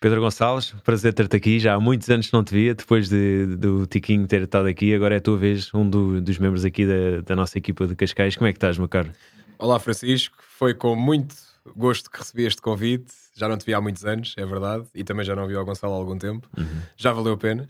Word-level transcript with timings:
Pedro 0.00 0.20
Gonçalves, 0.20 0.72
prazer 0.84 1.12
ter-te 1.12 1.34
aqui. 1.34 1.58
Já 1.58 1.74
há 1.74 1.80
muitos 1.80 2.08
anos 2.08 2.28
que 2.28 2.32
não 2.32 2.44
te 2.44 2.54
via, 2.54 2.72
depois 2.72 3.08
de, 3.08 3.56
do 3.56 3.84
Tiquinho 3.86 4.24
ter 4.28 4.42
estado 4.42 4.68
aqui. 4.68 4.94
Agora 4.94 5.16
é 5.16 5.18
a 5.18 5.20
tua 5.20 5.36
vez, 5.36 5.74
um 5.74 5.88
do, 5.88 6.20
dos 6.20 6.38
membros 6.38 6.64
aqui 6.64 6.86
da, 6.86 7.22
da, 7.22 7.34
nossa 7.34 7.58
equipa 7.58 7.88
de 7.88 7.96
Cascais. 7.96 8.36
Como 8.36 8.46
é 8.46 8.52
que 8.52 8.56
estás, 8.58 8.78
meu 8.78 8.88
caro? 8.88 9.10
Olá, 9.60 9.80
Francisco. 9.80 10.36
Foi 10.56 10.72
com 10.72 10.94
muito 10.94 11.34
gosto 11.76 12.08
que 12.08 12.18
recebi 12.18 12.44
este 12.44 12.62
convite. 12.62 13.12
Já 13.34 13.48
não 13.48 13.58
te 13.58 13.66
vi 13.66 13.74
há 13.74 13.80
muitos 13.80 14.04
anos, 14.04 14.34
é 14.36 14.46
verdade, 14.46 14.86
e 14.94 15.02
também 15.02 15.24
já 15.24 15.34
não 15.34 15.48
vi 15.48 15.56
o 15.56 15.64
Gonçalo 15.64 15.94
há 15.94 15.96
algum 15.96 16.16
tempo. 16.16 16.48
Uhum. 16.56 16.80
Já 16.96 17.12
valeu 17.12 17.32
a 17.32 17.36
pena. 17.36 17.68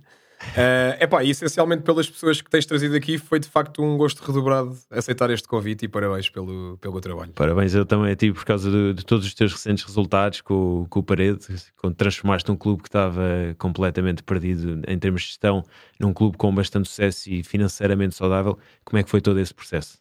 Uh, 0.50 1.00
epá, 1.02 1.24
e 1.24 1.30
essencialmente 1.30 1.82
pelas 1.82 2.08
pessoas 2.08 2.42
que 2.42 2.50
tens 2.50 2.66
trazido 2.66 2.94
aqui, 2.94 3.16
foi 3.16 3.40
de 3.40 3.48
facto 3.48 3.82
um 3.82 3.96
gosto 3.96 4.20
redobrado 4.20 4.76
aceitar 4.90 5.30
este 5.30 5.48
convite 5.48 5.86
e 5.86 5.88
parabéns 5.88 6.28
pelo, 6.28 6.76
pelo 6.76 7.00
trabalho. 7.00 7.32
Parabéns 7.32 7.74
eu 7.74 7.86
também 7.86 8.12
a 8.12 8.16
ti 8.16 8.32
por 8.32 8.44
causa 8.44 8.70
de, 8.70 8.92
de 8.92 9.06
todos 9.06 9.26
os 9.26 9.32
teus 9.32 9.52
recentes 9.52 9.82
resultados 9.82 10.42
com, 10.42 10.86
com 10.90 11.00
o 11.00 11.02
Parede, 11.02 11.40
quando 11.78 11.94
transformaste 11.94 12.50
um 12.52 12.56
clube 12.56 12.82
que 12.82 12.88
estava 12.88 13.56
completamente 13.56 14.22
perdido 14.22 14.82
em 14.86 14.98
termos 14.98 15.22
de 15.22 15.28
gestão 15.28 15.64
num 15.98 16.12
clube 16.12 16.36
com 16.36 16.54
bastante 16.54 16.86
sucesso 16.86 17.30
e 17.30 17.42
financeiramente 17.42 18.14
saudável. 18.14 18.58
Como 18.84 19.00
é 19.00 19.02
que 19.02 19.08
foi 19.08 19.22
todo 19.22 19.40
esse 19.40 19.54
processo? 19.54 19.98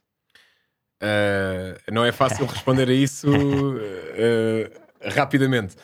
Uh, 1.02 1.92
não 1.92 2.04
é 2.04 2.12
fácil 2.12 2.46
responder 2.48 2.90
a 2.90 2.94
isso 2.94 3.30
uh, 3.30 5.10
rapidamente. 5.16 5.76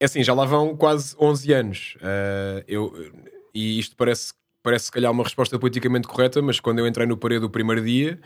É 0.00 0.04
assim, 0.04 0.22
já 0.22 0.34
lá 0.34 0.44
vão 0.44 0.76
quase 0.76 1.16
11 1.18 1.52
anos. 1.52 1.96
eu 2.68 2.92
e 3.56 3.78
isto 3.78 3.96
parece, 3.96 4.34
parece 4.62 4.86
se 4.86 4.92
calhar 4.92 5.10
uma 5.10 5.24
resposta 5.24 5.58
politicamente 5.58 6.06
correta, 6.06 6.42
mas 6.42 6.60
quando 6.60 6.80
eu 6.80 6.86
entrei 6.86 7.06
no 7.06 7.16
parede 7.16 7.46
o 7.46 7.48
primeiro 7.48 7.82
dia, 7.82 8.20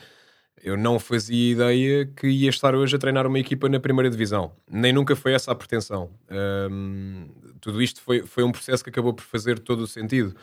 eu 0.62 0.76
não 0.76 0.98
fazia 0.98 1.52
ideia 1.52 2.04
que 2.04 2.26
ia 2.26 2.50
estar 2.50 2.74
hoje 2.74 2.96
a 2.96 2.98
treinar 2.98 3.26
uma 3.28 3.38
equipa 3.38 3.68
na 3.68 3.78
primeira 3.78 4.10
divisão. 4.10 4.52
Nem 4.68 4.92
nunca 4.92 5.14
foi 5.14 5.32
essa 5.32 5.52
a 5.52 5.54
pretensão. 5.54 6.10
Um, 6.70 7.28
tudo 7.60 7.80
isto 7.80 8.00
foi, 8.02 8.22
foi 8.26 8.42
um 8.42 8.50
processo 8.50 8.82
que 8.82 8.90
acabou 8.90 9.14
por 9.14 9.22
fazer 9.22 9.60
todo 9.60 9.82
o 9.82 9.86
sentido. 9.86 10.34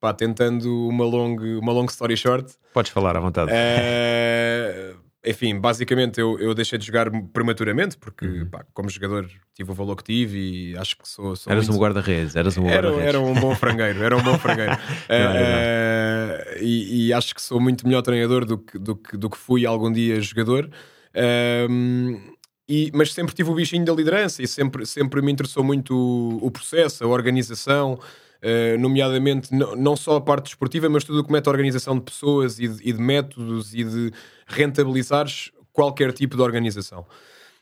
Pá, 0.00 0.14
tentando 0.14 0.88
uma 0.88 1.04
long, 1.04 1.36
uma 1.58 1.72
long 1.72 1.84
story 1.84 2.16
short. 2.16 2.54
Podes 2.72 2.90
falar 2.90 3.14
à 3.16 3.20
vontade. 3.20 3.52
Uh, 3.52 4.96
enfim, 5.24 5.60
basicamente 5.60 6.18
eu, 6.18 6.38
eu 6.38 6.54
deixei 6.54 6.78
de 6.78 6.86
jogar 6.86 7.10
prematuramente 7.32 7.96
porque, 7.98 8.26
uhum. 8.26 8.46
pá, 8.46 8.64
como 8.72 8.88
jogador, 8.88 9.28
tive 9.54 9.70
o 9.70 9.74
valor 9.74 9.94
que 9.96 10.04
tive 10.04 10.38
e 10.72 10.78
acho 10.78 10.96
que 10.96 11.06
sou. 11.06 11.36
sou 11.36 11.52
eras 11.52 11.66
muito... 11.66 11.76
um 11.76 11.82
guarda-redes, 11.82 12.36
eras 12.36 12.56
um 12.56 12.62
guarda 12.62 12.88
era, 12.88 13.02
era 13.02 13.20
um 13.20 13.34
bom 13.34 13.54
frangueiro, 13.54 14.02
era 14.02 14.16
um 14.16 14.22
bom 14.22 14.38
frangueiro. 14.38 14.72
uh, 15.10 16.58
e, 16.62 17.08
e, 17.08 17.12
acho 17.12 17.34
que 17.34 17.42
sou 17.42 17.60
muito 17.60 17.86
melhor 17.86 18.00
treinador 18.00 18.46
do 18.46 18.58
que, 18.58 18.78
do 18.78 18.96
que, 18.96 19.16
do 19.16 19.28
que 19.28 19.36
fui 19.36 19.66
algum 19.66 19.92
dia 19.92 20.18
jogador. 20.22 20.70
Uh, 21.14 22.18
e, 22.66 22.90
mas 22.94 23.12
sempre 23.12 23.34
tive 23.34 23.50
o 23.50 23.54
bichinho 23.54 23.84
da 23.84 23.92
liderança 23.92 24.42
e 24.42 24.48
sempre, 24.48 24.86
sempre 24.86 25.20
me 25.20 25.30
interessou 25.30 25.62
muito 25.62 25.94
o, 25.94 26.46
o 26.46 26.50
processo, 26.50 27.04
a 27.04 27.08
organização. 27.08 27.98
Uh, 28.42 28.78
nomeadamente 28.80 29.54
não 29.54 29.94
só 29.94 30.16
a 30.16 30.20
parte 30.20 30.44
desportiva, 30.44 30.88
mas 30.88 31.04
tudo 31.04 31.20
o 31.20 31.24
que 31.24 31.30
mete 31.30 31.46
a 31.46 31.50
organização 31.50 31.94
de 31.98 32.00
pessoas 32.00 32.58
e 32.58 32.68
de, 32.68 32.88
e 32.88 32.92
de 32.92 32.98
métodos 32.98 33.74
e 33.74 33.84
de 33.84 34.10
rentabilizares 34.46 35.50
qualquer 35.72 36.10
tipo 36.12 36.36
de 36.36 36.42
organização. 36.42 37.06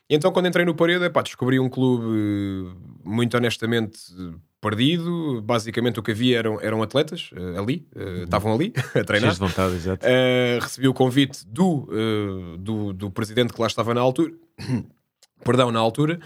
E 0.09 0.15
então, 0.15 0.31
quando 0.31 0.47
entrei 0.47 0.65
no 0.65 0.73
Parede, 0.73 1.03
epá, 1.03 1.21
descobri 1.21 1.59
um 1.59 1.69
clube 1.69 2.73
muito 3.03 3.35
honestamente 3.35 3.99
perdido. 4.61 5.41
Basicamente, 5.41 5.99
o 5.99 6.03
que 6.03 6.11
havia 6.11 6.39
eram, 6.39 6.61
eram 6.61 6.81
atletas 6.81 7.29
uh, 7.33 7.59
ali, 7.59 7.85
uh, 7.95 8.23
estavam 8.23 8.53
ali 8.53 8.73
a 8.95 9.03
treinar. 9.03 9.33
de 9.33 9.39
vontade, 9.39 9.75
exato. 9.75 10.05
recebi 10.61 10.87
o 10.87 10.93
convite 10.93 11.45
do, 11.45 11.87
do, 12.57 12.93
do 12.93 13.11
presidente 13.11 13.53
que 13.53 13.59
lá 13.59 13.67
estava 13.67 13.93
na 13.93 14.01
altura, 14.01 14.31
perdão, 15.43 15.71
na 15.71 15.79
altura, 15.79 16.19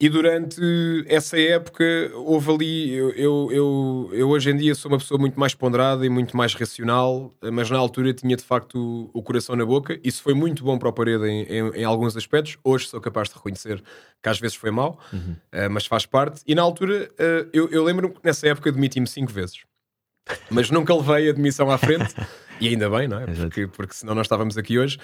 e 0.00 0.08
durante 0.08 0.60
essa 1.06 1.38
época 1.38 1.84
houve 2.14 2.50
ali. 2.50 2.92
Eu, 2.92 3.10
eu, 3.10 3.48
eu, 3.52 4.10
eu, 4.12 4.28
hoje 4.28 4.50
em 4.50 4.56
dia 4.56 4.74
sou 4.74 4.90
uma 4.90 4.98
pessoa 4.98 5.18
muito 5.18 5.38
mais 5.38 5.54
ponderada 5.54 6.04
e 6.04 6.08
muito 6.08 6.36
mais 6.36 6.52
racional, 6.54 7.32
mas 7.52 7.70
na 7.70 7.78
altura 7.78 8.12
tinha 8.12 8.36
de 8.36 8.42
facto 8.42 8.74
o, 8.76 9.18
o 9.18 9.22
coração 9.22 9.54
na 9.54 9.64
boca. 9.64 9.98
Isso 10.02 10.20
foi 10.20 10.34
muito 10.34 10.64
bom 10.64 10.78
para 10.78 10.88
o 10.88 10.92
parede 10.92 11.24
em, 11.26 11.42
em, 11.44 11.70
em, 11.76 11.84
alguns 11.84 12.16
aspectos. 12.16 12.58
Hoje 12.64 12.88
sou 12.88 13.00
capaz 13.00 13.28
de 13.28 13.36
reconhecer 13.36 13.82
que 14.20 14.28
às 14.28 14.38
vezes 14.40 14.56
foi 14.56 14.72
mau, 14.72 14.98
uhum. 15.12 15.36
uh, 15.52 15.70
mas 15.70 15.86
faz 15.86 16.04
parte. 16.06 16.42
E 16.44 16.56
na 16.56 16.62
altura 16.62 17.08
uh, 17.12 17.48
eu, 17.52 17.68
eu 17.70 17.84
lembro-me 17.84 18.14
que 18.14 18.20
nessa 18.24 18.48
época 18.48 18.72
demiti-me 18.72 19.06
cinco 19.06 19.32
vezes, 19.32 19.60
mas 20.50 20.70
nunca 20.70 20.92
levei 20.92 21.30
a 21.30 21.32
demissão 21.32 21.70
à 21.70 21.78
frente. 21.78 22.14
e 22.60 22.68
ainda 22.68 22.90
bem, 22.90 23.06
não 23.06 23.20
é? 23.20 23.26
Porque, 23.26 23.68
porque 23.68 23.94
senão 23.94 24.14
nós 24.14 24.26
estávamos 24.26 24.58
aqui 24.58 24.76
hoje. 24.76 24.98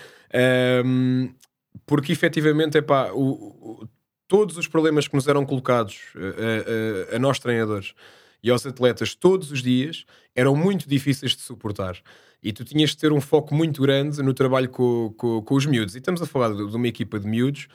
Um, 0.84 1.32
porque 1.86 2.12
efetivamente, 2.12 2.76
é 2.76 2.82
pá, 2.82 3.10
o, 3.12 3.82
o 3.82 3.88
todos 4.30 4.56
os 4.56 4.68
problemas 4.68 5.08
que 5.08 5.14
nos 5.16 5.26
eram 5.26 5.44
colocados 5.44 5.98
a, 6.14 6.18
eh, 6.20 6.22
a, 6.22 7.12
eh, 7.12 7.16
a 7.16 7.18
nós 7.18 7.40
treinadores 7.40 7.94
e 8.40 8.48
aos 8.48 8.64
atletas 8.64 9.12
todos 9.12 9.50
os 9.50 9.60
dias 9.60 10.06
eram 10.36 10.54
muito 10.54 10.88
difíceis 10.88 11.34
de 11.34 11.42
suportar. 11.42 11.98
E 12.40 12.52
tu 12.52 12.64
tinhas 12.64 12.90
de 12.90 12.98
ter 12.98 13.12
um 13.12 13.20
foco 13.20 13.52
muito 13.52 13.82
grande 13.82 14.22
no 14.22 14.32
trabalho 14.32 14.68
com, 14.68 15.12
com, 15.18 15.42
com 15.42 15.54
os 15.56 15.66
miúdos. 15.66 15.96
E 15.96 15.98
estamos 15.98 16.22
a 16.22 16.26
falar 16.26 16.54
de, 16.54 16.70
de 16.70 16.76
uma 16.76 16.86
equipa 16.86 17.18
de 17.18 17.26
miúdos 17.26 17.66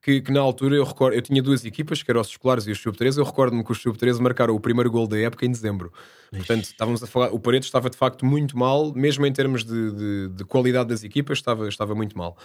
que, 0.00 0.20
que, 0.20 0.30
na 0.30 0.38
altura 0.38 0.76
eu 0.76 0.84
recordo, 0.84 1.16
eu 1.16 1.20
tinha 1.20 1.42
duas 1.42 1.64
equipas, 1.64 2.00
que 2.00 2.10
eram 2.12 2.20
os 2.20 2.28
escolares 2.28 2.64
e 2.68 2.70
os 2.70 2.78
sub-13. 2.78 3.18
Eu 3.18 3.24
recordo-me 3.24 3.64
que 3.64 3.72
os 3.72 3.82
sub-13 3.82 4.20
marcaram 4.20 4.54
o 4.54 4.60
primeiro 4.60 4.88
gol 4.92 5.08
da 5.08 5.18
época 5.18 5.44
em 5.44 5.50
dezembro. 5.50 5.92
Ixi. 6.32 6.46
Portanto, 6.46 6.64
estávamos 6.64 7.02
a 7.02 7.08
falar, 7.08 7.34
o 7.34 7.40
Paredes 7.40 7.66
estava 7.66 7.90
de 7.90 7.96
facto 7.96 8.24
muito 8.24 8.56
mal, 8.56 8.94
mesmo 8.94 9.26
em 9.26 9.32
termos 9.32 9.64
de, 9.64 9.92
de, 9.92 10.28
de 10.28 10.44
qualidade 10.44 10.90
das 10.90 11.02
equipas, 11.02 11.38
estava, 11.38 11.68
estava 11.68 11.96
muito 11.96 12.16
mal. 12.16 12.38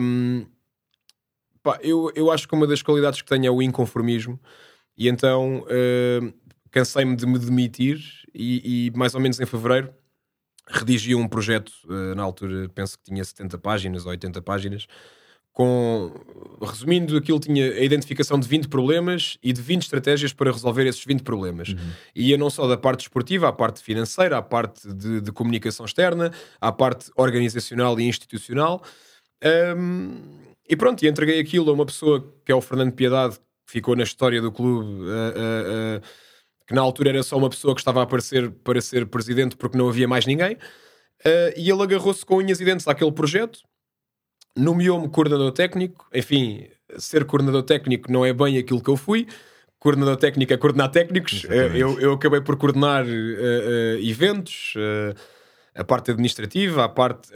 Um, 0.00 0.46
Pá, 1.64 1.78
eu, 1.82 2.12
eu 2.14 2.30
acho 2.30 2.46
que 2.46 2.54
uma 2.54 2.66
das 2.66 2.82
qualidades 2.82 3.22
que 3.22 3.28
tenho 3.28 3.46
é 3.46 3.50
o 3.50 3.62
inconformismo, 3.62 4.38
e 4.98 5.08
então 5.08 5.60
uh, 5.60 6.34
cansei-me 6.70 7.16
de 7.16 7.26
me 7.26 7.38
demitir. 7.38 7.98
E, 8.36 8.88
e, 8.88 8.90
mais 8.98 9.14
ou 9.14 9.20
menos 9.20 9.40
em 9.40 9.46
fevereiro 9.46 9.94
redigi 10.68 11.14
um 11.14 11.26
projeto, 11.26 11.72
uh, 11.84 12.14
na 12.14 12.22
altura 12.22 12.68
penso 12.68 12.98
que 12.98 13.04
tinha 13.04 13.24
70 13.24 13.58
páginas 13.58 14.04
ou 14.04 14.10
80 14.10 14.42
páginas, 14.42 14.86
com, 15.54 16.12
resumindo, 16.60 17.16
aquilo 17.16 17.38
tinha 17.38 17.64
a 17.64 17.80
identificação 17.82 18.38
de 18.38 18.46
20 18.46 18.68
problemas 18.68 19.38
e 19.42 19.52
de 19.52 19.62
20 19.62 19.82
estratégias 19.82 20.32
para 20.34 20.50
resolver 20.50 20.84
esses 20.84 21.02
20 21.02 21.22
problemas. 21.22 21.68
Uhum. 21.68 21.90
E 22.14 22.30
ia 22.30 22.36
não 22.36 22.50
só 22.50 22.66
da 22.66 22.76
parte 22.76 23.02
esportiva, 23.02 23.48
à 23.48 23.52
parte 23.52 23.82
financeira, 23.82 24.36
à 24.36 24.42
parte 24.42 24.92
de, 24.92 25.20
de 25.20 25.32
comunicação 25.32 25.86
externa, 25.86 26.30
à 26.60 26.72
parte 26.72 27.10
organizacional 27.16 27.98
e 27.98 28.04
institucional. 28.04 28.82
Um, 29.76 30.44
e 30.68 30.76
pronto, 30.76 31.02
e 31.04 31.08
entreguei 31.08 31.40
aquilo 31.40 31.70
a 31.70 31.74
uma 31.74 31.86
pessoa 31.86 32.32
que 32.44 32.50
é 32.50 32.54
o 32.54 32.60
Fernando 32.60 32.92
Piedade, 32.92 33.36
que 33.66 33.72
ficou 33.72 33.94
na 33.94 34.02
história 34.02 34.40
do 34.40 34.50
clube, 34.50 34.88
uh, 34.88 35.04
uh, 35.04 35.98
uh, 35.98 36.02
que 36.66 36.74
na 36.74 36.80
altura 36.80 37.10
era 37.10 37.22
só 37.22 37.36
uma 37.36 37.50
pessoa 37.50 37.74
que 37.74 37.80
estava 37.80 38.00
a 38.00 38.04
aparecer 38.04 38.50
para 38.50 38.80
ser 38.80 39.06
presidente 39.06 39.56
porque 39.56 39.76
não 39.76 39.88
havia 39.88 40.08
mais 40.08 40.24
ninguém. 40.24 40.56
e 41.56 41.70
ele 41.70 41.82
agarrou-se 41.82 42.24
com 42.24 42.36
unhas 42.36 42.60
e 42.60 42.64
dentes 42.64 42.88
àquele 42.88 43.12
projeto, 43.12 43.60
nomeou-me 44.56 45.08
coordenador 45.08 45.52
técnico. 45.52 46.06
Enfim, 46.14 46.66
ser 46.96 47.24
coordenador 47.26 47.62
técnico 47.62 48.10
não 48.10 48.24
é 48.24 48.32
bem 48.32 48.56
aquilo 48.56 48.82
que 48.82 48.88
eu 48.88 48.96
fui. 48.96 49.26
Coordenador 49.78 50.16
técnico 50.16 50.54
é 50.54 50.56
coordenar 50.56 50.90
técnicos. 50.90 51.44
eu, 51.74 52.00
eu 52.00 52.14
acabei 52.14 52.40
por 52.40 52.56
coordenar 52.56 53.04
eventos 54.00 54.74
a 55.74 55.82
parte 55.84 56.10
administrativa, 56.10 56.84
a 56.84 56.88
parte. 56.88 57.30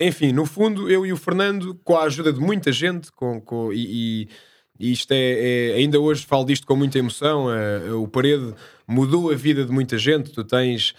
Enfim, 0.00 0.32
no 0.32 0.46
fundo, 0.46 0.90
eu 0.90 1.04
e 1.04 1.12
o 1.12 1.16
Fernando, 1.16 1.74
com 1.84 1.96
a 1.96 2.04
ajuda 2.04 2.32
de 2.32 2.40
muita 2.40 2.70
gente, 2.70 3.10
com, 3.12 3.40
com 3.40 3.72
e, 3.72 4.28
e 4.78 4.92
isto 4.92 5.12
é, 5.12 5.72
é, 5.72 5.74
Ainda 5.74 5.98
hoje 5.98 6.24
falo 6.24 6.44
disto 6.44 6.66
com 6.66 6.76
muita 6.76 6.98
emoção. 6.98 7.46
o 8.00 8.06
Parede 8.06 8.54
mudou 8.86 9.30
a 9.30 9.34
vida 9.34 9.64
de 9.64 9.72
muita 9.72 9.98
gente. 9.98 10.30
Tu 10.30 10.44
tens. 10.44 10.94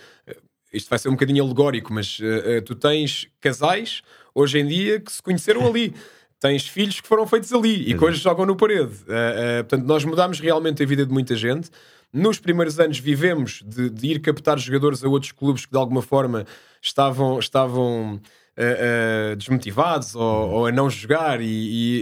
Isto 0.74 0.90
vai 0.90 1.00
ser 1.00 1.10
um 1.10 1.14
bocadinho 1.14 1.44
alegórico, 1.44 1.94
mas 1.94 2.18
tu 2.66 2.76
tens 2.76 3.28
casais 3.40 4.02
hoje 4.34 4.60
em 4.60 4.66
dia 4.66 5.00
que 5.00 5.12
se 5.12 5.22
conheceram 5.22 5.68
ali. 5.68 5.94
Tens 6.44 6.68
filhos 6.68 7.00
que 7.00 7.08
foram 7.08 7.26
feitos 7.26 7.54
ali 7.54 7.90
e 7.90 7.98
que 7.98 8.04
hoje 8.04 8.22
jogam 8.22 8.46
no 8.46 8.54
parede. 8.54 8.92
Uh, 9.08 9.62
uh, 9.62 9.64
portanto, 9.64 9.86
nós 9.86 10.04
mudámos 10.04 10.42
realmente 10.42 10.84
a 10.84 10.86
vida 10.86 11.06
de 11.06 11.14
muita 11.14 11.38
gente. 11.38 11.70
Nos 12.12 12.38
primeiros 12.38 12.78
anos 12.82 13.00
vivemos 13.00 13.64
de, 13.66 13.90
de, 13.90 14.08
ir 14.08 14.20
captar 14.20 14.60
jogadores 14.60 15.02
a 15.06 15.08
outros 15.08 15.32
clubes 15.32 15.66
que 15.66 15.72
de 15.72 15.78
alguma 15.78 16.02
forma 16.02 16.46
estavam, 16.84 17.40
estavam 17.40 18.16
uh, 18.16 19.34
uh, 19.34 19.36
desmotivados 19.36 20.16
ou, 20.16 20.50
ou, 20.50 20.66
a 20.68 20.72
não 20.72 20.90
jogar, 20.90 21.42
e, 21.42 21.46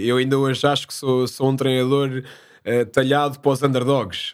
e, 0.04 0.08
eu 0.08 0.18
ainda 0.18 0.38
hoje 0.38 0.66
acho 0.66 0.88
que 0.88 0.94
sou, 0.94 1.28
sou 1.28 1.50
um 1.50 1.56
treinador 1.56 2.24
uh, 2.66 2.86
talhado 2.88 3.40
para 3.40 3.52
os 3.52 3.62
underdogs, 3.62 4.32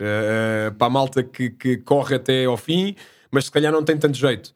para 0.78 0.88
a 0.88 0.90
malta 0.90 1.22
que, 1.22 1.50
que 1.50 1.78
corre 1.78 2.16
até 2.16 2.46
ao 2.46 2.56
fim, 2.56 2.96
mas 3.30 3.46
se 3.46 3.52
calhar 3.52 3.72
não 3.72 3.84
tem 3.84 3.98
tanto 3.98 4.18
jeito. 4.18 4.54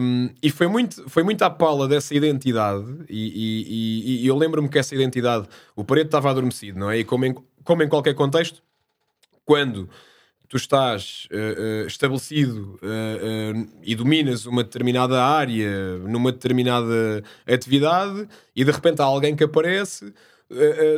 Um, 0.00 0.30
e 0.42 0.50
foi 0.50 0.66
muito, 0.66 1.08
foi 1.10 1.22
muito 1.22 1.42
à 1.42 1.50
pala 1.50 1.88
dessa 1.88 2.14
identidade, 2.14 2.86
e, 3.08 3.64
e, 3.66 4.22
e, 4.22 4.26
eu 4.26 4.36
lembro-me 4.36 4.68
que 4.68 4.78
essa 4.78 4.94
identidade, 4.94 5.48
o 5.74 5.84
Paredes 5.84 6.08
estava 6.08 6.30
adormecido, 6.30 6.78
não 6.78 6.90
é? 6.90 6.98
E 6.98 7.04
como 7.04 7.24
em, 7.24 7.34
como 7.64 7.82
em 7.82 7.88
qualquer 7.88 8.14
contexto, 8.14 8.62
quando 9.44 9.88
tu 10.48 10.56
estás 10.56 11.28
uh, 11.30 11.84
uh, 11.84 11.86
estabelecido 11.86 12.78
uh, 12.82 13.68
e 13.82 13.94
dominas 13.94 14.46
uma 14.46 14.62
determinada 14.62 15.22
área, 15.22 15.98
numa 15.98 16.32
determinada 16.32 17.22
atividade, 17.46 18.28
e 18.54 18.64
de 18.64 18.70
repente 18.70 19.00
há 19.00 19.04
alguém 19.04 19.34
que 19.34 19.44
aparece. 19.44 20.12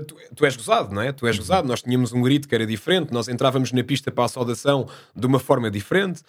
Tu, 0.07 0.15
tu, 0.37 0.45
és 0.45 0.55
gozado, 0.55 0.95
não 0.95 1.01
é? 1.01 1.11
Tu 1.11 1.27
és 1.27 1.35
uhum. 1.35 1.41
gozado. 1.41 1.67
Nós 1.67 1.81
tínhamos 1.81 2.13
um 2.13 2.21
grito 2.21 2.47
que 2.47 2.55
era 2.55 2.67
diferente, 2.67 3.15
nós 3.15 3.29
entrávamos 3.29 3.73
na 3.73 3.83
pista 3.83 4.13
para 4.13 4.27
a 4.27 4.29
saudação 4.29 4.87
de 5.17 5.27
uma 5.27 5.39
forma 5.39 5.71
diferente, 5.71 6.21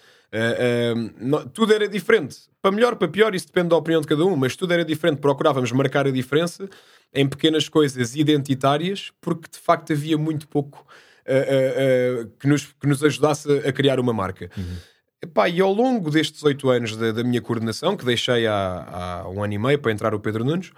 tudo 1.53 1.73
era 1.73 1.85
diferente. 1.85 2.37
Para 2.61 2.71
melhor, 2.71 2.95
para 2.95 3.09
pior, 3.09 3.35
isso 3.35 3.47
depende 3.47 3.67
da 3.67 3.75
opinião 3.75 3.99
de 3.99 4.07
cada 4.07 4.23
um, 4.23 4.37
mas 4.37 4.55
tudo 4.55 4.71
era 4.71 4.85
diferente. 4.85 5.19
Procurávamos 5.19 5.69
marcar 5.73 6.07
a 6.07 6.11
diferença 6.11 6.69
em 7.13 7.27
pequenas 7.27 7.67
coisas 7.67 8.15
identitárias, 8.15 9.11
porque 9.19 9.49
de 9.51 9.59
facto 9.59 9.91
havia 9.91 10.17
muito 10.17 10.47
pouco 10.47 10.85
uh, 11.29 12.23
uh, 12.23 12.31
que, 12.39 12.47
nos, 12.47 12.65
que 12.65 12.87
nos 12.87 13.03
ajudasse 13.03 13.47
a 13.59 13.71
criar 13.71 13.99
uma 13.99 14.13
marca. 14.13 14.49
Uhum. 14.57 14.77
Epá, 15.21 15.49
e 15.49 15.59
ao 15.59 15.73
longo 15.73 16.09
destes 16.09 16.43
oito 16.43 16.69
anos 16.69 16.95
da, 16.95 17.11
da, 17.11 17.23
minha 17.23 17.41
coordenação, 17.41 17.95
que 17.95 18.05
deixei 18.05 18.47
há, 18.47 19.23
há, 19.23 19.29
um 19.29 19.43
ano 19.43 19.53
e 19.53 19.57
meio 19.57 19.79
para 19.79 19.91
entrar 19.91 20.15
o 20.15 20.19
Pedro 20.19 20.45
Nunes, 20.45 20.71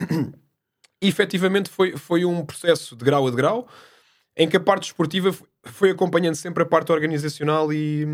efetivamente 1.00 1.68
foi, 1.68 1.96
foi 1.96 2.24
um 2.24 2.44
processo 2.44 2.94
de 2.94 3.04
grau 3.04 3.26
a 3.26 3.30
de 3.30 3.36
grau, 3.36 3.68
em 4.36 4.48
que 4.48 4.56
a 4.56 4.60
parte 4.60 4.84
esportiva 4.84 5.34
foi 5.64 5.90
acompanhando 5.90 6.36
sempre 6.36 6.62
a 6.62 6.66
parte 6.66 6.92
organizacional 6.92 7.72
e, 7.72 8.06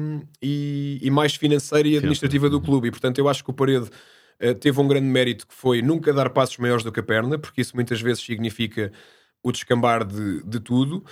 e, 0.42 0.98
e 1.02 1.10
mais 1.10 1.34
financeira 1.34 1.86
e 1.86 1.96
administrativa 1.96 2.48
do 2.48 2.60
clube. 2.60 2.88
E 2.88 2.90
portanto, 2.90 3.18
eu 3.18 3.28
acho 3.28 3.44
que 3.44 3.50
o 3.50 3.54
Parede 3.54 3.88
uh, 4.42 4.54
teve 4.54 4.80
um 4.80 4.88
grande 4.88 5.06
mérito 5.06 5.46
que 5.46 5.54
foi 5.54 5.82
nunca 5.82 6.12
dar 6.12 6.30
passos 6.30 6.56
maiores 6.56 6.82
do 6.82 6.90
que 6.90 7.00
a 7.00 7.02
perna, 7.02 7.38
porque 7.38 7.60
isso 7.60 7.74
muitas 7.74 8.00
vezes 8.00 8.24
significa 8.24 8.90
o 9.42 9.52
descambar 9.52 10.04
de, 10.04 10.42
de 10.44 10.60
tudo. 10.60 11.04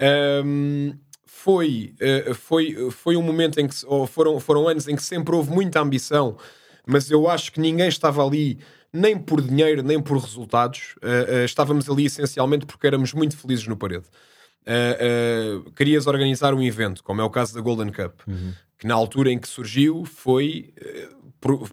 Um, 0.00 0.94
foi, 1.24 1.94
uh, 2.00 2.34
foi, 2.34 2.90
foi 2.90 3.16
um 3.16 3.22
momento 3.22 3.58
em 3.58 3.66
que 3.66 3.74
foram, 4.08 4.38
foram 4.38 4.68
anos 4.68 4.86
em 4.86 4.94
que 4.94 5.02
sempre 5.02 5.34
houve 5.34 5.50
muita 5.50 5.80
ambição, 5.80 6.36
mas 6.86 7.10
eu 7.10 7.28
acho 7.28 7.50
que 7.50 7.60
ninguém 7.60 7.88
estava 7.88 8.24
ali 8.24 8.58
nem 8.92 9.18
por 9.18 9.40
dinheiro, 9.40 9.82
nem 9.82 10.00
por 10.00 10.18
resultados. 10.18 10.94
Uh, 11.02 11.40
uh, 11.40 11.44
estávamos 11.44 11.88
ali 11.90 12.06
essencialmente 12.06 12.66
porque 12.66 12.86
éramos 12.86 13.12
muito 13.12 13.36
felizes 13.36 13.66
no 13.66 13.76
parede. 13.76 14.04
querias 15.74 16.06
organizar 16.06 16.54
um 16.54 16.62
evento, 16.62 17.02
como 17.02 17.20
é 17.20 17.24
o 17.24 17.30
caso 17.30 17.54
da 17.54 17.60
Golden 17.60 17.90
Cup, 17.90 18.20
uhum. 18.28 18.52
que 18.78 18.86
na 18.86 18.94
altura 18.94 19.32
em 19.32 19.38
que 19.38 19.48
surgiu 19.48 20.04
foi. 20.04 20.72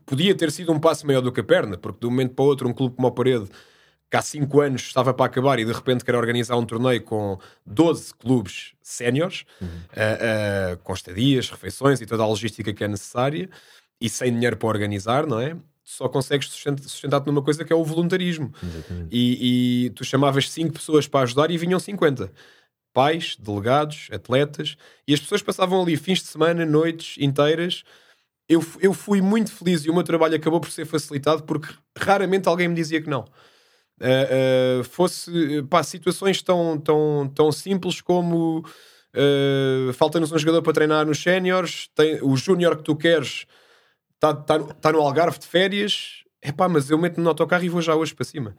podia 0.06 0.34
ter 0.34 0.52
sido 0.52 0.72
um 0.72 0.80
passo 0.80 1.06
maior 1.06 1.22
do 1.22 1.32
que 1.32 1.42
a 1.42 1.44
perna, 1.44 1.78
porque 1.78 2.00
de 2.00 2.08
um 2.08 2.10
momento 2.10 2.34
para 2.34 2.44
o 2.44 2.48
outro, 2.48 2.68
um 2.68 2.74
clube 2.74 2.96
como 2.96 3.08
o 3.08 3.12
Parede 3.12 3.48
que 4.10 4.18
há 4.18 4.22
5 4.22 4.62
anos 4.62 4.82
estava 4.82 5.14
para 5.14 5.28
acabar 5.28 5.60
e 5.60 5.66
de 5.66 5.72
repente 5.72 6.04
quer 6.04 6.16
organizar 6.16 6.58
um 6.58 6.66
torneio 6.66 7.04
com 7.04 7.38
12 7.66 8.14
clubes 8.16 8.74
séniores, 8.82 9.46
uhum. 9.62 9.68
uh, 9.68 10.74
uh, 10.74 10.78
com 10.80 10.94
estadias, 10.94 11.50
refeições 11.50 12.02
e 12.02 12.06
toda 12.08 12.24
a 12.24 12.28
logística 12.28 12.74
que 12.74 12.84
é 12.84 12.88
necessária, 12.88 13.50
e 14.02 14.10
sem 14.10 14.34
dinheiro 14.34 14.58
para 14.58 14.68
organizar, 14.68 15.28
não 15.28 15.40
é? 15.40 15.56
Só 15.84 16.08
consegues 16.08 16.50
sustentar-te 16.50 17.28
numa 17.28 17.42
coisa 17.42 17.64
que 17.64 17.74
é 17.74 17.76
o 17.76 17.84
voluntarismo. 17.84 18.54
E, 19.12 19.86
e, 19.86 19.90
tu 19.92 20.04
chamavas 20.04 20.50
5 20.50 20.74
pessoas 20.74 21.08
para 21.08 21.22
ajudar 21.22 21.50
e 21.50 21.58
vinham 21.58 21.80
50. 21.80 22.32
Pais, 22.94 23.36
delegados, 23.38 24.08
atletas, 24.12 24.78
e 25.08 25.14
as 25.14 25.20
pessoas 25.20 25.42
passavam 25.42 25.82
ali 25.82 25.98
fins 25.98 26.20
de 26.20 26.28
semana, 26.28 26.66
noites 26.66 27.16
inteiras. 27.20 27.84
Eu, 28.48 28.64
eu 28.80 28.94
fui 28.94 29.20
muito 29.20 29.52
feliz 29.52 29.84
e 29.84 29.90
o 29.90 29.94
meu 29.94 30.04
trabalho 30.04 30.36
acabou 30.36 30.60
por 30.60 30.72
ser 30.72 30.86
facilitado 30.86 31.44
porque 31.44 31.74
raramente 31.98 32.48
alguém 32.48 32.68
me 32.68 32.76
dizia 32.76 33.02
que 33.02 33.10
não 33.10 33.26
uh, 34.00 34.80
uh, 34.80 34.84
fosse 34.84 35.64
pá, 35.70 35.84
situações 35.84 36.42
tão, 36.42 36.78
tão, 36.78 37.32
tão 37.34 37.52
simples 37.52 38.02
como 38.02 38.60
uh, 38.60 39.94
falta-nos 39.94 40.32
um 40.32 40.38
jogador 40.38 40.62
para 40.62 40.74
treinar 40.74 41.06
nos 41.06 41.22
séniores, 41.22 41.90
o 42.22 42.36
júnior 42.36 42.78
que 42.78 42.84
tu 42.84 42.96
queres 42.96 43.46
está 44.16 44.34
tá, 44.34 44.60
tá 44.60 44.92
no 44.92 45.00
Algarve 45.00 45.40
de 45.40 45.48
férias, 45.48 46.24
é 46.42 46.52
pá, 46.52 46.68
mas 46.68 46.90
eu 46.90 46.98
meto-me 46.98 47.24
no 47.24 47.30
autocarro 47.30 47.64
e 47.64 47.70
vou 47.70 47.82
já 47.82 47.96
hoje 47.96 48.14
para 48.14 48.26
cima. 48.26 48.56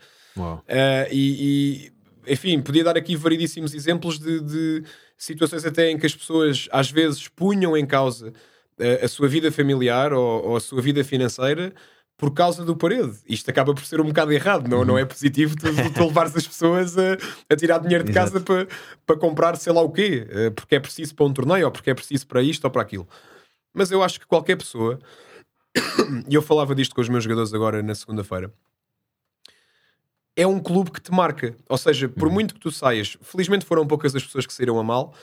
e, 1.10 1.90
e, 2.26 2.32
enfim, 2.32 2.60
podia 2.60 2.84
dar 2.84 2.96
aqui 2.96 3.16
variedíssimos 3.16 3.74
exemplos 3.74 4.18
de, 4.18 4.40
de, 4.40 4.84
situações 5.16 5.64
até 5.64 5.90
em 5.90 5.98
que 5.98 6.06
as 6.06 6.14
pessoas 6.14 6.68
às 6.70 6.90
vezes 6.90 7.28
punham 7.28 7.76
em 7.76 7.84
causa 7.84 8.32
a 9.02 9.08
sua 9.08 9.28
vida 9.28 9.52
familiar 9.52 10.14
ou, 10.14 10.48
ou 10.48 10.56
a 10.56 10.60
sua 10.60 10.80
vida 10.80 11.04
financeira 11.04 11.74
por 12.20 12.34
causa 12.34 12.66
do 12.66 12.76
parede. 12.76 13.16
Isto 13.26 13.50
acaba 13.50 13.72
por 13.72 13.82
ser 13.82 13.98
um 13.98 14.04
bocado 14.04 14.30
errado, 14.30 14.68
não, 14.68 14.84
não 14.84 14.98
é 14.98 15.06
positivo 15.06 15.56
tu, 15.56 15.68
tu 15.94 16.04
levares 16.04 16.36
as 16.36 16.46
pessoas 16.46 16.98
a, 16.98 17.16
a 17.48 17.56
tirar 17.56 17.78
dinheiro 17.78 18.04
de 18.04 18.12
casa 18.12 18.38
para, 18.42 18.68
para 19.06 19.16
comprar 19.16 19.56
sei 19.56 19.72
lá 19.72 19.80
o 19.80 19.90
quê, 19.90 20.28
eh, 20.28 20.50
porque 20.50 20.74
é 20.74 20.80
preciso 20.80 21.14
para 21.14 21.24
um 21.24 21.32
torneio, 21.32 21.64
ou 21.64 21.72
porque 21.72 21.88
é 21.88 21.94
preciso 21.94 22.26
para 22.26 22.42
isto 22.42 22.62
ou 22.62 22.70
para 22.70 22.82
aquilo. 22.82 23.08
Mas 23.72 23.90
eu 23.90 24.02
acho 24.02 24.20
que 24.20 24.26
qualquer 24.26 24.56
pessoa, 24.56 24.98
e 26.28 26.34
eu 26.34 26.42
falava 26.42 26.74
disto 26.74 26.94
com 26.94 27.00
os 27.00 27.08
meus 27.08 27.24
jogadores 27.24 27.54
agora 27.54 27.82
na 27.82 27.94
segunda-feira, 27.94 28.52
é 30.36 30.46
um 30.46 30.60
clube 30.60 30.90
que 30.90 31.00
te 31.00 31.10
marca. 31.10 31.56
Ou 31.70 31.78
seja, 31.78 32.06
por 32.06 32.28
uhum. 32.28 32.34
muito 32.34 32.52
que 32.52 32.60
tu 32.60 32.70
saias, 32.70 33.16
felizmente 33.22 33.64
foram 33.64 33.86
poucas 33.86 34.14
as 34.14 34.22
pessoas 34.22 34.44
que 34.44 34.52
saíram 34.52 34.78
a 34.78 34.84
mal, 34.84 35.14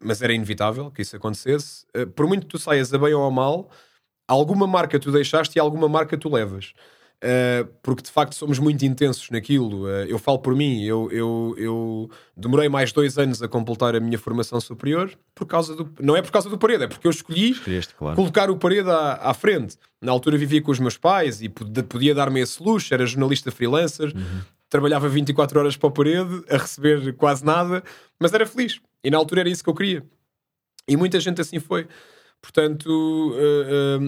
mas 0.00 0.22
era 0.22 0.32
inevitável 0.32 0.90
que 0.90 1.02
isso 1.02 1.14
acontecesse. 1.14 1.84
Eh, 1.92 2.06
por 2.06 2.26
muito 2.26 2.46
que 2.46 2.52
tu 2.52 2.58
saias 2.58 2.94
a 2.94 2.98
bem 2.98 3.12
ou 3.12 3.26
a 3.26 3.30
mal, 3.30 3.68
alguma 4.28 4.66
marca 4.66 5.00
tu 5.00 5.10
deixaste 5.10 5.58
e 5.58 5.60
alguma 5.60 5.88
marca 5.88 6.16
tu 6.16 6.28
levas. 6.28 6.74
Uh, 7.18 7.66
porque 7.82 8.00
de 8.00 8.12
facto 8.12 8.36
somos 8.36 8.60
muito 8.60 8.84
intensos 8.84 9.28
naquilo. 9.30 9.86
Uh, 9.86 10.04
eu 10.06 10.20
falo 10.20 10.38
por 10.38 10.54
mim, 10.54 10.84
eu, 10.84 11.10
eu, 11.10 11.54
eu, 11.58 12.10
demorei 12.36 12.68
mais 12.68 12.92
dois 12.92 13.18
anos 13.18 13.42
a 13.42 13.48
completar 13.48 13.96
a 13.96 13.98
minha 13.98 14.16
formação 14.16 14.60
superior 14.60 15.10
por 15.34 15.44
causa 15.44 15.74
do. 15.74 15.92
Não 16.00 16.16
é 16.16 16.22
por 16.22 16.30
causa 16.30 16.48
do 16.48 16.56
parede, 16.56 16.84
é 16.84 16.86
porque 16.86 17.08
eu 17.08 17.10
escolhi 17.10 17.54
claro. 17.98 18.14
colocar 18.14 18.50
o 18.52 18.56
parede 18.56 18.88
à, 18.88 19.14
à, 19.14 19.34
frente. 19.34 19.76
Na 20.00 20.12
altura 20.12 20.38
vivia 20.38 20.62
com 20.62 20.70
os 20.70 20.78
meus 20.78 20.96
pais 20.96 21.42
e 21.42 21.48
podia, 21.48 22.14
dar-me 22.14 22.40
esse 22.40 22.62
luxo, 22.62 22.94
era 22.94 23.04
jornalista 23.04 23.50
freelancer, 23.50 24.14
uhum. 24.14 24.40
trabalhava 24.70 25.08
24 25.08 25.58
horas 25.58 25.76
para 25.76 25.88
o 25.88 25.90
parede 25.90 26.44
a 26.48 26.56
receber 26.56 27.14
quase 27.14 27.44
nada, 27.44 27.82
mas 28.20 28.32
era 28.32 28.46
feliz. 28.46 28.80
E 29.02 29.10
na 29.10 29.18
altura 29.18 29.40
era 29.40 29.48
isso 29.48 29.64
que 29.64 29.70
eu 29.70 29.74
queria. 29.74 30.04
E 30.86 30.96
muita 30.96 31.18
gente 31.18 31.40
assim 31.40 31.58
foi. 31.58 31.88
Portanto, 32.40 32.88
uh, 32.88 33.98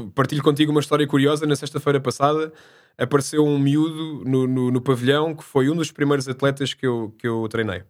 uh, 0.00 0.10
partilho 0.10 0.42
contigo 0.42 0.70
uma 0.70 0.80
história 0.80 1.06
curiosa. 1.06 1.46
Na 1.46 1.56
sexta-feira 1.56 2.00
passada 2.00 2.52
apareceu 2.96 3.44
um 3.44 3.58
miúdo 3.58 4.24
no, 4.24 4.46
no, 4.46 4.70
no, 4.70 4.80
pavilhão 4.80 5.34
que 5.34 5.44
foi 5.44 5.70
um 5.70 5.76
dos 5.76 5.92
primeiros 5.92 6.26
atletas 6.28 6.74
que 6.74 6.86
eu, 6.86 7.14
que 7.18 7.28
eu 7.28 7.46
treinei. 7.48 7.84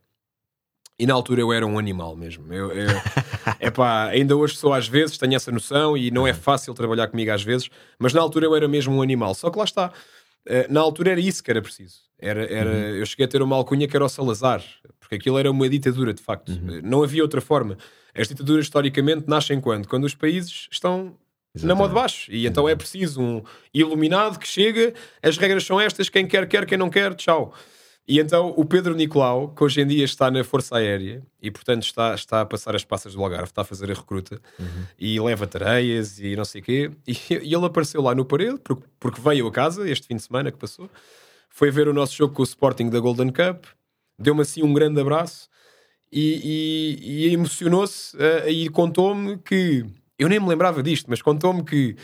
E 1.00 1.06
na 1.06 1.14
altura 1.14 1.40
eu 1.40 1.52
era 1.52 1.64
um 1.64 1.78
animal 1.78 2.16
mesmo. 2.16 2.52
Eu, 2.52 2.72
eu 2.72 2.88
epá, 3.60 4.08
ainda 4.08 4.36
hoje 4.36 4.56
sou 4.56 4.74
às 4.74 4.88
vezes, 4.88 5.16
tenho 5.16 5.36
essa 5.36 5.52
noção 5.52 5.96
e 5.96 6.10
não 6.10 6.26
é 6.26 6.34
fácil 6.34 6.74
trabalhar 6.74 7.06
comigo 7.06 7.30
às 7.30 7.42
vezes, 7.42 7.70
mas 7.98 8.12
na 8.12 8.20
altura 8.20 8.46
eu 8.46 8.56
era 8.56 8.66
mesmo 8.66 8.96
um 8.96 9.02
animal. 9.02 9.32
Só 9.34 9.48
que 9.48 9.58
lá 9.58 9.64
está. 9.64 9.92
Uh, 10.46 10.72
na 10.72 10.80
altura 10.80 11.12
era 11.12 11.20
isso 11.20 11.42
que 11.42 11.50
era 11.50 11.62
preciso. 11.62 12.08
Era, 12.18 12.44
era, 12.52 12.70
uhum. 12.70 12.96
Eu 12.96 13.06
cheguei 13.06 13.26
a 13.26 13.28
ter 13.28 13.40
uma 13.42 13.54
alcunha 13.54 13.86
que 13.86 13.94
era 13.94 14.04
o 14.04 14.08
Salazar, 14.08 14.62
porque 14.98 15.14
aquilo 15.14 15.38
era 15.38 15.50
uma 15.50 15.68
ditadura 15.68 16.12
de 16.12 16.22
facto. 16.22 16.50
Uhum. 16.50 16.80
Não 16.82 17.02
havia 17.02 17.22
outra 17.22 17.40
forma. 17.40 17.76
As 18.14 18.28
ditaduras, 18.28 18.64
historicamente, 18.64 19.28
nascem 19.28 19.60
quando? 19.60 19.86
Quando 19.86 20.04
os 20.04 20.14
países 20.14 20.68
estão 20.70 21.16
Exatamente. 21.54 21.66
na 21.66 21.74
mão 21.74 21.88
de 21.88 21.94
baixo. 21.94 22.30
E 22.32 22.46
então 22.46 22.68
é 22.68 22.74
preciso 22.74 23.20
um 23.20 23.42
iluminado 23.72 24.38
que 24.38 24.48
chega, 24.48 24.92
as 25.22 25.36
regras 25.36 25.64
são 25.64 25.80
estas, 25.80 26.08
quem 26.08 26.26
quer, 26.26 26.48
quer, 26.48 26.66
quem 26.66 26.76
não 26.76 26.90
quer, 26.90 27.14
tchau. 27.14 27.54
E 28.08 28.18
então 28.18 28.54
o 28.56 28.64
Pedro 28.64 28.94
Nicolau, 28.94 29.48
que 29.48 29.62
hoje 29.62 29.82
em 29.82 29.86
dia 29.86 30.02
está 30.02 30.30
na 30.30 30.42
Força 30.42 30.78
Aérea 30.78 31.22
e 31.42 31.50
portanto 31.50 31.82
está, 31.82 32.14
está 32.14 32.40
a 32.40 32.46
passar 32.46 32.74
as 32.74 32.82
passas 32.82 33.14
do 33.14 33.22
Algarve, 33.22 33.44
está 33.44 33.60
a 33.60 33.64
fazer 33.64 33.90
a 33.90 33.94
recruta 33.94 34.40
uhum. 34.58 34.84
e 34.98 35.20
leva 35.20 35.46
tareias 35.46 36.18
e 36.18 36.34
não 36.34 36.44
sei 36.46 36.62
o 36.62 36.64
quê. 36.64 36.90
E, 37.06 37.12
e, 37.44 37.54
ele 37.54 37.66
apareceu 37.66 38.00
lá 38.00 38.14
no 38.14 38.24
parede, 38.24 38.58
porque, 38.64 38.82
porque 38.98 39.20
veio 39.20 39.46
a 39.46 39.52
casa 39.52 39.86
este 39.86 40.06
fim 40.06 40.16
de 40.16 40.22
semana 40.22 40.50
que 40.50 40.56
passou, 40.56 40.88
foi 41.50 41.70
ver 41.70 41.86
o 41.86 41.92
nosso 41.92 42.16
jogo 42.16 42.32
com 42.32 42.40
o 42.40 42.44
Sporting 42.46 42.88
da 42.88 42.98
Golden 42.98 43.28
Cup, 43.28 43.66
deu-me 44.18 44.40
assim 44.40 44.62
um 44.62 44.72
grande 44.72 44.98
abraço 44.98 45.46
e, 46.10 46.96
e, 47.02 47.28
e 47.28 47.34
emocionou-se 47.34 48.16
uh, 48.16 48.48
e 48.48 48.70
contou-me 48.70 49.36
que 49.36 49.84
eu 50.18 50.30
nem 50.30 50.40
me 50.40 50.48
lembrava 50.48 50.82
disto, 50.82 51.10
mas 51.10 51.20
contou-me 51.20 51.62
que 51.62 51.94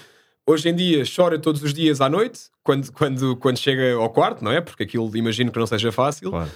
hoje 0.46 0.68
em 0.68 0.74
dia 0.74 1.04
chora 1.04 1.38
todos 1.38 1.62
os 1.62 1.72
dias 1.72 2.00
à 2.00 2.08
noite 2.08 2.50
quando, 2.62 2.92
quando, 2.92 3.36
quando 3.36 3.58
chega 3.58 3.94
ao 3.94 4.10
quarto, 4.10 4.44
não 4.44 4.50
é? 4.50 4.60
Porque 4.60 4.82
aquilo 4.82 5.14
imagino 5.16 5.50
que 5.50 5.58
não 5.58 5.66
seja 5.66 5.92
fácil. 5.92 6.30
Claro. 6.30 6.50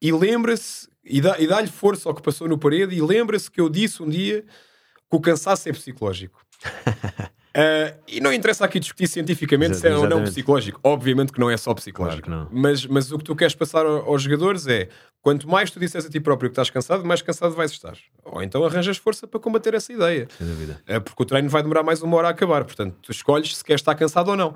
E 0.00 0.12
lembra-se 0.12 0.88
e 1.04 1.20
dá-lhe 1.20 1.46
dá 1.46 1.66
força 1.66 2.08
ao 2.08 2.14
que 2.14 2.22
passou 2.22 2.48
no 2.48 2.58
parede 2.58 2.94
e 2.94 3.00
lembra-se 3.00 3.50
que 3.50 3.60
eu 3.60 3.68
disse 3.68 4.02
um 4.02 4.08
dia 4.08 4.42
que 4.42 5.16
o 5.16 5.20
cansaço 5.20 5.68
é 5.68 5.72
psicológico. 5.72 6.40
Uh, 7.58 7.98
e 8.06 8.20
não 8.20 8.32
interessa 8.32 8.64
aqui 8.64 8.78
discutir 8.78 9.08
cientificamente 9.08 9.78
se 9.78 9.88
é 9.88 9.96
ou 9.96 10.08
não 10.08 10.22
psicológico. 10.22 10.78
Obviamente 10.84 11.32
que 11.32 11.40
não 11.40 11.50
é 11.50 11.56
só 11.56 11.74
psicológico. 11.74 12.28
Claro 12.28 12.48
mas, 12.52 12.86
mas 12.86 13.10
o 13.10 13.18
que 13.18 13.24
tu 13.24 13.34
queres 13.34 13.52
passar 13.52 13.84
aos 13.84 14.22
jogadores 14.22 14.68
é 14.68 14.88
quanto 15.20 15.48
mais 15.48 15.68
tu 15.68 15.80
disseres 15.80 16.06
a 16.06 16.10
ti 16.10 16.20
próprio 16.20 16.50
que 16.50 16.52
estás 16.52 16.70
cansado, 16.70 17.04
mais 17.04 17.20
cansado 17.20 17.56
vais 17.56 17.72
estar. 17.72 17.98
Ou 18.24 18.40
então 18.44 18.64
arranjas 18.64 18.96
força 18.96 19.26
para 19.26 19.40
combater 19.40 19.74
essa 19.74 19.92
ideia. 19.92 20.28
Sem 20.38 20.46
dúvida. 20.46 20.80
Uh, 20.88 21.00
porque 21.00 21.20
o 21.20 21.26
treino 21.26 21.48
vai 21.48 21.60
demorar 21.60 21.82
mais 21.82 22.00
uma 22.00 22.16
hora 22.16 22.28
a 22.28 22.30
acabar. 22.30 22.64
Portanto, 22.64 22.94
tu 23.02 23.10
escolhes 23.10 23.56
se 23.56 23.64
queres 23.64 23.80
estar 23.80 23.96
cansado 23.96 24.30
ou 24.30 24.36
não. 24.36 24.54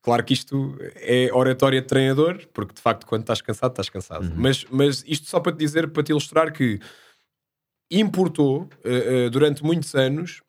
Claro 0.00 0.22
que 0.22 0.32
isto 0.32 0.78
é 0.94 1.30
oratória 1.32 1.80
de 1.80 1.88
treinador, 1.88 2.46
porque 2.54 2.74
de 2.74 2.80
facto, 2.80 3.06
quando 3.06 3.22
estás 3.22 3.42
cansado, 3.42 3.72
estás 3.72 3.90
cansado. 3.90 4.24
Uhum. 4.24 4.34
Mas, 4.36 4.64
mas 4.70 5.04
isto 5.04 5.26
só 5.26 5.40
para 5.40 5.50
te 5.50 5.58
dizer, 5.58 5.88
para 5.88 6.04
te 6.04 6.12
ilustrar 6.12 6.52
que 6.52 6.78
importou 7.90 8.68
uh, 8.84 9.26
uh, 9.26 9.30
durante 9.30 9.64
muitos 9.64 9.96
anos 9.96 10.42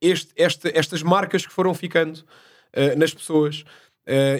este, 0.00 0.32
este, 0.36 0.70
estas 0.76 1.02
marcas 1.02 1.46
que 1.46 1.52
foram 1.52 1.74
ficando 1.74 2.16
uh, 2.16 2.98
nas 2.98 3.12
pessoas. 3.12 3.64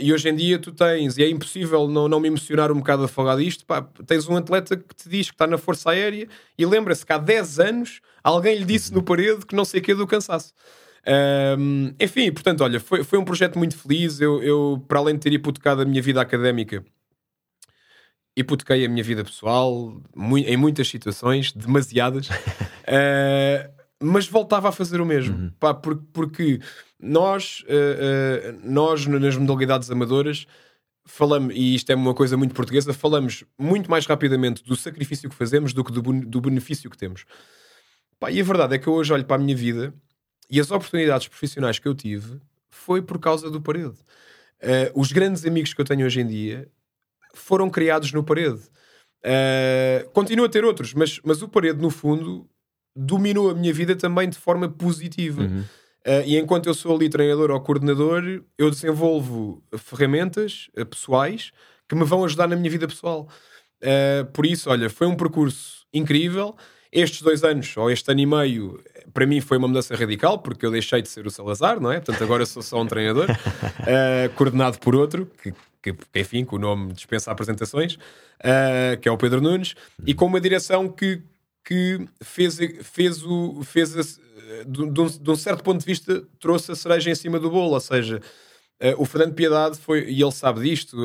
e 0.00 0.12
hoje 0.12 0.30
em 0.30 0.34
dia 0.34 0.58
tu 0.58 0.72
tens, 0.72 1.18
e 1.18 1.22
é 1.22 1.28
impossível 1.28 1.86
não, 1.86 2.08
não 2.08 2.20
me 2.20 2.28
emocionar 2.28 2.72
um 2.72 2.78
bocado 2.78 3.04
a 3.04 3.08
falar 3.08 3.36
disto, 3.36 3.66
pá, 3.66 3.82
tens 4.06 4.26
um 4.26 4.36
atleta 4.36 4.78
que 4.78 4.94
te 4.94 5.08
diz 5.10 5.28
que 5.28 5.34
está 5.34 5.46
na 5.46 5.58
Força 5.58 5.90
Aérea 5.90 6.26
e 6.56 6.64
lembra-se 6.64 7.04
que 7.04 7.12
há 7.12 7.18
10 7.18 7.60
anos 7.60 8.00
alguém 8.24 8.56
lhe 8.56 8.64
disse 8.64 8.94
no 8.94 9.02
parede 9.02 9.44
que 9.44 9.54
não 9.54 9.66
sei 9.66 9.80
o 9.80 9.82
que 9.82 9.94
do 9.94 10.06
cansaço. 10.06 10.54
Um, 11.58 11.94
enfim, 11.98 12.30
portanto, 12.30 12.62
olha, 12.62 12.78
foi, 12.78 13.02
foi 13.02 13.18
um 13.18 13.24
projeto 13.24 13.58
muito 13.58 13.76
feliz. 13.76 14.20
Eu, 14.20 14.42
eu, 14.42 14.84
para 14.86 14.98
além 14.98 15.14
de 15.14 15.20
ter 15.20 15.32
hipotecado 15.32 15.82
a 15.82 15.84
minha 15.84 16.02
vida 16.02 16.20
académica, 16.20 16.84
hipotequei 18.36 18.84
a 18.84 18.88
minha 18.88 19.02
vida 19.02 19.24
pessoal 19.24 20.00
em 20.46 20.56
muitas 20.56 20.88
situações, 20.88 21.52
demasiadas, 21.52 22.28
uh, 22.28 23.72
mas 24.02 24.26
voltava 24.28 24.68
a 24.68 24.72
fazer 24.72 25.00
o 25.00 25.06
mesmo, 25.06 25.36
uhum. 25.36 25.52
pá, 25.58 25.74
porque, 25.74 26.04
porque 26.12 26.60
nós, 27.00 27.64
uh, 27.64 28.54
uh, 28.54 28.60
nós 28.62 29.06
nas 29.06 29.36
modalidades 29.36 29.90
amadoras 29.90 30.46
falamos, 31.04 31.54
e 31.56 31.74
isto 31.74 31.90
é 31.90 31.94
uma 31.94 32.14
coisa 32.14 32.36
muito 32.36 32.54
portuguesa, 32.54 32.92
falamos 32.92 33.44
muito 33.58 33.90
mais 33.90 34.06
rapidamente 34.06 34.62
do 34.62 34.76
sacrifício 34.76 35.28
que 35.28 35.34
fazemos 35.34 35.72
do 35.72 35.82
que 35.82 35.90
do, 35.90 36.02
do 36.02 36.40
benefício 36.40 36.90
que 36.90 36.98
temos. 36.98 37.24
Pá, 38.20 38.30
e 38.30 38.40
a 38.40 38.44
verdade 38.44 38.74
é 38.74 38.78
que 38.78 38.86
eu 38.86 38.92
hoje 38.92 39.12
olho 39.12 39.24
para 39.24 39.36
a 39.36 39.38
minha 39.38 39.56
vida 39.56 39.92
e 40.50 40.60
as 40.60 40.70
oportunidades 40.70 41.26
profissionais 41.26 41.78
que 41.78 41.88
eu 41.88 41.94
tive 41.94 42.40
foi 42.68 43.02
por 43.02 43.18
causa 43.18 43.50
do 43.50 43.60
Parede. 43.60 43.96
Uh, 44.60 45.00
os 45.00 45.12
grandes 45.12 45.44
amigos 45.44 45.72
que 45.72 45.80
eu 45.80 45.84
tenho 45.84 46.04
hoje 46.04 46.20
em 46.20 46.26
dia 46.26 46.68
foram 47.34 47.70
criados 47.70 48.12
no 48.12 48.22
Parede. 48.22 48.60
Uh, 49.24 50.08
continuo 50.12 50.46
a 50.46 50.48
ter 50.48 50.64
outros, 50.64 50.94
mas, 50.94 51.20
mas 51.24 51.42
o 51.42 51.48
Parede, 51.48 51.80
no 51.80 51.90
fundo, 51.90 52.48
dominou 52.98 53.50
a 53.50 53.54
minha 53.54 53.72
vida 53.72 53.94
também 53.94 54.28
de 54.28 54.36
forma 54.36 54.68
positiva. 54.68 55.42
Uhum. 55.42 55.60
Uh, 55.60 56.24
e 56.26 56.36
enquanto 56.36 56.66
eu 56.66 56.74
sou 56.74 56.96
ali 56.96 57.08
treinador 57.08 57.50
ou 57.50 57.60
coordenador, 57.60 58.42
eu 58.56 58.70
desenvolvo 58.70 59.62
ferramentas 59.76 60.68
uh, 60.76 60.84
pessoais 60.84 61.52
que 61.88 61.94
me 61.94 62.04
vão 62.04 62.24
ajudar 62.24 62.48
na 62.48 62.56
minha 62.56 62.70
vida 62.70 62.88
pessoal. 62.88 63.28
Uh, 63.80 64.24
por 64.32 64.44
isso, 64.44 64.68
olha, 64.68 64.90
foi 64.90 65.06
um 65.06 65.14
percurso 65.14 65.86
incrível. 65.94 66.56
Estes 66.90 67.22
dois 67.22 67.44
anos, 67.44 67.76
ou 67.76 67.90
este 67.90 68.10
ano 68.10 68.20
e 68.20 68.26
meio, 68.26 68.82
para 69.12 69.26
mim 69.26 69.40
foi 69.40 69.58
uma 69.58 69.68
mudança 69.68 69.94
radical, 69.94 70.38
porque 70.38 70.64
eu 70.64 70.70
deixei 70.70 71.02
de 71.02 71.08
ser 71.08 71.26
o 71.26 71.30
Salazar, 71.30 71.78
não 71.78 71.92
é? 71.92 72.00
Portanto, 72.00 72.24
agora 72.24 72.46
sou 72.46 72.62
só 72.62 72.80
um 72.80 72.86
treinador, 72.86 73.26
coordenado 74.34 74.78
por 74.78 74.96
outro, 74.96 75.30
que, 75.42 75.52
que, 75.82 75.94
enfim, 76.18 76.46
que 76.46 76.54
o 76.54 76.58
nome 76.58 76.94
dispensa 76.94 77.30
apresentações, 77.30 77.98
que 79.02 79.06
é 79.06 79.12
o 79.12 79.18
Pedro 79.18 79.42
Nunes, 79.42 79.74
e 80.06 80.14
com 80.14 80.24
uma 80.24 80.40
direção 80.40 80.88
que, 80.88 81.20
que 81.68 82.00
fez, 82.22 82.58
fez, 82.80 83.22
o, 83.22 83.62
fez 83.62 83.94
a, 83.94 84.02
de, 84.66 84.82
um, 84.82 84.90
de, 84.90 85.30
um, 85.30 85.36
certo 85.36 85.62
ponto 85.62 85.80
de 85.80 85.84
vista, 85.84 86.24
trouxe 86.40 86.72
a 86.72 86.74
cereja 86.74 87.10
em 87.10 87.14
cima 87.14 87.38
do 87.38 87.50
bolo, 87.50 87.74
ou 87.74 87.80
seja, 87.80 88.22
uh, 88.82 88.94
o 88.96 89.04
Fernando 89.04 89.34
Piedade 89.34 89.76
foi, 89.76 90.08
e 90.08 90.22
ele 90.22 90.32
sabe 90.32 90.62
disto, 90.62 90.96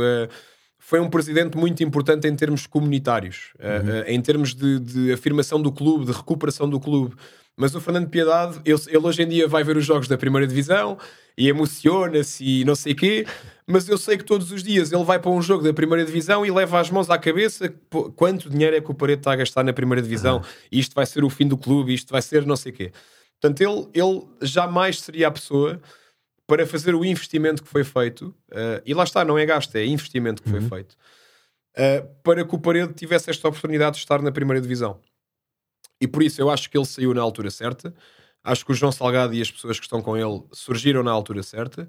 foi 0.79 1.01
um 1.01 1.09
presidente 1.09 1.57
muito 1.57 1.83
importante 1.83 2.29
em 2.29 2.35
termos 2.35 2.65
comunitários, 2.65 3.49
uhum. 3.59 3.89
uh, 3.89 4.01
uh, 4.01 4.03
em 4.07 4.21
termos 4.21 4.55
de, 4.55 4.79
de, 4.79 5.11
afirmação 5.11 5.61
do 5.61 5.69
clube, 5.69 6.05
de 6.05 6.13
recuperação 6.13 6.69
do 6.69 6.79
clube. 6.79 7.13
Mas 7.57 7.75
o 7.75 7.81
Fernando 7.81 8.07
Piedade, 8.07 8.61
ele, 8.63 8.79
ele, 8.87 9.05
hoje 9.05 9.21
em 9.21 9.27
dia 9.27 9.47
vai 9.49 9.65
ver 9.65 9.75
os 9.75 9.85
jogos 9.85 10.07
da 10.07 10.17
primeira 10.17 10.47
divisão 10.47 10.97
e 11.37 11.49
emociona-se 11.49 12.61
e 12.61 12.63
não 12.63 12.73
sei 12.73 12.95
quê, 12.95 13.25
mas 13.67 13.87
eu 13.87 13.97
sei 13.97 14.17
que 14.17 14.23
todos 14.23 14.51
os 14.51 14.63
dias 14.63 14.91
ele 14.91 15.03
vai 15.03 15.19
para 15.19 15.31
um 15.31 15.41
jogo 15.41 15.63
da 15.63 15.73
primeira 15.73 16.05
divisão 16.05 16.45
e 16.45 16.51
leva 16.51 16.79
as 16.79 16.89
mãos 16.89 17.09
à 17.09 17.17
cabeça 17.17 17.73
quanto 18.15 18.49
dinheiro 18.49 18.75
é 18.75 18.81
que 18.81 18.91
o 18.91 18.93
Paredes 18.93 19.21
está 19.21 19.33
a 19.33 19.35
gastar 19.35 19.63
na 19.63 19.73
primeira 19.73 20.01
divisão, 20.01 20.37
uhum. 20.37 20.43
isto 20.71 20.93
vai 20.93 21.05
ser 21.05 21.23
o 21.23 21.29
fim 21.29 21.47
do 21.47 21.57
clube, 21.57 21.93
isto 21.93 22.11
vai 22.11 22.21
ser 22.21 22.45
não 22.45 22.55
sei 22.55 22.71
quê. 22.71 22.91
Portanto, 23.39 23.61
ele, 23.61 23.89
ele 23.93 24.27
jamais 24.41 24.99
seria 25.01 25.27
a 25.27 25.31
pessoa 25.31 25.81
para 26.47 26.67
fazer 26.67 26.93
o 26.93 27.05
investimento 27.05 27.63
que 27.63 27.69
foi 27.69 27.83
feito, 27.83 28.27
uh, 28.51 28.81
e 28.85 28.93
lá 28.93 29.03
está, 29.03 29.23
não 29.23 29.37
é 29.37 29.45
gasto, 29.45 29.75
é 29.75 29.85
investimento 29.85 30.41
que 30.43 30.49
foi 30.49 30.59
uhum. 30.59 30.69
feito, 30.69 30.93
uh, 31.77 32.07
para 32.21 32.45
que 32.45 32.55
o 32.55 32.59
Parede 32.59 32.93
tivesse 32.93 33.29
esta 33.29 33.47
oportunidade 33.47 33.95
de 33.95 33.99
estar 33.99 34.21
na 34.21 34.31
primeira 34.31 34.61
divisão. 34.61 34.99
E 36.01 36.07
por 36.07 36.21
isso 36.21 36.41
eu 36.41 36.49
acho 36.49 36.69
que 36.69 36.77
ele 36.77 36.85
saiu 36.85 37.13
na 37.13 37.21
altura 37.21 37.49
certa, 37.49 37.93
acho 38.43 38.65
que 38.65 38.71
o 38.71 38.75
João 38.75 38.91
Salgado 38.91 39.33
e 39.33 39.41
as 39.41 39.49
pessoas 39.49 39.79
que 39.79 39.85
estão 39.85 40.01
com 40.01 40.17
ele 40.17 40.43
surgiram 40.51 41.01
na 41.01 41.11
altura 41.11 41.41
certa, 41.41 41.87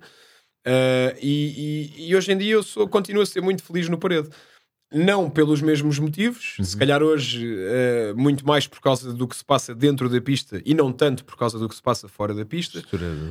uh, 0.66 1.18
e, 1.20 1.92
e, 1.96 2.08
e, 2.08 2.16
hoje 2.16 2.32
em 2.32 2.38
dia 2.38 2.54
eu 2.54 2.62
sou, 2.62 2.88
continuo 2.88 3.22
a 3.22 3.26
ser 3.26 3.40
muito 3.40 3.62
feliz 3.62 3.88
no 3.88 3.98
Parede 3.98 4.28
não 4.94 5.28
pelos 5.28 5.60
mesmos 5.60 5.98
motivos, 5.98 6.56
uhum. 6.58 6.64
se 6.64 6.76
calhar 6.76 7.02
hoje 7.02 7.44
uh, 7.44 8.16
muito 8.16 8.46
mais 8.46 8.66
por 8.66 8.80
causa 8.80 9.12
do 9.12 9.26
que 9.26 9.34
se 9.34 9.44
passa 9.44 9.74
dentro 9.74 10.08
da 10.08 10.20
pista 10.20 10.62
e 10.64 10.72
não 10.72 10.92
tanto 10.92 11.24
por 11.24 11.36
causa 11.36 11.58
do 11.58 11.68
que 11.68 11.74
se 11.74 11.82
passa 11.82 12.06
fora 12.06 12.32
da 12.32 12.44
pista, 12.44 12.80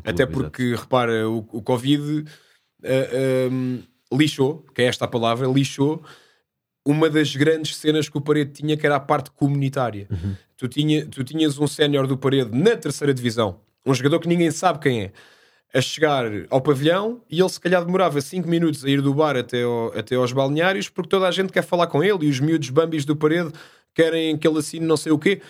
até 0.03 0.25
porque, 0.25 0.63
exato. 0.63 0.81
repara, 0.81 1.29
o, 1.29 1.37
o 1.51 1.61
Covid 1.61 2.19
uh, 2.19 2.25
eh, 2.83 3.47
um, 3.49 3.81
lixou, 4.11 4.65
que 4.75 4.81
é 4.81 4.85
esta 4.85 5.05
a 5.05 5.07
palavra, 5.07 5.47
lixou 5.47 6.03
uma 6.85 7.09
das 7.09 7.33
grandes 7.33 7.77
cenas 7.77 8.09
que 8.09 8.17
o 8.17 8.21
Parede 8.21 8.51
tinha, 8.51 8.75
que 8.75 8.85
era 8.85 8.97
a 8.97 8.99
parte 8.99 9.31
comunitária. 9.31 10.05
Uhum. 10.11 10.35
Tu, 10.57 10.67
tinha, 10.67 11.05
tu 11.05 11.23
tinhas 11.23 11.57
um 11.57 11.65
sénior 11.65 12.07
do 12.07 12.17
Parede 12.17 12.57
na 12.57 12.75
terceira 12.75 13.13
divisão, 13.13 13.61
um 13.85 13.93
jogador 13.93 14.19
que 14.19 14.27
ninguém 14.27 14.51
sabe 14.51 14.79
quem 14.79 15.03
é, 15.03 15.11
a 15.73 15.81
chegar 15.81 16.25
ao 16.49 16.61
pavilhão 16.61 17.21
e 17.29 17.39
ele 17.41 17.49
se 17.49 17.59
calhar 17.59 17.83
demorava 17.83 18.21
5 18.21 18.47
minutos 18.47 18.85
a 18.85 18.89
ir 18.89 19.01
do 19.01 19.13
bar 19.13 19.35
até, 19.35 19.63
ao, 19.63 19.91
até 19.97 20.15
aos 20.15 20.31
balneários 20.31 20.87
porque 20.87 21.09
toda 21.09 21.27
a 21.27 21.31
gente 21.31 21.51
quer 21.51 21.63
falar 21.63 21.87
com 21.87 22.03
ele 22.03 22.27
e 22.27 22.29
os 22.29 22.39
miúdos 22.39 22.69
bambis 22.69 23.05
do 23.05 23.15
parede 23.15 23.51
querem 23.93 24.37
que 24.37 24.47
ele 24.47 24.59
assine 24.59 24.85
não 24.85 24.97
sei 24.97 25.11
o 25.11 25.17
quê. 25.17 25.41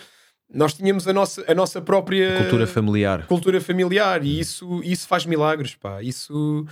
Nós 0.52 0.74
tínhamos 0.74 1.06
a 1.06 1.12
nossa, 1.12 1.44
a 1.46 1.54
nossa 1.54 1.80
própria 1.80 2.38
cultura 2.38 2.66
familiar. 2.66 3.26
Cultura 3.26 3.60
familiar 3.60 4.24
e 4.24 4.40
isso, 4.40 4.80
isso 4.82 5.06
faz 5.06 5.26
milagres, 5.26 5.74
pá. 5.74 6.02
Isso... 6.02 6.66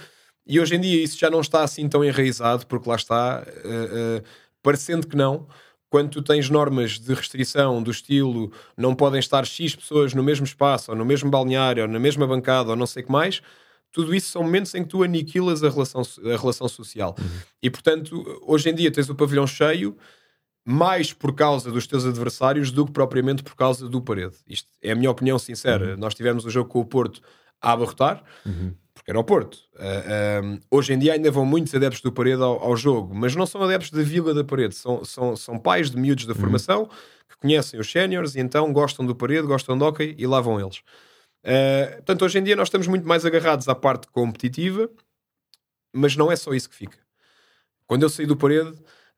E 0.47 0.59
hoje 0.59 0.75
em 0.75 0.81
dia 0.81 1.03
isso 1.03 1.19
já 1.19 1.31
não 1.31 1.41
está 1.41 1.63
assim 1.63 1.89
tão 1.89 2.05
enraizado 2.05 2.67
porque 2.67 2.89
lá 2.89 2.97
está, 2.97 3.45
uh, 3.47 4.19
uh, 4.19 4.25
parecendo 4.63 5.07
que 5.07 5.17
não 5.17 5.47
quando 5.93 6.09
tu 6.09 6.23
tens 6.23 6.49
normas 6.49 6.99
de 6.99 7.13
restrição 7.13 7.83
do 7.83 7.91
estilo 7.91 8.51
não 8.75 8.95
podem 8.95 9.21
estar 9.21 9.45
X 9.45 9.77
pessoas 9.77 10.15
no 10.15 10.23
mesmo 10.23 10.47
espaço, 10.47 10.91
ou 10.91 10.97
no 10.97 11.05
mesmo 11.05 11.31
balneário, 11.31 11.83
ou 11.83 11.89
na 11.89 11.99
mesma 11.99 12.27
bancada, 12.27 12.71
ou 12.71 12.77
não 12.77 12.87
sei 12.87 13.03
o 13.03 13.07
que 13.07 13.13
mais, 13.13 13.43
tudo 13.91 14.15
isso 14.15 14.31
são 14.31 14.43
momentos 14.43 14.75
em 14.75 14.85
que 14.85 14.89
tu 14.89 15.03
aniquilas 15.03 15.63
a 15.63 15.69
relação, 15.69 16.01
a 16.01 16.41
relação 16.41 16.67
social. 16.67 17.15
Uhum. 17.19 17.27
E 17.63 17.69
portanto, 17.69 18.25
hoje 18.41 18.71
em 18.71 18.75
dia 18.75 18.91
tens 18.91 19.11
o 19.11 19.15
pavilhão 19.15 19.47
cheio 19.47 19.95
mais 20.65 21.13
por 21.13 21.35
causa 21.35 21.71
dos 21.71 21.87
teus 21.87 22.07
adversários 22.07 22.71
do 22.71 22.87
que 22.87 22.93
propriamente 22.93 23.43
por 23.43 23.55
causa 23.55 23.87
do 23.87 24.01
parede. 24.01 24.37
Isto 24.49 24.71
é 24.81 24.93
a 24.93 24.95
minha 24.95 25.11
opinião 25.11 25.39
sincera. 25.39 25.91
Uhum. 25.91 25.99
Nós 25.99 26.15
tivemos 26.15 26.47
o 26.47 26.51
jogo 26.51 26.71
com 26.71 26.81
o 26.81 26.87
Porto 26.87 27.21
a 27.61 27.71
abarrotar. 27.71 28.25
Uhum 28.47 28.73
porque 29.03 29.11
era 29.11 29.19
o 29.19 29.25
Porto. 29.25 29.55
Uh, 29.75 29.79
ah, 29.81 30.41
um, 30.45 30.61
hoje 30.71 30.93
em 30.93 30.99
dia 30.99 31.13
ainda 31.13 31.31
vão 31.31 31.45
muitos 31.45 31.75
adeptos 31.75 32.01
do 32.01 32.13
Parede 32.13 32.41
ao, 32.41 32.63
ao, 32.63 32.77
jogo, 32.77 33.13
mas 33.13 33.35
não 33.35 33.45
são 33.45 33.63
adeptos 33.63 33.91
da 33.91 34.03
Vila 34.03 34.33
da 34.33 34.45
Parede, 34.45 34.77
são, 34.77 35.05
são, 35.05 35.35
são 35.35 35.59
pais 35.59 35.91
de 35.91 35.97
miúdos 35.97 36.25
da 36.25 36.33
uhum. 36.33 36.39
formação 36.39 36.89
que 37.29 37.37
conhecem 37.37 37.81
os 37.81 37.91
séniores 37.91 38.37
e 38.37 38.41
então 38.41 38.73
gostam 38.73 39.05
do 39.05 39.15
Parede, 39.15 39.47
gostam 39.47 39.77
de 39.77 39.83
hockey 39.83 40.15
e 40.17 40.27
lá 40.27 40.41
vão 40.41 40.61
eles. 40.61 40.79
Uh, 41.45 41.97
portanto, 41.97 42.25
hoje 42.25 42.39
em 42.39 42.45
dia 42.45 42.55
nós 42.55 42.69
estamos 42.69 42.87
muito 42.87 43.07
mais 43.07 43.27
agarrados 43.27 43.69
à 43.69 43.75
parte 43.75 44.07
competitiva, 44.07 44.89
mas 45.93 46.15
não 46.15 46.31
é 46.31 46.37
só 46.37 46.55
isso 46.55 46.71
que 46.71 46.77
fica. 46.77 46.99
Quando 47.87 48.05
eu 48.05 48.09
saí 48.09 48.25
do 48.25 48.37
Parede, 48.37 48.73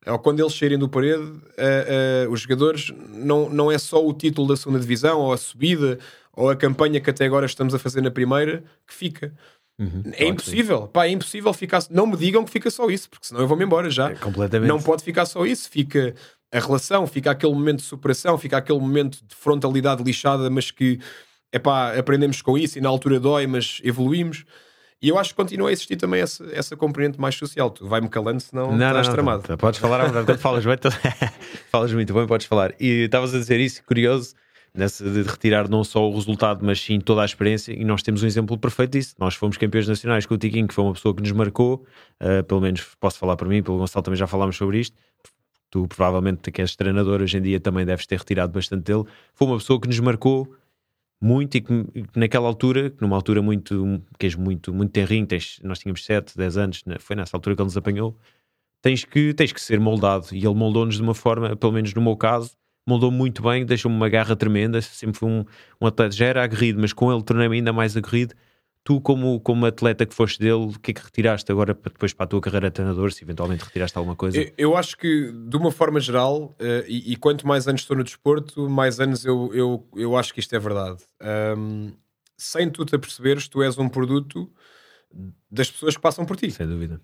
ou 0.06 0.18
quando 0.18 0.40
eles 0.40 0.54
saírem 0.54 0.78
do 0.78 0.88
Parede, 0.88 1.22
uh, 1.22 2.26
uh, 2.26 2.32
os 2.32 2.40
jogadores 2.40 2.90
não, 3.10 3.50
não 3.50 3.70
é 3.70 3.76
só 3.76 4.04
o 4.04 4.14
título 4.14 4.48
da 4.48 4.56
segunda 4.56 4.80
divisão, 4.80 5.20
ou 5.20 5.32
a 5.34 5.36
subida, 5.36 5.98
ou 6.32 6.48
a 6.48 6.56
campanha 6.56 7.02
que 7.02 7.10
até 7.10 7.26
agora 7.26 7.44
estamos 7.44 7.74
a 7.74 7.78
fazer 7.78 8.00
na 8.00 8.10
primeira, 8.10 8.64
que 8.86 8.94
fica 8.94 9.34
Uhum, 9.78 10.02
é 10.12 10.26
impossível, 10.26 10.86
pá, 10.86 11.06
é 11.06 11.10
impossível 11.10 11.52
ficar. 11.52 11.82
Não 11.90 12.06
me 12.06 12.16
digam 12.16 12.44
que 12.44 12.50
fica 12.50 12.70
só 12.70 12.88
isso, 12.88 13.10
porque 13.10 13.26
senão 13.26 13.40
eu 13.40 13.48
vou-me 13.48 13.64
embora 13.64 13.90
já. 13.90 14.10
É, 14.10 14.14
completamente. 14.14 14.68
Não 14.68 14.80
pode 14.80 15.02
ficar 15.02 15.26
só 15.26 15.44
isso, 15.44 15.68
fica 15.68 16.14
a 16.52 16.60
relação, 16.60 17.06
fica 17.06 17.32
aquele 17.32 17.52
momento 17.52 17.78
de 17.78 17.84
superação, 17.84 18.38
fica 18.38 18.56
aquele 18.56 18.78
momento 18.78 19.18
de 19.26 19.34
frontalidade 19.34 20.02
lixada, 20.04 20.48
mas 20.48 20.70
que 20.70 21.00
é 21.50 21.58
pá, 21.58 21.92
aprendemos 21.98 22.40
com 22.40 22.56
isso 22.56 22.78
e 22.78 22.80
na 22.80 22.88
altura 22.88 23.18
dói, 23.18 23.46
mas 23.46 23.80
evoluímos. 23.82 24.44
E 25.02 25.08
eu 25.08 25.18
acho 25.18 25.30
que 25.30 25.36
continua 25.36 25.68
a 25.68 25.72
existir 25.72 25.96
também 25.96 26.20
essa, 26.20 26.48
essa 26.52 26.76
componente 26.76 27.20
mais 27.20 27.34
social. 27.34 27.68
Tu 27.70 27.86
vai-me 27.86 28.08
calando, 28.08 28.40
senão 28.40 28.74
não, 28.74 28.86
estás 28.88 29.08
não, 29.08 29.14
tramado. 29.14 29.42
Não, 29.48 29.56
podes 29.56 29.78
falar 29.78 30.00
à 30.00 30.06
vontade, 30.06 30.26
quando 30.26 30.38
falas 30.38 30.64
bem, 30.64 30.78
tu... 30.78 30.88
falas 31.70 31.92
muito 31.92 32.14
bem, 32.14 32.26
podes 32.26 32.46
falar. 32.46 32.72
E 32.80 33.04
estavas 33.04 33.34
a 33.34 33.38
dizer 33.38 33.60
isso, 33.60 33.82
curioso, 33.84 34.34
nessa 34.74 35.08
de 35.08 35.22
retirar 35.22 35.68
não 35.68 35.84
só 35.84 36.08
o 36.08 36.14
resultado, 36.14 36.64
mas 36.64 36.80
sim 36.80 36.98
toda 36.98 37.22
a 37.22 37.24
experiência. 37.24 37.72
E 37.72 37.84
nós 37.84 38.02
temos 38.02 38.22
um 38.22 38.26
exemplo 38.26 38.58
perfeito 38.58 38.92
disso. 38.92 39.14
Nós 39.18 39.34
fomos 39.34 39.56
campeões 39.56 39.86
nacionais 39.86 40.26
com 40.26 40.34
o 40.34 40.38
Tiquinho, 40.38 40.66
que 40.66 40.74
foi 40.74 40.84
uma 40.84 40.92
pessoa 40.92 41.14
que 41.14 41.22
nos 41.22 41.32
marcou, 41.32 41.86
uh, 42.20 42.42
pelo 42.44 42.60
menos 42.60 42.84
posso 42.98 43.18
falar 43.18 43.36
para 43.36 43.48
mim, 43.48 43.62
pelo 43.62 43.78
Gonçalo 43.78 44.02
também 44.02 44.18
já 44.18 44.26
falámos 44.26 44.56
sobre 44.56 44.80
isto. 44.80 44.96
Tu 45.70 45.86
provavelmente 45.88 46.50
que 46.50 46.60
és 46.60 46.76
treinador 46.76 47.20
hoje 47.20 47.38
em 47.38 47.42
dia 47.42 47.60
também 47.60 47.84
deves 47.84 48.06
ter 48.06 48.18
retirado 48.18 48.52
bastante 48.52 48.82
dele. 48.84 49.04
Foi 49.32 49.46
uma 49.46 49.58
pessoa 49.58 49.80
que 49.80 49.86
nos 49.86 49.98
marcou 50.00 50.52
muito 51.20 51.56
e 51.56 51.60
que, 51.60 51.84
que 51.84 52.18
naquela 52.18 52.46
altura, 52.46 52.92
numa 53.00 53.16
altura 53.16 53.40
muito, 53.40 54.02
que 54.18 54.26
és 54.26 54.34
muito, 54.34 54.74
muito 54.74 54.90
terrinho, 54.92 55.26
tens, 55.26 55.58
nós 55.62 55.78
tínhamos 55.78 56.04
7, 56.04 56.36
10 56.36 56.56
anos, 56.58 56.84
foi 56.98 57.16
nessa 57.16 57.36
altura 57.36 57.56
que 57.56 57.62
ele 57.62 57.66
nos 57.66 57.76
apanhou, 57.76 58.16
tens 58.82 59.04
que, 59.04 59.32
tens 59.32 59.52
que 59.52 59.60
ser 59.60 59.80
moldado. 59.80 60.26
E 60.32 60.38
ele 60.44 60.54
moldou-nos 60.54 60.96
de 60.96 61.02
uma 61.02 61.14
forma, 61.14 61.56
pelo 61.56 61.72
menos 61.72 61.94
no 61.94 62.02
meu 62.02 62.16
caso, 62.16 62.52
moldou 62.86 63.10
muito 63.10 63.42
bem, 63.42 63.64
deixou-me 63.64 63.96
uma 63.96 64.08
garra 64.08 64.36
tremenda. 64.36 64.80
Sempre 64.82 65.18
fui 65.18 65.28
um, 65.28 65.44
um 65.80 65.86
atleta, 65.86 66.14
já 66.14 66.26
era 66.26 66.42
aguerrido, 66.42 66.80
mas 66.80 66.92
com 66.92 67.12
ele 67.12 67.22
tornei-me 67.22 67.56
ainda 67.56 67.72
mais 67.72 67.96
aguerrido. 67.96 68.34
Tu, 68.82 69.00
como, 69.00 69.40
como 69.40 69.64
atleta 69.64 70.04
que 70.04 70.14
foste 70.14 70.38
dele, 70.38 70.52
o 70.52 70.78
que 70.78 70.90
é 70.90 70.94
que 70.94 71.02
retiraste 71.02 71.50
agora 71.50 71.74
para, 71.74 71.90
depois 71.90 72.12
para 72.12 72.24
a 72.24 72.26
tua 72.26 72.40
carreira 72.40 72.68
de 72.68 72.74
treinador? 72.74 73.12
Se 73.12 73.24
eventualmente 73.24 73.64
retiraste 73.64 73.96
alguma 73.96 74.14
coisa? 74.14 74.38
Eu, 74.38 74.52
eu 74.58 74.76
acho 74.76 74.98
que, 74.98 75.32
de 75.32 75.56
uma 75.56 75.70
forma 75.70 75.98
geral, 75.98 76.54
uh, 76.60 76.84
e, 76.86 77.12
e, 77.12 77.16
quanto 77.16 77.46
mais 77.46 77.66
anos 77.66 77.80
estou 77.80 77.96
no 77.96 78.04
desporto, 78.04 78.68
mais 78.68 79.00
anos 79.00 79.24
eu, 79.24 79.50
eu, 79.54 79.88
eu 79.96 80.16
acho 80.16 80.34
que 80.34 80.40
isto 80.40 80.54
é 80.54 80.58
verdade. 80.58 80.98
Um, 81.56 81.92
sem 82.36 82.68
tu 82.68 82.84
te 82.84 82.94
aperceberes, 82.94 83.48
tu 83.48 83.62
és 83.62 83.78
um 83.78 83.88
produto 83.88 84.52
das 85.50 85.70
pessoas 85.70 85.96
que 85.96 86.02
passam 86.02 86.26
por 86.26 86.36
ti. 86.36 86.50
Sem 86.50 86.66
dúvida 86.66 87.00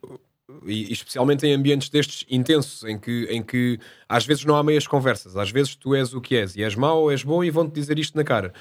e 0.65 0.93
especialmente 0.93 1.47
em 1.47 1.53
ambientes 1.53 1.89
destes 1.89 2.25
intensos, 2.29 2.85
em 2.85 2.99
que, 2.99 3.27
em 3.31 3.43
que 3.43 3.79
às 4.09 4.25
vezes 4.27 4.45
não 4.45 4.57
há 4.57 4.63
meias 4.63 4.87
conversas, 4.87 5.37
às 5.37 5.51
vezes 5.51 5.75
tu 5.75 5.95
és 5.95 6.15
o 6.15 6.21
que 6.21 6.37
és, 6.37 6.57
e 6.57 6.63
és 6.63 6.75
mau 6.75 7.03
ou 7.03 7.13
és 7.13 7.23
bom 7.23 7.43
e 7.43 7.51
vão-te 7.51 7.73
dizer 7.73 7.99
isto 7.99 8.17
na 8.17 8.25
cara. 8.25 8.53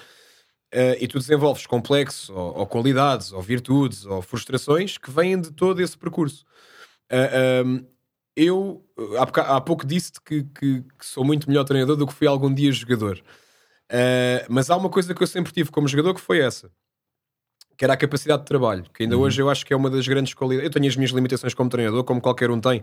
Uh, 0.73 0.93
e 0.99 1.07
tu 1.07 1.17
desenvolves 1.17 1.65
complexos, 1.65 2.29
ou, 2.29 2.59
ou, 2.59 2.67
qualidades, 2.67 3.31
ou 3.31 3.41
virtudes, 3.41 4.05
ou 4.05 4.21
frustrações 4.21 4.97
que 4.99 5.09
vêm 5.09 5.41
de 5.41 5.51
todo 5.51 5.81
esse 5.81 5.97
percurso. 5.97 6.45
Uh, 7.11 7.65
um, 7.65 7.87
eu 8.35 8.85
há, 9.17 9.55
há, 9.55 9.61
pouco 9.61 9.85
disse-te 9.85 10.21
que, 10.21 10.43
que, 10.43 10.81
que, 10.81 11.05
sou 11.05 11.25
muito 11.25 11.49
melhor 11.49 11.63
treinador 11.63 11.95
do 11.95 12.05
que 12.05 12.13
fui 12.13 12.27
algum 12.27 12.53
dia 12.53 12.71
jogador. 12.71 13.19
Uh, 13.91 14.45
mas 14.47 14.69
há 14.69 14.77
uma 14.77 14.89
coisa 14.89 15.15
que 15.15 15.23
eu 15.23 15.27
sempre 15.27 15.51
tive 15.51 15.71
como 15.71 15.87
jogador 15.87 16.13
que 16.13 16.21
foi 16.21 16.39
essa 16.39 16.71
que 17.79 17.85
era 17.85 17.93
a 17.93 17.97
capacidade 17.97 18.41
de 18.41 18.45
trabalho, 18.45 18.83
que 18.93 19.03
ainda 19.03 19.15
uhum. 19.15 19.23
hoje 19.23 19.41
eu 19.41 19.49
acho 19.49 19.65
que 19.65 19.73
é 19.73 19.75
uma 19.75 19.89
das 19.89 20.05
grandes 20.05 20.33
qualidades. 20.33 20.65
Eu 20.65 20.69
tenho 20.69 20.85
as 20.85 20.97
minhas 20.97 21.11
limitações 21.11 21.53
como 21.53 21.69
treinador, 21.69 22.03
como 22.03 22.19
qualquer 22.19 22.51
um 22.51 22.59
tem, 22.59 22.81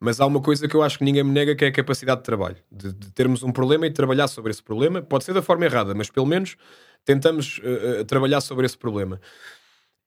mas 0.00 0.22
há 0.22 0.26
uma 0.26 0.40
coisa 0.40 0.66
que 0.66 0.74
eu 0.74 0.82
acho 0.82 0.96
que 0.96 1.04
ninguém 1.04 1.22
me 1.22 1.32
nega, 1.32 1.54
que 1.54 1.66
é 1.66 1.68
a 1.68 1.72
capacidade 1.72 2.22
de 2.22 2.24
trabalho, 2.24 2.56
de, 2.72 2.94
de 2.94 3.10
termos 3.10 3.42
um 3.42 3.52
problema 3.52 3.84
e 3.84 3.90
de 3.90 3.94
trabalhar 3.94 4.26
sobre 4.26 4.50
esse 4.50 4.62
problema. 4.62 5.02
Pode 5.02 5.24
ser 5.24 5.34
da 5.34 5.42
forma 5.42 5.66
errada, 5.66 5.94
mas 5.94 6.08
pelo 6.08 6.24
menos 6.24 6.56
tentamos 7.04 7.58
uh, 7.58 8.00
uh, 8.00 8.04
trabalhar 8.06 8.40
sobre 8.40 8.64
esse 8.64 8.78
problema. 8.78 9.20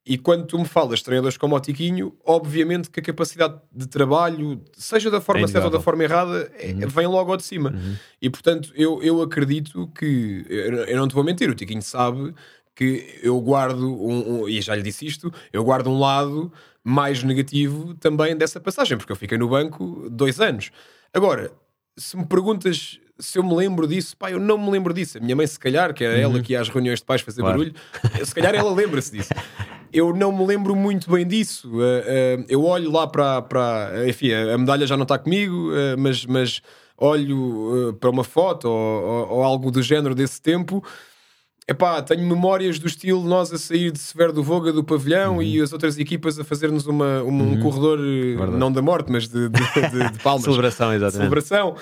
E 0.03 0.17
quando 0.17 0.47
tu 0.47 0.57
me 0.57 0.65
falas 0.65 0.97
de 0.97 1.05
treinadores 1.05 1.37
como 1.37 1.55
o 1.55 1.59
Tiquinho, 1.59 2.17
obviamente 2.25 2.89
que 2.89 2.99
a 2.99 3.03
capacidade 3.03 3.61
de 3.71 3.87
trabalho, 3.87 4.59
seja 4.73 5.11
da 5.11 5.21
forma 5.21 5.43
é 5.43 5.47
certa 5.47 5.67
ou 5.67 5.71
da 5.71 5.79
forma 5.79 6.03
errada, 6.03 6.51
é, 6.57 6.71
uhum. 6.71 6.87
vem 6.87 7.05
logo 7.05 7.29
ao 7.29 7.37
de 7.37 7.43
cima. 7.43 7.69
Uhum. 7.69 7.95
E 8.19 8.27
portanto, 8.27 8.73
eu, 8.75 9.03
eu 9.03 9.21
acredito 9.21 9.87
que, 9.95 10.43
eu 10.49 10.97
não 10.97 11.07
te 11.07 11.13
vou 11.13 11.23
mentir, 11.23 11.47
o 11.51 11.53
Tiquinho 11.53 11.83
sabe 11.83 12.33
que 12.81 13.19
eu 13.21 13.39
guardo, 13.39 13.83
um, 13.83 14.41
um, 14.41 14.49
e 14.49 14.59
já 14.59 14.73
lhe 14.73 14.81
disse 14.81 15.05
isto, 15.05 15.31
eu 15.53 15.63
guardo 15.63 15.87
um 15.87 15.99
lado 15.99 16.51
mais 16.83 17.21
negativo 17.21 17.93
também 17.93 18.35
dessa 18.35 18.59
passagem, 18.59 18.97
porque 18.97 19.11
eu 19.11 19.15
fiquei 19.15 19.37
no 19.37 19.47
banco 19.47 20.09
dois 20.09 20.41
anos. 20.41 20.71
Agora, 21.13 21.51
se 21.95 22.17
me 22.17 22.25
perguntas 22.25 22.99
se 23.19 23.37
eu 23.37 23.43
me 23.43 23.53
lembro 23.53 23.87
disso, 23.87 24.17
pá, 24.17 24.31
eu 24.31 24.39
não 24.39 24.57
me 24.57 24.71
lembro 24.71 24.95
disso. 24.95 25.19
A 25.19 25.21
minha 25.21 25.35
mãe, 25.35 25.45
se 25.45 25.59
calhar, 25.59 25.93
que 25.93 26.03
é 26.03 26.09
uhum. 26.09 26.21
ela 26.21 26.41
que 26.41 26.53
ia 26.53 26.59
às 26.59 26.69
reuniões 26.69 26.97
de 26.97 27.05
pais 27.05 27.21
fazer 27.21 27.41
claro. 27.41 27.59
barulho, 27.59 27.75
se 28.25 28.33
calhar 28.33 28.55
ela 28.55 28.73
lembra-se 28.73 29.11
disso. 29.11 29.29
Eu 29.93 30.11
não 30.15 30.35
me 30.35 30.43
lembro 30.43 30.75
muito 30.75 31.11
bem 31.11 31.27
disso. 31.27 31.69
Uh, 31.69 31.77
uh, 31.77 32.45
eu 32.49 32.63
olho 32.63 32.91
lá 32.91 33.05
para, 33.05 33.43
para. 33.43 34.09
Enfim, 34.09 34.33
a 34.33 34.57
medalha 34.57 34.87
já 34.87 34.97
não 34.97 35.03
está 35.03 35.19
comigo, 35.19 35.69
uh, 35.69 35.99
mas, 35.99 36.25
mas 36.25 36.61
olho 36.97 37.95
para 37.99 38.09
uma 38.09 38.23
foto 38.23 38.65
ou, 38.65 39.03
ou, 39.03 39.29
ou 39.33 39.43
algo 39.43 39.69
do 39.69 39.83
género 39.83 40.15
desse 40.15 40.41
tempo 40.41 40.83
Epá, 41.67 42.01
tenho 42.01 42.27
memórias 42.27 42.79
do 42.79 42.87
estilo 42.87 43.23
nós 43.23 43.53
a 43.53 43.57
sair 43.57 43.91
de 43.91 43.99
Severo 43.99 44.33
do 44.33 44.43
Voga 44.43 44.73
do 44.73 44.83
pavilhão 44.83 45.35
uhum. 45.35 45.43
e 45.43 45.61
as 45.61 45.71
outras 45.71 45.97
equipas 45.97 46.39
a 46.39 46.43
fazer-nos 46.43 46.87
uma, 46.87 47.21
uma 47.21 47.43
uhum. 47.43 47.53
um 47.53 47.59
corredor, 47.61 47.99
eh, 47.99 48.35
Verdade. 48.35 48.57
não 48.57 48.71
da 48.71 48.81
morte, 48.81 49.11
mas 49.11 49.27
de, 49.27 49.47
de, 49.47 49.59
de, 49.59 50.11
de 50.11 50.19
palmas. 50.23 50.43
Celebração, 50.43 50.91
exatamente. 50.91 51.17
Celebração. 51.17 51.77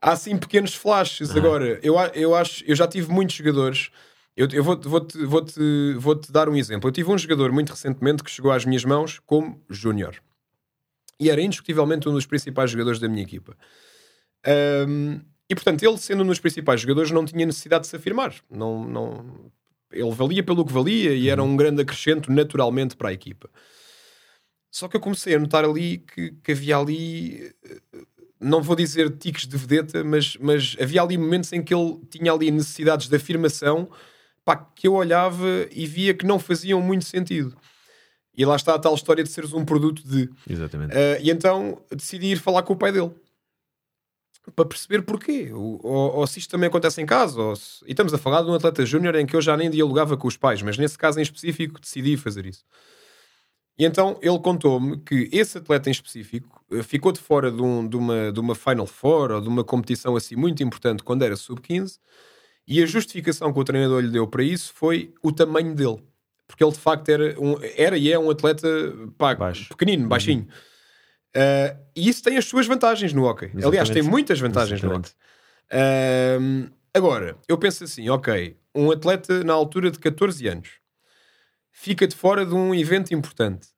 Há 0.00 0.12
assim 0.12 0.36
pequenos 0.36 0.74
flashes. 0.74 1.30
Uhum. 1.30 1.38
Agora, 1.38 1.78
eu, 1.82 1.96
eu 2.14 2.34
acho, 2.34 2.64
eu 2.66 2.74
já 2.74 2.88
tive 2.88 3.12
muitos 3.12 3.36
jogadores. 3.36 3.90
Eu, 4.36 4.48
eu 4.52 4.64
vou-te 4.64 4.88
vou 4.88 5.00
-te, 5.00 5.24
vou 5.24 5.44
-te, 5.44 5.94
vou 5.98 6.14
-te 6.16 6.32
dar 6.32 6.48
um 6.48 6.56
exemplo. 6.56 6.88
Eu 6.88 6.92
tive 6.92 7.10
um 7.10 7.18
jogador 7.18 7.52
muito 7.52 7.70
recentemente 7.70 8.24
que 8.24 8.30
chegou 8.30 8.50
às 8.50 8.64
minhas 8.64 8.84
mãos 8.84 9.20
como 9.26 9.62
júnior. 9.68 10.16
E 11.20 11.28
era 11.28 11.42
indiscutivelmente 11.42 12.08
um 12.08 12.12
dos 12.12 12.26
principais 12.26 12.70
jogadores 12.70 12.98
da 12.98 13.08
minha 13.08 13.22
equipa. 13.22 13.56
Um, 14.88 15.20
e 15.48 15.54
portanto, 15.54 15.82
ele 15.82 15.96
sendo 15.96 16.22
um 16.22 16.26
dos 16.26 16.40
principais 16.40 16.80
jogadores, 16.80 17.10
não 17.10 17.24
tinha 17.24 17.46
necessidade 17.46 17.82
de 17.82 17.88
se 17.88 17.96
afirmar. 17.96 18.34
Não, 18.50 18.84
não... 18.84 19.50
Ele 19.90 20.10
valia 20.10 20.42
pelo 20.42 20.64
que 20.64 20.72
valia 20.72 21.14
e 21.14 21.30
era 21.30 21.42
uhum. 21.42 21.52
um 21.52 21.56
grande 21.56 21.80
acrescento 21.80 22.30
naturalmente 22.30 22.94
para 22.94 23.08
a 23.08 23.12
equipa. 23.12 23.48
Só 24.70 24.86
que 24.86 24.96
eu 24.96 25.00
comecei 25.00 25.34
a 25.34 25.38
notar 25.38 25.64
ali 25.64 25.98
que, 25.98 26.32
que 26.44 26.52
havia 26.52 26.76
ali, 26.76 27.50
não 28.38 28.62
vou 28.62 28.76
dizer 28.76 29.10
tiques 29.16 29.46
de 29.46 29.56
vedeta, 29.56 30.04
mas, 30.04 30.36
mas 30.36 30.76
havia 30.78 31.00
ali 31.00 31.16
momentos 31.16 31.50
em 31.54 31.62
que 31.62 31.74
ele 31.74 31.98
tinha 32.10 32.30
ali 32.30 32.50
necessidades 32.50 33.08
de 33.08 33.16
afirmação 33.16 33.88
pá, 34.44 34.56
que 34.56 34.86
eu 34.86 34.92
olhava 34.92 35.46
e 35.70 35.86
via 35.86 36.12
que 36.12 36.26
não 36.26 36.38
faziam 36.38 36.82
muito 36.82 37.06
sentido. 37.06 37.56
E 38.36 38.44
lá 38.44 38.56
está 38.56 38.74
a 38.74 38.78
tal 38.78 38.94
história 38.94 39.24
de 39.24 39.30
seres 39.30 39.52
um 39.52 39.64
produto 39.64 40.06
de. 40.06 40.30
Exatamente. 40.48 40.92
Uh, 40.92 41.20
e 41.20 41.30
então 41.30 41.82
decidi 41.90 42.32
ir 42.32 42.38
falar 42.38 42.62
com 42.62 42.74
o 42.74 42.76
pai 42.76 42.92
dele 42.92 43.10
para 44.54 44.64
perceber 44.64 45.02
porquê, 45.02 45.50
ou, 45.52 45.80
ou, 45.84 46.26
se 46.26 46.38
isto 46.38 46.50
também 46.50 46.68
acontece 46.68 47.00
em 47.00 47.06
casa, 47.06 47.40
ou 47.40 47.56
se... 47.56 47.84
e 47.86 47.90
estamos 47.90 48.14
a 48.14 48.18
falar 48.18 48.42
de 48.42 48.50
um 48.50 48.54
atleta 48.54 48.84
júnior 48.84 49.14
em 49.16 49.26
que 49.26 49.36
eu 49.36 49.42
já 49.42 49.56
nem 49.56 49.70
dialogava 49.70 50.16
com 50.16 50.26
os 50.26 50.36
pais, 50.36 50.62
mas 50.62 50.78
nesse 50.78 50.96
caso 50.96 51.18
em 51.18 51.22
específico 51.22 51.80
decidi 51.80 52.16
fazer 52.16 52.46
isso. 52.46 52.64
E 53.78 53.84
então 53.84 54.18
ele 54.20 54.38
contou-me 54.40 54.98
que 54.98 55.28
esse 55.30 55.58
atleta 55.58 55.88
em 55.88 55.92
específico 55.92 56.64
eh, 56.72 56.82
ficou 56.82 57.12
de 57.12 57.20
fora 57.20 57.50
de, 57.50 57.62
um, 57.62 57.86
de, 57.86 57.96
uma, 57.96 58.32
de 58.32 58.40
uma 58.40 58.54
Final 58.54 58.86
Four 58.86 59.30
ou 59.30 59.40
de 59.40 59.48
uma 59.48 59.62
competição 59.62 60.16
assim 60.16 60.34
muito 60.34 60.62
importante 60.64 61.04
quando 61.04 61.22
era 61.22 61.36
sub-15 61.36 61.98
e 62.66 62.82
a 62.82 62.86
justificação 62.86 63.52
que 63.52 63.60
o 63.60 63.64
treinador 63.64 64.00
lhe 64.00 64.10
deu 64.10 64.26
para 64.26 64.42
isso 64.42 64.72
foi 64.74 65.14
o 65.22 65.30
tamanho 65.30 65.74
dele. 65.74 66.02
Porque 66.46 66.64
ele 66.64 66.72
de 66.72 66.78
facto 66.78 67.08
era, 67.08 67.40
um, 67.40 67.56
era 67.76 67.96
e 67.96 68.10
é 68.10 68.18
um 68.18 68.30
atleta 68.30 68.68
pá, 69.16 69.36
pequenino, 69.68 70.02
uhum. 70.02 70.08
baixinho. 70.08 70.40
Uhum. 70.40 70.48
Uh, 71.36 71.78
e 71.94 72.08
isso 72.08 72.22
tem 72.22 72.36
as 72.36 72.44
suas 72.44 72.66
vantagens 72.66 73.12
no 73.12 73.24
hockey. 73.24 73.46
Exatamente. 73.46 73.66
Aliás, 73.66 73.90
tem 73.90 74.02
muitas 74.02 74.40
vantagens 74.40 74.80
Exatamente. 74.80 75.14
no 75.70 75.78
hockey. 75.78 76.68
Uh, 76.68 76.70
agora, 76.94 77.36
eu 77.46 77.58
penso 77.58 77.84
assim, 77.84 78.08
ok, 78.08 78.56
um 78.74 78.90
atleta 78.90 79.44
na 79.44 79.52
altura 79.52 79.90
de 79.90 79.98
14 79.98 80.46
anos 80.48 80.68
fica 81.70 82.06
de 82.06 82.16
fora 82.16 82.44
de 82.44 82.54
um 82.54 82.74
evento 82.74 83.14
importante 83.14 83.68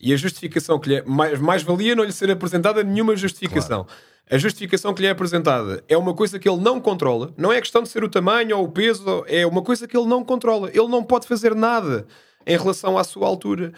e 0.00 0.12
a 0.12 0.16
justificação 0.16 0.78
que 0.78 0.88
lhe 0.88 0.94
é, 0.96 1.02
mais, 1.02 1.40
mais 1.40 1.62
valia 1.62 1.94
não 1.96 2.04
lhe 2.04 2.12
ser 2.12 2.30
apresentada 2.30 2.84
nenhuma 2.84 3.16
justificação. 3.16 3.84
Claro. 3.84 4.00
A 4.30 4.38
justificação 4.38 4.92
que 4.94 5.00
lhe 5.00 5.08
é 5.08 5.10
apresentada 5.10 5.82
é 5.88 5.96
uma 5.96 6.14
coisa 6.14 6.38
que 6.38 6.48
ele 6.48 6.60
não 6.60 6.80
controla. 6.80 7.32
Não 7.36 7.52
é 7.52 7.60
questão 7.60 7.82
de 7.82 7.88
ser 7.88 8.04
o 8.04 8.08
tamanho 8.08 8.58
ou 8.58 8.64
o 8.64 8.68
peso, 8.70 9.24
é 9.26 9.46
uma 9.46 9.62
coisa 9.62 9.88
que 9.88 9.96
ele 9.96 10.06
não 10.06 10.22
controla. 10.22 10.68
Ele 10.68 10.86
não 10.88 11.02
pode 11.02 11.26
fazer 11.26 11.54
nada 11.54 12.06
em 12.46 12.56
relação 12.56 12.96
à 12.96 13.04
sua 13.04 13.26
altura 13.26 13.72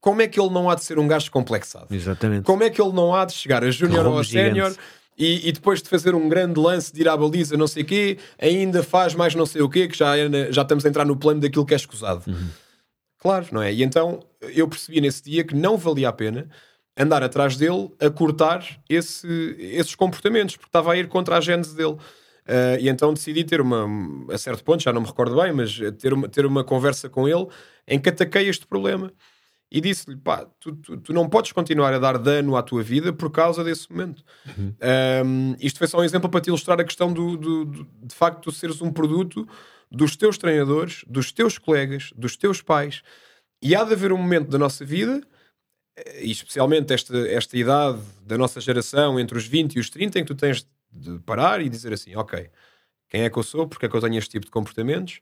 como 0.00 0.22
é 0.22 0.26
que 0.26 0.40
ele 0.40 0.50
não 0.50 0.70
há 0.70 0.74
de 0.74 0.82
ser 0.82 0.98
um 0.98 1.06
gajo 1.06 1.30
complexado? 1.30 1.94
Exatamente. 1.94 2.44
Como 2.44 2.62
é 2.62 2.70
que 2.70 2.80
ele 2.80 2.92
não 2.92 3.14
há 3.14 3.24
de 3.24 3.32
chegar 3.34 3.62
a 3.62 3.70
júnior 3.70 4.06
ou 4.06 4.18
a 4.18 4.24
sénior 4.24 4.74
e, 5.16 5.48
e, 5.48 5.52
depois 5.52 5.82
de 5.82 5.88
fazer 5.88 6.14
um 6.14 6.28
grande 6.28 6.58
lance 6.58 6.90
de 6.90 7.02
ir 7.02 7.08
à 7.08 7.14
baliza, 7.14 7.54
não 7.54 7.66
sei 7.66 7.82
o 7.82 7.86
quê, 7.86 8.18
ainda 8.40 8.82
faz 8.82 9.14
mais 9.14 9.34
não 9.34 9.44
sei 9.44 9.60
o 9.60 9.68
quê, 9.68 9.86
que 9.86 9.96
já, 9.96 10.16
é 10.16 10.50
já 10.50 10.62
estamos 10.62 10.86
a 10.86 10.88
entrar 10.88 11.04
no 11.04 11.14
plano 11.14 11.40
daquilo 11.40 11.66
que 11.66 11.74
é 11.74 11.76
escusado. 11.76 12.22
Uhum. 12.26 12.48
Claro, 13.18 13.46
não 13.52 13.62
é? 13.62 13.70
E 13.70 13.82
então 13.82 14.20
eu 14.40 14.66
percebi 14.66 14.98
nesse 15.02 15.22
dia 15.22 15.44
que 15.44 15.54
não 15.54 15.76
valia 15.76 16.08
a 16.08 16.12
pena 16.12 16.48
andar 16.96 17.22
atrás 17.22 17.56
dele 17.56 17.90
a 18.00 18.08
cortar 18.08 18.64
esse, 18.88 19.56
esses 19.58 19.94
comportamentos, 19.94 20.56
porque 20.56 20.68
estava 20.68 20.92
a 20.92 20.96
ir 20.96 21.06
contra 21.08 21.36
a 21.36 21.40
gênese 21.40 21.76
dele. 21.76 21.96
Uh, 22.48 22.80
e 22.80 22.88
então 22.88 23.12
decidi 23.12 23.44
ter 23.44 23.60
uma, 23.60 23.86
a 24.32 24.38
certo 24.38 24.64
ponto, 24.64 24.82
já 24.82 24.92
não 24.92 25.02
me 25.02 25.06
recordo 25.06 25.36
bem, 25.36 25.52
mas 25.52 25.78
ter 25.98 26.14
uma, 26.14 26.28
ter 26.28 26.46
uma 26.46 26.64
conversa 26.64 27.10
com 27.10 27.28
ele 27.28 27.46
em 27.86 28.00
que 28.00 28.08
ataquei 28.08 28.48
este 28.48 28.66
problema 28.66 29.12
e 29.70 29.80
disse-lhe: 29.80 30.16
pá, 30.16 30.46
tu, 30.58 30.74
tu, 30.76 30.96
tu, 30.96 31.12
não 31.12 31.28
podes 31.28 31.52
continuar 31.52 31.94
a 31.94 31.98
dar 31.98 32.18
dano 32.18 32.56
à 32.56 32.62
tua 32.62 32.82
vida 32.82 33.12
por 33.12 33.30
causa 33.30 33.62
desse 33.62 33.90
momento. 33.90 34.24
Uhum. 34.58 34.74
Um, 35.24 35.56
isto 35.60 35.78
foi 35.78 35.86
só 35.86 35.98
um 35.98 36.04
exemplo 36.04 36.28
para 36.28 36.40
te 36.40 36.48
ilustrar 36.48 36.80
a 36.80 36.84
questão 36.84 37.12
do, 37.12 37.36
do, 37.36 37.64
do, 37.64 37.88
de 38.02 38.14
facto 38.14 38.42
tu 38.42 38.52
seres 38.52 38.82
um 38.82 38.92
produto 38.92 39.48
dos 39.90 40.16
teus 40.16 40.36
treinadores, 40.36 41.04
dos 41.06 41.30
teus 41.30 41.56
colegas, 41.56 42.12
dos 42.16 42.36
teus 42.36 42.60
pais. 42.60 43.02
E 43.62 43.74
há 43.74 43.84
de 43.84 43.92
haver 43.92 44.12
um 44.12 44.16
momento 44.16 44.48
da 44.48 44.58
nossa 44.58 44.84
vida, 44.84 45.20
eh, 45.96 46.24
e 46.24 46.30
especialmente 46.30 46.92
esta, 46.92 47.16
esta 47.28 47.56
idade 47.56 48.00
da 48.22 48.38
nossa 48.38 48.60
geração, 48.60 49.20
entre 49.20 49.36
os 49.36 49.46
20 49.46 49.76
e 49.76 49.80
os 49.80 49.90
30, 49.90 50.18
em 50.18 50.22
que 50.22 50.28
tu 50.28 50.34
tens 50.34 50.66
de 50.90 51.18
parar 51.20 51.60
e 51.60 51.68
dizer 51.68 51.92
assim: 51.92 52.16
ok, 52.16 52.50
quem 53.08 53.22
é 53.22 53.30
que 53.30 53.38
eu 53.38 53.42
sou, 53.42 53.68
porque 53.68 53.86
é 53.86 53.88
que 53.88 53.96
eu 53.96 54.00
tenho 54.00 54.16
este 54.18 54.30
tipo 54.30 54.46
de 54.46 54.52
comportamentos, 54.52 55.20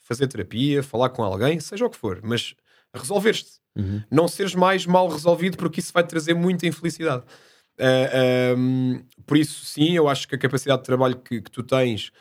fazer 0.00 0.26
terapia, 0.26 0.82
falar 0.82 1.10
com 1.10 1.22
alguém, 1.22 1.60
seja 1.60 1.86
o 1.86 1.90
que 1.90 1.96
for, 1.96 2.20
mas 2.22 2.54
resolver-te. 2.92 3.63
Uhum. 3.76 4.02
Não 4.10 4.28
seres 4.28 4.54
mais 4.54 4.86
mal 4.86 5.08
resolvido, 5.08 5.56
porque 5.56 5.80
isso 5.80 5.92
vai 5.92 6.06
trazer 6.06 6.34
muita 6.34 6.66
infelicidade. 6.66 7.24
Uh, 7.78 8.56
um, 8.56 9.04
por 9.26 9.36
isso, 9.36 9.64
sim, 9.64 9.96
eu 9.96 10.08
acho 10.08 10.28
que 10.28 10.34
a 10.34 10.38
capacidade 10.38 10.82
de 10.82 10.86
trabalho 10.86 11.16
que, 11.16 11.40
que 11.40 11.50
tu 11.50 11.62
tens 11.62 12.12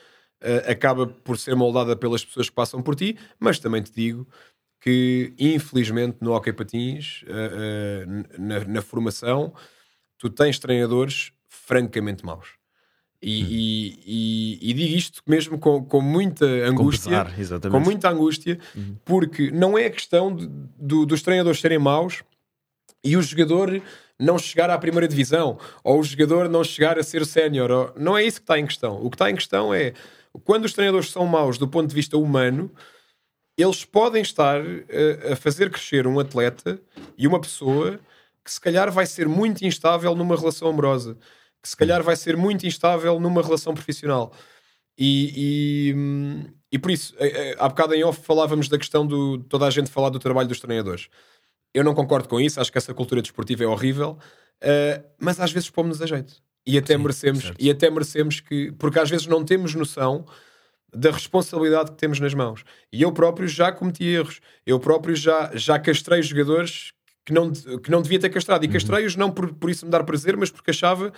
uh, 0.42 0.72
acaba 0.72 1.06
por 1.06 1.38
ser 1.38 1.56
moldada 1.56 1.96
pelas 1.96 2.26
pessoas 2.26 2.50
que 2.50 2.56
passam 2.56 2.82
por 2.82 2.96
ti, 2.96 3.18
mas 3.40 3.60
também 3.60 3.82
te 3.82 3.92
digo 3.92 4.28
que, 4.82 5.34
infelizmente, 5.40 6.18
no 6.22 6.34
Hockey 6.34 6.52
Patins, 6.52 7.24
uh, 7.24 8.42
na, 8.42 8.66
na, 8.66 8.82
formação, 8.82 9.54
tu 10.18 10.30
tens 10.30 10.60
treinadores 10.60 11.32
francamente 11.48 12.26
maus. 12.26 12.63
E, 13.26 13.44
hum. 13.44 13.48
e, 13.50 14.00
e, 14.06 14.70
e, 14.70 14.74
digo 14.74 14.98
isto 14.98 15.22
mesmo 15.26 15.58
com, 15.58 15.84
com 15.86 16.02
muita 16.02 16.46
angústia, 16.46 17.24
com, 17.24 17.36
pesar, 17.36 17.60
com 17.62 17.80
muita 17.80 18.10
angústia, 18.10 18.60
uhum. 18.76 18.98
porque 19.06 19.50
não 19.50 19.78
é 19.78 19.86
a 19.86 19.90
questão 19.90 20.36
de, 20.36 20.46
de, 20.46 21.06
dos 21.06 21.22
treinadores 21.22 21.62
serem 21.62 21.80
maus 21.80 22.22
e 23.02 23.16
o 23.16 23.22
jogador 23.22 23.82
não 24.20 24.38
chegar 24.38 24.70
à 24.70 24.78
primeira 24.78 25.08
divisão 25.08 25.58
ou 25.84 26.00
o 26.00 26.04
jogador 26.04 26.50
não 26.50 26.66
chegar 26.66 27.00
a 27.00 27.04
ser 27.04 27.26
sénior. 27.26 27.94
Não 27.98 28.18
é 28.18 28.24
isso 28.24 28.38
que 28.38 28.44
está 28.44 28.60
em 28.60 28.66
questão. 28.66 29.02
O 29.02 29.10
que 29.10 29.16
está 29.16 29.32
em 29.32 29.36
questão 29.36 29.74
é 29.74 29.94
quando 30.44 30.66
os 30.66 30.74
treinadores 30.74 31.10
são 31.10 31.26
maus 31.26 31.58
do 31.58 31.68
ponto 31.68 31.88
de 31.88 31.96
vista 31.96 32.18
humano, 32.18 32.72
eles 33.58 33.86
podem 33.86 34.22
estar 34.22 34.60
a, 34.60 34.66
eh, 34.90 35.32
a 35.34 35.36
fazer 35.36 35.70
crescer 35.70 36.08
um 36.08 36.20
atleta 36.20 36.82
e 37.18 37.28
uma 37.28 37.40
pessoa 37.40 38.00
que 38.44 38.52
se 38.52 38.60
calhar 38.60 38.92
vai 38.92 39.06
ser 39.06 39.28
muito 39.28 39.64
instável 39.64 40.16
numa 40.16 40.36
relação 40.36 40.68
amorosa, 40.68 41.18
que 41.64 41.70
se 41.70 41.78
calhar 41.78 42.04
vai 42.04 42.18
ser 42.18 42.36
muito 42.36 42.68
instável 42.68 43.20
numa 43.22 43.42
relação 43.42 43.74
profissional. 43.74 44.34
E, 44.98 45.34
e, 45.36 46.46
e 46.74 46.78
por 46.78 46.92
isso, 46.92 47.16
eh, 47.18 47.52
eh, 47.52 47.56
há 47.58 47.70
bocado 47.70 47.96
em 47.96 48.04
off 48.04 48.22
falávamos 48.22 48.68
da 48.68 48.78
questão 48.78 49.08
do 49.08 49.40
toda 49.40 49.66
a 49.66 49.70
gente 49.70 49.90
falar 49.90 50.10
do 50.10 50.20
trabalho 50.20 50.50
dos 50.50 50.60
treinadores. 50.60 51.08
Eu 51.74 51.84
não 51.84 51.96
concordo 51.96 52.28
com 52.28 52.40
isso, 52.40 52.60
acho 52.62 52.72
que 52.72 52.78
essa 52.78 52.94
cultura 52.94 53.22
desportiva 53.22 53.64
é 53.64 53.68
horrível, 53.68 54.20
uh, 54.62 55.04
mas 55.20 55.40
às 55.40 55.52
vezes 55.52 55.70
pomos-nos 55.72 56.02
a 56.04 56.06
jeito. 56.06 56.36
E 56.68 56.78
até 56.78 56.96
Sim, 56.96 57.02
merecemos, 57.02 57.52
e 57.58 57.72
até 57.72 57.90
merecemos 57.90 58.40
que, 58.40 58.72
porque 58.74 59.00
às 59.00 59.10
vezes 59.10 59.26
não 59.26 59.44
temos 59.44 59.74
noção 59.74 60.26
da 60.94 61.10
responsabilidade 61.10 61.92
que 61.92 61.98
temos 61.98 62.20
nas 62.20 62.34
mãos. 62.34 62.64
E 62.92 63.02
eu 63.02 63.12
próprio 63.12 63.48
já 63.48 63.72
cometi 63.72 64.06
erros. 64.06 64.40
Eu 64.66 64.80
próprio 64.80 65.16
já, 65.16 65.52
já 65.56 65.80
castrei 65.80 66.22
jogadores 66.22 66.94
que 67.26 67.34
não, 67.34 67.52
que 67.52 67.90
não 67.90 68.02
devia 68.02 68.20
ter 68.20 68.30
castrado. 68.30 68.64
E 68.64 68.68
uhum. 68.68 68.74
castrei-os 68.74 69.16
não 69.16 69.32
por, 69.32 69.54
por 69.54 69.70
isso 69.70 69.86
me 69.86 69.92
dar 69.92 70.04
prazer, 70.04 70.38
mas 70.38 70.52
porque 70.52 70.72
achava 70.72 71.12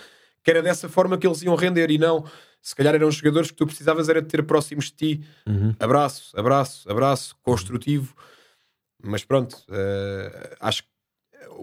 que 0.46 0.50
era 0.52 0.62
dessa 0.62 0.88
forma 0.88 1.18
que 1.18 1.26
eles 1.26 1.42
iam 1.42 1.56
render. 1.56 1.90
E 1.90 1.98
não, 1.98 2.24
se 2.62 2.72
calhar 2.72 2.94
eram 2.94 3.10
jogadores 3.10 3.50
que 3.50 3.56
tu 3.56 3.66
precisavas 3.66 4.08
era 4.08 4.22
de 4.22 4.28
ter 4.28 4.44
próximos 4.44 4.84
de 4.84 4.92
ti. 4.92 5.24
Uhum. 5.44 5.74
Abraço, 5.80 6.38
abraço, 6.38 6.88
abraço, 6.88 7.36
construtivo. 7.42 8.14
Mas 9.02 9.24
pronto, 9.24 9.54
uh, 9.68 10.56
acho 10.60 10.84
que 10.84 10.88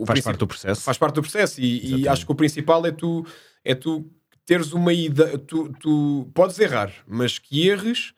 faz 0.06 0.20
parte 0.20 0.38
do 0.38 0.48
processo. 0.48 0.82
Faz 0.82 0.98
parte 0.98 1.16
do 1.16 1.22
processo 1.22 1.62
e, 1.62 2.02
e, 2.02 2.08
acho 2.10 2.26
que 2.26 2.32
o 2.34 2.36
principal 2.36 2.86
é 2.86 2.92
tu, 2.92 3.26
é 3.64 3.74
tu 3.74 4.06
teres 4.46 4.74
uma 4.74 4.92
ideia. 4.92 5.38
Tu, 5.38 5.72
tu 5.80 6.30
podes 6.34 6.60
errar, 6.60 6.92
mas 7.08 7.40
que 7.40 7.70
erres 7.70 8.14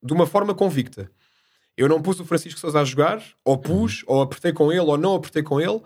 de 0.00 0.12
uma 0.12 0.28
forma 0.28 0.54
convicta. 0.54 1.10
Eu 1.76 1.88
não 1.88 2.00
pus 2.00 2.20
o 2.20 2.24
Francisco 2.24 2.60
Sousa 2.60 2.82
a 2.82 2.84
jogar, 2.84 3.20
ou 3.44 3.58
pus, 3.58 4.04
uhum. 4.04 4.14
ou 4.14 4.22
apertei 4.22 4.52
com 4.52 4.70
ele, 4.70 4.78
ou 4.78 4.96
não 4.96 5.16
apertei 5.16 5.42
com 5.42 5.60
ele, 5.60 5.82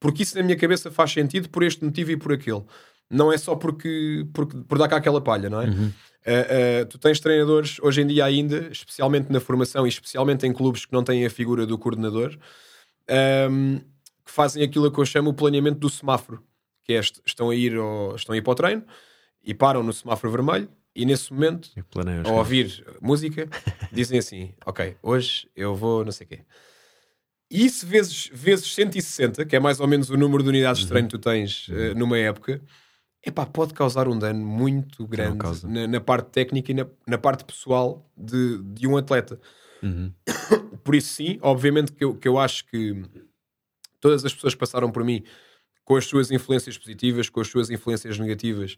porque 0.00 0.24
isso 0.24 0.36
na 0.36 0.42
minha 0.42 0.56
cabeça 0.56 0.90
faz 0.90 1.12
sentido 1.12 1.48
por 1.48 1.62
este 1.62 1.84
motivo 1.84 2.10
e 2.10 2.16
por 2.16 2.32
aquele. 2.32 2.64
Não 3.12 3.32
é 3.32 3.36
só 3.36 3.54
porque, 3.54 4.26
porque 4.32 4.56
por 4.66 4.78
dar 4.78 4.88
cá 4.88 4.96
aquela 4.96 5.20
palha, 5.20 5.50
não 5.50 5.60
é? 5.60 5.66
Uhum. 5.66 5.92
Uh, 6.24 6.82
uh, 6.82 6.86
tu 6.86 6.98
tens 6.98 7.20
treinadores 7.20 7.78
hoje 7.82 8.00
em 8.00 8.06
dia 8.06 8.24
ainda, 8.24 8.68
especialmente 8.70 9.30
na 9.30 9.40
formação 9.40 9.84
e 9.84 9.88
especialmente 9.88 10.46
em 10.46 10.52
clubes 10.52 10.86
que 10.86 10.92
não 10.92 11.04
têm 11.04 11.26
a 11.26 11.30
figura 11.30 11.66
do 11.66 11.76
coordenador, 11.76 12.38
um, 13.50 13.78
que 14.24 14.30
fazem 14.30 14.62
aquilo 14.62 14.90
que 14.90 14.98
eu 14.98 15.04
chamo 15.04 15.30
o 15.30 15.34
planeamento 15.34 15.78
do 15.78 15.90
semáforo, 15.90 16.42
que 16.84 16.92
é 16.92 17.00
estão 17.00 17.50
a 17.50 17.54
ir 17.54 17.76
ao, 17.76 18.14
estão 18.14 18.34
a 18.34 18.38
ir 18.38 18.42
para 18.42 18.52
o 18.52 18.54
treino 18.54 18.84
e 19.44 19.52
param 19.52 19.82
no 19.82 19.92
semáforo 19.92 20.32
vermelho 20.32 20.68
e 20.94 21.04
nesse 21.04 21.32
momento, 21.32 21.70
ao 22.24 22.36
ouvir 22.36 22.84
música, 23.00 23.48
dizem 23.90 24.18
assim: 24.18 24.52
Ok, 24.64 24.96
hoje 25.02 25.48
eu 25.56 25.74
vou 25.74 26.04
não 26.04 26.12
sei 26.12 26.26
o 26.26 26.28
quê. 26.28 26.40
E 27.50 27.66
isso 27.66 27.86
vezes, 27.86 28.30
vezes 28.32 28.72
160, 28.74 29.44
que 29.44 29.56
é 29.56 29.60
mais 29.60 29.80
ou 29.80 29.86
menos 29.86 30.08
o 30.08 30.16
número 30.16 30.42
de 30.42 30.48
unidades 30.48 30.80
uhum. 30.80 30.86
de 30.86 30.90
treino 30.90 31.08
que 31.08 31.18
tu 31.18 31.20
tens 31.20 31.68
uh, 31.68 31.94
numa 31.94 32.16
época, 32.16 32.62
epá, 33.24 33.46
pode 33.46 33.72
causar 33.72 34.08
um 34.08 34.18
dano 34.18 34.44
muito 34.44 35.06
grande 35.06 35.66
na, 35.66 35.86
na, 35.86 36.00
parte 36.00 36.30
técnica 36.30 36.72
e 36.72 36.74
na, 36.74 36.86
na 37.06 37.18
parte 37.18 37.44
pessoal 37.44 38.10
de, 38.16 38.58
de 38.62 38.86
um 38.86 38.96
atleta. 38.96 39.40
Uhum. 39.82 40.12
Por 40.82 40.94
isso, 40.94 41.14
sim, 41.14 41.38
obviamente 41.40 41.92
que 41.92 42.04
eu, 42.04 42.16
que 42.16 42.26
eu 42.26 42.38
acho 42.38 42.66
que 42.66 43.02
todas 44.00 44.24
as 44.24 44.34
pessoas 44.34 44.54
que 44.54 44.60
passaram 44.60 44.90
por 44.90 45.04
mim 45.04 45.22
com 45.84 45.96
as 45.96 46.06
suas 46.06 46.30
influências 46.30 46.76
positivas, 46.76 47.28
com 47.28 47.40
as 47.40 47.48
suas 47.48 47.70
influências 47.70 48.18
negativas, 48.18 48.76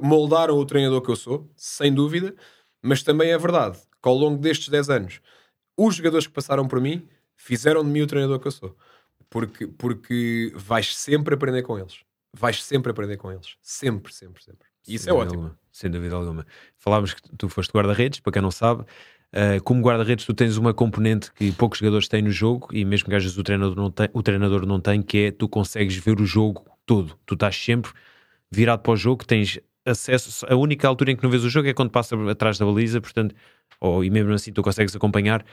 moldaram 0.00 0.56
o 0.56 0.64
treinador 0.64 1.00
que 1.02 1.10
eu 1.10 1.16
sou, 1.16 1.50
sem 1.56 1.92
dúvida, 1.92 2.34
mas 2.80 3.02
também 3.02 3.30
é 3.30 3.38
verdade 3.38 3.78
que 4.02 4.08
ao 4.08 4.14
longo 4.14 4.40
destes 4.40 4.68
10 4.68 4.90
anos, 4.90 5.20
os 5.76 5.96
jogadores 5.96 6.26
que 6.26 6.32
passaram 6.32 6.66
por 6.68 6.80
mim 6.80 7.08
fizeram 7.36 7.82
de 7.82 7.90
mim 7.90 8.02
o 8.02 8.06
treinador 8.06 8.38
que 8.38 8.46
eu 8.46 8.52
sou. 8.52 8.76
Porque, 9.28 9.66
porque 9.66 10.52
vais 10.54 10.96
sempre 10.96 11.34
aprender 11.34 11.62
com 11.62 11.78
eles 11.78 12.06
vais 12.38 12.62
sempre 12.62 12.90
aprender 12.90 13.16
com 13.16 13.30
eles. 13.32 13.56
Sempre, 13.62 14.12
sempre, 14.12 14.42
sempre. 14.42 14.66
E 14.86 14.94
isso 14.94 15.08
é 15.10 15.12
ótimo. 15.12 15.42
Alguma. 15.42 15.58
Sem 15.72 15.90
dúvida 15.90 16.14
alguma. 16.14 16.46
Falávamos 16.78 17.14
que 17.14 17.20
tu 17.36 17.48
foste 17.48 17.72
guarda-redes, 17.72 18.20
para 18.20 18.32
quem 18.32 18.42
não 18.42 18.50
sabe. 18.50 18.82
Uh, 19.32 19.62
como 19.64 19.82
guarda-redes, 19.82 20.24
tu 20.24 20.32
tens 20.32 20.56
uma 20.56 20.72
componente 20.72 21.32
que 21.32 21.50
poucos 21.52 21.78
jogadores 21.78 22.08
têm 22.08 22.22
no 22.22 22.30
jogo 22.30 22.68
e 22.72 22.84
mesmo 22.84 23.08
que 23.08 23.14
às 23.14 23.22
vezes 23.22 23.36
o 23.36 23.42
treinador 23.42 23.76
não 23.76 23.90
tem, 23.90 24.08
o 24.12 24.22
treinador 24.22 24.64
não 24.64 24.80
tem, 24.80 25.02
que 25.02 25.18
é 25.18 25.30
tu 25.30 25.48
consegues 25.48 25.96
ver 25.96 26.20
o 26.20 26.24
jogo 26.24 26.64
todo. 26.86 27.18
Tu 27.26 27.34
estás 27.34 27.56
sempre 27.56 27.90
virado 28.50 28.82
para 28.82 28.92
o 28.92 28.96
jogo, 28.96 29.24
tens 29.24 29.58
acesso. 29.84 30.46
A 30.48 30.54
única 30.54 30.86
altura 30.86 31.12
em 31.12 31.16
que 31.16 31.22
não 31.22 31.30
vês 31.30 31.44
o 31.44 31.50
jogo 31.50 31.68
é 31.68 31.74
quando 31.74 31.90
passa 31.90 32.16
atrás 32.30 32.58
da 32.58 32.64
baliza, 32.64 33.00
portanto, 33.00 33.34
ou, 33.80 34.04
e 34.04 34.10
mesmo 34.10 34.32
assim 34.32 34.52
tu 34.52 34.62
consegues 34.62 34.94
acompanhar 34.94 35.44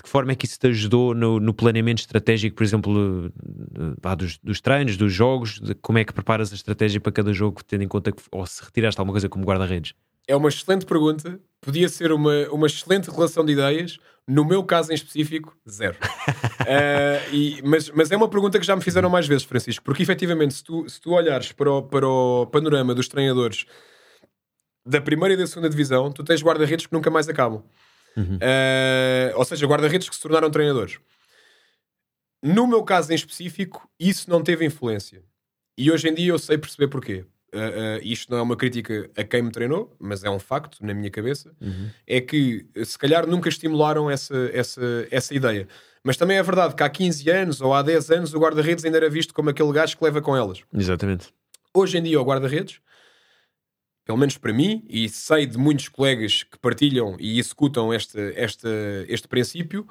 de 0.00 0.04
que 0.04 0.08
forma 0.08 0.32
é 0.32 0.34
que 0.34 0.46
isso 0.46 0.58
te 0.58 0.68
ajudou 0.68 1.14
no, 1.14 1.38
no 1.38 1.52
planeamento 1.52 2.00
estratégico, 2.00 2.56
por 2.56 2.64
exemplo, 2.64 3.30
ah, 4.02 4.14
dos, 4.14 4.38
dos, 4.38 4.60
treinos, 4.60 4.96
dos 4.96 5.12
jogos? 5.12 5.60
como 5.82 5.98
é 5.98 6.04
que 6.04 6.12
preparas 6.12 6.50
a 6.52 6.54
estratégia 6.54 6.98
para 6.98 7.12
cada 7.12 7.32
jogo, 7.34 7.62
tendo 7.62 7.84
em 7.84 7.88
conta 7.88 8.10
que, 8.10 8.22
ou 8.32 8.46
se 8.46 8.64
retiraste 8.64 8.98
alguma 8.98 9.12
coisa 9.12 9.28
como 9.28 9.44
guarda-redes? 9.44 9.92
É 10.26 10.34
uma 10.34 10.48
excelente 10.48 10.86
pergunta. 10.86 11.38
Podia 11.60 11.88
ser 11.88 12.12
uma, 12.12 12.48
uma 12.50 12.66
excelente 12.66 13.10
relação 13.10 13.44
de 13.44 13.52
ideias. 13.52 13.98
No 14.26 14.42
meu 14.44 14.64
caso 14.64 14.90
em 14.90 14.94
específico, 14.94 15.54
zero. 15.68 15.98
uh, 15.98 17.28
e, 17.34 17.60
mas, 17.62 17.90
mas 17.90 18.10
é 18.10 18.16
uma 18.16 18.28
pergunta 18.28 18.58
que 18.58 18.64
já 18.64 18.74
me 18.74 18.82
fizeram 18.82 19.10
mais 19.10 19.26
vezes, 19.26 19.44
Francisco, 19.44 19.84
porque 19.84 20.02
efetivamente, 20.02 20.54
se 20.54 20.64
tu, 20.64 20.88
se 20.88 20.98
tu 20.98 21.10
olhares 21.10 21.52
para 21.52 21.70
o, 21.70 21.82
para 21.82 22.08
o 22.08 22.46
panorama 22.46 22.94
dos 22.94 23.06
treinadores 23.06 23.66
da 24.86 25.00
primeira 25.00 25.34
e 25.34 25.36
da 25.36 25.46
segunda 25.46 25.68
divisão, 25.68 26.10
tu 26.10 26.24
tens 26.24 26.42
guarda-redes 26.42 26.86
que 26.86 26.92
nunca 26.92 27.10
mais 27.10 27.28
acabam. 27.28 27.62
Uhum. 28.16 28.36
Uh, 28.36 29.36
ou 29.36 29.44
seja, 29.44 29.66
guarda-redes 29.66 30.08
que 30.08 30.14
se 30.14 30.22
tornaram 30.22 30.50
treinadores. 30.50 30.98
No 32.42 32.66
meu 32.66 32.82
caso 32.82 33.12
em 33.12 33.14
específico, 33.14 33.88
isso 33.98 34.30
não 34.30 34.42
teve 34.42 34.64
influência. 34.64 35.22
E 35.76 35.90
hoje 35.90 36.08
em 36.08 36.14
dia 36.14 36.32
eu 36.32 36.38
sei 36.38 36.58
perceber 36.58 36.88
porquê. 36.88 37.24
Uh, 37.52 37.98
uh, 37.98 38.00
isto 38.02 38.30
não 38.30 38.38
é 38.38 38.42
uma 38.42 38.56
crítica 38.56 39.10
a 39.16 39.24
quem 39.24 39.42
me 39.42 39.50
treinou, 39.50 39.94
mas 39.98 40.22
é 40.22 40.30
um 40.30 40.38
facto 40.38 40.78
na 40.84 40.94
minha 40.94 41.10
cabeça. 41.10 41.52
Uhum. 41.60 41.90
É 42.06 42.20
que 42.20 42.66
se 42.84 42.98
calhar 42.98 43.26
nunca 43.26 43.48
estimularam 43.48 44.10
essa, 44.10 44.36
essa, 44.52 45.08
essa 45.10 45.34
ideia. 45.34 45.66
Mas 46.02 46.16
também 46.16 46.38
é 46.38 46.42
verdade 46.42 46.74
que 46.74 46.82
há 46.82 46.88
15 46.88 47.30
anos 47.30 47.60
ou 47.60 47.74
há 47.74 47.82
10 47.82 48.10
anos 48.10 48.34
o 48.34 48.38
guarda-redes 48.38 48.84
ainda 48.84 48.96
era 48.96 49.10
visto 49.10 49.34
como 49.34 49.50
aquele 49.50 49.72
gajo 49.72 49.96
que 49.96 50.04
leva 50.04 50.22
com 50.22 50.36
elas. 50.36 50.62
Exatamente. 50.72 51.28
Hoje 51.74 51.98
em 51.98 52.02
dia 52.02 52.20
o 52.20 52.24
guarda-redes 52.24 52.80
pelo 54.04 54.18
menos 54.18 54.36
para 54.36 54.52
mim, 54.52 54.84
e 54.88 55.08
sei 55.08 55.46
de 55.46 55.58
muitos 55.58 55.88
colegas 55.88 56.42
que 56.42 56.58
partilham 56.58 57.16
e 57.18 57.38
executam 57.38 57.92
este, 57.92 58.18
este, 58.36 58.68
este 59.08 59.28
princípio, 59.28 59.86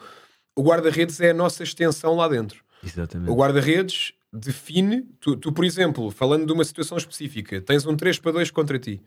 o 0.56 0.64
guarda-redes 0.64 1.22
é 1.22 1.32
a 1.32 1.34
nossa 1.34 1.64
extensão 1.64 2.16
lá 2.16 2.28
dentro. 2.28 2.64
Exatamente. 2.84 3.32
O 3.32 3.36
guarda-redes 3.36 4.14
define, 4.32 5.04
tu, 5.20 5.36
tu, 5.38 5.52
por 5.52 5.64
exemplo, 5.64 6.12
falando 6.12 6.46
de 6.46 6.52
uma 6.52 6.64
situação 6.64 6.98
específica, 6.98 7.62
tens 7.62 7.86
um 7.86 7.96
3 7.96 8.20
para 8.20 8.34
2 8.34 8.52
contra 8.52 8.78
ti. 8.78 9.02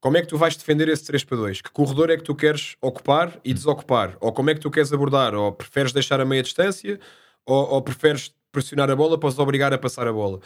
Como 0.00 0.16
é 0.16 0.22
que 0.22 0.28
tu 0.28 0.36
vais 0.36 0.56
defender 0.56 0.88
esse 0.88 1.04
3 1.04 1.24
para 1.24 1.36
2? 1.36 1.62
Que 1.62 1.70
corredor 1.70 2.10
é 2.10 2.16
que 2.16 2.22
tu 2.22 2.34
queres 2.34 2.76
ocupar 2.80 3.40
e 3.44 3.54
desocupar? 3.54 4.16
Ou 4.20 4.32
como 4.32 4.50
é 4.50 4.54
que 4.54 4.60
tu 4.60 4.70
queres 4.70 4.92
abordar? 4.92 5.34
Ou 5.34 5.52
preferes 5.52 5.92
deixar 5.92 6.20
a 6.20 6.24
meia 6.24 6.42
distância? 6.42 6.98
Ou, 7.44 7.74
ou 7.74 7.82
preferes 7.82 8.34
pressionar 8.52 8.90
a 8.90 8.96
bola 8.96 9.18
para 9.18 9.28
os 9.28 9.38
obrigar 9.38 9.72
a 9.72 9.78
passar 9.78 10.06
a 10.06 10.12
bola? 10.12 10.38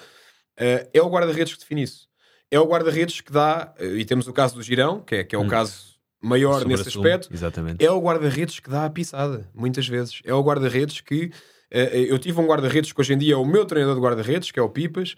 Uh, 0.59 0.89
é 0.93 1.03
o 1.03 1.09
guarda-redes 1.09 1.55
que 1.55 1.61
define 1.61 1.83
isso 1.83 2.10
é 2.51 2.59
o 2.59 2.67
guarda-redes 2.67 3.21
que 3.21 3.33
dá, 3.33 3.73
eh, 3.79 3.87
e 3.97 4.05
temos 4.05 4.27
o 4.27 4.33
caso 4.33 4.57
do 4.57 4.63
Girão, 4.63 5.01
que 5.01 5.17
é, 5.17 5.25
que 5.25 5.35
é 5.35 5.39
o 5.39 5.43
hum. 5.43 5.49
caso 5.49 5.91
maior 6.21 6.65
nesse 6.67 6.89
aspecto. 6.89 7.33
Exatamente. 7.33 7.85
É 7.85 7.91
o 7.91 8.01
guarda-redes 8.01 8.61
que 8.61 8.69
dá 8.69 8.85
a 8.85 8.91
pisada, 8.91 9.49
muitas 9.55 9.87
vezes. 9.89 10.21
É 10.25 10.35
o 10.35 10.43
guarda-redes 10.43 11.01
que. 11.01 11.33
Uh, 11.73 11.95
eu 11.95 12.19
tive 12.19 12.41
um 12.41 12.47
guarda-redes 12.47 12.93
que 12.93 13.01
hoje 13.01 13.15
em 13.15 13.19
dia 13.19 13.35
é 13.35 13.37
o 13.37 13.45
meu 13.45 13.65
treinador 13.65 13.95
de 13.95 14.03
guarda-redes, 14.03 14.51
que 14.51 14.59
é 14.59 14.63
o 14.63 14.69
Pipas. 14.69 15.15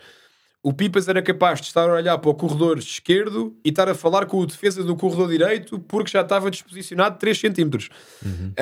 o 0.62 0.70
Pipas 0.70 1.08
era 1.08 1.22
capaz 1.22 1.60
de 1.60 1.66
estar 1.68 1.88
a 1.88 1.94
olhar 1.94 2.18
para 2.18 2.30
o 2.30 2.34
corredor 2.34 2.76
esquerdo 2.76 3.56
e 3.64 3.70
estar 3.70 3.88
a 3.88 3.94
falar 3.94 4.26
com 4.26 4.36
o 4.38 4.46
defesa 4.46 4.84
do 4.84 4.94
corredor 4.94 5.30
direito 5.30 5.78
porque 5.78 6.10
já 6.10 6.20
estava 6.20 6.50
disposicionado 6.50 7.18
3 7.18 7.38
centímetros. 7.38 7.88
Uhum. 8.22 8.52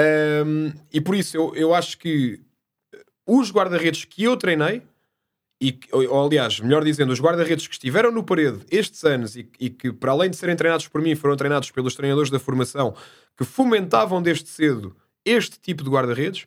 Um, 0.46 0.72
e 0.92 1.00
por 1.00 1.16
isso 1.16 1.37
eu, 1.37 1.52
eu 1.56 1.74
acho 1.74 1.98
que 1.98 2.40
os 3.26 3.50
guarda-redes 3.50 4.04
que 4.04 4.22
eu 4.22 4.37
treinei, 4.37 4.83
e, 5.61 5.79
ou, 5.92 6.25
aliás, 6.25 6.59
melhor 6.59 6.83
dizendo, 6.83 7.12
os 7.12 7.20
guarda-redes 7.20 7.66
que 7.66 7.75
estiveram 7.75 8.11
no 8.11 8.25
parede 8.25 8.64
estes 8.70 9.05
anos 9.05 9.37
e, 9.37 9.46
e, 9.61 9.68
que, 9.68 9.92
para 9.92 10.12
além 10.12 10.31
de 10.31 10.37
serem 10.37 10.57
treinados 10.57 10.88
por 10.88 11.03
mim, 11.03 11.14
foram 11.14 11.37
treinados 11.37 11.70
pelos 11.70 11.94
treinadores 11.94 12.31
da 12.31 12.38
formação 12.38 12.94
que 13.37 13.44
fomentavam 13.44 14.23
desde 14.23 14.49
cedo 14.49 14.96
este 15.25 15.61
tipo 15.61 15.85
de 15.85 15.90
guarda-redes, 15.90 16.46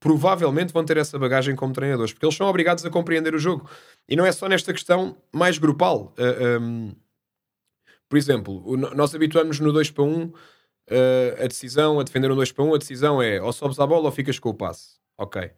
provavelmente 0.00 0.72
vão 0.72 0.84
ter 0.84 0.96
essa 0.96 1.18
bagagem 1.18 1.54
como 1.54 1.72
treinadores, 1.72 2.12
porque 2.12 2.26
eles 2.26 2.36
são 2.36 2.48
obrigados 2.48 2.84
a 2.84 2.90
compreender 2.90 3.34
o 3.34 3.38
jogo. 3.38 3.70
E 4.08 4.16
não 4.16 4.26
é 4.26 4.32
só 4.32 4.48
nesta 4.48 4.72
questão 4.72 5.16
mais 5.32 5.58
grupal. 5.58 6.14
Uh, 6.18 6.56
ah, 6.56 6.58
um, 6.60 6.94
por 8.08 8.18
exemplo, 8.18 8.76
nós 8.96 9.14
habituamos 9.14 9.60
no 9.60 9.72
2 9.72 9.90
para 9.92 10.02
1 10.02 10.24
uh, 10.24 10.32
a 11.44 11.46
decisão, 11.46 12.00
a 12.00 12.02
defender 12.02 12.32
um 12.32 12.34
2 12.34 12.50
para 12.50 12.64
1, 12.64 12.74
a 12.74 12.78
decisão 12.78 13.22
é 13.22 13.40
ou 13.40 13.52
sobes 13.52 13.78
a 13.78 13.86
bola 13.86 14.06
ou 14.06 14.12
ficas 14.12 14.38
com 14.38 14.48
o 14.48 14.54
passe. 14.54 14.98
Ok. 15.16 15.52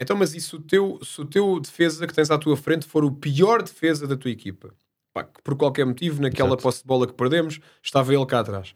Então, 0.00 0.16
mas 0.16 0.34
e 0.34 0.40
se 0.40 0.56
o 0.56 0.60
teu, 0.60 0.98
se 1.02 1.20
o 1.20 1.26
teu 1.26 1.60
defesa 1.60 2.06
que 2.06 2.14
tens 2.14 2.30
à 2.30 2.38
tua 2.38 2.56
frente 2.56 2.86
for 2.86 3.04
o 3.04 3.12
pior 3.12 3.62
defesa 3.62 4.06
da 4.06 4.16
tua 4.16 4.30
equipa? 4.30 4.72
Pá, 5.12 5.24
por 5.44 5.56
qualquer 5.56 5.84
motivo, 5.84 6.22
naquela 6.22 6.50
Exato. 6.50 6.62
posse 6.62 6.80
de 6.80 6.86
bola 6.86 7.06
que 7.06 7.12
perdemos, 7.12 7.60
estava 7.82 8.14
ele 8.14 8.24
cá 8.24 8.40
atrás. 8.40 8.72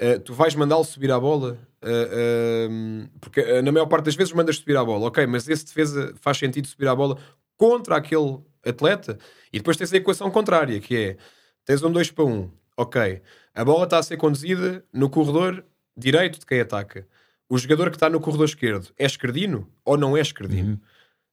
Uh, 0.00 0.20
tu 0.20 0.32
vais 0.32 0.54
mandá-lo 0.54 0.84
subir 0.84 1.10
à 1.10 1.18
bola? 1.18 1.58
Uh, 1.82 2.70
uh, 2.70 3.08
porque 3.20 3.60
na 3.62 3.72
maior 3.72 3.86
parte 3.86 4.04
das 4.04 4.14
vezes 4.14 4.32
mandas 4.32 4.56
subir 4.56 4.76
à 4.76 4.84
bola, 4.84 5.08
ok, 5.08 5.26
mas 5.26 5.48
esse 5.48 5.64
defesa 5.64 6.14
faz 6.20 6.38
sentido 6.38 6.68
subir 6.68 6.86
à 6.86 6.94
bola 6.94 7.18
contra 7.56 7.96
aquele 7.96 8.38
atleta? 8.64 9.18
E 9.52 9.58
depois 9.58 9.76
tens 9.76 9.92
a 9.92 9.96
equação 9.96 10.30
contrária, 10.30 10.78
que 10.80 10.96
é 10.96 11.16
tens 11.64 11.82
um 11.82 11.90
2 11.90 12.12
para 12.12 12.24
1, 12.24 12.32
um, 12.32 12.50
ok, 12.76 13.20
a 13.54 13.64
bola 13.64 13.84
está 13.84 13.98
a 13.98 14.02
ser 14.02 14.16
conduzida 14.16 14.84
no 14.92 15.10
corredor 15.10 15.64
direito 15.96 16.38
de 16.38 16.46
quem 16.46 16.60
ataca 16.60 17.06
o 17.52 17.58
jogador 17.58 17.90
que 17.90 17.96
está 17.96 18.08
no 18.08 18.18
corredor 18.18 18.46
esquerdo 18.46 18.88
é 18.98 19.04
esquerdino 19.04 19.68
ou 19.84 19.98
não 19.98 20.16
é 20.16 20.22
esquerdino? 20.22 20.70
Uhum. 20.70 20.78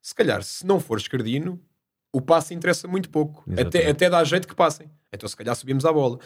Se 0.02 0.14
calhar, 0.14 0.44
se 0.44 0.66
não 0.66 0.78
for 0.78 0.98
esquerdino, 0.98 1.58
o 2.12 2.20
passe 2.20 2.54
interessa 2.54 2.90
muito 2.90 3.10
pouco. 3.10 3.46
Até, 3.58 3.90
até 3.90 4.10
dá 4.10 4.22
jeito 4.26 4.46
que 4.46 4.54
passem. 4.54 4.92
Então, 5.14 5.30
se 5.30 5.36
calhar, 5.38 5.56
subimos 5.56 5.86
à 5.86 5.94
bola. 5.94 6.20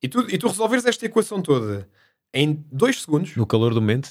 E 0.00 0.06
tu, 0.06 0.20
e 0.32 0.38
tu 0.38 0.46
resolveres 0.46 0.86
esta 0.86 1.04
equação 1.04 1.42
toda 1.42 1.88
em 2.32 2.64
dois 2.70 3.00
segundos. 3.00 3.34
No 3.34 3.44
calor 3.44 3.74
do 3.74 3.80
momento. 3.80 4.10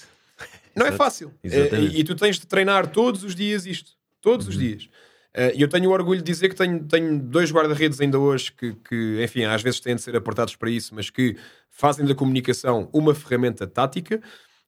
Não 0.76 0.86
é 0.86 0.92
fácil. 0.92 1.34
É, 1.42 1.74
e, 1.80 2.02
e, 2.02 2.04
tu 2.04 2.16
tens 2.16 2.38
de 2.38 2.46
treinar 2.46 2.88
todos 2.88 3.24
os 3.24 3.34
dias 3.34 3.66
isto. 3.66 3.94
Todos 4.20 4.46
uhum. 4.46 4.52
os 4.52 4.60
dias. 4.60 4.90
Eh, 5.34 5.54
e 5.56 5.62
eu 5.62 5.70
tenho 5.70 5.90
o 5.90 5.94
orgulho 5.94 6.22
de 6.22 6.30
dizer 6.30 6.50
que 6.50 6.56
tenho, 6.56 6.84
tenho 6.84 7.18
dois 7.18 7.50
guarda-redes 7.50 8.02
ainda 8.02 8.20
hoje 8.20 8.52
que, 8.52 8.74
que, 8.74 9.24
enfim, 9.24 9.46
às 9.46 9.62
vezes 9.62 9.80
têm 9.80 9.96
de 9.96 10.02
ser 10.02 10.18
apertados 10.18 10.58
para 10.58 10.70
isso, 10.70 10.94
mas 10.94 11.10
que 11.10 11.38
fazem 11.70 12.06
da 12.06 12.14
comunicação 12.14 12.90
uma 12.92 13.16
ferramenta 13.16 13.66
tática. 13.66 14.22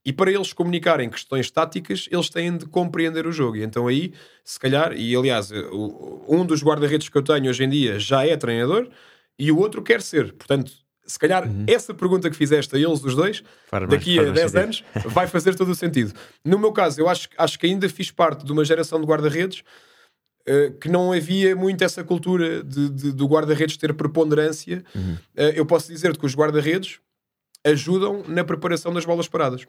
E 0.03 0.11
para 0.11 0.31
eles 0.31 0.51
comunicarem 0.51 1.09
questões 1.09 1.51
táticas, 1.51 2.07
eles 2.11 2.29
têm 2.29 2.57
de 2.57 2.65
compreender 2.65 3.27
o 3.27 3.31
jogo. 3.31 3.57
E 3.57 3.63
então 3.63 3.87
aí, 3.87 4.13
se 4.43 4.59
calhar, 4.59 4.93
e 4.93 5.15
aliás, 5.15 5.51
um 6.27 6.43
dos 6.43 6.63
guarda-redes 6.63 7.07
que 7.07 7.17
eu 7.17 7.21
tenho 7.21 7.49
hoje 7.49 7.63
em 7.63 7.69
dia 7.69 7.99
já 7.99 8.25
é 8.25 8.35
treinador 8.35 8.89
e 9.37 9.51
o 9.51 9.59
outro 9.59 9.83
quer 9.83 10.01
ser. 10.01 10.33
Portanto, 10.33 10.71
se 11.05 11.19
calhar 11.19 11.47
uhum. 11.47 11.65
essa 11.67 11.93
pergunta 11.93 12.29
que 12.29 12.35
fizeste 12.35 12.75
a 12.75 12.79
eles, 12.79 13.03
os 13.03 13.15
dois, 13.15 13.43
daqui 13.89 14.17
a 14.17 14.31
10 14.31 14.55
anos, 14.55 14.83
vai 15.05 15.27
fazer 15.27 15.55
todo 15.55 15.69
o 15.69 15.75
sentido. 15.75 16.13
No 16.43 16.57
meu 16.57 16.71
caso, 16.71 16.99
eu 17.01 17.09
acho, 17.09 17.27
acho 17.37 17.59
que 17.59 17.67
ainda 17.67 17.87
fiz 17.89 18.09
parte 18.09 18.45
de 18.45 18.51
uma 18.51 18.63
geração 18.63 18.99
de 18.99 19.05
guarda-redes 19.05 19.63
uh, 20.47 20.71
que 20.79 20.89
não 20.89 21.11
havia 21.11 21.55
muito 21.55 21.83
essa 21.83 22.03
cultura 22.03 22.63
de, 22.63 22.89
de 22.89 23.11
do 23.11 23.27
guarda-redes 23.27 23.77
ter 23.77 23.93
preponderância. 23.93 24.83
Uhum. 24.95 25.13
Uh, 25.13 25.53
eu 25.55 25.65
posso 25.65 25.91
dizer-te 25.91 26.17
que 26.17 26.25
os 26.25 26.35
guarda-redes 26.35 26.99
ajudam 27.65 28.23
na 28.27 28.43
preparação 28.43 28.93
das 28.93 29.05
bolas 29.05 29.27
paradas. 29.27 29.67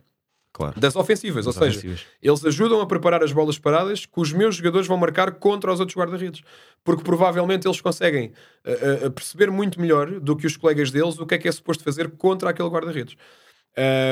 Claro. 0.53 0.79
das 0.79 0.95
ofensivas. 0.95 1.47
Das 1.47 1.57
ou 1.57 1.63
ofensivas. 1.63 2.01
seja, 2.01 2.11
eles 2.21 2.45
ajudam 2.45 2.81
a 2.81 2.87
preparar 2.87 3.23
as 3.23 3.33
bolas 3.33 3.59
paradas 3.59 4.05
que 4.05 4.21
os 4.21 4.33
meus 4.33 4.57
jogadores 4.57 4.87
vão 4.87 4.99
marcar 4.99 5.33
contra 5.33 5.73
os 5.73 5.81
outros 5.81 5.97
guarda-redes. 5.97 6.43
Porque 6.85 7.03
provavelmente 7.03 7.67
eles 7.67 7.81
conseguem 7.81 8.33
uh, 8.67 9.07
uh, 9.07 9.11
perceber 9.11 9.51
muito 9.51 9.81
melhor 9.81 10.21
do 10.21 10.37
que 10.37 10.47
os 10.47 10.57
colegas 10.57 10.91
deles 10.91 11.19
o 11.19 11.27
que 11.27 11.35
é 11.35 11.39
que 11.39 11.49
é 11.49 11.53
suposto 11.53 11.83
fazer 11.83 12.11
contra 12.17 12.51
aquele 12.51 12.69
guarda-redes. 12.69 13.17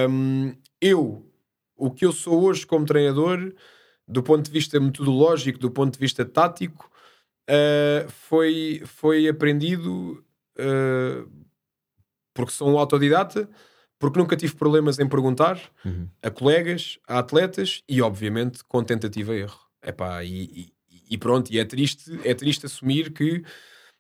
Um, 0.09 0.55
eu, 0.81 1.31
o 1.77 1.91
que 1.91 2.07
eu 2.07 2.13
sou 2.13 2.43
hoje 2.45 2.67
como 2.67 2.87
treinador, 2.87 3.53
do 4.09 4.23
ponto 4.23 4.43
de 4.43 4.51
vista 4.51 4.81
metodológico, 4.81 5.59
do 5.59 5.71
ponto 5.71 5.93
de 5.93 5.99
vista 5.99 6.25
tático, 6.25 6.91
uh, 7.51 8.09
foi, 8.09 8.83
foi 8.87 9.29
aprendido 9.29 10.25
porque 12.35 12.53
sou 12.53 12.69
um 12.69 12.79
autodidata 12.79 13.49
porque 14.01 14.19
nunca 14.19 14.35
tive 14.35 14.57
problemas 14.57 14.99
em 14.99 15.07
perguntar 15.07 15.61
uhum. 15.85 16.09
a 16.23 16.31
colegas, 16.31 16.99
a 17.07 17.19
atletas 17.19 17.83
e, 17.87 18.01
obviamente, 18.01 18.65
com 18.65 18.83
tentativa 18.83 19.37
e 19.37 19.41
erro. 19.41 19.61
Epá, 19.87 20.25
e, 20.25 20.73
e, 20.91 21.05
e 21.11 21.19
pronto, 21.19 21.53
e 21.53 21.59
é 21.59 21.65
triste, 21.67 22.19
é 22.25 22.33
triste 22.33 22.65
assumir 22.65 23.13
que 23.13 23.45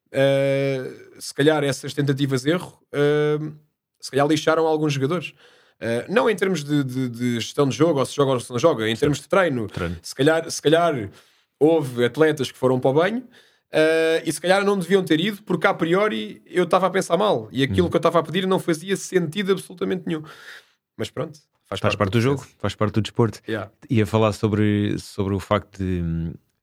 uh, 0.08 1.20
se 1.20 1.34
calhar 1.34 1.62
essas 1.62 1.92
tentativas 1.92 2.42
de 2.42 2.50
erro 2.50 2.80
uh, 2.94 3.54
se 4.00 4.10
calhar 4.10 4.26
lixaram 4.26 4.66
alguns 4.66 4.94
jogadores. 4.94 5.34
Uh, 5.80 6.10
não 6.10 6.30
em 6.30 6.36
termos 6.36 6.64
de, 6.64 6.82
de, 6.82 7.08
de, 7.08 7.34
gestão 7.34 7.68
de 7.68 7.76
jogo, 7.76 8.00
ou 8.00 8.06
se 8.06 8.16
joga 8.16 8.32
ou 8.32 8.40
se 8.40 8.50
não 8.50 8.58
joga, 8.58 8.88
em 8.88 8.96
Sim. 8.96 9.00
termos 9.00 9.18
de 9.20 9.28
treino. 9.28 9.68
treino. 9.68 9.96
Se, 10.02 10.14
calhar, 10.14 10.50
se 10.50 10.62
calhar 10.62 11.10
houve 11.58 12.06
atletas 12.06 12.50
que 12.50 12.56
foram 12.56 12.80
para 12.80 12.90
o 12.90 12.94
banho 12.94 13.28
Uh, 13.72 14.18
e 14.24 14.32
se 14.32 14.40
calhar 14.40 14.64
não 14.64 14.76
deviam 14.76 15.04
ter 15.04 15.20
ido, 15.20 15.42
porque 15.44 15.66
a 15.66 15.72
priori 15.72 16.42
eu 16.46 16.64
estava 16.64 16.88
a 16.88 16.90
pensar 16.90 17.16
mal 17.16 17.48
e 17.52 17.62
aquilo 17.62 17.84
uhum. 17.84 17.90
que 17.90 17.96
eu 17.96 18.00
estava 18.00 18.18
a 18.18 18.22
pedir 18.22 18.44
não 18.46 18.58
fazia 18.58 18.96
sentido 18.96 19.52
absolutamente 19.52 20.02
nenhum. 20.06 20.22
Mas 20.96 21.08
pronto, 21.08 21.38
faz, 21.68 21.80
faz 21.80 21.80
parte, 21.80 21.98
parte, 21.98 22.12
do, 22.12 22.20
jogo, 22.20 22.46
faz 22.58 22.74
parte 22.74 22.94
do 22.94 23.02
desporto. 23.02 23.40
Yeah. 23.48 23.70
Ia 23.88 24.06
falar 24.06 24.32
sobre, 24.32 24.98
sobre 24.98 25.34
o 25.34 25.40
facto 25.40 25.78
de, 25.78 26.02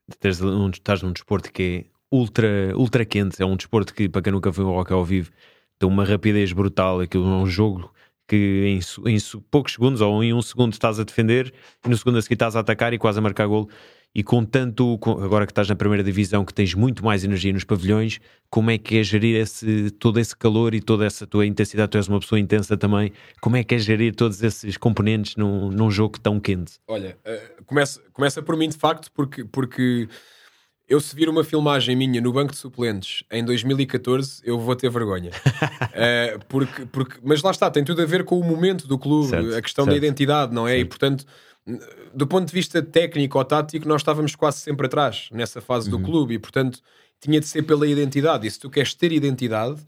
de 0.08 0.17
teres 0.20 0.41
um, 0.41 0.70
estás 0.70 1.02
num 1.02 1.13
desporto 1.13 1.52
que 1.52 1.86
é 1.89 1.98
ultra, 2.12 2.74
ultra 2.76 3.06
quente. 3.06 3.41
É 3.41 3.46
um 3.46 3.56
desporto 3.56 3.93
que, 3.93 4.10
para 4.10 4.22
quem 4.22 4.34
nunca 4.34 4.52
foi 4.52 4.65
um 4.65 4.72
rock 4.72 4.91
ao 4.91 5.06
vivo, 5.06 5.32
tem 5.80 5.88
uma 5.88 6.04
rapidez 6.04 6.52
brutal. 6.52 7.00
Aquilo 7.00 7.26
é 7.26 7.38
um 7.38 7.48
jogo 7.48 7.93
que 8.28 8.80
em, 9.06 9.10
em 9.10 9.17
poucos 9.50 9.74
segundos 9.74 10.02
ou 10.02 10.22
em 10.22 10.34
um 10.34 10.41
segundo 10.41 10.74
estás 10.74 11.00
a 11.00 11.04
defender 11.04 11.54
e 11.86 11.89
no 11.89 11.98
segundo 11.98 12.17
a 12.17 12.22
seguir 12.22 12.34
estás 12.34 12.58
a 12.58 12.60
atacar 12.60 12.93
e 12.93 12.98
quase 12.98 13.20
a 13.20 13.22
marcar 13.22 13.48
golo 13.48 13.70
e 14.15 14.24
com 14.24 14.43
tanto, 14.43 15.00
agora 15.22 15.46
que 15.46 15.52
estás 15.52 15.70
na 15.70 15.76
primeira 15.76 16.04
divisão, 16.04 16.43
que 16.43 16.54
tens 16.54 16.74
muito 16.74 17.06
mais 17.06 17.24
energia 17.24 17.54
nos 17.54 17.63
pavilhões, 17.63 18.20
como 18.50 18.72
é 18.72 18.78
que 18.78 18.98
é 18.98 19.04
gerir 19.04 19.39
esse, 19.39 19.91
todo 19.91 20.20
esse 20.20 20.36
calor 20.36 20.74
e 20.74 20.82
toda 20.82 21.06
essa 21.06 21.28
tua 21.28 21.46
intensidade? 21.46 21.91
Tu 21.91 21.98
és 21.98 22.08
uma 22.08 22.20
pessoa 22.20 22.39
intensa 22.39 22.76
também, 22.76 23.12
como 23.41 23.58
é 23.58 23.63
que 23.63 23.76
é 23.76 23.78
gerir 23.78 24.15
todos 24.15 24.41
esses 24.41 24.76
componentes 24.78 25.36
num, 25.36 25.70
num 25.70 25.91
jogo 25.91 26.20
tão 26.20 26.39
quente? 26.39 26.80
Olha, 26.88 27.17
uh, 27.26 27.63
começa, 27.65 28.02
começa 28.12 28.41
por 28.41 28.58
mim 28.58 28.70
de 28.70 28.78
facto, 28.78 29.12
porque, 29.13 29.46
porque 29.46 30.08
eu 30.88 31.00
se 31.00 31.15
vir 31.15 31.30
uma 31.30 31.43
filmagem 31.43 31.96
minha 31.96 32.22
no 32.22 32.32
banco 32.32 32.54
de 32.54 32.58
suplentes 32.58 33.24
em 33.30 33.43
2014, 33.43 34.41
eu 34.43 34.58
vou 34.58 34.76
ter 34.76 34.89
vergonha. 34.89 35.30
uh, 35.30 36.39
porque, 36.50 36.86
porque, 36.88 37.20
mas 37.22 37.43
lá 37.43 37.52
está, 37.52 37.70
tem 37.70 37.84
tudo 37.84 38.02
a 38.02 38.06
ver 38.06 38.24
com 38.24 38.39
o 38.39 38.43
momento 38.43 38.88
do 38.88 38.98
clube, 38.98 39.30
certo, 39.30 39.56
a 39.56 39.62
questão 39.62 39.86
certo. 39.86 39.93
da 39.93 40.08
identidade, 40.08 40.56
não 40.56 40.67
é? 40.67 40.76
Sim. 40.76 40.80
E 40.80 40.86
portanto 40.86 41.26
do 42.13 42.25
ponto 42.25 42.47
de 42.47 42.53
vista 42.53 42.82
técnico 42.82 43.38
ou 43.38 43.43
tático, 43.43 43.88
nós 43.88 44.01
estávamos 44.01 44.36
quase 44.36 44.60
sempre 44.60 44.88
atrás 44.88 45.30
nessa 45.32 45.60
fase 45.60 45.91
uhum. 45.91 45.97
do 45.97 46.06
clube 46.06 46.36
e, 46.36 46.39
portanto, 46.39 46.80
tinha 47.19 47.39
de 47.39 47.45
ser 47.47 47.63
pela 47.63 47.86
identidade. 47.86 48.47
E 48.47 48.51
se 48.51 48.60
tu 48.60 48.69
queres 48.69 48.93
ter 48.93 49.12
identidade, 49.12 49.82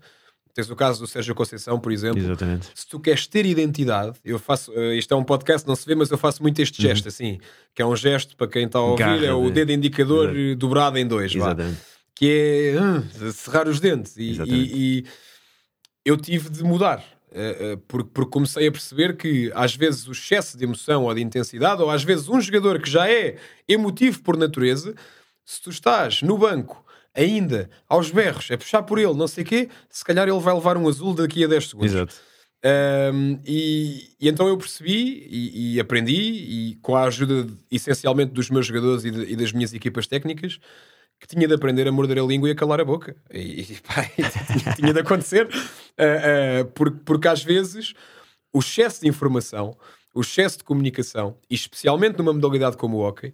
tens 0.54 0.70
o 0.70 0.76
caso 0.76 1.00
do 1.00 1.08
Sérgio 1.08 1.34
Conceição, 1.34 1.80
por 1.80 1.92
exemplo. 1.92 2.20
Exatamente. 2.20 2.70
Se 2.76 2.88
tu 2.88 3.00
queres 3.00 3.26
ter 3.28 3.46
identidade, 3.46 4.18
eu 4.26 4.38
faço, 4.38 4.72
uh, 4.72 4.94
isto 4.94 5.14
é 5.14 5.18
um 5.18 5.24
podcast, 5.24 5.66
não 5.68 5.76
se 5.76 5.86
vê, 5.86 5.96
mas 5.96 6.12
eu 6.12 6.18
faço 6.18 6.42
muito 6.42 6.62
este 6.62 6.82
gesto, 6.82 7.06
uhum. 7.06 7.10
assim, 7.10 7.40
que 7.74 7.82
é 7.82 7.86
um 7.86 7.96
gesto 7.96 8.36
para 8.36 8.48
quem 8.48 8.66
está 8.66 8.80
a 8.80 8.84
ouvir, 8.84 9.04
Garra, 9.04 9.26
é 9.26 9.34
o 9.34 9.50
dedo 9.50 9.72
indicador 9.72 10.34
dobrado 10.58 10.98
em 10.98 11.08
dois, 11.08 11.34
Exatamente. 11.34 11.76
Vá, 11.76 11.82
que 12.14 12.74
é 12.76 13.26
uh, 13.26 13.32
cerrar 13.32 13.68
os 13.70 13.80
dentes. 13.80 14.18
E, 14.18 14.32
e, 14.44 15.00
e 15.00 15.06
eu 16.04 16.18
tive 16.18 16.50
de 16.50 16.64
mudar 16.64 17.02
porque, 17.88 18.10
porque, 18.14 18.32
comecei 18.32 18.68
a 18.68 18.72
perceber 18.72 19.16
que 19.16 19.52
às 19.54 19.76
vezes 19.76 20.08
o 20.08 20.12
excesso 20.12 20.58
de 20.58 20.64
emoção 20.64 21.04
ou 21.04 21.14
de 21.14 21.22
intensidade, 21.22 21.82
ou 21.82 21.90
às 21.90 22.04
vezes 22.04 22.28
um 22.28 22.42
jogador 22.42 22.82
que 22.82 22.90
já 22.90 23.10
é 23.10 23.38
emotivo 23.68 24.22
por 24.22 24.36
natureza, 24.38 24.96
se 25.46 25.62
tu 25.62 25.70
estás 25.70 26.22
no 26.22 26.38
banco 26.38 26.86
ainda 27.14 27.70
aos 27.88 28.12
berros 28.12 28.50
a 28.52 28.58
puxar 28.58 28.84
por 28.84 29.00
ele, 29.00 29.14
não 29.14 29.28
sei 29.28 29.44
o 29.44 29.48
quê, 29.48 29.70
se 29.90 30.04
calhar 30.06 30.28
ele 30.28 30.40
vai 30.40 30.54
levar 30.54 30.78
um 30.78 30.88
azul 30.88 31.14
daqui 31.14 31.44
a 31.44 31.48
10 31.48 31.70
segundos. 31.70 31.92
Exato. 31.92 32.16
Um, 32.62 33.40
e, 33.46 34.16
e, 34.20 34.28
então 34.28 34.48
eu 34.48 34.58
percebi 34.58 35.26
e, 35.30 35.76
e, 35.76 35.80
aprendi, 35.80 36.14
e 36.14 36.76
com 36.82 36.96
a 36.96 37.04
ajuda 37.04 37.48
essencialmente 37.72 38.34
dos 38.34 38.50
meus 38.50 38.66
jogadores 38.66 39.06
e, 39.06 39.12
de, 39.12 39.32
e 39.32 39.36
das 39.36 39.54
minhas 39.54 39.74
equipas 39.74 40.08
técnicas, 40.08 40.60
que 41.20 41.28
tinha 41.28 41.48
de 41.48 41.54
aprender 41.54 41.88
a 41.88 41.92
morder 41.92 42.20
a 42.20 42.24
língua 42.24 42.48
e 42.48 42.52
a 42.52 42.56
calar 42.56 42.80
a 42.80 42.86
boca. 42.86 43.16
E, 43.32 43.62
e 43.62 43.82
pá, 43.86 44.04
tinha, 44.06 44.74
tinha, 44.76 44.94
de 44.94 45.00
acontecer, 45.00 45.48
uh, 45.48 46.62
uh, 46.62 46.66
porque, 46.74 46.98
porque 47.06 47.28
às 47.28 47.44
vezes 47.44 47.94
o 48.54 48.60
excesso 48.60 49.02
de 49.02 49.08
informação, 49.08 49.78
o 50.14 50.22
excesso 50.22 50.60
de 50.60 50.64
comunicação, 50.64 51.38
e 51.50 51.56
especialmente 51.56 52.18
numa 52.18 52.34
modalidade 52.34 52.78
como 52.78 52.98
o 52.98 53.02
hockey, 53.02 53.34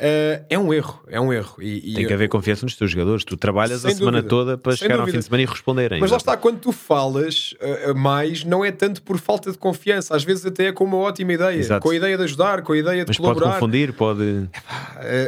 Uh, 0.00 0.46
é 0.48 0.56
um 0.56 0.72
erro, 0.72 1.02
é 1.08 1.20
um 1.20 1.32
erro. 1.32 1.56
E, 1.60 1.90
e 1.90 1.94
Tem 1.94 2.06
que 2.06 2.12
haver 2.12 2.28
confiança 2.28 2.64
nos 2.64 2.76
teus 2.76 2.88
jogadores. 2.88 3.24
Tu 3.24 3.36
trabalhas 3.36 3.84
a 3.84 3.90
semana 3.90 4.22
dúvida, 4.22 4.28
toda 4.28 4.58
para 4.58 4.76
chegar 4.76 4.94
dúvida. 4.94 5.02
ao 5.02 5.12
fim 5.12 5.18
de 5.18 5.24
semana 5.24 5.42
e 5.42 5.46
responderem. 5.46 6.00
Mas 6.00 6.12
lá 6.12 6.16
está, 6.16 6.36
quando 6.36 6.60
tu 6.60 6.70
falas 6.70 7.52
uh, 7.54 7.94
mais, 7.96 8.44
não 8.44 8.64
é 8.64 8.70
tanto 8.70 9.02
por 9.02 9.18
falta 9.18 9.50
de 9.50 9.58
confiança, 9.58 10.14
às 10.14 10.22
vezes 10.22 10.46
até 10.46 10.66
é 10.66 10.72
com 10.72 10.84
uma 10.84 10.98
ótima 10.98 11.32
ideia, 11.32 11.58
Exato. 11.58 11.82
com 11.82 11.90
a 11.90 11.96
ideia 11.96 12.16
de 12.16 12.22
ajudar, 12.22 12.62
com 12.62 12.74
a 12.74 12.78
ideia 12.78 13.04
de 13.04 13.08
mas 13.08 13.16
colaborar. 13.16 13.46
Pode 13.46 13.54
confundir, 13.56 13.92
pode. 13.92 14.22
Uh, 14.22 14.48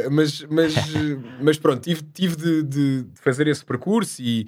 mas, 0.09 0.41
mas, 0.49 0.73
mas 1.41 1.57
pronto, 1.57 1.81
tive, 1.81 2.01
tive 2.13 2.37
de, 2.37 2.63
de, 2.63 3.05
fazer 3.15 3.47
esse 3.47 3.65
percurso 3.65 4.21
e 4.21 4.47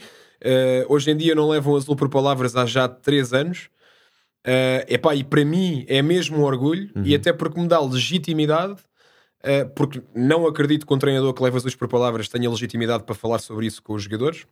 hoje 0.90 1.10
em 1.10 1.16
dia 1.16 1.34
não 1.34 1.48
levam 1.48 1.74
azul 1.74 1.96
por 1.96 2.10
palavras 2.10 2.56
há 2.56 2.66
já 2.66 2.88
3 2.88 3.34
anos. 3.34 3.70
Uh, 4.46 4.84
epá, 4.90 5.16
e 5.16 5.24
para 5.24 5.46
mim 5.46 5.86
é 5.88 6.02
mesmo 6.02 6.40
um 6.40 6.44
orgulho, 6.44 6.90
uhum. 6.94 7.04
e 7.06 7.16
até 7.16 7.32
porque 7.32 7.60
me 7.60 7.68
dá 7.68 7.80
legitimidade 7.80 8.76
porque 9.76 10.02
não 10.16 10.48
acredito 10.48 10.88
que 10.88 10.94
um 10.94 10.98
treinador 10.98 11.34
que 11.34 11.44
leva 11.44 11.58
as 11.58 11.76
por 11.76 11.88
palavras 11.88 12.30
tenha 12.30 12.50
legitimidade 12.50 13.04
para 13.04 13.14
falar 13.14 13.40
sobre 13.40 13.66
isso 13.66 13.84
com 13.84 13.94
os 13.94 14.04
jogadores. 14.04 14.48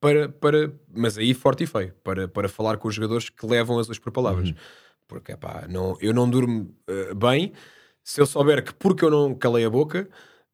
Para, 0.00 0.28
para, 0.28 0.72
mas 0.94 1.16
aí 1.16 1.32
forte 1.32 1.64
e 1.64 1.66
feio, 1.66 1.94
para, 2.02 2.28
para 2.28 2.48
falar 2.48 2.76
com 2.76 2.88
os 2.88 2.94
jogadores 2.94 3.30
que 3.30 3.46
levam 3.46 3.78
as 3.78 3.98
por 3.98 4.12
palavras. 4.12 4.50
Uhum. 4.50 4.54
Porque 5.06 5.32
epá, 5.32 5.66
não, 5.68 5.96
eu 6.00 6.12
não 6.12 6.28
durmo 6.28 6.74
uh, 6.88 7.14
bem 7.14 7.52
se 8.02 8.20
eu 8.20 8.26
souber 8.26 8.62
que 8.62 8.74
porque 8.74 9.04
eu 9.04 9.10
não 9.10 9.34
calei 9.34 9.64
a 9.64 9.70
boca 9.70 10.08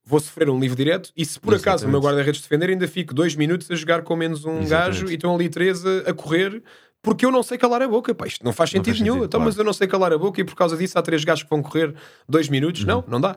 vou 0.05 0.19
sofrer 0.19 0.49
um 0.51 0.59
livro 0.59 0.77
direto 0.77 1.13
e 1.17 1.25
se 1.25 1.39
por 1.39 1.55
Exatamente. 1.55 1.69
acaso 1.69 1.87
o 1.87 1.91
meu 1.91 2.01
guarda-redes 2.01 2.41
defender 2.41 2.71
ainda 2.71 2.89
fico 2.89 3.15
dois 3.15 3.37
minutos 3.37 3.71
a 3.71 3.75
jogar 3.75 4.03
com 4.03 4.17
menos 4.17 4.45
um 4.45 4.61
Exatamente. 4.61 4.69
gajo 4.69 5.11
e 5.11 5.15
estão 5.15 5.35
ali 5.35 5.49
três 5.49 5.85
a, 5.85 6.11
a 6.11 6.15
correr 6.15 6.63
porque 7.03 7.25
eu 7.25 7.31
não 7.31 7.43
sei 7.43 7.57
calar 7.57 7.83
a 7.83 7.89
boca. 7.89 8.15
Pá, 8.15 8.27
isto 8.27 8.45
não 8.45 8.53
faz 8.53 8.71
sentido 8.71 8.87
não 8.87 8.95
faz 8.95 9.01
nenhum. 9.01 9.15
Sentido, 9.15 9.27
então, 9.27 9.41
claro. 9.41 9.51
Mas 9.51 9.59
eu 9.59 9.65
não 9.65 9.73
sei 9.73 9.89
calar 9.89 10.13
a 10.13 10.19
boca 10.19 10.41
e 10.41 10.45
por 10.45 10.55
causa 10.55 10.77
disso 10.77 10.99
há 10.99 11.03
três 11.03 11.25
gajos 11.25 11.45
que 11.45 11.51
vão 11.51 11.63
correr 11.63 11.95
dois 12.29 12.49
minutos. 12.49 12.83
Uhum. 12.83 12.87
Não, 12.87 13.05
não 13.07 13.21
dá. 13.21 13.37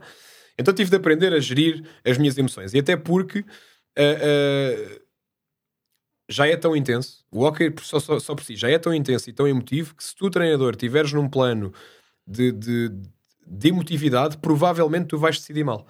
Então 0.58 0.74
tive 0.74 0.90
de 0.90 0.96
aprender 0.96 1.34
a 1.34 1.40
gerir 1.40 1.84
as 2.06 2.18
minhas 2.18 2.38
emoções. 2.38 2.74
E 2.74 2.80
até 2.80 2.96
porque 2.96 3.40
uh, 3.40 3.44
uh, 3.44 5.04
já 6.30 6.48
é 6.48 6.56
tão 6.56 6.76
intenso, 6.76 7.26
o 7.32 7.44
hockey 7.44 7.74
só, 7.82 8.00
só, 8.00 8.20
só, 8.20 8.36
por 8.36 8.44
si 8.44 8.56
já 8.56 8.70
é 8.70 8.78
tão 8.78 8.94
intenso 8.94 9.30
e 9.30 9.34
tão 9.34 9.48
emotivo 9.48 9.96
que 9.96 10.04
se 10.04 10.16
tu, 10.16 10.30
treinador, 10.30 10.72
estiveres 10.72 11.12
num 11.14 11.28
plano 11.28 11.74
de, 12.28 12.52
de, 12.52 12.90
de 13.46 13.68
emotividade, 13.70 14.38
provavelmente 14.38 15.08
tu 15.08 15.18
vais 15.18 15.38
decidir 15.38 15.64
mal. 15.64 15.86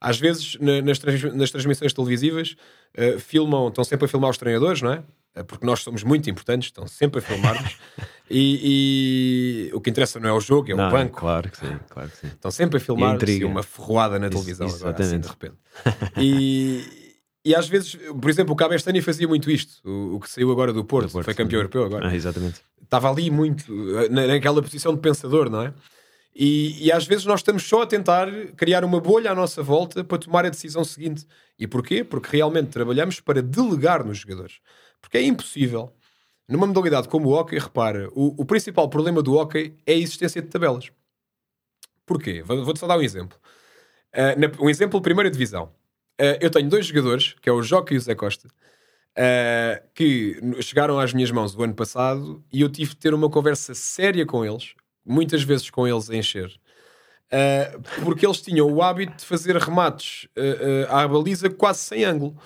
Às 0.00 0.18
vezes, 0.18 0.56
na, 0.60 0.80
nas, 0.80 0.98
trans, 0.98 1.22
nas 1.34 1.50
transmissões 1.50 1.92
televisivas, 1.92 2.56
uh, 2.96 3.18
filmam, 3.18 3.68
estão 3.68 3.82
sempre 3.82 4.04
a 4.06 4.08
filmar 4.08 4.30
os 4.30 4.38
treinadores, 4.38 4.82
não 4.82 4.92
é? 4.92 5.02
Eh, 5.38 5.44
porque 5.44 5.64
nós 5.64 5.80
somos 5.80 6.02
muito 6.02 6.28
importantes, 6.28 6.68
estão 6.68 6.86
sempre 6.86 7.20
a 7.20 7.22
filmar-nos. 7.22 7.76
e, 8.30 9.68
e, 9.70 9.74
o 9.74 9.80
que 9.80 9.90
interessa 9.90 10.18
não 10.18 10.28
é 10.28 10.32
o 10.32 10.40
jogo, 10.40 10.70
é 10.70 10.74
não, 10.74 10.88
o 10.88 10.90
banco. 10.90 11.20
Claro 11.20 11.50
que 11.50 11.56
sim, 11.56 11.78
claro 11.88 12.10
que 12.10 12.16
sim. 12.16 12.26
Estão 12.26 12.50
sempre 12.50 12.78
a 12.78 12.80
filmar 12.80 13.18
e, 13.28 13.38
e 13.38 13.44
uma 13.44 13.62
ferroada 13.62 14.18
na 14.18 14.28
televisão, 14.28 14.66
Isso, 14.66 14.86
agora, 14.86 15.02
assim, 15.02 15.20
de 15.20 15.28
repente. 15.28 15.56
E, 16.16 17.14
e 17.44 17.54
às 17.54 17.68
vezes, 17.68 17.94
por 17.94 18.28
exemplo, 18.28 18.52
o 18.52 18.56
Cabestani 18.56 19.00
fazia 19.00 19.28
muito 19.28 19.50
isto, 19.50 19.80
o, 19.88 20.16
o, 20.16 20.20
que 20.20 20.28
saiu 20.28 20.50
agora 20.50 20.72
do 20.72 20.84
Porto, 20.84 21.06
do 21.06 21.12
Porto 21.12 21.24
foi 21.24 21.34
campeão 21.34 21.58
sim. 21.58 21.64
europeu 21.64 21.84
agora. 21.84 22.08
Ah, 22.08 22.14
exatamente. 22.14 22.60
Estava 22.82 23.10
ali 23.10 23.30
muito, 23.30 23.64
eh, 23.98 24.08
naquela 24.08 24.62
posição 24.62 24.94
de 24.94 25.00
pensador, 25.00 25.48
não 25.48 25.62
é? 25.62 25.72
E, 26.34 26.86
e, 26.86 26.92
às 26.92 27.04
vezes 27.04 27.24
nós 27.24 27.40
estamos 27.40 27.64
só 27.64 27.82
a 27.82 27.86
tentar 27.86 28.28
criar 28.56 28.84
uma 28.84 29.00
bolha 29.00 29.32
à 29.32 29.34
nossa 29.34 29.60
volta 29.60 30.04
para 30.04 30.18
tomar 30.18 30.46
a 30.46 30.48
decisão 30.48 30.84
seguinte. 30.84 31.26
E 31.58 31.66
porquê? 31.66 32.04
Porque 32.04 32.36
realmente 32.36 32.68
trabalhamos 32.68 33.18
para 33.18 33.42
delegar 33.42 34.04
nos 34.04 34.18
jogadores. 34.18 34.60
Porque 35.08 35.18
é 35.18 35.22
impossível, 35.22 35.90
numa 36.46 36.66
modalidade 36.66 37.08
como 37.08 37.30
o 37.30 37.32
hockey, 37.32 37.58
repara, 37.58 38.10
o, 38.12 38.34
o 38.42 38.44
principal 38.44 38.90
problema 38.90 39.22
do 39.22 39.34
hockey 39.34 39.74
é 39.86 39.94
a 39.94 39.96
existência 39.96 40.42
de 40.42 40.48
tabelas. 40.48 40.92
Porquê? 42.04 42.42
Vou-te 42.42 42.78
só 42.78 42.86
dar 42.86 42.98
um 42.98 43.02
exemplo. 43.02 43.38
Uh, 44.14 44.38
na, 44.38 44.62
um 44.62 44.68
exemplo, 44.68 45.00
primeira 45.00 45.30
divisão. 45.30 45.72
Uh, 46.20 46.36
eu 46.42 46.50
tenho 46.50 46.68
dois 46.68 46.84
jogadores, 46.84 47.34
que 47.40 47.48
é 47.48 47.52
o 47.52 47.62
Joca 47.62 47.94
e 47.94 47.96
o 47.96 48.00
Zé 48.00 48.14
Costa, 48.14 48.48
uh, 48.48 49.88
que 49.94 50.38
chegaram 50.60 50.98
às 50.98 51.14
minhas 51.14 51.30
mãos 51.30 51.54
o 51.54 51.62
ano 51.62 51.74
passado 51.74 52.44
e 52.52 52.60
eu 52.60 52.68
tive 52.68 52.90
de 52.90 52.96
ter 52.96 53.14
uma 53.14 53.30
conversa 53.30 53.74
séria 53.74 54.26
com 54.26 54.44
eles, 54.44 54.74
muitas 55.06 55.42
vezes 55.42 55.70
com 55.70 55.88
eles 55.88 56.10
a 56.10 56.16
encher, 56.16 56.50
porque 58.04 58.26
eles 58.26 58.42
tinham 58.42 58.70
o 58.70 58.82
hábito 58.82 59.16
de 59.16 59.24
fazer 59.24 59.56
remates 59.56 60.28
à 60.88 61.06
baliza 61.08 61.48
quase 61.48 61.80
sem 61.80 62.04
ângulo. 62.04 62.36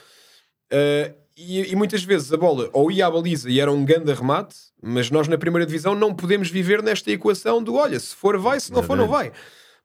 E, 1.44 1.72
e, 1.72 1.76
muitas 1.76 2.04
vezes 2.04 2.32
a 2.32 2.36
bola 2.36 2.70
ou 2.72 2.90
ia 2.90 3.06
à 3.06 3.10
baliza 3.10 3.50
e 3.50 3.58
era 3.58 3.70
um 3.70 3.84
grande 3.84 4.12
remate, 4.12 4.56
mas 4.80 5.10
nós 5.10 5.26
na 5.26 5.36
primeira 5.36 5.66
divisão 5.66 5.94
não 5.94 6.14
podemos 6.14 6.48
viver 6.48 6.82
nesta 6.82 7.10
equação 7.10 7.62
do 7.62 7.74
olha, 7.74 7.98
se 7.98 8.14
for 8.14 8.38
vai, 8.38 8.60
se 8.60 8.72
não 8.72 8.82
for 8.82 8.96
não 8.96 9.08
vai. 9.08 9.32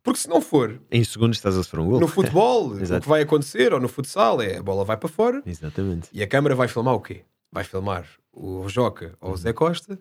Porque 0.04 0.20
se 0.20 0.30
não 0.30 0.40
for. 0.40 0.80
Em 0.92 1.04
segundos 1.04 1.38
estás 1.38 1.58
a 1.58 1.64
sofrer 1.64 1.82
um 1.82 1.90
gol. 1.90 2.00
No 2.00 2.08
futebol, 2.08 2.68
o 2.72 3.02
que 3.02 3.10
vai 3.10 3.24
acontecer, 3.24 3.74
ou 3.74 3.80
no 3.80 3.90
futsal, 3.90 4.42
é 4.42 4.58
a 4.58 4.64
bola 4.64 4.86
vai 4.86 4.96
para 4.96 5.10
fora. 5.10 5.42
Exatamente. 5.46 6.08
E 6.14 6.24
a 6.24 6.28
câmara 6.28 6.56
vai 6.56 6.68
filmar 6.68 6.94
o 6.94 7.02
quê? 7.02 7.24
Vai 7.52 7.64
filmar 7.64 8.06
o 8.32 8.70
Joca 8.70 9.16
ou 9.20 9.34
o 9.34 9.38
Zé 9.38 9.52
Costa 9.52 10.00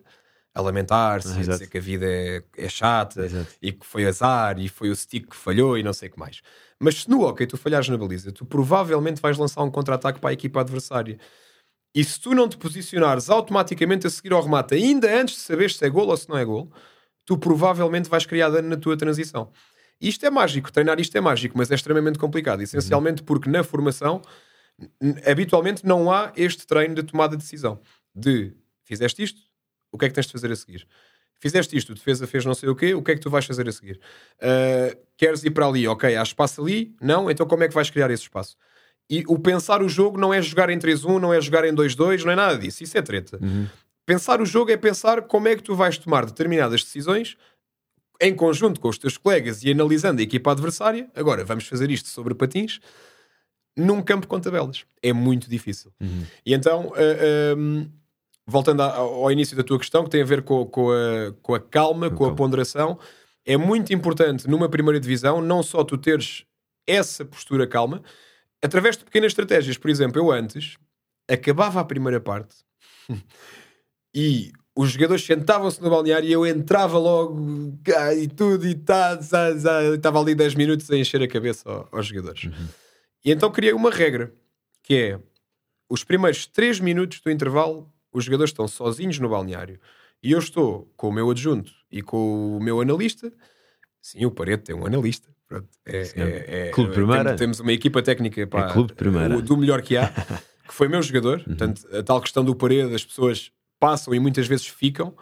a 0.57 0.61
lamentar-se, 0.61 1.27
ah, 1.27 1.35
a 1.35 1.43
dizer 1.43 1.67
que 1.67 1.77
a 1.77 1.81
vida 1.81 2.05
é, 2.07 2.41
é 2.57 2.67
chata 2.67 3.25
exato. 3.25 3.47
e 3.61 3.71
que 3.71 3.85
foi 3.85 4.05
azar 4.05 4.57
e 4.59 4.67
foi 4.67 4.89
o 4.89 4.95
stick 4.95 5.29
que 5.29 5.35
falhou 5.35 5.77
e 5.77 5.83
não 5.83 5.93
sei 5.93 6.09
o 6.09 6.11
que 6.11 6.19
mais. 6.19 6.41
Mas 6.79 7.01
se 7.01 7.09
no 7.09 7.21
hockey 7.21 7.45
tu 7.45 7.57
falhares 7.57 7.87
na 7.89 7.97
baliza, 7.97 8.31
tu 8.31 8.43
provavelmente 8.43 9.21
vais 9.21 9.37
lançar 9.37 9.61
um 9.63 9.69
contra-ataque 9.69 10.19
para 10.19 10.31
a 10.31 10.33
equipa 10.33 10.61
adversária. 10.61 11.19
E 11.95 12.03
se 12.03 12.19
tu 12.19 12.33
não 12.33 12.47
te 12.47 12.57
posicionares 12.57 13.29
automaticamente 13.29 14.05
a 14.05 14.09
seguir 14.09 14.33
ao 14.33 14.41
remate, 14.41 14.75
ainda 14.75 15.19
antes 15.19 15.35
de 15.35 15.41
saber 15.41 15.71
se 15.71 15.83
é 15.85 15.89
gol 15.89 16.07
ou 16.07 16.17
se 16.17 16.29
não 16.29 16.37
é 16.37 16.45
gol, 16.45 16.71
tu 17.25 17.37
provavelmente 17.37 18.09
vais 18.09 18.25
criar 18.25 18.49
dano 18.49 18.69
na 18.69 18.77
tua 18.77 18.95
transição. 18.95 19.51
Isto 19.99 20.25
é 20.25 20.29
mágico, 20.29 20.71
treinar 20.71 20.99
isto 20.99 21.17
é 21.17 21.21
mágico, 21.21 21.57
mas 21.57 21.71
é 21.71 21.75
extremamente 21.75 22.19
complicado, 22.19 22.61
essencialmente 22.61 23.23
porque 23.23 23.49
na 23.49 23.63
formação 23.63 24.21
habitualmente 25.25 25.85
não 25.85 26.11
há 26.11 26.31
este 26.35 26.67
treino 26.67 26.95
de 26.95 27.03
tomada 27.03 27.35
de 27.35 27.43
decisão. 27.43 27.81
De 28.13 28.53
fizeste 28.83 29.23
isto, 29.23 29.41
o 29.91 29.97
que 29.97 30.05
é 30.05 30.07
que 30.07 30.13
tens 30.13 30.27
de 30.27 30.31
fazer 30.31 30.51
a 30.51 30.55
seguir? 30.55 30.87
Fizeste 31.39 31.75
isto, 31.75 31.93
defesa 31.93 32.25
fez 32.25 32.45
não 32.45 32.53
sei 32.53 32.69
o 32.69 32.75
quê, 32.75 32.93
o 32.93 33.01
que 33.01 33.11
é 33.11 33.15
que 33.15 33.21
tu 33.21 33.29
vais 33.29 33.45
fazer 33.45 33.67
a 33.67 33.71
seguir? 33.71 33.99
Uh, 34.37 34.97
queres 35.17 35.43
ir 35.43 35.51
para 35.51 35.67
ali? 35.67 35.87
Ok, 35.87 36.15
há 36.15 36.23
espaço 36.23 36.61
ali? 36.61 36.95
Não? 37.01 37.29
Então 37.29 37.47
como 37.47 37.63
é 37.63 37.67
que 37.67 37.73
vais 37.73 37.89
criar 37.89 38.09
esse 38.09 38.23
espaço? 38.23 38.55
E 39.09 39.23
o 39.27 39.39
pensar 39.39 39.81
o 39.81 39.87
jogo 39.87 40.19
não 40.19 40.33
é 40.33 40.41
jogar 40.41 40.69
em 40.69 40.77
3-1, 40.77 41.19
não 41.19 41.33
é 41.33 41.39
jogar 41.39 41.65
em 41.65 41.73
2-2, 41.73 42.23
não 42.23 42.31
é 42.31 42.35
nada 42.35 42.57
disso. 42.57 42.83
Isso 42.83 42.97
é 42.97 43.01
treta. 43.01 43.39
Uhum. 43.41 43.67
Pensar 44.05 44.41
o 44.41 44.45
jogo 44.45 44.71
é 44.71 44.77
pensar 44.77 45.21
como 45.21 45.47
é 45.47 45.55
que 45.55 45.63
tu 45.63 45.75
vais 45.75 45.97
tomar 45.97 46.25
determinadas 46.25 46.83
decisões 46.83 47.37
em 48.21 48.33
conjunto 48.35 48.79
com 48.79 48.89
os 48.89 48.97
teus 48.97 49.17
colegas 49.17 49.63
e 49.63 49.71
analisando 49.71 50.19
a 50.19 50.23
equipa 50.23 50.51
adversária. 50.51 51.09
Agora, 51.15 51.45
vamos 51.45 51.67
fazer 51.67 51.89
isto 51.91 52.09
sobre 52.09 52.33
patins 52.33 52.79
num 53.75 54.01
campo 54.01 54.27
com 54.27 54.39
tabelas. 54.39 54.85
É 55.01 55.13
muito 55.13 55.49
difícil. 55.49 55.91
Uhum. 56.01 56.23
E 56.45 56.53
então, 56.53 56.87
uh, 56.87 56.93
ah, 56.95 57.55
um, 57.55 57.87
voltando 58.45 58.81
ao 58.81 59.31
início 59.31 59.55
da 59.55 59.63
tua 59.63 59.77
questão, 59.77 60.03
que 60.03 60.09
tem 60.09 60.21
a 60.21 60.25
ver 60.25 60.41
com, 60.41 60.65
com, 60.65 60.89
a, 60.89 61.33
com 61.41 61.53
a 61.53 61.59
calma, 61.59 62.09
com 62.09 62.25
a 62.25 62.33
ponderação, 62.33 62.97
é 63.45 63.55
muito 63.55 63.93
importante 63.93 64.49
numa 64.49 64.67
primeira 64.67 64.99
divisão 64.99 65.41
não 65.41 65.61
só 65.61 65.83
tu 65.83 65.97
teres 65.97 66.43
essa 66.87 67.23
postura 67.23 67.67
calma, 67.67 68.01
através 68.63 68.97
de 68.97 69.05
pequenas 69.05 69.31
estratégias. 69.31 69.77
Por 69.77 69.89
exemplo, 69.89 70.21
eu 70.21 70.31
antes 70.31 70.77
acabava 71.29 71.79
a 71.79 71.85
primeira 71.85 72.19
parte 72.19 72.55
e 74.13 74.51
os 74.75 74.91
jogadores 74.91 75.25
sentavam-se 75.25 75.81
no 75.81 75.89
balneário 75.89 76.29
e 76.29 76.31
eu 76.31 76.45
entrava 76.45 76.97
logo 76.97 77.35
e 78.15 78.27
tudo 78.27 78.67
e 78.67 78.75
tá, 78.75 79.19
estava 79.19 80.21
ali 80.21 80.35
10 80.35 80.55
minutos 80.55 80.89
a 80.91 80.97
encher 80.97 81.21
a 81.21 81.27
cabeça 81.27 81.63
aos, 81.91 82.05
jogadores. 82.05 82.43
Uhum. 82.43 82.67
E 83.25 83.31
então 83.31 83.51
criei 83.51 83.73
uma 83.73 83.89
regra 83.89 84.31
que 84.83 84.95
é 84.95 85.19
os 85.89 86.03
primeiros 86.03 86.45
3 86.45 86.79
minutos 86.79 87.19
do 87.21 87.31
intervalo 87.31 87.91
os 88.13 88.23
jogadores 88.23 88.51
estão 88.51 88.67
sozinhos 88.67 89.19
no 89.19 89.29
balneário 89.29 89.79
e 90.21 90.31
eu 90.31 90.39
estou 90.39 90.91
com 90.95 91.09
o 91.09 91.11
meu 91.11 91.29
adjunto 91.29 91.71
e 91.91 92.01
com 92.01 92.57
o 92.57 92.59
meu 92.59 92.81
analista. 92.81 93.31
Sim, 94.01 94.25
o 94.25 94.31
Pareto 94.31 94.65
tem 94.65 94.75
um 94.75 94.85
analista. 94.85 95.29
Pronto, 95.47 95.67
é, 95.85 95.97
é, 95.97 96.67
é, 96.67 96.69
clube 96.71 96.93
primeira. 96.93 97.35
Temos, 97.35 97.59
uma 97.59 97.71
equipa 97.71 98.01
técnica 98.01 98.45
pá, 98.47 98.67
é 98.67 98.73
clube 98.73 98.93
primeira. 98.93 99.41
do 99.41 99.57
melhor 99.57 99.81
que 99.81 99.95
há, 99.95 100.09
que 100.67 100.73
foi 100.73 100.87
meu 100.87 101.01
jogador. 101.01 101.37
Uhum. 101.39 101.43
Portanto, 101.45 101.87
a 101.95 102.03
tal 102.03 102.21
questão 102.21 102.43
do 102.43 102.55
Pareto, 102.55 102.93
as 102.93 103.05
pessoas 103.05 103.51
passam 103.79 104.13
e 104.13 104.19
muitas 104.19 104.47
vezes 104.47 104.67
ficam. 104.67 105.15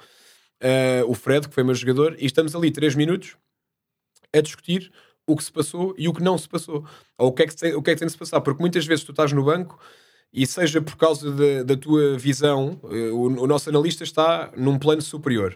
Uh, 0.64 1.08
o 1.08 1.14
Fred, 1.14 1.48
que 1.48 1.54
foi 1.54 1.64
meu 1.64 1.76
jogador, 1.76 2.16
e 2.18 2.26
estamos 2.26 2.56
ali 2.56 2.72
3 2.72 2.96
minutos 2.96 3.36
a 4.34 4.42
discutir 4.42 4.92
o 5.28 5.36
que 5.36 5.44
se 5.44 5.52
passou 5.52 5.94
e 5.98 6.08
o 6.08 6.14
que 6.14 6.24
não 6.24 6.38
se 6.38 6.48
passou. 6.48 6.86
Ou 7.18 7.30
o 7.30 7.32
que 7.32 7.44
é 7.44 7.48
que, 7.48 7.56
tem, 7.56 7.76
o 7.76 7.82
que, 7.82 7.92
é 7.92 7.94
que 7.94 8.00
tem 8.00 8.08
de 8.08 8.12
se 8.12 8.18
passar. 8.18 8.42
Porque 8.42 8.62
muitas 8.62 8.86
vezes 8.86 9.04
tu 9.04 9.12
estás 9.12 9.32
no 9.32 9.44
banco 9.44 9.80
e 10.34 10.46
seja 10.46 10.82
por 10.82 10.98
causa 10.98 11.32
de, 11.32 11.64
da 11.64 11.78
tua 11.78 12.18
visão, 12.18 12.80
eh, 12.92 13.10
o, 13.12 13.44
o, 13.44 13.48
nosso 13.48 13.70
analista 13.70 14.04
está 14.04 14.52
num 14.58 14.78
plano 14.78 15.02
superior, 15.02 15.56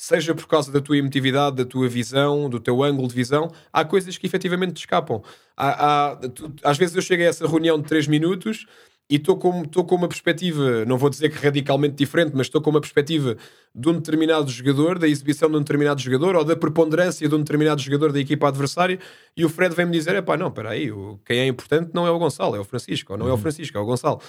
seja 0.00 0.34
por 0.34 0.48
causa 0.48 0.72
da 0.72 0.80
tua 0.80 0.96
emotividade, 0.96 1.56
da 1.56 1.64
tua 1.66 1.86
visão, 1.86 2.48
do 2.48 2.58
teu 2.58 2.82
ângulo 2.82 3.06
de 3.06 3.14
visão, 3.14 3.50
há 3.70 3.84
coisas 3.84 4.16
que 4.16 4.26
efetivamente 4.26 4.72
te 4.72 4.78
escapam. 4.78 5.22
Há, 5.54 6.12
há, 6.12 6.16
tu, 6.16 6.50
às 6.64 6.78
vezes 6.78 6.96
eu 6.96 7.02
chego 7.02 7.22
a 7.22 7.26
essa 7.26 7.46
reunião 7.46 7.78
de 7.78 7.86
3 7.86 8.06
minutos 8.06 8.64
e 9.10 9.16
estou 9.16 9.36
com, 9.36 9.60
estou 9.60 9.84
com 9.84 9.96
uma 9.96 10.08
perspectiva, 10.08 10.86
não 10.86 10.96
vou 10.96 11.10
dizer 11.10 11.28
que 11.28 11.44
radicalmente 11.44 11.96
diferente, 11.96 12.32
mas 12.34 12.46
estou 12.46 12.62
com 12.62 12.70
uma 12.70 12.80
perspectiva 12.80 13.36
de 13.74 13.88
um 13.90 13.92
determinado 13.92 14.50
jogador, 14.50 14.98
da 14.98 15.06
exibição 15.06 15.50
de 15.50 15.56
um 15.56 15.60
determinado 15.60 16.00
jogador 16.00 16.34
ou 16.34 16.44
da 16.44 16.56
preponderância 16.56 17.28
de 17.28 17.34
um 17.34 17.40
determinado 17.40 17.82
jogador 17.82 18.10
da 18.10 18.20
equipa 18.20 18.48
adversária 18.48 18.98
e 19.36 19.44
o 19.44 19.50
Fred 19.50 19.74
vem-me 19.74 19.92
dizer: 19.92 20.14
é 20.14 20.22
pá, 20.22 20.34
não, 20.34 20.48
espera 20.48 20.70
aí, 20.70 20.90
quem 21.26 21.40
é 21.40 21.46
importante 21.46 21.90
não 21.92 22.06
é 22.06 22.10
o 22.10 22.18
Gonçalo, 22.18 22.56
é 22.56 22.58
o 22.58 22.64
Francisco, 22.64 23.12
ou 23.12 23.18
não 23.18 23.26
é 23.26 23.30
o 23.30 23.34
uhum. 23.34 23.38
Francisco, 23.38 23.76
é 23.76 23.80
o 23.82 23.84
Gonçalo. 23.84 24.22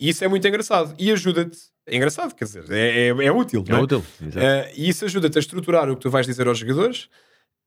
E 0.00 0.08
isso 0.08 0.24
é 0.24 0.28
muito 0.28 0.48
engraçado 0.48 0.94
e 0.98 1.12
ajuda-te. 1.12 1.58
É 1.86 1.94
engraçado, 1.94 2.34
quer 2.34 2.44
dizer, 2.44 2.64
é, 2.70 3.08
é, 3.08 3.08
é 3.08 3.32
útil. 3.32 3.62
É, 3.68 3.72
é? 3.72 3.78
útil. 3.78 3.98
Uh, 3.98 4.72
e 4.74 4.88
isso 4.88 5.04
ajuda-te 5.04 5.36
a 5.36 5.40
estruturar 5.40 5.90
o 5.90 5.96
que 5.96 6.02
tu 6.02 6.10
vais 6.10 6.26
dizer 6.26 6.48
aos 6.48 6.58
jogadores 6.58 7.08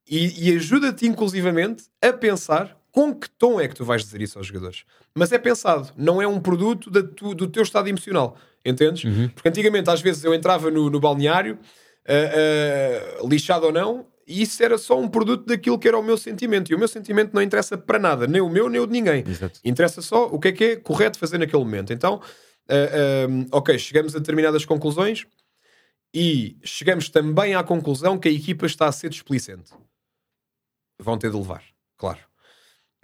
e, 0.09 0.49
e 0.49 0.55
ajuda-te, 0.55 1.05
inclusivamente, 1.05 1.83
a 2.01 2.11
pensar 2.11 2.75
com 2.91 3.13
que 3.13 3.29
tom 3.29 3.59
é 3.59 3.67
que 3.67 3.75
tu 3.75 3.85
vais 3.85 4.03
dizer 4.03 4.21
isso 4.21 4.37
aos 4.37 4.47
jogadores. 4.47 4.83
Mas 5.15 5.31
é 5.31 5.37
pensado, 5.37 5.89
não 5.97 6.21
é 6.21 6.27
um 6.27 6.39
produto 6.39 6.89
tu, 7.15 7.33
do 7.35 7.47
teu 7.47 7.63
estado 7.63 7.87
emocional, 7.87 8.37
entendes? 8.63 9.03
Uhum. 9.03 9.29
Porque 9.29 9.49
antigamente, 9.49 9.89
às 9.89 10.01
vezes, 10.01 10.23
eu 10.23 10.33
entrava 10.33 10.71
no, 10.71 10.89
no 10.89 10.99
balneário, 10.99 11.57
uh, 12.07 13.23
uh, 13.23 13.27
lixado 13.27 13.65
ou 13.65 13.71
não, 13.71 14.05
e 14.27 14.41
isso 14.41 14.63
era 14.63 14.77
só 14.77 14.99
um 14.99 15.07
produto 15.07 15.45
daquilo 15.45 15.77
que 15.77 15.87
era 15.87 15.97
o 15.97 16.03
meu 16.03 16.17
sentimento. 16.17 16.71
E 16.71 16.75
o 16.75 16.79
meu 16.79 16.87
sentimento 16.87 17.33
não 17.33 17.41
interessa 17.41 17.77
para 17.77 17.99
nada, 17.99 18.27
nem 18.27 18.41
o 18.41 18.49
meu, 18.49 18.69
nem 18.69 18.79
o 18.79 18.87
de 18.87 18.93
ninguém. 18.93 19.23
Exato. 19.27 19.59
Interessa 19.63 20.01
só 20.01 20.27
o 20.27 20.39
que 20.39 20.47
é 20.49 20.51
que 20.51 20.63
é 20.63 20.75
correto 20.75 21.17
fazer 21.17 21.37
naquele 21.37 21.63
momento. 21.63 21.91
Então, 21.91 22.15
uh, 22.15 23.47
ok, 23.51 23.77
chegamos 23.77 24.15
a 24.15 24.19
determinadas 24.19 24.65
conclusões 24.65 25.25
e 26.13 26.57
chegamos 26.63 27.09
também 27.09 27.55
à 27.55 27.63
conclusão 27.63 28.17
que 28.17 28.27
a 28.27 28.31
equipa 28.31 28.65
está 28.65 28.87
a 28.87 28.91
ser 28.91 29.09
displicente 29.09 29.71
vão 31.03 31.17
ter 31.17 31.29
de 31.29 31.37
levar, 31.37 31.63
claro. 31.97 32.19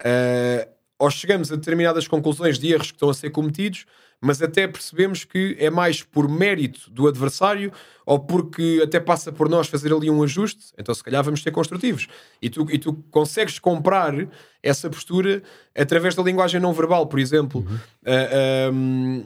Uh, 0.01 0.70
ou 0.97 1.09
chegamos 1.09 1.51
a 1.51 1.55
determinadas 1.55 2.07
conclusões 2.07 2.57
de 2.57 2.72
erros 2.72 2.91
que 2.91 2.95
estão 2.95 3.09
a 3.09 3.13
ser 3.13 3.30
cometidos, 3.30 3.86
mas 4.22 4.41
até 4.41 4.67
percebemos 4.67 5.24
que 5.24 5.55
é 5.59 5.70
mais 5.70 6.03
por 6.03 6.28
mérito 6.28 6.89
do 6.89 7.07
adversário 7.07 7.72
ou 8.05 8.20
porque 8.20 8.82
até 8.84 8.99
passa 8.99 9.32
por 9.32 9.47
nós 9.47 9.67
fazer 9.67 9.93
ali 9.93 10.09
um 10.09 10.22
ajuste, 10.24 10.74
então 10.78 10.93
se 10.93 11.03
calhar 11.03 11.24
vamos 11.24 11.41
ser 11.41 11.51
construtivos. 11.51 12.07
E 12.41 12.49
tu, 12.49 12.67
e 12.70 12.78
tu 12.78 12.93
consegues 13.11 13.59
comprar 13.59 14.13
essa 14.61 14.89
postura 14.89 15.41
através 15.76 16.15
da 16.15 16.24
linguagem 16.24 16.59
não 16.59 16.74
verbal, 16.74 17.07
por 17.07 17.20
exemplo. 17.20 17.61
Uhum. 17.61 17.76
Uh, 17.76 17.80
ah, 18.05 18.72
um, 18.74 19.26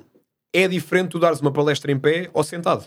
é 0.54 0.68
diferente 0.68 1.12
tu 1.12 1.20
dares 1.20 1.40
uma 1.42 1.52
palestra 1.52 1.92
em 1.92 1.98
pé 1.98 2.30
ou 2.34 2.44
sentado. 2.44 2.86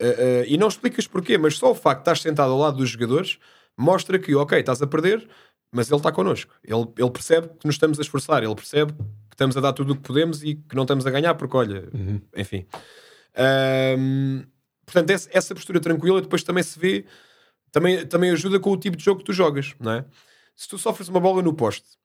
Uh, 0.00 0.06
uh, 0.06 0.44
e 0.48 0.56
não 0.56 0.66
explicas 0.66 1.06
porquê, 1.06 1.38
mas 1.38 1.56
só 1.56 1.70
o 1.70 1.74
facto 1.74 1.98
de 1.98 2.10
estar 2.10 2.16
sentado 2.16 2.50
ao 2.50 2.58
lado 2.58 2.78
dos 2.78 2.90
jogadores 2.90 3.38
mostra 3.78 4.18
que, 4.18 4.34
ok, 4.34 4.58
estás 4.58 4.82
a 4.82 4.86
perder, 4.86 5.28
mas 5.72 5.88
ele 5.88 5.98
está 5.98 6.10
connosco. 6.10 6.52
Ele, 6.64 6.86
ele 6.98 7.10
percebe 7.10 7.48
que 7.48 7.66
nos 7.66 7.76
estamos 7.76 7.98
a 8.00 8.02
esforçar, 8.02 8.42
ele 8.42 8.54
percebe 8.54 8.92
que 9.32 9.34
estamos 9.34 9.56
a 9.56 9.60
dar 9.60 9.72
tudo 9.72 9.94
o 9.94 9.96
que 9.96 10.02
podemos 10.02 10.42
e 10.42 10.56
que 10.56 10.76
não 10.76 10.82
estamos 10.82 11.06
a 11.06 11.10
ganhar, 11.10 11.34
porque 11.34 11.56
olha, 11.56 11.88
uhum. 11.94 12.20
enfim. 12.36 12.66
Um, 13.98 14.44
portanto, 14.84 15.08
essa 15.10 15.54
postura 15.54 15.80
tranquila 15.80 16.20
depois 16.20 16.42
também 16.42 16.62
se 16.62 16.78
vê, 16.78 17.06
também, 17.70 18.06
também 18.06 18.30
ajuda 18.30 18.60
com 18.60 18.70
o 18.70 18.76
tipo 18.76 18.94
de 18.94 19.02
jogo 19.02 19.20
que 19.20 19.24
tu 19.24 19.32
jogas, 19.32 19.74
não 19.80 19.92
é? 19.92 20.04
Se 20.54 20.68
tu 20.68 20.76
sofres 20.76 21.08
uma 21.08 21.18
bola 21.18 21.40
no 21.40 21.54
poste 21.54 21.96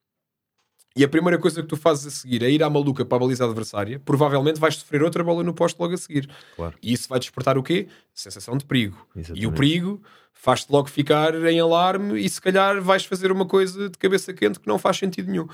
e 0.95 1.03
a 1.03 1.07
primeira 1.09 1.37
coisa 1.37 1.61
que 1.61 1.67
tu 1.67 1.75
fazes 1.75 2.07
a 2.07 2.09
seguir 2.09 2.41
é 2.43 2.49
ir 2.49 2.63
à 2.63 2.69
maluca 2.69 3.03
para 3.03 3.17
a 3.17 3.19
baliza 3.19 3.43
adversária, 3.43 3.99
provavelmente 3.99 4.57
vais 4.57 4.77
sofrer 4.77 5.03
outra 5.03 5.21
bola 5.21 5.43
no 5.43 5.53
poste 5.53 5.77
logo 5.81 5.95
a 5.95 5.97
seguir. 5.97 6.29
Claro. 6.55 6.77
E 6.81 6.93
isso 6.93 7.09
vai 7.09 7.19
despertar 7.19 7.57
o 7.57 7.61
quê? 7.61 7.89
Sensação 8.13 8.55
de 8.55 8.63
perigo. 8.63 9.05
Exatamente. 9.13 9.43
E 9.43 9.47
o 9.47 9.51
perigo 9.51 10.01
faz-te 10.31 10.71
logo 10.71 10.87
ficar 10.87 11.35
em 11.35 11.59
alarme 11.59 12.17
e 12.23 12.29
se 12.29 12.39
calhar 12.39 12.81
vais 12.81 13.03
fazer 13.03 13.33
uma 13.33 13.45
coisa 13.45 13.89
de 13.89 13.97
cabeça 13.97 14.33
quente 14.33 14.61
que 14.61 14.67
não 14.67 14.79
faz 14.79 14.95
sentido 14.95 15.29
nenhum. 15.29 15.49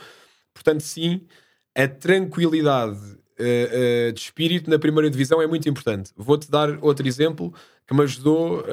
Portanto, 0.54 0.82
sim, 0.82 1.26
a 1.76 1.88
tranquilidade 1.88 3.00
uh, 3.00 4.10
uh, 4.10 4.14
de 4.14 4.20
espírito 4.20 4.70
na 4.70 4.78
primeira 4.78 5.10
divisão 5.10 5.42
é 5.42 5.48
muito 5.48 5.68
importante. 5.68 6.12
Vou-te 6.16 6.50
dar 6.50 6.78
outro 6.84 7.08
exemplo 7.08 7.54
que 7.88 7.94
me 7.94 8.04
ajudou 8.04 8.62
uh, 8.62 8.66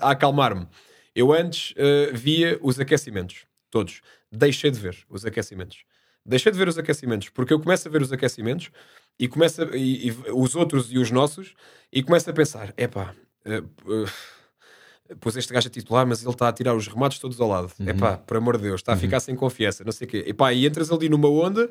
a 0.00 0.10
acalmar-me. 0.10 0.66
Eu 1.14 1.32
antes 1.32 1.74
via 2.12 2.60
os 2.62 2.78
aquecimentos, 2.78 3.44
todos. 3.72 4.02
Deixei 4.30 4.70
de 4.70 4.78
ver 4.78 4.96
os 5.10 5.26
aquecimentos. 5.26 5.78
Deixei 6.24 6.52
de 6.52 6.58
ver 6.58 6.68
os 6.68 6.78
aquecimentos, 6.78 7.28
porque 7.30 7.52
eu 7.52 7.58
começo 7.58 7.88
a 7.88 7.90
ver 7.90 8.02
os 8.02 8.12
aquecimentos 8.12 8.70
e 9.18 9.26
começo 9.26 9.62
a, 9.62 9.76
e, 9.76 10.08
e, 10.08 10.16
os 10.32 10.54
outros 10.54 10.92
e 10.92 10.98
os 10.98 11.10
nossos 11.10 11.54
e 11.92 12.02
começo 12.02 12.28
a 12.30 12.32
pensar: 12.32 12.72
epá, 12.76 13.14
uh, 13.46 14.08
pois 15.20 15.36
este 15.36 15.52
gajo 15.52 15.66
é 15.66 15.70
titular, 15.70 16.06
mas 16.06 16.22
ele 16.22 16.30
está 16.30 16.48
a 16.48 16.52
tirar 16.52 16.74
os 16.74 16.86
remates 16.86 17.18
todos 17.18 17.40
ao 17.40 17.48
lado. 17.48 17.72
Uhum. 17.80 17.88
Epá, 17.88 18.16
por 18.18 18.36
amor 18.36 18.58
de 18.58 18.64
Deus, 18.64 18.80
está 18.80 18.92
a 18.92 18.94
uhum. 18.94 19.00
ficar 19.00 19.20
sem 19.20 19.34
confiança, 19.34 19.82
não 19.82 19.92
sei 19.92 20.06
o 20.06 20.10
quê. 20.10 20.24
Epá, 20.26 20.52
e 20.52 20.66
entras 20.66 20.92
ali 20.92 21.08
numa 21.08 21.28
onda, 21.28 21.68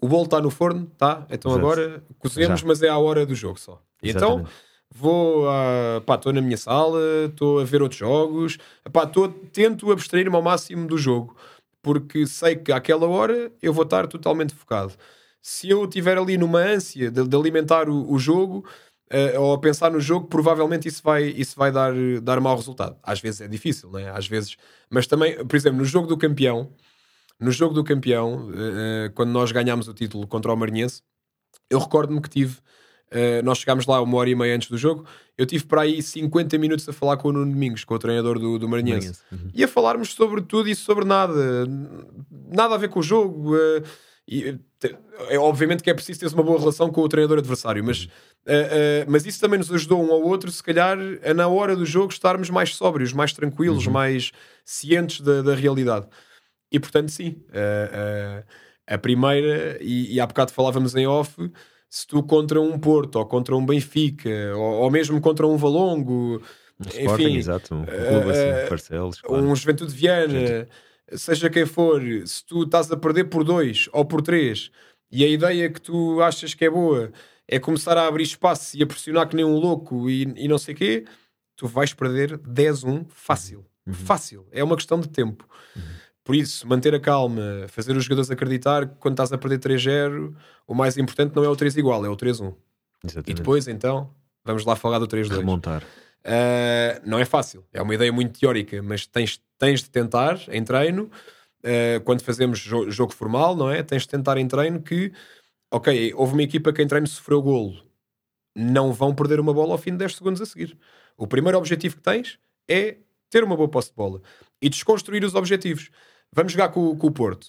o 0.00 0.08
bolo 0.08 0.24
está 0.24 0.40
no 0.40 0.50
forno, 0.50 0.86
tá? 0.98 1.26
Então 1.30 1.52
Exato. 1.52 1.66
agora 1.66 2.04
cozemos, 2.18 2.62
mas 2.62 2.82
é 2.82 2.88
à 2.88 2.98
hora 2.98 3.24
do 3.24 3.34
jogo 3.34 3.58
só. 3.58 3.80
Então 4.02 4.44
vou 4.94 5.48
a, 5.48 6.00
pá, 6.06 6.14
estou 6.14 6.32
na 6.32 6.40
minha 6.40 6.56
sala, 6.56 7.00
estou 7.26 7.60
a 7.60 7.64
ver 7.64 7.82
outros 7.82 7.98
jogos, 7.98 8.58
pá, 8.92 9.06
tô, 9.06 9.28
tento 9.28 9.90
abstrair-me 9.90 10.34
ao 10.34 10.42
máximo 10.42 10.86
do 10.86 10.96
jogo, 10.96 11.36
porque 11.82 12.26
sei 12.26 12.56
que 12.56 12.72
àquela 12.72 13.06
hora 13.06 13.52
eu 13.60 13.72
vou 13.72 13.84
estar 13.84 14.06
totalmente 14.06 14.54
focado. 14.54 14.92
Se 15.42 15.68
eu 15.68 15.84
estiver 15.84 16.18
ali 16.18 16.36
numa 16.36 16.58
ânsia 16.58 17.10
de, 17.10 17.26
de 17.26 17.36
alimentar 17.36 17.88
o, 17.88 18.10
o 18.10 18.18
jogo, 18.18 18.64
uh, 19.12 19.40
ou 19.40 19.54
a 19.54 19.60
pensar 19.60 19.90
no 19.90 20.00
jogo, 20.00 20.26
provavelmente 20.26 20.88
isso 20.88 21.02
vai, 21.02 21.24
isso 21.24 21.56
vai 21.56 21.70
dar, 21.70 21.92
dar 22.22 22.40
mau 22.40 22.56
resultado. 22.56 22.96
Às 23.02 23.20
vezes 23.20 23.40
é 23.40 23.48
difícil, 23.48 23.90
não 23.90 23.98
é? 23.98 24.08
Às 24.10 24.26
vezes, 24.26 24.56
mas 24.90 25.06
também, 25.06 25.44
por 25.44 25.56
exemplo, 25.56 25.78
no 25.78 25.84
jogo 25.84 26.06
do 26.06 26.16
campeão, 26.16 26.70
no 27.38 27.50
jogo 27.50 27.74
do 27.74 27.84
campeão, 27.84 28.48
uh, 28.48 29.12
quando 29.14 29.30
nós 29.30 29.52
ganhámos 29.52 29.88
o 29.88 29.94
título 29.94 30.26
contra 30.26 30.52
o 30.52 30.56
Marinhense, 30.56 31.02
eu 31.70 31.78
recordo-me 31.78 32.20
que 32.20 32.30
tive. 32.30 32.58
Uh, 33.08 33.40
nós 33.44 33.58
chegámos 33.58 33.86
lá 33.86 34.00
uma 34.00 34.16
hora 34.18 34.28
e 34.28 34.34
meia 34.34 34.56
antes 34.56 34.68
do 34.68 34.76
jogo. 34.76 35.06
Eu 35.38 35.46
tive 35.46 35.64
para 35.64 35.82
aí 35.82 36.02
50 36.02 36.58
minutos 36.58 36.88
a 36.88 36.92
falar 36.92 37.16
com 37.18 37.28
o 37.28 37.32
Nuno 37.32 37.52
Domingos, 37.52 37.84
com 37.84 37.94
o 37.94 37.98
treinador 37.98 38.38
do, 38.38 38.58
do 38.58 38.68
Marinhense, 38.68 39.20
uhum. 39.30 39.50
e 39.54 39.62
a 39.62 39.68
falarmos 39.68 40.12
sobre 40.12 40.42
tudo 40.42 40.68
e 40.68 40.74
sobre 40.74 41.04
nada, 41.04 41.66
nada 42.52 42.74
a 42.74 42.78
ver 42.78 42.88
com 42.88 43.00
o 43.00 43.02
jogo. 43.02 43.54
Uh, 43.54 43.82
e, 44.28 44.58
é, 45.28 45.38
obviamente 45.38 45.82
que 45.82 45.90
é 45.90 45.94
preciso 45.94 46.20
ter 46.20 46.34
uma 46.34 46.42
boa 46.42 46.58
relação 46.58 46.90
com 46.90 47.00
o 47.00 47.08
treinador 47.08 47.38
adversário, 47.38 47.82
mas, 47.84 48.04
uh, 48.04 49.06
mas 49.08 49.24
isso 49.24 49.40
também 49.40 49.58
nos 49.58 49.72
ajudou 49.72 50.04
um 50.04 50.12
ao 50.12 50.22
outro, 50.22 50.50
se 50.50 50.62
calhar, 50.62 50.98
a 51.24 51.32
na 51.32 51.46
hora 51.46 51.76
do 51.76 51.86
jogo 51.86 52.12
estarmos 52.12 52.50
mais 52.50 52.74
sóbrios, 52.74 53.12
mais 53.12 53.32
tranquilos, 53.32 53.86
uhum. 53.86 53.92
mais 53.92 54.32
cientes 54.64 55.20
da, 55.20 55.42
da, 55.42 55.54
realidade. 55.54 56.06
E 56.70 56.80
portanto, 56.80 57.10
sim, 57.10 57.42
uh, 57.50 58.44
a 58.86 58.98
primeira, 58.98 59.78
e, 59.80 60.14
e 60.14 60.20
há 60.20 60.26
bocado 60.26 60.52
falávamos 60.52 60.94
em 60.94 61.06
off, 61.06 61.34
se 61.88 62.06
tu 62.06 62.22
contra 62.22 62.60
um 62.60 62.78
Porto, 62.78 63.16
ou 63.16 63.26
contra 63.26 63.56
um 63.56 63.64
Benfica, 63.64 64.54
ou, 64.56 64.82
ou 64.82 64.90
mesmo 64.90 65.20
contra 65.20 65.46
um 65.46 65.56
Valongo, 65.56 66.42
um 66.78 66.86
enfim, 66.86 67.00
Sporting, 67.00 67.36
exato, 67.36 67.74
um 67.74 67.84
clube 67.84 68.30
assim, 68.30 68.68
Parcelos, 68.68 69.20
claro. 69.20 69.44
um 69.44 69.54
Juventude 69.54 69.94
Viana. 69.94 70.46
Gente 70.46 70.68
seja 71.12 71.48
quem 71.48 71.66
for, 71.66 72.02
se 72.26 72.44
tu 72.44 72.64
estás 72.64 72.90
a 72.90 72.96
perder 72.96 73.24
por 73.24 73.44
dois 73.44 73.88
ou 73.92 74.04
por 74.04 74.22
três 74.22 74.70
e 75.10 75.24
a 75.24 75.28
ideia 75.28 75.70
que 75.70 75.80
tu 75.80 76.20
achas 76.20 76.54
que 76.54 76.64
é 76.64 76.70
boa 76.70 77.12
é 77.46 77.60
começar 77.60 77.96
a 77.96 78.06
abrir 78.06 78.24
espaço 78.24 78.76
e 78.76 78.82
a 78.82 78.86
pressionar 78.86 79.28
que 79.28 79.36
nem 79.36 79.44
um 79.44 79.56
louco 79.56 80.10
e, 80.10 80.22
e 80.36 80.48
não 80.48 80.58
sei 80.58 80.74
o 80.74 80.76
quê, 80.76 81.04
tu 81.54 81.68
vais 81.68 81.94
perder 81.94 82.38
10-1 82.38 83.06
fácil. 83.08 83.64
Uhum. 83.86 83.94
Fácil. 83.94 84.46
É 84.50 84.64
uma 84.64 84.74
questão 84.74 84.98
de 84.98 85.08
tempo. 85.08 85.48
Uhum. 85.76 85.82
Por 86.26 86.34
isso, 86.34 86.66
manter 86.66 86.92
a 86.92 86.98
calma, 86.98 87.66
fazer 87.68 87.96
os 87.96 88.02
jogadores 88.02 88.32
acreditar 88.32 88.88
que 88.88 88.96
quando 88.96 89.12
estás 89.14 89.32
a 89.32 89.38
perder 89.38 89.60
3-0, 89.60 90.34
o 90.66 90.74
mais 90.74 90.98
importante 90.98 91.36
não 91.36 91.44
é 91.44 91.48
o 91.48 91.54
3 91.54 91.76
igual, 91.76 92.04
é 92.04 92.08
o 92.08 92.16
3-1. 92.16 92.52
E 93.24 93.32
depois, 93.32 93.68
então, 93.68 94.10
vamos 94.44 94.64
lá 94.64 94.74
falar 94.74 94.98
do 94.98 95.06
3-2. 95.06 95.36
Remontar. 95.36 95.84
Uh, 95.84 97.00
não 97.04 97.20
é 97.20 97.24
fácil, 97.24 97.64
é 97.72 97.80
uma 97.80 97.94
ideia 97.94 98.12
muito 98.12 98.40
teórica, 98.40 98.82
mas 98.82 99.06
tens, 99.06 99.40
tens 99.56 99.84
de 99.84 99.88
tentar 99.88 100.40
em 100.48 100.64
treino, 100.64 101.04
uh, 101.04 102.00
quando 102.04 102.22
fazemos 102.22 102.58
jo 102.58 102.90
jogo 102.90 103.14
formal, 103.14 103.54
não 103.54 103.70
é? 103.70 103.84
Tens 103.84 104.02
de 104.02 104.08
tentar 104.08 104.36
em 104.36 104.48
treino 104.48 104.82
que, 104.82 105.12
ok, 105.70 106.12
houve 106.16 106.32
uma 106.32 106.42
equipa 106.42 106.72
que 106.72 106.82
em 106.82 106.88
treino 106.88 107.06
sofreu 107.06 107.40
golo, 107.40 107.80
não 108.52 108.92
vão 108.92 109.14
perder 109.14 109.38
uma 109.38 109.54
bola 109.54 109.74
ao 109.74 109.78
fim 109.78 109.92
de 109.92 109.98
10 109.98 110.16
segundos 110.16 110.42
a 110.42 110.46
seguir. 110.46 110.76
O 111.16 111.28
primeiro 111.28 111.56
objetivo 111.56 111.94
que 111.94 112.02
tens 112.02 112.36
é 112.68 112.96
ter 113.30 113.44
uma 113.44 113.56
boa 113.56 113.68
posse 113.68 113.90
de 113.90 113.94
bola 113.94 114.20
e 114.60 114.68
desconstruir 114.68 115.22
os 115.22 115.36
objetivos. 115.36 115.88
Vamos 116.36 116.52
jogar 116.52 116.68
com, 116.68 116.96
com 116.96 117.06
o 117.08 117.10
Porto. 117.10 117.48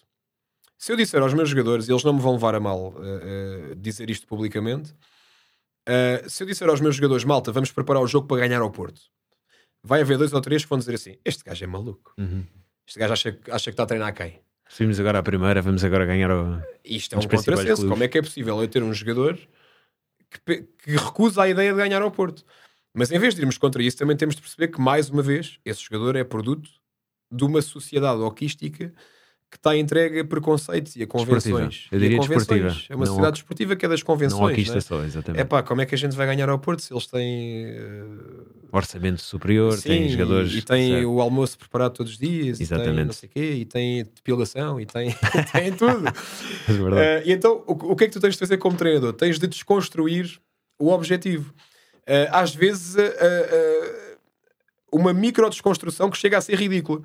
Se 0.79 0.91
eu 0.91 0.95
disser 0.95 1.21
aos 1.21 1.33
meus 1.33 1.49
jogadores, 1.49 1.87
e 1.87 1.91
eles 1.91 2.03
não 2.03 2.13
me 2.13 2.21
vão 2.21 2.33
levar 2.33 2.55
a 2.55 2.59
mal 2.59 2.95
uh, 2.95 3.75
dizer 3.75 4.09
isto 4.09 4.25
publicamente, 4.25 4.95
Uh, 5.87 6.29
se 6.29 6.43
eu 6.43 6.47
disser 6.47 6.67
aos 6.67 6.81
meus 6.81 6.97
jogadores, 6.97 7.23
malta, 7.23 7.49
vamos 7.49 7.71
preparar 7.71 8.03
o 8.03 8.07
jogo 8.07 8.27
para 8.27 8.45
ganhar 8.45 8.59
ao 8.59 8.69
Porto, 8.69 8.99
vai 9.81 10.01
haver 10.01 10.17
dois 10.17 10.33
ou 10.33 10.41
três 10.41 10.63
que 10.63 10.69
vão 10.69 10.77
dizer 10.77 10.95
assim: 10.95 11.17
Este 11.23 11.45
gajo 11.45 11.63
é 11.63 11.67
maluco. 11.67 12.13
Uhum. 12.17 12.45
Este 12.85 12.99
gajo 12.99 13.13
acha, 13.13 13.39
acha 13.51 13.63
que 13.63 13.69
está 13.69 13.83
a 13.83 13.85
treinar 13.85 14.13
quem? 14.13 14.41
Subimos 14.67 14.99
agora 14.99 15.19
à 15.19 15.23
primeira, 15.23 15.61
vamos 15.61 15.85
agora 15.85 16.05
ganhar 16.05 16.29
o. 16.29 16.61
Isto 16.83 17.15
é 17.15 17.19
um 17.19 17.21
contrassenso. 17.21 17.87
Como 17.87 18.03
é 18.03 18.07
que 18.09 18.17
é 18.17 18.21
possível 18.21 18.61
eu 18.61 18.67
ter 18.67 18.83
um 18.83 18.93
jogador 18.93 19.39
que, 20.45 20.63
que 20.63 20.91
recusa 20.91 21.43
a 21.43 21.49
ideia 21.49 21.71
de 21.71 21.77
ganhar 21.77 22.01
ao 22.01 22.11
Porto? 22.11 22.43
Mas 22.93 23.09
em 23.09 23.17
vez 23.19 23.33
de 23.33 23.39
irmos 23.39 23.57
contra 23.57 23.81
isso, 23.81 23.95
também 23.95 24.17
temos 24.17 24.35
de 24.35 24.41
perceber 24.41 24.67
que, 24.67 24.81
mais 24.81 25.09
uma 25.09 25.21
vez, 25.21 25.57
esse 25.63 25.81
jogador 25.81 26.17
é 26.17 26.23
produto 26.25 26.69
de 27.31 27.43
uma 27.43 27.61
sociedade 27.61 28.21
hoquística 28.21 28.93
que 29.49 29.55
está 29.55 29.77
entregue 29.77 30.19
a 30.19 30.25
preconceitos 30.25 30.97
e 30.97 31.03
a 31.03 31.07
convenções. 31.07 31.87
Eu 31.89 31.99
diria 31.99 32.17
e 32.17 32.19
convenções. 32.19 32.85
É 32.89 32.95
uma 32.97 33.05
Não- 33.05 33.15
cidade 33.15 33.31
desportiva 33.35 33.77
que 33.77 33.85
é 33.85 33.89
das 33.89 34.01
Não 34.01 34.05
convenções. 34.05 34.57
está 34.57 34.73
né? 34.75 34.81
só, 34.81 35.01
exatamente. 35.05 35.39
É 35.41 35.45
pá, 35.45 35.63
como 35.63 35.79
é 35.79 35.85
que 35.85 35.95
a 35.95 35.97
gente 35.97 36.17
vai 36.17 36.25
ganhar 36.27 36.49
ao 36.49 36.59
Porto 36.59 36.81
se 36.81 36.93
eles 36.93 37.07
têm. 37.07 37.65
eh, 37.65 38.03
Orçamento 38.73 39.21
superior, 39.21 39.71
sim, 39.77 39.87
tem 39.87 40.09
jogadores. 40.09 40.51
E, 40.51 40.57
e 40.57 40.61
tem 40.61 40.91
certo. 40.91 41.07
o 41.13 41.21
almoço 41.21 41.57
preparado 41.57 41.93
todos 41.93 42.11
os 42.11 42.17
dias, 42.17 42.59
e 42.59 42.67
tem 42.67 42.75
Exatamente. 42.77 43.05
não 43.05 43.13
sei 43.13 43.29
quê, 43.29 43.51
e 43.53 43.63
tem 43.65 44.03
depilação, 44.03 44.81
e 44.81 44.85
tem, 44.85 45.15
tem 45.53 45.71
tudo. 45.71 46.03
É 46.67 46.73
verdade. 46.73 47.01
Eh, 47.01 47.23
e 47.27 47.31
então, 47.31 47.63
o, 47.65 47.71
o 47.93 47.95
que 47.95 48.03
é 48.03 48.07
que 48.07 48.13
tu 48.13 48.19
tens 48.19 48.33
de 48.33 48.39
fazer 48.39 48.57
como 48.57 48.75
treinador? 48.75 49.13
Tens 49.13 49.39
de 49.39 49.47
desconstruir 49.47 50.41
o 50.77 50.89
objetivo. 50.91 51.53
Eh, 52.05 52.27
às 52.33 52.53
vezes, 52.53 52.97
eh, 52.97 54.06
uma 54.91 55.13
micro 55.13 55.49
desconstrução 55.49 56.09
que 56.09 56.17
chega 56.17 56.37
a 56.37 56.41
ser 56.41 56.55
ridícula. 56.55 57.01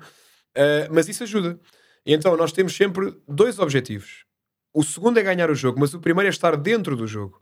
Eh, 0.55 0.87
mas 0.91 1.07
isso 1.07 1.23
ajuda. 1.23 1.59
E 2.05 2.13
então, 2.13 2.35
nós 2.37 2.51
temos 2.51 2.75
sempre 2.75 3.15
dois 3.27 3.59
objetivos. 3.59 4.25
O 4.73 4.83
segundo 4.83 5.19
é 5.19 5.23
ganhar 5.23 5.49
o 5.49 5.55
jogo, 5.55 5.79
mas 5.79 5.93
o 5.93 5.99
primeiro 5.99 6.27
é 6.27 6.29
estar 6.29 6.55
dentro 6.57 6.95
do 6.95 7.07
jogo. 7.07 7.39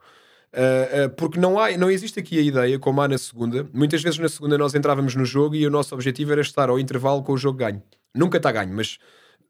Uh, 0.54 1.06
uh, 1.06 1.10
porque 1.12 1.40
não, 1.40 1.58
há, 1.58 1.72
não 1.78 1.90
existe 1.90 2.20
aqui 2.20 2.38
a 2.38 2.42
ideia, 2.42 2.78
como 2.78 3.02
há 3.02 3.08
na 3.08 3.18
segunda. 3.18 3.70
Muitas 3.74 4.04
vezes 4.04 4.20
na 4.20 4.28
segunda 4.28 4.58
nós 4.58 4.76
entrávamos 4.76 5.16
no 5.16 5.24
jogo 5.24 5.56
e 5.56 5.66
o 5.66 5.70
nosso 5.70 5.96
objetivo 5.96 6.34
era 6.34 6.42
estar 6.42 6.68
ao 6.68 6.78
intervalo 6.78 7.24
com 7.24 7.32
o 7.32 7.38
jogo 7.38 7.58
ganho. 7.58 7.82
Nunca 8.14 8.36
está 8.36 8.52
ganho, 8.52 8.74
mas 8.76 8.98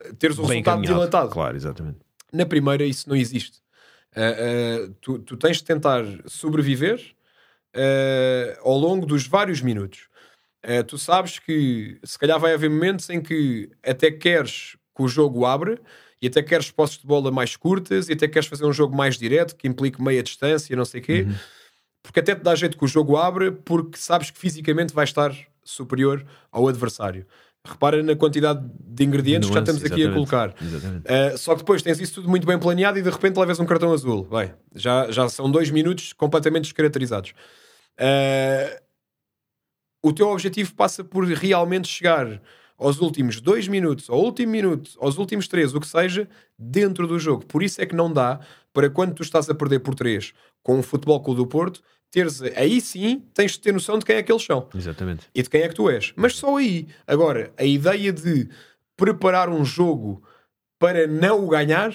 uh, 0.06 0.14
teres 0.16 0.38
o 0.38 0.44
Bem 0.44 0.62
resultado 0.62 0.82
dilatado. 0.84 1.32
Claro, 1.32 1.58
exatamente. 1.58 1.98
Na 2.32 2.46
primeira 2.46 2.86
isso 2.86 3.10
não 3.10 3.16
existe. 3.16 3.60
Uh, 4.16 4.90
uh, 4.90 4.94
tu, 5.02 5.20
tu 5.20 5.38
tens 5.38 5.58
de 5.58 5.64
tentar 5.64 6.04
sobreviver 6.28 7.02
uh, 7.76 8.60
ao 8.62 8.78
longo 8.78 9.06
dos 9.06 9.26
vários 9.26 9.60
minutos. 9.60 10.11
Uh, 10.64 10.84
tu 10.84 10.98
sabes 10.98 11.40
que 11.40 12.00
se 12.04 12.20
calhar 12.20 12.40
vai 12.40 12.54
haver 12.54 12.70
momentos 12.70 13.10
em 13.10 13.20
que 13.22 13.70
até 13.84 14.12
queres 14.12 14.78
que 14.96 15.04
o 15.04 15.08
jogo 15.08 15.46
abra 15.46 15.80
e 16.22 16.28
até 16.28 16.44
queres 16.44 16.70
posses 16.70 17.00
de 17.00 17.08
bola 17.08 17.32
mais 17.32 17.56
curtas 17.56 18.10
e 18.10 18.14
até 18.14 18.28
queres 18.28 18.48
fazer 18.48 18.66
um 18.66 18.74
jogo 18.74 18.96
mais 18.96 19.18
direto 19.18 19.56
que 19.56 19.68
implique 19.68 20.02
meia 20.02 20.22
distância, 20.22 20.76
não 20.76 20.86
sei 20.86 21.02
o 21.02 21.04
quê, 21.04 21.28
porque 22.04 22.20
até 22.20 22.36
te 22.36 22.44
dá 22.44 22.54
jeito 22.54 22.78
que 22.78 22.86
o 22.86 22.88
jogo 22.88 23.18
abra 23.18 23.52
porque 23.52 23.98
sabes 23.98 24.30
que 24.30 24.38
fisicamente 24.38 24.94
vai 24.94 25.06
estar 25.06 25.36
superior 25.64 26.24
ao 26.52 26.68
adversário. 26.68 27.26
Repara 27.64 28.02
na 28.02 28.16
quantidade 28.16 28.68
de 28.80 29.04
ingredientes 29.04 29.48
que 29.48 29.54
já 29.54 29.62
Nuance, 29.62 29.78
estamos 29.78 29.92
aqui 29.92 30.08
a 30.08 30.12
colocar. 30.12 30.50
Uh, 30.50 31.38
só 31.38 31.54
que 31.54 31.60
depois 31.60 31.84
tens 31.84 32.00
isso 32.00 32.16
tudo 32.16 32.28
muito 32.28 32.46
bem 32.46 32.58
planeado 32.58 32.98
e 32.98 33.04
de 33.04 33.10
repente 33.10 33.38
levas 33.38 33.60
um 33.60 33.66
cartão 33.66 33.94
azul. 33.94 34.24
Bem, 34.24 34.52
já, 34.76 35.12
já 35.12 35.30
são 35.30 35.50
dois 35.50 35.70
minutos 35.70 36.12
completamente 36.14 36.64
descaracterizados. 36.64 37.34
Uh, 38.00 38.81
o 40.02 40.12
teu 40.12 40.28
objetivo 40.30 40.74
passa 40.74 41.04
por 41.04 41.26
realmente 41.26 41.88
chegar 41.88 42.42
aos 42.78 43.00
últimos 43.00 43.40
dois 43.40 43.68
minutos, 43.68 44.10
ao 44.10 44.20
último 44.20 44.52
minuto, 44.52 44.92
aos 45.00 45.18
últimos 45.18 45.48
três, 45.48 45.74
o 45.76 45.80
que 45.80 45.88
seja, 45.88 46.28
dentro 46.58 47.08
do 47.08 47.20
jogo. 47.20 47.46
Por 47.46 47.62
isso 47.62 47.80
é 47.80 47.86
que 47.86 47.96
não 47.96 48.12
dá 48.12 48.40
para 48.74 48.90
quando 48.90 49.14
tu 49.14 49.22
estás 49.22 49.50
a 49.50 49.54
perder 49.54 49.80
por 49.80 49.94
três 49.94 50.34
com 50.64 50.80
o 50.80 50.84
Futebol 50.84 51.22
Clube 51.22 51.38
do 51.42 51.48
Porto, 51.48 51.82
teres, 52.10 52.42
aí 52.42 52.82
sim 52.82 53.24
tens 53.34 53.52
de 53.52 53.60
ter 53.60 53.72
noção 53.72 54.00
de 54.00 54.06
quem 54.06 54.16
é 54.16 54.24
que 54.24 54.32
eles 54.32 54.44
são 54.44 54.68
Exatamente. 54.76 55.28
e 55.34 55.44
de 55.44 55.50
quem 55.50 55.62
é 55.62 55.70
que 55.70 55.76
tu 55.76 55.90
és. 55.90 56.12
Mas 56.16 56.36
só 56.36 56.58
aí. 56.58 56.88
Agora, 57.06 57.54
a 57.58 57.64
ideia 57.64 58.12
de 58.12 58.50
preparar 58.98 59.50
um 59.50 59.64
jogo 59.64 60.24
para 60.80 61.08
não 61.08 61.46
o 61.46 61.48
ganhar, 61.48 61.94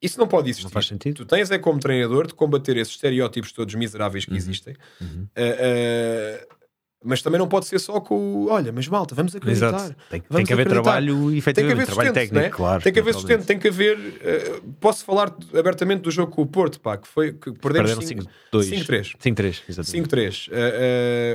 isso 0.00 0.18
não 0.18 0.26
pode 0.26 0.48
existir. 0.48 0.64
Não 0.64 0.70
faz 0.70 0.86
sentido. 0.86 1.16
Tu 1.16 1.26
tens 1.26 1.50
é 1.50 1.58
como 1.58 1.78
treinador 1.78 2.26
de 2.26 2.34
combater 2.34 2.76
esses 2.76 2.94
estereótipos 2.94 3.52
todos 3.52 3.74
miseráveis 3.74 4.24
que 4.24 4.34
existem. 4.34 4.74
Uhum. 5.00 5.28
Uh, 5.36 6.48
uh, 6.48 6.61
mas 7.04 7.22
também 7.22 7.38
não 7.38 7.48
pode 7.48 7.66
ser 7.66 7.78
só 7.78 8.00
com 8.00 8.16
o 8.16 8.48
olha, 8.50 8.72
mas 8.72 8.86
malta, 8.88 9.14
vamos 9.14 9.34
acreditar. 9.34 9.68
Exato. 9.68 9.96
Tem, 10.08 10.20
tem 10.20 10.22
Vamos 10.28 10.46
que 10.46 10.52
haver 10.52 10.62
acreditar. 10.62 10.82
trabalho, 10.82 11.16
Tem 11.16 11.30
que 11.30 11.38
efetivamente, 11.38 11.72
haver 11.72 11.86
trabalho 11.86 12.08
sustento, 12.08 12.14
técnico, 12.14 12.44
né? 12.44 12.50
claro. 12.50 12.82
tem 12.82 12.92
que 12.92 13.00
haver 13.00 13.14
sustento, 13.14 13.46
tem 13.46 13.58
que 13.58 13.68
haver. 13.68 13.98
uh, 13.98 14.72
posso 14.80 15.04
falar 15.04 15.34
abertamente 15.58 16.02
do 16.02 16.10
jogo 16.10 16.32
com 16.32 16.42
o 16.42 16.46
Porto, 16.46 16.80
pá, 16.80 16.96
que 16.96 17.08
foi 17.08 17.32
que 17.32 17.52
perdemos 17.52 17.94
Perderam 17.94 18.24
5-3. 18.52 19.14
5-2. 19.14 19.16
5-3, 19.18 19.62
exatamente. 19.68 20.08
5-3. 20.08 20.48
Uh, 20.48 20.52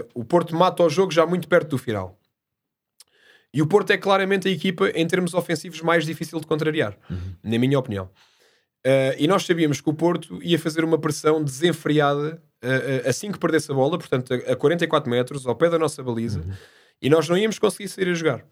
uh, 0.05 0.09
o 0.15 0.23
Porto 0.23 0.55
mata 0.55 0.83
o 0.83 0.89
jogo 0.89 1.11
já 1.11 1.25
muito 1.25 1.47
perto 1.47 1.69
do 1.69 1.77
final. 1.77 2.17
E 3.53 3.61
o 3.61 3.67
Porto 3.67 3.91
é 3.91 3.97
claramente 3.97 4.47
a 4.47 4.51
equipa, 4.51 4.89
em 4.89 5.07
termos 5.07 5.33
ofensivos, 5.33 5.81
mais 5.81 6.05
difícil 6.05 6.39
de 6.39 6.45
contrariar, 6.45 6.95
na 7.43 7.57
minha 7.57 7.79
opinião. 7.79 8.09
Uh, 8.85 9.15
e 9.17 9.27
nós 9.27 9.45
sabíamos 9.45 9.81
que 9.81 9.89
o 9.89 9.93
Porto 9.93 10.41
ia 10.41 10.57
fazer 10.57 10.83
uma 10.83 10.97
pressão 10.97 11.43
desenfreada 11.43 12.41
uh, 12.63 12.67
uh, 12.67 13.09
assim 13.09 13.31
que 13.31 13.39
perdesse 13.39 13.71
a 13.71 13.75
bola, 13.75 13.97
portanto, 13.97 14.33
a, 14.33 14.53
a 14.53 14.55
44 14.55 15.09
metros, 15.09 15.45
ao 15.45 15.55
pé 15.55 15.69
da 15.69 15.77
nossa 15.77 16.01
baliza, 16.01 16.43
e 17.01 17.09
nós 17.09 17.27
não 17.27 17.37
íamos 17.37 17.59
conseguir 17.59 17.89
sair 17.89 18.09
a 18.09 18.13
jogar. 18.13 18.45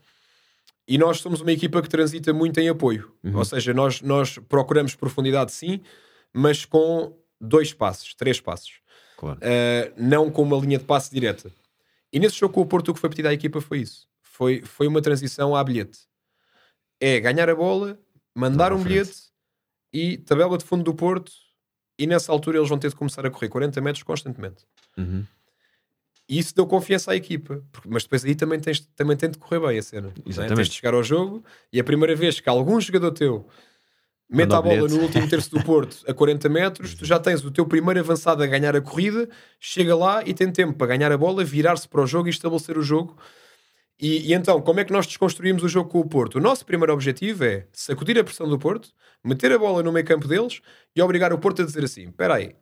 E 0.88 0.97
nós 0.97 1.19
somos 1.19 1.41
uma 1.41 1.51
equipa 1.51 1.82
que 1.82 1.89
transita 1.89 2.34
muito 2.34 2.59
em 2.59 2.69
apoio, 2.69 3.11
ou 3.34 3.43
seja, 3.43 3.73
nós, 3.73 4.01
nós 4.01 4.38
procuramos 4.38 4.93
profundidade 4.93 5.51
sim, 5.51 5.82
mas 6.32 6.63
com 6.63 7.17
dois 7.41 7.73
passos, 7.73 8.13
três 8.13 8.39
passos 8.39 8.82
Claro. 9.17 9.39
não 9.97 10.30
com 10.30 10.43
uma 10.43 10.57
linha 10.57 10.78
de 10.78 10.84
passe 10.84 11.11
direta. 11.11 11.49
E 12.13 12.19
nesse 12.19 12.38
jogo 12.38 12.53
com 12.53 12.61
o 12.61 12.65
Porto, 12.65 12.89
o 12.89 12.93
que 12.93 12.99
foi 12.99 13.09
pedido 13.09 13.30
à 13.30 13.34
equipa 13.34 13.59
foi 13.59 13.80
isso: 13.80 14.07
foi, 14.21 14.61
foi 14.61 14.86
uma 14.86 15.01
transição 15.01 15.55
à 15.55 15.63
bilhete. 15.63 15.99
É 16.99 17.19
ganhar 17.19 17.49
a 17.49 17.55
bola, 17.55 17.97
mandar 18.36 18.71
um 18.71 18.78
frente. 18.78 18.89
bilhete 18.89 19.35
e 19.98 20.18
tabela 20.18 20.58
de 20.58 20.66
fundo 20.66 20.84
do 20.84 20.93
Porto. 20.93 21.32
E 21.98 22.06
nessa 22.06 22.32
altura 22.32 22.58
eles 22.58 22.68
vão 22.68 22.78
ter 22.78 22.89
de 22.89 22.96
começar 22.96 23.26
a 23.26 23.30
correr 23.32 23.48
40 23.48 23.80
metros 23.80 24.04
constantemente. 24.04 24.66
Uhum. 24.98 25.24
E 26.28 26.39
isso 26.39 26.54
deu 26.56 26.66
confiança 26.68 27.12
à 27.12 27.16
equipa. 27.16 27.64
Porque- 27.72 27.88
mas 27.88 28.04
depois 28.04 28.26
aí 28.26 28.36
também, 28.36 28.60
tens, 28.60 28.82
também 28.96 29.16
tem 29.16 29.30
de 29.30 29.38
correr 29.38 29.60
bem 29.66 29.78
a 29.78 29.82
cena. 29.82 30.12
Exatamente. 30.26 30.56
Tens 30.58 30.68
de 30.70 30.76
chegar 30.76 30.93
ao 30.93 31.04
jogo 31.04 31.43
e 31.72 31.80
a 31.80 31.84
primeira 31.84 32.14
vez 32.16 32.39
que 32.41 32.50
algum 32.50 32.82
jogador 32.82 33.12
teu 33.12 33.48
mete 34.30 34.54
a 34.54 34.62
bola 34.62 34.88
no 34.89 35.00
último 35.04 35.30
terço 35.30 35.52
do 35.52 35.64
Porto 35.64 36.04
a 36.08 36.14
40 36.14 36.50
metros, 36.50 36.93
tu 36.96 37.06
já 37.06 37.18
tens 37.20 37.46
o 37.46 37.52
teu 37.52 37.66
primeiro 37.66 38.00
avançado 38.02 38.43
a 38.43 38.48
ganhar 38.48 38.76
a 38.76 38.82
corrida, 38.82 39.30
chega 39.60 39.96
lá 39.96 40.22
e 40.26 40.34
tem 40.34 40.52
tempo 40.52 40.74
para 40.74 40.88
ganhar 40.88 41.12
a 41.12 41.18
bola, 41.18 41.43
virar-se 41.46 41.88
para 41.88 42.02
o 42.02 42.08
jogo 42.08 42.28
e 42.28 42.32
estabelecer 42.32 42.78
o 42.78 42.82
jogo. 42.82 43.16
E, 44.00 44.30
e 44.30 44.34
então, 44.34 44.62
como 44.62 44.80
é 44.80 44.86
que 44.86 44.91
nós 44.91 45.08
desconstruímos 45.08 45.64
o 45.64 45.70
jogo 45.70 45.89
com 45.89 46.00
o 46.00 46.08
Porto? 46.08 46.36
O 46.36 46.41
nosso 46.41 46.66
primeiro 46.66 46.93
objetivo 46.93 47.46
é 47.46 47.68
sacudir 47.72 48.20
a 48.20 48.24
pressão 48.24 48.48
do 48.48 48.60
Porto, 48.60 48.89
meter 49.24 49.52
a 49.52 49.58
bola 49.58 49.82
no 49.82 49.91
meio 49.91 50.06
campo 50.06 50.28
deles 50.28 50.62
e 50.96 51.02
obrigar 51.02 51.32
o 51.32 51.39
Porto 51.39 51.62
a 51.62 51.66
dizer 51.66 51.84
assim: 51.84 52.10
espera 52.10 52.36
aí, 52.36 52.56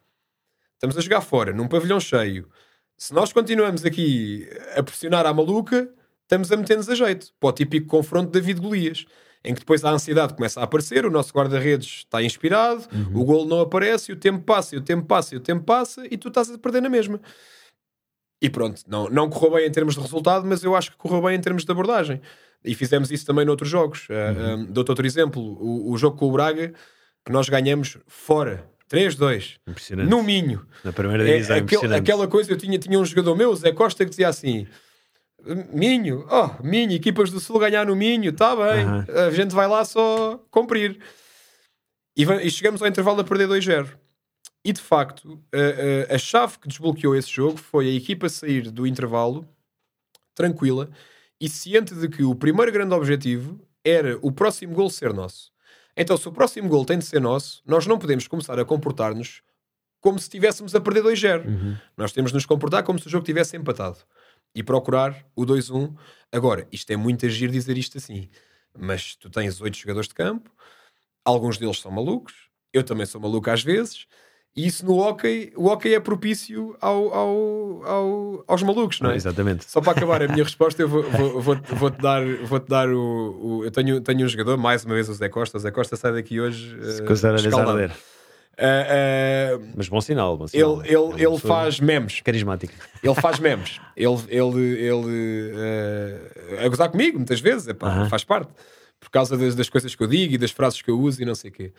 estamos 0.74 0.98
a 0.98 1.02
jogar 1.02 1.22
fora, 1.22 1.52
num 1.52 1.68
pavilhão 1.68 2.00
cheio. 2.00 2.50
Se 2.98 3.14
nós 3.14 3.34
continuamos 3.34 3.84
aqui 3.84 4.48
a 4.76 4.84
pressionar 4.84 5.26
à 5.26 5.34
maluca, 5.34 5.90
estamos 6.22 6.52
a 6.52 6.58
meter-nos 6.58 6.88
a 6.90 6.96
jeito. 6.96 7.34
Para 7.40 7.50
o 7.50 7.52
típico 7.52 7.88
confronto 7.88 8.32
de 8.32 8.40
David 8.40 8.62
Golias, 8.62 9.06
em 9.44 9.54
que 9.54 9.60
depois 9.60 9.84
a 9.84 9.90
ansiedade 9.90 10.36
começa 10.36 10.62
a 10.62 10.64
aparecer, 10.64 11.06
o 11.06 11.10
nosso 11.10 11.34
guarda-redes 11.34 12.06
está 12.06 12.24
inspirado, 12.24 12.88
o 13.14 13.26
golo 13.26 13.46
não 13.46 13.60
aparece, 13.60 14.12
o 14.12 14.16
tempo 14.16 14.44
passa, 14.44 14.76
e 14.76 14.78
o 14.78 14.82
tempo 14.82 15.06
passa, 15.06 15.36
e 15.36 15.38
o 15.38 15.42
tempo 15.42 15.66
passa, 15.66 16.06
e 16.10 16.18
tu 16.18 16.30
estás 16.30 16.50
a 16.50 16.58
perder 16.58 16.82
na 16.82 16.90
mesma. 16.90 17.20
E 18.44 18.50
pronto, 18.50 18.82
não, 18.88 19.08
não 19.10 19.30
correu 19.30 19.52
bem 19.56 19.68
em 19.68 19.72
termos 19.72 19.96
de 19.96 20.02
resultado, 20.02 20.46
mas 20.46 20.62
eu 20.64 20.76
acho 20.76 20.91
que 20.91 20.98
correu 20.98 21.22
bem 21.22 21.36
em 21.38 21.41
termos 21.41 21.64
de 21.64 21.72
abordagem. 21.72 22.22
E 22.64 22.76
fizemos 22.76 23.10
isso 23.10 23.26
também 23.26 23.46
noutros 23.46 23.70
jogos. 23.70 24.08
Uh, 24.10 24.56
um, 24.58 24.66
Dou-te 24.66 24.89
outro 24.89 25.06
exemplo: 25.08 25.41
o, 25.41 25.91
o 25.91 25.98
jogo 25.98 26.18
com 26.18 26.28
o 26.28 26.32
Braga, 26.34 26.74
que 27.26 27.32
nós 27.32 27.48
ganhamos 27.48 27.98
fora, 28.08 28.66
3-2, 28.91 29.56
Impressionante. 29.66 30.10
no 30.10 30.22
Minho. 30.22 30.66
Na 30.84 30.91
primeira 30.91 31.24
É, 31.24 31.34
divisão, 31.34 31.56
aquele- 31.56 31.64
impressionante. 31.64 32.00
aquela 32.02 32.28
coisa, 32.28 32.52
eu 32.52 32.58
tinha, 32.58 32.78
tinha 32.78 33.00
um 33.00 33.06
jogador 33.06 33.34
meu, 33.36 33.56
Zé 33.56 33.72
Costa, 33.72 34.04
que 34.04 34.10
dizia 34.10 34.28
assim: 34.28 34.68
Minho, 35.74 36.26
oh, 36.30 36.64
Minho, 36.64 36.91
equipas 36.94 37.30
do 37.32 37.39
Sul 37.39 37.60
ganhar 37.60 37.86
no 37.86 37.96
Minho, 37.96 38.30
está 38.30 38.56
bem, 38.56 38.84
Aham. 38.86 39.06
a 39.28 39.32
gente 39.32 39.54
vai 39.54 39.68
lá 39.68 39.84
só 39.86 40.38
cumprir. 40.52 41.00
E, 42.16 42.24
e 42.24 42.50
chegamos 42.52 42.82
ao 42.82 42.88
intervalo 42.88 43.20
a 43.22 43.24
perder 43.24 43.48
2-0. 43.48 43.88
E 44.66 44.72
de 44.72 44.82
facto, 44.82 45.43
a, 45.53 46.11
a- 46.14 46.16
a 46.16 46.18
chave 46.18 46.57
que 46.59 46.68
desbloqueou 46.68 47.16
esse 47.16 47.30
jogo 47.30 47.57
foi 47.57 47.89
a 47.89 47.93
equipa 47.93 48.30
sair 48.30 48.72
do 48.72 48.88
intervalo 48.88 49.47
tranquila 50.34 50.89
e 51.39 51.49
ciente 51.49 51.93
de 51.93 52.07
que 52.07 52.24
o 52.24 52.34
primeiro 52.36 52.72
grande 52.72 52.93
objetivo 52.93 53.59
era 53.84 54.18
o 54.22 54.32
próximo 54.32 54.74
gol 54.74 54.89
ser 54.89 55.14
nosso. 55.14 55.51
Então, 55.95 56.18
se 56.18 56.28
o 56.28 56.32
próximo 56.32 56.70
gol 56.70 56.86
tem 56.86 56.97
de 56.97 57.05
ser 57.05 57.20
nosso, 57.20 57.61
nós 57.66 57.86
não 57.86 57.99
podemos 57.99 58.28
começar 58.28 58.57
a 58.57 58.66
comportar-nos 58.66 59.41
como 59.99 60.18
se 60.18 60.24
estivéssemos 60.26 60.74
a 60.74 60.82
perder 60.82 61.03
2-0. 61.03 61.45
Uhum. 61.45 61.78
Nós 61.95 62.11
temos 62.11 62.32
de 62.32 62.36
nos 62.36 62.45
comportar 62.45 62.84
como 62.84 62.99
se 62.99 63.07
o 63.07 63.09
jogo 63.09 63.26
tivesse 63.26 63.55
empatado 63.55 63.97
e 64.55 64.64
procurar 64.64 65.26
o 65.36 65.45
2-1. 65.45 65.93
Agora, 66.32 66.68
isto 66.72 66.89
é 66.91 66.95
muito 66.97 67.26
agir 67.26 67.51
dizer 67.51 67.78
isto 67.78 67.97
assim, 67.97 68.30
mas 68.78 69.16
tu 69.16 69.30
tens 69.30 69.61
oito 69.61 69.78
jogadores 69.78 70.07
de 70.07 70.14
campo, 70.16 70.49
alguns 71.24 71.57
deles 71.57 71.80
são 71.80 71.91
malucos, 71.91 72.34
eu 72.74 72.84
também 72.84 73.05
sou 73.05 73.22
maluco 73.22 73.49
às 73.49 73.64
vezes, 73.64 74.07
e 74.56 74.68
isso 74.68 74.86
no 74.86 74.97
hockey, 74.99 75.51
o 75.56 75.68
hockey 75.68 75.93
é 75.95 75.99
propício 75.99 76.76
ao, 76.80 77.14
ao- 77.14 77.84
ao- 77.86 78.43
aos 78.47 78.62
malucos, 78.64 78.99
não 79.01 79.12
é? 79.12 79.16
Exatamente. 79.16 79.66
Só 79.70 79.82
para 79.82 79.93
acabar 79.93 80.22
a 80.22 80.28
minha 80.28 80.43
resposta, 80.43 80.82
eu 80.82 80.88
vou, 80.88 81.04
vou, 81.04 81.41
vou, 81.41 81.58
vou-te 81.76 82.01
dar, 82.01 82.24
vou-te 82.45 82.68
dar 82.70 82.88
o, 82.89 83.60
o- 83.60 83.66
Eu 83.66 83.72
tenho, 83.72 83.99
tenho 84.01 84.26
um 84.26 84.28
jogador, 84.30 84.58
mais 84.58 84.86
uma 84.86 84.93
vez 84.93 85.10
o 85.10 85.14
Zé 85.14 85.28
Costa. 85.30 85.58
O 85.58 85.60
Zé 85.60 85.72
Costa 85.72 85.95
sai 85.95 86.14
daqui 86.14 86.39
hoje. 86.39 86.78
Se 86.93 87.01
começar 87.04 87.34
a 87.34 87.36
escaldado. 87.38 87.91
Ah, 88.56 89.56
ah, 89.58 89.60
Mas 89.76 89.89
bom 89.89 89.99
sinal, 89.99 90.38
bom 90.38 90.47
sinal. 90.47 90.82
ele 90.84 90.89
É 90.89 90.93
ele, 90.93 91.14
ele 91.14 91.32
pessoa 91.32 91.39
faz 91.39 91.80
memes. 91.80 92.22
Carismática. 92.22 92.74
Ele 93.01 93.16
faz 93.16 93.39
memes. 93.39 93.80
Ele, 93.97 94.16
ele, 94.30 94.62
ele 94.80 95.54
eh, 95.56 96.64
a 96.66 96.70
gozar 96.70 96.89
comigo 96.89 97.18
muitas 97.18 97.39
vezes, 97.39 97.68
epá, 97.68 97.88
Aham. 97.88 98.10
faz 98.10 98.24
parte. 98.24 98.51
por 98.99 99.10
causa 99.10 99.36
das, 99.36 99.56
das 99.56 99.70
coisas 99.70 99.93
que 99.95 100.04
eu 100.04 100.08
digo 100.08 100.36
e 100.36 100.38
das 100.38 100.51
frases 100.51 100.82
que 100.84 100.91
eu 100.91 100.99
uso 100.99 101.22
e 101.22 101.26
não 101.26 101.34
sei 101.36 101.49
o 101.49 101.54
quê. 101.54 101.74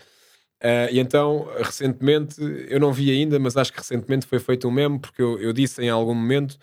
Uh, 0.62 0.88
e 0.90 0.98
então, 0.98 1.46
recentemente, 1.58 2.36
eu 2.68 2.80
não 2.80 2.92
vi 2.92 3.10
ainda, 3.10 3.38
mas 3.38 3.56
acho 3.56 3.72
que 3.72 3.78
recentemente 3.78 4.26
foi 4.26 4.38
feito 4.38 4.66
um 4.66 4.70
meme, 4.70 4.98
porque 4.98 5.20
eu, 5.20 5.38
eu 5.38 5.52
disse 5.52 5.82
em 5.82 5.90
algum 5.90 6.14
momento 6.14 6.56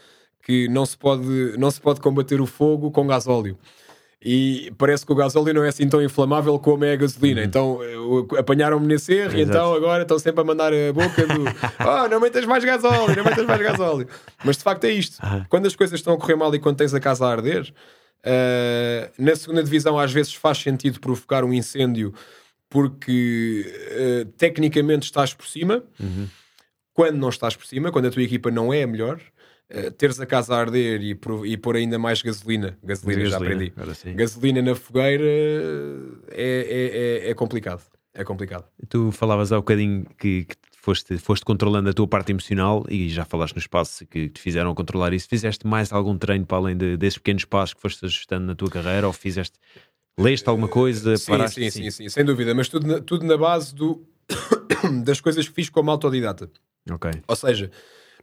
que 0.43 0.67
não 0.69 0.85
se, 0.85 0.97
pode, 0.97 1.55
não 1.57 1.69
se 1.69 1.79
pode 1.79 2.01
combater 2.01 2.41
o 2.41 2.45
fogo 2.45 2.89
com 2.89 3.05
gasóleo. 3.05 3.57
E 4.23 4.71
parece 4.77 5.03
que 5.03 5.11
o 5.11 5.15
gasóleo 5.15 5.51
não 5.51 5.63
é 5.63 5.69
assim 5.69 5.89
tão 5.89 6.01
inflamável 6.01 6.57
como 6.59 6.85
é 6.85 6.93
a 6.93 6.95
gasolina. 6.95 7.41
Uhum. 7.41 7.47
Então 7.47 7.79
apanharam-me 8.37 8.85
nesse 8.85 9.13
erro 9.13 9.35
e 9.35 9.41
então 9.41 9.73
agora 9.73 10.03
estão 10.03 10.19
sempre 10.19 10.41
a 10.41 10.43
mandar 10.43 10.71
a 10.71 10.93
boca 10.93 11.25
do 11.25 11.43
oh, 11.83 12.07
não 12.07 12.19
metas 12.19 12.45
mais 12.45 12.63
gasóleo, 12.63 13.15
não 13.15 13.23
metas 13.23 13.45
mais 13.47 13.61
gasóleo. 13.61 14.07
Mas 14.43 14.57
de 14.57 14.63
facto 14.63 14.83
é 14.83 14.91
isto. 14.91 15.17
Uhum. 15.25 15.43
Quando 15.49 15.65
as 15.65 15.75
coisas 15.75 15.99
estão 15.99 16.13
a 16.13 16.17
correr 16.17 16.35
mal 16.35 16.53
e 16.53 16.59
quando 16.59 16.77
tens 16.77 16.93
a 16.93 16.99
casa 16.99 17.25
a 17.25 17.31
arder, 17.31 17.73
uh, 18.23 19.11
na 19.17 19.35
segunda 19.35 19.63
divisão 19.63 19.97
às 19.97 20.11
vezes 20.11 20.35
faz 20.35 20.59
sentido 20.59 20.99
provocar 20.99 21.43
um 21.43 21.51
incêndio 21.51 22.13
porque 22.71 23.65
uh, 23.67 24.25
tecnicamente 24.37 25.03
estás 25.03 25.33
por 25.33 25.45
cima. 25.45 25.83
Uhum. 25.99 26.27
Quando 26.93 27.17
não 27.17 27.27
estás 27.27 27.53
por 27.53 27.65
cima, 27.65 27.91
quando 27.91 28.07
a 28.07 28.11
tua 28.11 28.23
equipa 28.23 28.49
não 28.49 28.73
é 28.73 28.83
a 28.83 28.87
melhor, 28.87 29.19
uh, 29.69 29.91
teres 29.91 30.21
a 30.21 30.25
casa 30.25 30.55
a 30.55 30.59
arder 30.59 31.01
e, 31.01 31.19
e 31.45 31.57
pôr 31.57 31.75
ainda 31.75 31.99
mais 31.99 32.21
gasolina, 32.21 32.77
gasolina, 32.81 33.23
gasolina 33.23 33.29
já 33.29 33.37
aprendi, 33.37 33.73
gasolina 34.15 34.61
na 34.61 34.73
fogueira 34.73 35.23
é, 36.29 36.31
é, 36.31 37.27
é, 37.27 37.29
é, 37.29 37.33
complicado. 37.33 37.83
É 38.13 38.23
complicado. 38.23 38.65
Tu 38.89 39.11
falavas 39.11 39.51
há 39.51 39.57
um 39.57 39.59
bocadinho 39.59 40.05
que, 40.17 40.45
que 40.45 40.55
foste, 40.77 41.17
foste 41.17 41.43
controlando 41.45 41.89
a 41.89 41.93
tua 41.93 42.07
parte 42.07 42.31
emocional 42.31 42.85
e 42.89 43.09
já 43.09 43.25
falaste 43.25 43.55
no 43.55 43.59
espaço 43.59 44.05
que 44.05 44.29
te 44.29 44.39
fizeram 44.39 44.73
controlar 44.73 45.13
isso. 45.13 45.27
Fizeste 45.27 45.67
mais 45.67 45.91
algum 45.91 46.17
treino 46.17 46.45
para 46.45 46.57
além 46.57 46.77
de, 46.77 46.95
desses 46.95 47.17
pequenos 47.17 47.43
passos 47.43 47.73
que 47.73 47.81
foste 47.81 48.05
ajustando 48.05 48.45
na 48.45 48.55
tua 48.55 48.69
carreira 48.69 49.07
ou 49.07 49.13
fizeste 49.13 49.59
Leste 50.19 50.47
alguma 50.47 50.67
coisa? 50.67 51.17
Sim, 51.17 51.47
sim, 51.47 51.69
sim, 51.69 51.91
sim, 51.91 52.09
sem 52.09 52.25
dúvida, 52.25 52.53
mas 52.53 52.67
tudo 52.67 52.87
na, 52.87 52.99
tudo 52.99 53.25
na 53.25 53.37
base 53.37 53.73
do, 53.73 54.05
das 55.03 55.21
coisas 55.21 55.47
que 55.47 55.53
fiz 55.53 55.69
como 55.69 55.89
autodidata. 55.89 56.49
Ok. 56.89 57.11
Ou 57.27 57.35
seja, 57.35 57.71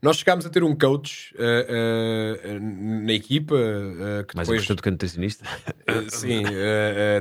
nós 0.02 0.16
chegámos 0.16 0.46
a 0.46 0.50
ter 0.50 0.62
um 0.62 0.76
coach 0.76 1.34
uh, 1.34 2.56
uh, 2.56 3.04
na 3.04 3.12
equipa 3.12 3.54
uh, 3.54 4.24
que 4.26 4.36
Mais 4.36 4.46
depois... 4.46 4.62
importante 4.62 4.82
que 4.82 4.90
nutricionista. 4.90 5.44
sim, 6.08 6.42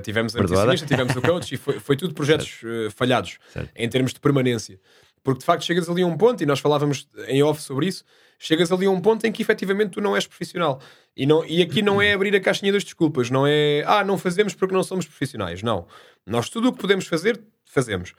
tivemos 0.03 0.35
a 0.35 0.41
nutricionista, 0.41 0.85
tivemos 0.85 1.15
o 1.15 1.21
coach 1.21 1.55
e 1.55 1.57
foi, 1.57 1.79
foi 1.79 1.95
tudo 1.95 2.13
projetos 2.13 2.61
falhados 2.95 3.37
certo. 3.51 3.71
em 3.75 3.89
termos 3.89 4.13
de 4.13 4.19
permanência. 4.19 4.79
Porque 5.23 5.39
de 5.39 5.45
facto 5.45 5.65
chegas 5.65 5.89
ali 5.89 6.03
a 6.03 6.07
um 6.07 6.15
ponto, 6.15 6.41
e 6.41 6.45
nós 6.45 6.59
falávamos 6.59 7.07
em 7.27 7.43
off 7.43 7.61
sobre 7.61 7.87
isso, 7.87 8.05
chegas 8.37 8.71
ali 8.71 8.85
a 8.85 8.91
um 8.91 9.01
ponto 9.01 9.25
em 9.25 9.31
que 9.31 9.41
efetivamente 9.41 9.91
tu 9.91 10.01
não 10.01 10.15
és 10.15 10.27
profissional. 10.27 10.79
E, 11.15 11.25
não, 11.25 11.45
e 11.45 11.61
aqui 11.61 11.81
não 11.81 12.01
é 12.01 12.13
abrir 12.13 12.35
a 12.35 12.39
caixinha 12.39 12.71
das 12.71 12.83
desculpas, 12.83 13.29
não 13.29 13.45
é 13.47 13.83
ah, 13.85 14.03
não 14.03 14.17
fazemos 14.17 14.53
porque 14.53 14.73
não 14.73 14.83
somos 14.83 15.05
profissionais. 15.05 15.63
Não. 15.63 15.87
Nós 16.25 16.49
tudo 16.49 16.69
o 16.69 16.73
que 16.73 16.79
podemos 16.79 17.07
fazer, 17.07 17.41
fazemos. 17.65 18.13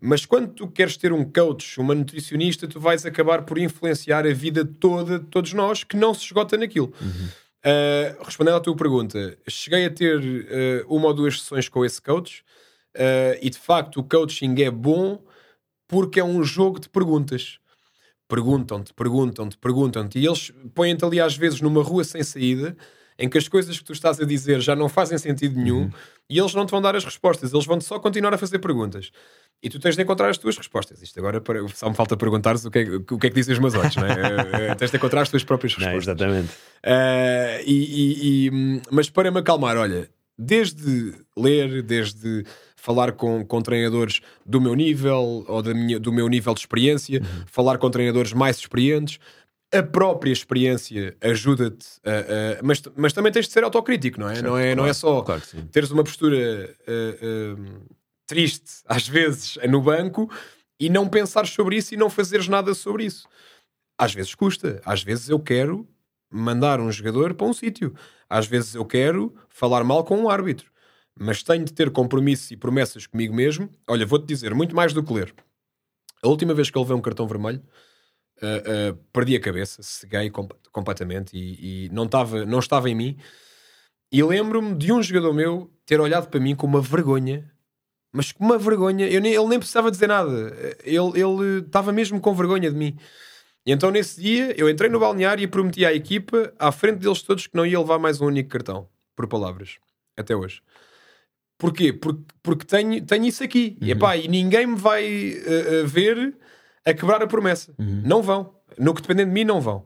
Mas 0.00 0.24
quando 0.24 0.52
tu 0.52 0.68
queres 0.68 0.96
ter 0.96 1.12
um 1.12 1.24
coach, 1.24 1.80
uma 1.80 1.94
nutricionista, 1.94 2.68
tu 2.68 2.78
vais 2.78 3.04
acabar 3.04 3.42
por 3.42 3.58
influenciar 3.58 4.26
a 4.26 4.32
vida 4.32 4.64
toda 4.64 5.18
de 5.18 5.26
todos 5.26 5.52
nós 5.52 5.82
que 5.82 5.96
não 5.96 6.14
se 6.14 6.24
esgota 6.24 6.56
naquilo. 6.56 6.92
Uhum. 7.00 7.28
Uh, 7.58 8.24
respondendo 8.24 8.54
à 8.54 8.60
tua 8.60 8.76
pergunta, 8.76 9.36
cheguei 9.48 9.84
a 9.84 9.90
ter 9.90 10.20
uh, 10.20 10.86
uma 10.94 11.08
ou 11.08 11.14
duas 11.14 11.40
sessões 11.40 11.68
com 11.68 11.84
esse 11.84 12.00
coach 12.00 12.44
uh, 12.94 13.36
e 13.42 13.50
de 13.50 13.58
facto 13.58 13.98
o 13.98 14.04
coaching 14.04 14.54
é 14.62 14.70
bom 14.70 15.20
porque 15.88 16.20
é 16.20 16.24
um 16.24 16.44
jogo 16.44 16.78
de 16.78 16.88
perguntas 16.88 17.58
perguntam-te, 18.28 18.92
perguntam-te, 18.92 19.56
perguntam-te, 19.56 20.18
e 20.18 20.26
eles 20.26 20.52
põem-te 20.74 21.04
ali 21.04 21.20
às 21.20 21.36
vezes 21.36 21.60
numa 21.60 21.82
rua 21.82 22.04
sem 22.04 22.22
saída, 22.22 22.76
em 23.18 23.28
que 23.28 23.36
as 23.36 23.48
coisas 23.48 23.76
que 23.76 23.84
tu 23.84 23.92
estás 23.92 24.20
a 24.20 24.24
dizer 24.24 24.60
já 24.60 24.76
não 24.76 24.88
fazem 24.88 25.18
sentido 25.18 25.58
nenhum, 25.58 25.82
uhum. 25.82 25.90
e 26.30 26.38
eles 26.38 26.54
não 26.54 26.64
te 26.64 26.70
vão 26.70 26.80
dar 26.80 26.94
as 26.94 27.04
respostas, 27.04 27.52
eles 27.52 27.66
vão-te 27.66 27.84
só 27.84 27.98
continuar 27.98 28.32
a 28.32 28.38
fazer 28.38 28.58
perguntas. 28.60 29.10
E 29.60 29.68
tu 29.68 29.80
tens 29.80 29.96
de 29.96 30.02
encontrar 30.02 30.28
as 30.28 30.38
tuas 30.38 30.56
respostas. 30.56 31.02
Isto 31.02 31.18
agora 31.18 31.42
só 31.74 31.88
me 31.88 31.96
falta 31.96 32.16
perguntares 32.16 32.64
o 32.64 32.70
que 32.70 32.78
é, 32.78 32.82
o 32.82 33.18
que, 33.18 33.26
é 33.26 33.30
que 33.30 33.34
dizem 33.34 33.54
os 33.54 33.58
meus 33.58 33.74
olhos, 33.74 33.96
não 33.96 34.06
é? 34.06 34.08
Eh, 34.68 34.70
eh, 34.70 34.74
tens 34.76 34.92
de 34.92 34.96
encontrar 34.96 35.22
as 35.22 35.30
tuas 35.30 35.42
próprias 35.42 35.74
respostas. 35.74 36.06
Não, 36.06 36.14
exatamente. 36.14 36.52
Uh, 36.84 37.62
e, 37.66 37.72
e, 37.72 38.46
e, 38.46 38.82
mas 38.92 39.10
para 39.10 39.32
me 39.32 39.40
acalmar, 39.40 39.76
olha, 39.76 40.08
desde 40.38 41.12
ler, 41.36 41.82
desde 41.82 42.44
falar 42.78 43.12
com, 43.12 43.44
com 43.44 43.60
treinadores 43.60 44.20
do 44.46 44.60
meu 44.60 44.74
nível 44.74 45.44
ou 45.46 45.60
da 45.60 45.74
minha, 45.74 45.98
do 45.98 46.12
meu 46.12 46.28
nível 46.28 46.54
de 46.54 46.60
experiência, 46.60 47.20
uhum. 47.20 47.44
falar 47.46 47.76
com 47.76 47.90
treinadores 47.90 48.32
mais 48.32 48.56
experientes. 48.58 49.18
A 49.74 49.82
própria 49.82 50.32
experiência 50.32 51.14
ajuda-te, 51.20 51.86
mas, 52.62 52.80
mas 52.96 53.12
também 53.12 53.30
tens 53.30 53.46
de 53.46 53.52
ser 53.52 53.64
autocrítico, 53.64 54.18
não 54.18 54.30
é? 54.30 54.36
Certo, 54.36 54.46
não, 54.46 54.56
é 54.56 54.62
claro, 54.62 54.76
não 54.76 54.86
é 54.86 54.92
só 54.94 55.20
claro 55.20 55.42
teres 55.70 55.90
uma 55.90 56.02
postura 56.02 56.74
uh, 56.88 57.60
uh, 57.60 57.82
triste, 58.26 58.80
às 58.86 59.06
vezes, 59.06 59.58
no 59.68 59.82
banco 59.82 60.30
e 60.80 60.88
não 60.88 61.06
pensar 61.06 61.46
sobre 61.46 61.76
isso 61.76 61.92
e 61.92 61.98
não 61.98 62.08
fazeres 62.08 62.48
nada 62.48 62.72
sobre 62.72 63.04
isso. 63.04 63.28
Às 63.98 64.14
vezes 64.14 64.34
custa, 64.34 64.80
às 64.86 65.02
vezes 65.02 65.28
eu 65.28 65.38
quero 65.38 65.86
mandar 66.30 66.80
um 66.80 66.90
jogador 66.90 67.34
para 67.34 67.46
um 67.46 67.52
sítio, 67.52 67.92
às 68.30 68.46
vezes 68.46 68.74
eu 68.74 68.86
quero 68.86 69.34
falar 69.50 69.84
mal 69.84 70.02
com 70.02 70.16
um 70.16 70.30
árbitro 70.30 70.70
mas 71.18 71.42
tenho 71.42 71.64
de 71.64 71.72
ter 71.72 71.90
compromissos 71.90 72.50
e 72.50 72.56
promessas 72.56 73.06
comigo 73.06 73.34
mesmo. 73.34 73.70
Olha, 73.86 74.06
vou-te 74.06 74.26
dizer, 74.26 74.54
muito 74.54 74.74
mais 74.74 74.92
do 74.92 75.02
que 75.02 75.12
ler. 75.12 75.34
A 76.22 76.28
última 76.28 76.54
vez 76.54 76.70
que 76.70 76.76
eu 76.76 76.82
levei 76.82 76.96
um 76.96 77.00
cartão 77.00 77.26
vermelho, 77.26 77.62
uh, 78.42 78.92
uh, 78.92 78.96
perdi 79.12 79.36
a 79.36 79.40
cabeça, 79.40 79.82
ceguei 79.82 80.30
comp 80.30 80.52
completamente 80.72 81.36
e, 81.36 81.86
e, 81.86 81.88
não, 81.90 82.04
estava, 82.04 82.44
não 82.44 82.58
estava 82.58 82.88
em 82.88 82.94
mim. 82.94 83.16
E 84.10 84.22
lembro-me 84.22 84.74
de 84.74 84.92
um 84.92 85.02
jogador 85.02 85.32
meu 85.32 85.70
ter 85.84 86.00
olhado 86.00 86.28
para 86.28 86.40
mim 86.40 86.54
com 86.54 86.66
uma 86.66 86.80
vergonha, 86.80 87.50
mas 88.12 88.32
com 88.32 88.44
uma 88.44 88.58
vergonha. 88.58 89.08
Nem, 89.20 89.34
ele 89.34 89.46
nem 89.46 89.58
precisava 89.58 89.90
dizer 89.90 90.06
nada, 90.06 90.30
ele, 90.84 91.20
ele 91.20 91.58
estava 91.60 91.92
mesmo 91.92 92.20
com 92.20 92.34
vergonha 92.34 92.70
de 92.70 92.76
mim. 92.76 92.96
E 93.66 93.72
então 93.72 93.90
nesse 93.90 94.20
dia 94.20 94.54
eu 94.58 94.68
entrei 94.68 94.88
no 94.88 94.98
balneário 94.98 95.42
e 95.42 95.46
prometi 95.46 95.84
à 95.84 95.92
equipa, 95.92 96.52
à 96.58 96.72
frente 96.72 97.00
deles 97.00 97.22
todos, 97.22 97.46
que 97.46 97.56
não 97.56 97.66
ia 97.66 97.78
levar 97.78 97.98
mais 97.98 98.20
um 98.20 98.26
único 98.26 98.48
cartão, 98.48 98.88
por 99.14 99.26
palavras, 99.26 99.78
até 100.16 100.34
hoje. 100.34 100.62
Porquê? 101.58 101.92
Porque, 101.92 102.22
porque 102.40 102.64
tenho, 102.64 103.04
tenho 103.04 103.26
isso 103.26 103.42
aqui. 103.42 103.76
Uhum. 103.80 103.88
E, 103.88 103.90
epá, 103.90 104.16
e 104.16 104.28
ninguém 104.28 104.66
me 104.66 104.76
vai 104.76 105.32
uh, 105.32 105.86
ver 105.86 106.36
a 106.84 106.94
quebrar 106.94 107.20
a 107.20 107.26
promessa. 107.26 107.74
Uhum. 107.78 108.02
Não 108.04 108.22
vão. 108.22 108.54
No 108.78 108.94
que 108.94 109.02
depender 109.02 109.24
de 109.24 109.32
mim, 109.32 109.44
não 109.44 109.60
vão. 109.60 109.84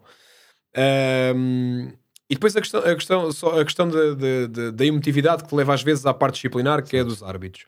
Um, 1.34 1.90
e 2.28 2.34
depois 2.34 2.54
a 2.56 2.60
questão, 2.60 2.80
a 2.80 2.94
questão, 2.94 3.32
só 3.32 3.60
a 3.60 3.64
questão 3.64 3.88
da, 3.88 4.14
da, 4.14 4.70
da 4.70 4.86
emotividade 4.86 5.44
que 5.44 5.54
leva 5.54 5.72
às 5.74 5.82
vezes 5.82 6.04
à 6.04 6.12
parte 6.12 6.34
disciplinar, 6.34 6.82
que 6.82 6.96
é 6.96 7.02
dos 7.04 7.22
árbitros. 7.22 7.66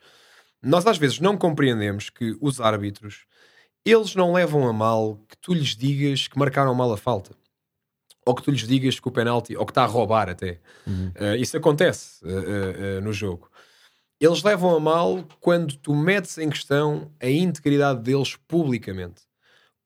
Nós 0.61 0.85
às 0.85 0.97
vezes 0.97 1.19
não 1.19 1.37
compreendemos 1.37 2.09
que 2.09 2.37
os 2.39 2.61
árbitros 2.61 3.25
eles 3.83 4.15
não 4.15 4.33
levam 4.33 4.67
a 4.67 4.73
mal 4.73 5.17
que 5.27 5.37
tu 5.37 5.53
lhes 5.53 5.75
digas 5.75 6.27
que 6.27 6.37
marcaram 6.37 6.73
mal 6.73 6.91
a 6.91 6.97
falta. 6.97 7.35
Ou 8.25 8.33
que 8.33 8.41
tu 8.41 8.49
lhes 8.49 8.67
digas 8.67 8.99
que 8.99 9.07
o 9.07 9.11
penalti, 9.11 9.55
ou 9.55 9.65
que 9.65 9.71
está 9.71 9.83
a 9.83 9.87
roubar 9.87 10.29
até. 10.29 10.59
Uhum. 10.87 11.11
Uh, 11.15 11.35
isso 11.35 11.55
acontece 11.55 12.25
uh, 12.25 12.97
uh, 12.97 13.01
no 13.01 13.13
jogo 13.13 13.49
eles 14.19 14.43
levam 14.43 14.75
a 14.75 14.79
mal 14.79 15.25
quando 15.39 15.75
tu 15.77 15.93
metes 15.93 16.37
em 16.37 16.49
questão 16.49 17.11
a 17.19 17.29
integridade 17.29 18.01
deles 18.01 18.35
publicamente. 18.47 19.23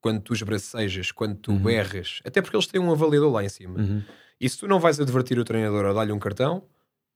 Quando 0.01 0.21
tu 0.21 0.33
esbracejas, 0.33 1.11
quando 1.11 1.35
tu 1.35 1.51
uhum. 1.51 1.59
berras, 1.59 2.21
até 2.23 2.41
porque 2.41 2.55
eles 2.55 2.67
têm 2.67 2.79
um 2.79 2.91
avaliador 2.91 3.31
lá 3.31 3.43
em 3.43 3.49
cima. 3.49 3.79
Uhum. 3.79 4.01
E 4.39 4.47
se 4.47 4.57
tu 4.57 4.67
não 4.67 4.79
vais 4.79 4.99
advertir 4.99 5.37
o 5.37 5.43
treinador 5.43 5.85
a 5.85 5.93
dar-lhe 5.93 6.13
um 6.13 6.19
cartão, 6.19 6.63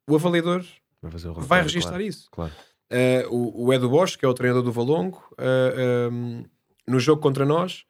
o 0.10 0.16
avaliador 0.16 0.66
vai, 1.02 1.32
vai 1.32 1.62
registrar 1.62 1.92
claro, 1.92 2.04
isso. 2.04 2.28
Claro. 2.30 2.52
Uh, 2.92 3.34
o, 3.34 3.68
o 3.68 3.74
Edu 3.74 3.90
Bosch, 3.90 4.18
que 4.18 4.26
é 4.26 4.28
o 4.28 4.34
treinador 4.34 4.64
do 4.64 4.72
Valongo, 4.72 5.24
uh, 5.34 6.12
um, 6.12 6.44
no 6.86 7.00
jogo 7.00 7.22
contra 7.22 7.46
nós, 7.46 7.86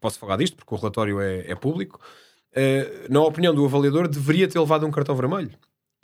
posso 0.00 0.18
falar 0.18 0.38
disto 0.38 0.56
porque 0.56 0.74
o 0.74 0.78
relatório 0.78 1.20
é, 1.20 1.50
é 1.50 1.54
público, 1.54 2.00
uh, 2.52 3.12
na 3.12 3.20
opinião 3.20 3.54
do 3.54 3.66
avaliador, 3.66 4.08
deveria 4.08 4.48
ter 4.48 4.58
levado 4.58 4.86
um 4.86 4.90
cartão 4.90 5.14
vermelho 5.14 5.52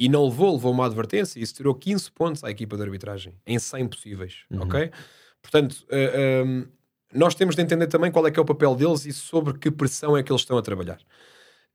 e 0.03 0.09
não 0.09 0.25
levou, 0.25 0.55
levou 0.55 0.73
uma 0.73 0.85
advertência 0.85 1.39
e 1.39 1.45
isso 1.45 1.55
tirou 1.55 1.73
15 1.77 2.11
pontos 2.11 2.43
à 2.43 2.51
equipa 2.51 2.77
de 2.77 2.83
arbitragem 2.83 3.35
em 3.47 3.57
100 3.57 3.87
possíveis, 3.87 4.39
uhum. 4.51 4.63
ok? 4.63 4.91
Portanto, 5.41 5.75
uh, 5.83 5.95
eh, 5.95 6.43
um, 6.45 6.59
ehm, 6.59 6.69
nós 7.15 7.37
temos 7.37 7.55
de 7.55 7.63
entender 7.63 7.87
também 7.87 8.11
qual 8.11 8.27
é 8.27 8.33
que 8.33 8.39
é 8.39 8.43
o 8.43 8.45
papel 8.45 8.75
deles 8.75 9.07
e 9.07 9.13
sobre 9.13 9.57
que 9.57 9.71
pressão 9.71 10.17
é 10.17 10.23
que 10.25 10.33
eles 10.33 10.43
estão 10.43 10.59
a 10.59 10.63
trabalhar. 10.63 10.99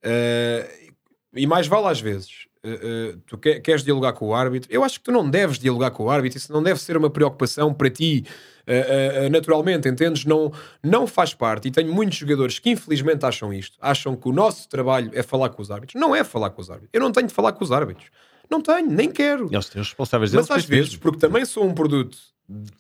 Uh, 0.03 0.93
e 1.33 1.47
mais 1.47 1.67
vale 1.67 1.87
às 1.87 2.01
vezes, 2.01 2.47
uh, 2.69 3.17
tu 3.25 3.37
que, 3.37 3.59
queres 3.59 3.83
dialogar 3.83 4.13
com 4.13 4.27
o 4.27 4.33
árbitro, 4.33 4.69
eu 4.71 4.83
acho 4.83 4.99
que 4.99 5.05
tu 5.05 5.11
não 5.11 5.29
deves 5.29 5.57
dialogar 5.57 5.91
com 5.91 6.05
o 6.05 6.09
árbitro, 6.09 6.37
isso 6.37 6.51
não 6.51 6.61
deve 6.61 6.81
ser 6.81 6.97
uma 6.97 7.09
preocupação 7.09 7.73
para 7.73 7.89
ti 7.89 8.25
uh, 8.67 9.29
naturalmente, 9.29 9.87
entendes? 9.87 10.25
Não, 10.25 10.51
não 10.83 11.07
faz 11.07 11.33
parte. 11.33 11.67
E 11.67 11.71
tenho 11.71 11.93
muitos 11.93 12.17
jogadores 12.17 12.59
que 12.59 12.69
infelizmente 12.69 13.25
acham 13.25 13.53
isto. 13.53 13.77
Acham 13.81 14.15
que 14.15 14.27
o 14.27 14.31
nosso 14.31 14.67
trabalho 14.67 15.11
é 15.13 15.23
falar 15.23 15.49
com 15.49 15.61
os 15.61 15.71
árbitros. 15.71 15.99
Não 15.99 16.15
é 16.15 16.23
falar 16.23 16.49
com 16.49 16.61
os 16.61 16.69
árbitros. 16.69 16.91
Eu 16.93 17.01
não 17.01 17.11
tenho 17.11 17.27
de 17.27 17.33
falar 17.33 17.53
com 17.53 17.63
os 17.63 17.71
árbitros. 17.71 18.07
Não 18.49 18.61
tenho, 18.61 18.89
nem 18.89 19.11
quero. 19.11 19.49
Eles 19.51 19.69
têm 19.69 19.81
os 19.81 19.89
responsáveis. 19.89 20.33
Mas 20.33 20.49
às 20.49 20.65
vezes, 20.65 20.95
porque 20.95 21.19
também 21.19 21.45
sou 21.45 21.65
um 21.65 21.73
produto 21.73 22.17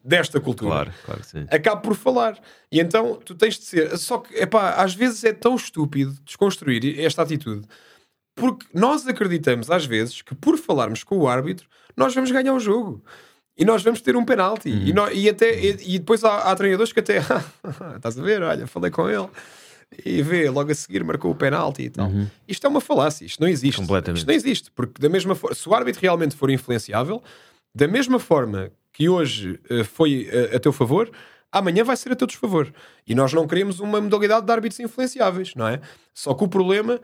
desta 0.03 0.39
cultura, 0.39 0.71
claro, 0.71 0.93
claro 1.05 1.23
sim. 1.25 1.45
acabo 1.51 1.81
por 1.81 1.95
falar. 1.95 2.39
E 2.71 2.79
então 2.79 3.19
tu 3.23 3.35
tens 3.35 3.59
de 3.59 3.65
ser. 3.65 3.97
Só 3.97 4.19
que, 4.19 4.33
epá, 4.35 4.75
às 4.75 4.95
vezes 4.95 5.23
é 5.25 5.33
tão 5.33 5.55
estúpido 5.55 6.13
desconstruir 6.23 6.97
esta 6.99 7.21
atitude. 7.21 7.67
Porque 8.37 8.65
nós 8.73 9.05
acreditamos, 9.07 9.69
às 9.69 9.85
vezes, 9.85 10.21
que 10.21 10.33
por 10.35 10.57
falarmos 10.57 11.03
com 11.03 11.17
o 11.17 11.27
árbitro, 11.27 11.67
nós 11.97 12.13
vamos 12.15 12.31
ganhar 12.31 12.53
o 12.53 12.59
jogo. 12.59 13.03
E 13.57 13.65
nós 13.65 13.81
vamos 13.83 13.99
ter 14.01 14.15
um 14.15 14.23
penalti. 14.23 14.69
E, 14.69 14.93
nó- 14.93 15.09
e 15.09 15.27
até, 15.27 15.59
e, 15.59 15.95
e 15.95 15.99
depois 15.99 16.23
há, 16.23 16.43
há 16.51 16.55
treinadores 16.55 16.93
que 16.93 16.99
até. 16.99 17.17
Estás 17.97 18.17
a 18.17 18.21
ver? 18.21 18.41
Olha, 18.43 18.67
falei 18.67 18.91
com 18.91 19.09
ele. 19.09 19.27
E 20.05 20.21
vê, 20.21 20.49
logo 20.49 20.71
a 20.71 20.75
seguir 20.75 21.03
marcou 21.03 21.31
o 21.31 21.35
penalti 21.35 21.83
e 21.83 21.89
tal. 21.89 22.11
Isto 22.47 22.67
é 22.67 22.69
uma 22.69 22.81
falácia. 22.81 23.25
Isto 23.25 23.41
não 23.41 23.47
existe. 23.47 23.81
Completamente. 23.81 24.19
Isto 24.19 24.27
não 24.27 24.33
existe. 24.35 24.71
Porque, 24.71 25.01
da 25.01 25.09
mesma 25.09 25.33
forma, 25.33 25.55
se 25.55 25.67
o 25.67 25.73
árbitro 25.73 26.01
realmente 26.01 26.35
for 26.35 26.49
influenciável, 26.51 27.23
da 27.73 27.87
mesma 27.87 28.19
forma 28.19 28.69
que 28.93 29.09
hoje 29.09 29.59
eh, 29.69 29.83
foi 29.83 30.27
eh, 30.31 30.55
a 30.55 30.59
teu 30.59 30.71
favor, 30.73 31.09
amanhã 31.51 31.83
vai 31.83 31.95
ser 31.97 32.11
a 32.11 32.15
teu 32.15 32.27
desfavor. 32.27 32.71
E 33.07 33.15
nós 33.15 33.31
não 33.33 33.47
queremos 33.47 33.79
uma 33.79 33.99
modalidade 34.01 34.45
de 34.45 34.51
árbitros 34.51 34.79
influenciáveis, 34.79 35.55
não 35.55 35.67
é? 35.67 35.79
Só 36.13 36.33
que 36.35 36.43
o 36.43 36.47
problema 36.47 36.99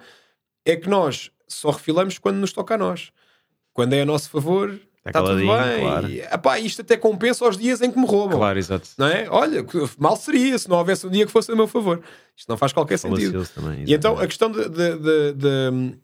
é 0.66 0.76
que 0.76 0.90
nós 0.90 1.32
só 1.48 1.72
refilamos 1.72 2.18
quando 2.18 2.38
nos 2.38 2.54
toca 2.54 2.76
a 2.76 2.78
nós. 2.78 3.12
Quando 3.74 3.94
é 3.94 4.02
a 4.02 4.06
nosso 4.06 4.30
favor, 4.30 4.80
está 5.06 5.22
tudo 5.22 5.38
bem. 5.38 5.48
claro. 5.48 6.10
E, 6.10 6.22
epá, 6.22 6.60
isto 6.60 6.82
até 6.82 6.96
compensa 6.96 7.48
os 7.48 7.58
dias 7.58 7.82
em 7.82 7.92
que 7.92 8.00
me 8.00 8.06
roubam. 8.06 8.38
Claro, 8.38 8.60
exato. 8.60 8.88
Não 8.98 9.08
é? 9.08 9.28
Olha, 9.30 9.66
mal 9.98 10.16
seria 10.16 10.58
se 10.58 10.70
não 10.70 10.78
houvesse 10.78 11.08
um 11.08 11.10
dia 11.10 11.26
que 11.26 11.32
fosse 11.32 11.52
a 11.52 11.56
meu 11.56 11.68
favor. 11.68 12.02
Isto 12.36 12.50
não 12.50 12.58
faz 12.58 12.72
qualquer 12.72 12.98
sentido. 12.98 13.46
Também. 13.48 13.84
E 13.86 13.94
então 13.94 14.18
a 14.18 14.28
questão 14.28 14.52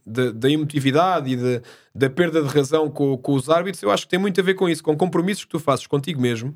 da 0.06 0.50
emotividade 0.50 1.32
e 1.32 1.62
da 1.94 2.10
perda 2.10 2.42
de 2.42 2.48
razão 2.50 2.90
com, 2.90 3.18
com 3.18 3.34
os 3.34 3.50
árbitros, 3.50 3.84
eu 3.84 3.92
acho 3.92 4.04
que 4.04 4.10
tem 4.10 4.20
muito 4.20 4.40
a 4.42 4.44
ver 4.44 4.56
com 4.56 4.68
isso, 4.68 4.84
com 4.84 4.96
compromissos 4.98 5.46
que 5.46 5.52
tu 5.52 5.60
fazes 5.60 5.86
contigo 5.86 6.20
mesmo 6.20 6.56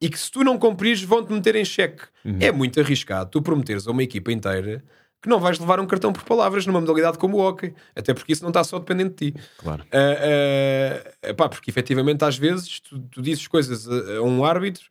e 0.00 0.08
que 0.08 0.18
se 0.18 0.30
tu 0.30 0.44
não 0.44 0.58
cumprires 0.58 1.02
vão-te 1.02 1.32
meter 1.32 1.56
em 1.56 1.64
xeque. 1.64 2.04
Uhum. 2.24 2.38
É 2.40 2.52
muito 2.52 2.80
arriscado 2.80 3.30
tu 3.30 3.42
prometeres 3.42 3.86
a 3.86 3.90
uma 3.90 4.02
equipa 4.02 4.30
inteira 4.32 4.84
que 5.26 5.30
não 5.30 5.40
vais 5.40 5.58
levar 5.58 5.80
um 5.80 5.86
cartão 5.86 6.12
por 6.12 6.22
palavras 6.22 6.64
numa 6.66 6.80
modalidade 6.80 7.18
como 7.18 7.36
o 7.38 7.40
hockey, 7.40 7.74
até 7.96 8.14
porque 8.14 8.32
isso 8.32 8.42
não 8.44 8.50
está 8.50 8.62
só 8.62 8.78
dependente 8.78 9.10
de 9.26 9.32
ti. 9.32 9.40
Claro. 9.58 9.84
Ah, 9.92 9.98
ah, 11.22 11.30
epá, 11.30 11.48
porque 11.48 11.68
efetivamente 11.68 12.24
às 12.24 12.38
vezes 12.38 12.78
tu, 12.78 12.98
tu 13.10 13.20
dizes 13.20 13.48
coisas 13.48 13.88
a, 13.88 14.18
a 14.18 14.22
um 14.22 14.44
árbitro 14.44 14.84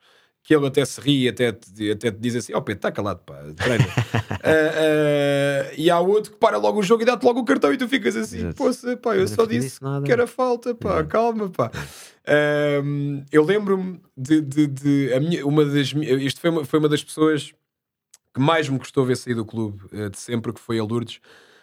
que 0.43 0.53
ele 0.53 0.67
até 0.67 0.83
se 0.85 0.99
ri, 1.01 1.27
até 1.29 1.53
te, 1.53 1.89
até 1.91 2.11
te 2.11 2.17
diz 2.19 2.35
assim: 2.35 2.53
Ó 2.53 2.59
Pedro, 2.61 2.79
está 2.79 2.91
calado, 2.91 3.21
pá, 3.25 3.41
treina. 3.55 3.85
Ah, 4.47 5.71
e 5.77 5.89
há 5.89 5.99
outro 5.99 6.33
que 6.33 6.37
para 6.37 6.57
logo 6.57 6.79
o 6.79 6.83
jogo 6.83 7.01
e 7.01 7.05
dá-te 7.05 7.23
logo 7.25 7.39
o 7.39 7.45
cartão 7.45 7.73
e 7.73 7.77
tu 7.77 7.87
ficas 7.87 8.15
assim. 8.15 8.51
Poxa, 8.53 8.95
pá, 8.97 9.15
eu 9.15 9.21
eu 9.21 9.27
só 9.27 9.41
não 9.43 9.47
disse 9.49 9.79
que 10.05 10.11
era 10.11 10.27
falta, 10.27 10.75
pá, 10.75 11.03
calma, 11.05 11.49
pá. 11.49 11.71
Eu 13.31 13.43
lembro-me 13.43 13.99
de, 14.15 14.41
de, 14.41 14.67
de- 14.67 15.19
minha, 15.19 15.45
uma 15.47 15.65
das 15.65 15.93
isto 15.93 16.39
foi 16.41 16.49
uma, 16.49 16.65
foi 16.65 16.79
uma 16.79 16.89
das 16.89 17.03
pessoas 17.03 17.53
que 18.35 18.39
mais 18.41 18.67
me 18.69 18.77
custou 18.77 19.05
ver 19.05 19.15
sair 19.15 19.33
do 19.33 19.45
clube 19.45 19.81
eh, 19.93 20.09
de 20.09 20.19
sempre, 20.19 20.51
que 20.53 20.59
foi 20.59 20.77
a 20.77 20.83
Lourdes. 20.83 21.19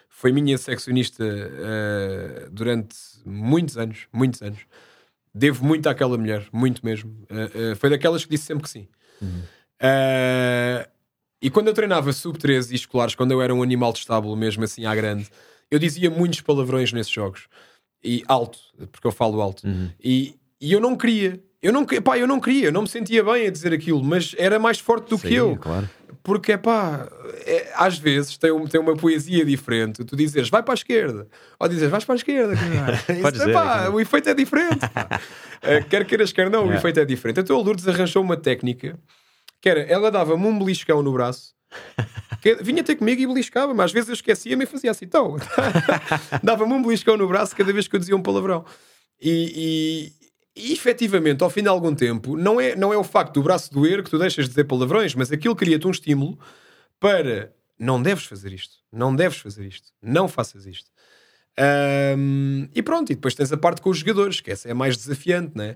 Foi 0.09 0.31
minha 0.31 0.57
seccionista 0.57 1.23
eh, 1.23 2.47
durante 2.51 2.95
muitos 3.25 3.77
anos, 3.77 4.07
muitos 4.11 4.41
anos. 4.41 4.59
Devo 5.33 5.63
muito 5.65 5.87
àquela 5.87 6.17
mulher, 6.17 6.47
muito 6.51 6.83
mesmo. 6.83 7.15
Eh, 7.29 7.75
foi 7.75 7.89
daquelas 7.91 8.23
que 8.25 8.31
disse 8.31 8.45
sempre 8.45 8.63
que 8.63 8.69
sim. 8.69 8.87
Eh, 9.79 10.87
e 11.41 11.49
quando 11.49 11.67
eu 11.67 11.73
treinava 11.73 12.11
sub-13 12.13 12.71
e 12.71 12.75
escolares, 12.75 13.15
quando 13.15 13.31
eu 13.31 13.41
era 13.41 13.53
um 13.53 13.61
animal 13.61 13.91
de 13.93 13.99
estábulo, 13.99 14.35
mesmo 14.35 14.63
assim 14.63 14.85
à 14.85 14.95
grande, 14.95 15.29
eu 15.69 15.77
dizia 15.77 16.09
muitos 16.09 16.41
palavrões 16.41 16.91
nesses 16.93 17.11
jogos. 17.11 17.47
E 18.03 18.23
alto, 18.27 18.59
porque 18.91 19.05
eu 19.07 19.11
falo 19.11 19.41
alto. 19.41 19.63
E, 20.03 20.35
e 20.59 20.71
eu 20.71 20.79
não 20.79 20.95
queria. 20.95 21.39
Eu 21.61 21.71
não, 21.71 21.85
que- 21.85 22.01
pá, 22.01 22.17
eu 22.17 22.27
não 22.27 22.39
queria, 22.39 22.65
eu 22.65 22.71
não 22.71 22.81
me 22.81 22.87
sentia 22.89 23.23
bem 23.23 23.47
a 23.47 23.51
dizer 23.51 23.73
aquilo, 23.73 24.03
mas 24.03 24.35
era 24.37 24.59
mais 24.59 24.79
forte 24.79 25.09
do 25.09 25.17
que 25.17 25.29
Sim, 25.29 25.35
eu. 25.35 25.55
Claro. 25.57 25.89
Porque, 26.23 26.57
pá, 26.57 27.05
é, 27.45 27.69
às 27.75 27.97
vezes 27.97 28.37
tem, 28.37 28.49
um- 28.49 28.65
tem 28.65 28.79
uma 28.79 28.95
poesia 28.95 29.43
diferente. 29.43 30.05
Tu 30.05 30.15
dizes, 30.15 30.47
vai 30.49 30.63
para 30.63 30.73
a 30.73 30.75
esquerda. 30.75 31.27
Ou 31.59 31.67
dizes, 31.67 31.89
vais 31.89 32.05
para 32.05 32.15
a 32.15 32.15
esquerda. 32.15 32.53
Isso, 33.11 33.31
dizer, 33.33 33.49
epá, 33.49 33.63
cara. 33.63 33.91
o 33.91 33.99
efeito 33.99 34.29
é 34.29 34.33
diferente. 34.33 34.87
pá. 34.89 35.19
Eh, 35.65 35.81
quer 35.81 36.05
queiras, 36.05 36.33
quer 36.33 36.49
não, 36.49 36.59
o 36.59 36.63
Yeah. 36.63 36.77
efeito 36.79 36.99
é 36.99 37.05
diferente. 37.05 37.39
Então 37.39 37.57
a 37.57 37.61
Lourdes 37.61 37.87
arranjou 37.87 38.21
uma 38.21 38.35
técnica 38.35 38.99
que 39.61 39.69
era, 39.69 39.79
ela 39.81 40.11
dava-me 40.11 40.45
um 40.45 40.59
beliscão 40.59 41.01
no 41.01 41.13
braço. 41.13 41.53
que 42.41 42.55
vinha 42.55 42.83
ter 42.83 42.95
comigo 42.97 43.21
e 43.21 43.25
beliscava-me. 43.27 43.81
Às 43.81 43.93
vezes 43.93 44.09
eu 44.09 44.13
esquecia-me 44.13 44.63
e 44.65 44.67
fazia 44.67 44.91
assim, 44.91 45.05
então. 45.05 45.37
dava-me 46.43 46.73
um 46.73 46.81
beliscão 46.83 47.15
no 47.15 47.27
braço 47.29 47.55
cada 47.55 47.71
vez 47.71 47.87
que 47.87 47.95
eu 47.95 47.99
dizia 47.99 48.15
um 48.15 48.21
palavrão. 48.21 48.65
E, 49.21 50.11
e, 50.55 50.73
efetivamente, 50.73 51.43
ao 51.43 51.49
fim 51.49 51.63
de 51.63 51.67
algum 51.67 51.95
tempo, 51.95 52.37
não 52.37 52.61
é, 52.61 52.75
não 52.75 52.93
é 52.93 52.97
o 52.97 53.03
facto 53.03 53.33
do 53.35 53.43
braço 53.43 53.73
doer 53.73 54.03
que 54.03 54.09
tu 54.09 54.19
deixas 54.19 54.45
de 54.45 54.49
dizer 54.49 54.65
palavrões, 54.65 55.15
mas 55.15 55.31
aquilo 55.31 55.55
cria-te 55.55 55.87
um 55.87 55.91
estímulo 55.91 56.37
para 56.99 57.53
não 57.77 58.01
deves 58.01 58.25
fazer 58.25 58.53
isto, 58.53 58.77
não 58.91 59.15
deves 59.15 59.39
fazer 59.39 59.65
isto, 59.65 59.91
não 60.01 60.27
faças 60.27 60.65
isto. 60.65 60.91
Ahm, 61.57 62.67
e 62.73 62.81
pronto, 62.81 63.11
e 63.11 63.15
depois 63.15 63.35
tens 63.35 63.51
a 63.51 63.57
parte 63.57 63.81
com 63.81 63.89
os 63.89 63.97
jogadores, 63.97 64.41
que 64.41 64.51
essa 64.51 64.69
é 64.69 64.73
mais 64.73 64.95
desafiante, 64.95 65.57
né? 65.57 65.75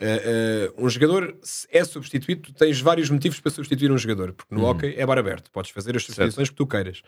Ah, 0.00 0.04
ah, 0.04 0.74
um 0.78 0.88
jogador 0.88 1.36
é 1.70 1.84
substituído, 1.84 2.42
tu 2.42 2.52
tens 2.52 2.80
vários 2.80 3.10
motivos 3.10 3.40
para 3.40 3.50
substituir 3.50 3.90
um 3.90 3.98
jogador, 3.98 4.32
porque 4.32 4.54
no 4.54 4.64
hockey 4.64 4.94
é 4.96 5.04
bar 5.04 5.18
aberto, 5.18 5.50
podes 5.50 5.70
fazer 5.70 5.96
as 5.96 6.04
substituições 6.04 6.50
que 6.50 6.54
tu 6.54 6.66
queiras. 6.66 7.02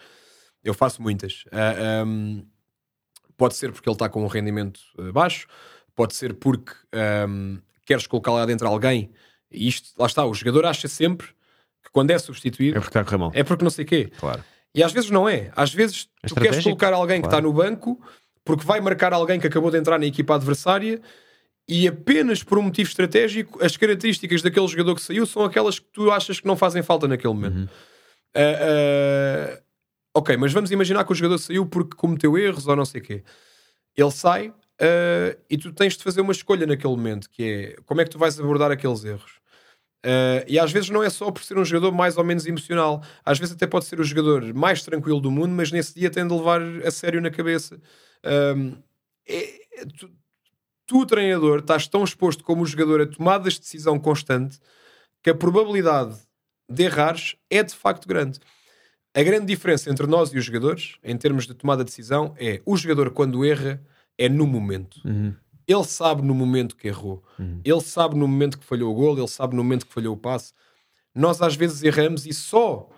Eu 0.65 0.75
faço 0.75 1.01
muitas. 1.01 1.45
Ah, 1.53 2.03
ahm, 2.03 2.43
pode 3.37 3.55
ser 3.55 3.73
porque 3.73 3.89
ele 3.89 3.95
está 3.95 4.09
com 4.09 4.23
um 4.23 4.27
rendimento 4.27 4.81
baixo, 5.13 5.47
pode 6.01 6.15
ser 6.15 6.33
porque 6.33 6.73
ahm, 6.95 7.59
queres 7.85 8.07
colocar 8.07 8.33
lá 8.33 8.47
dentro 8.47 8.67
alguém. 8.67 9.11
E 9.53 9.69
isto, 9.69 9.91
lá 9.99 10.07
está, 10.07 10.25
o 10.25 10.33
jogador 10.33 10.65
acha 10.65 10.89
sempre 10.89 11.27
que 11.85 11.91
quando 11.93 12.11
é 12.11 12.15
É 12.15 12.19
substituído 12.19 12.75
porque 12.75 12.89
está 12.89 13.01
a 13.01 13.05
correr 13.05 13.19
mal. 13.19 13.31
é 13.35 13.45
porque 13.45 13.63
não 13.63 13.71
sei 13.71 13.85
quê. 13.85 14.11
Claro. 14.19 14.43
E 14.75 14.83
às 14.83 14.93
vezes 14.95 15.11
não 15.11 15.29
é. 15.29 15.51
Às 15.55 15.75
vezes 15.75 16.09
É 16.23 16.29
tu 16.29 16.37
queres 16.37 16.65
colocar 16.65 16.95
alguém 16.95 17.21
que 17.21 17.27
está 17.27 17.41
claro. 17.43 17.49
no 17.49 17.53
banco 17.53 18.01
porque 18.43 18.65
vai 18.65 18.81
marcar 18.81 19.13
alguém 19.13 19.39
que 19.39 19.47
acabou 19.47 19.71
de 19.71 19.77
entrar 19.77 19.99
na 19.99 20.07
equipa 20.07 20.35
adversária 20.37 21.03
e 21.69 21.87
apenas 21.87 22.43
por 22.43 22.57
um 22.59 22.63
motivo 22.63 22.89
estratégico 22.89 23.63
as 23.63 23.77
características 23.77 24.41
daquele 24.41 24.67
jogador 24.69 24.95
que 24.95 25.03
saiu 25.03 25.27
são 25.27 25.45
aquelas 25.45 25.79
que 25.79 25.87
tu 25.93 26.11
achas 26.11 26.41
que 26.41 26.47
não 26.47 26.57
fazem 26.57 26.83
falta 26.83 27.07
naquele 27.07 27.35
momento. 27.35 27.57
Uhum. 27.59 27.69
Ah, 28.35 29.57
ah, 29.59 29.61
ok, 30.15 30.35
mas 30.39 30.53
vamos 30.53 30.71
imaginar 30.71 31.05
que 31.05 31.13
o 31.13 31.15
jogador 31.15 31.37
saiu 31.39 31.67
porque 31.67 31.95
cometeu 31.95 32.39
erros 32.39 32.67
ou 32.67 32.75
não 32.75 32.87
sei 32.87 33.03
o 33.03 33.05
quê. 33.05 33.23
Ele 33.95 34.11
sai 34.11 34.55
ah, 34.81 35.37
e 35.49 35.59
tu 35.59 35.73
tens 35.73 35.97
de 35.97 36.03
fazer 36.03 36.21
uma 36.21 36.33
escolha 36.33 36.67
naquele 36.67 36.95
momento, 36.97 37.29
que 37.31 37.43
é 37.79 37.83
como 37.87 38.01
é 38.01 38.05
que 38.05 38.11
tu 38.11 38.19
vais 38.19 38.39
abordar 38.41 38.71
aqueles 38.71 39.05
erros. 39.05 39.41
Ah, 40.05 40.45
e 40.49 40.59
às 40.59 40.73
vezes 40.73 40.91
não 40.91 41.03
é 41.03 41.11
só 41.11 41.31
por 41.31 41.43
ser 41.45 41.59
um 41.59 41.65
jogador 41.65 41.93
mais 41.93 42.17
ou 42.19 42.25
menos 42.25 42.47
emocional, 42.47 43.03
às 43.25 43.39
vezes 43.39 43.55
até 43.55 43.67
pode 43.67 43.87
ser 43.87 44.01
o 44.01 44.05
jogador 44.05 44.55
mais 44.55 44.83
tranquilo 44.83 45.21
do 45.21 45.31
mundo, 45.31 45.51
mas 45.51 45.73
nesse 45.73 45.95
dia 45.95 46.11
tem 46.11 46.27
de 46.27 46.35
levar 46.35 46.63
a 46.87 46.91
sério 46.91 47.21
na 47.21 47.31
cabeça. 47.31 47.81
É- 49.27 49.83
é- 49.83 49.87
tu, 49.99 50.11
tu, 50.87 51.07
treinador, 51.07 51.61
estás 51.61 51.89
tão 51.89 52.05
exposto 52.05 52.45
como 52.45 52.63
o 52.63 52.67
jogador 52.67 53.03
a 53.03 53.07
tomadas 53.07 53.55
de 53.55 53.61
decisão 53.61 53.99
constante 53.99 54.59
que 55.23 55.31
a 55.31 55.35
probabilidade 55.35 56.17
de 56.71 56.85
errares 56.85 57.37
é 57.51 57.63
de 57.63 57.75
facto 57.75 58.09
grande. 58.09 58.41
A 59.15 59.23
grande 59.23 59.47
diferença 59.47 59.91
entre 59.91 60.07
nós 60.07 60.33
e 60.33 60.39
os 60.39 60.45
jogadores, 60.45 60.99
em 61.03 61.17
termos 61.17 61.47
de 61.47 61.55
tomada 61.55 61.85
de 61.85 61.91
decisão, 61.91 62.35
é 62.39 62.63
o 62.67 62.77
jogador, 62.77 63.11
quando 63.13 63.45
erra, 63.45 63.83
é 64.21 64.29
no 64.29 64.47
momento. 64.47 65.01
Uhum. 65.05 65.35
Ele 65.67 65.85
sabe 65.85 66.23
no 66.23 66.35
momento 66.35 66.77
que 66.77 66.89
errou. 66.89 67.25
Ele 67.65 67.81
sabe 67.81 68.17
no 68.17 68.29
momento 68.29 68.59
que 68.59 68.65
falhou 68.65 68.93
o 68.93 68.95
gol, 68.95 69.17
ele 69.17 69.29
sabe 69.29 69.57
no 69.57 69.65
momento 69.65 69.87
que 69.87 69.93
falhou 69.93 70.15
o 70.15 70.19
passe. 70.19 70.53
Nós 71.15 71.41
às 71.41 71.57
vezes 71.57 71.83
erramos 71.83 72.27
e 72.27 72.35
só 72.35 72.89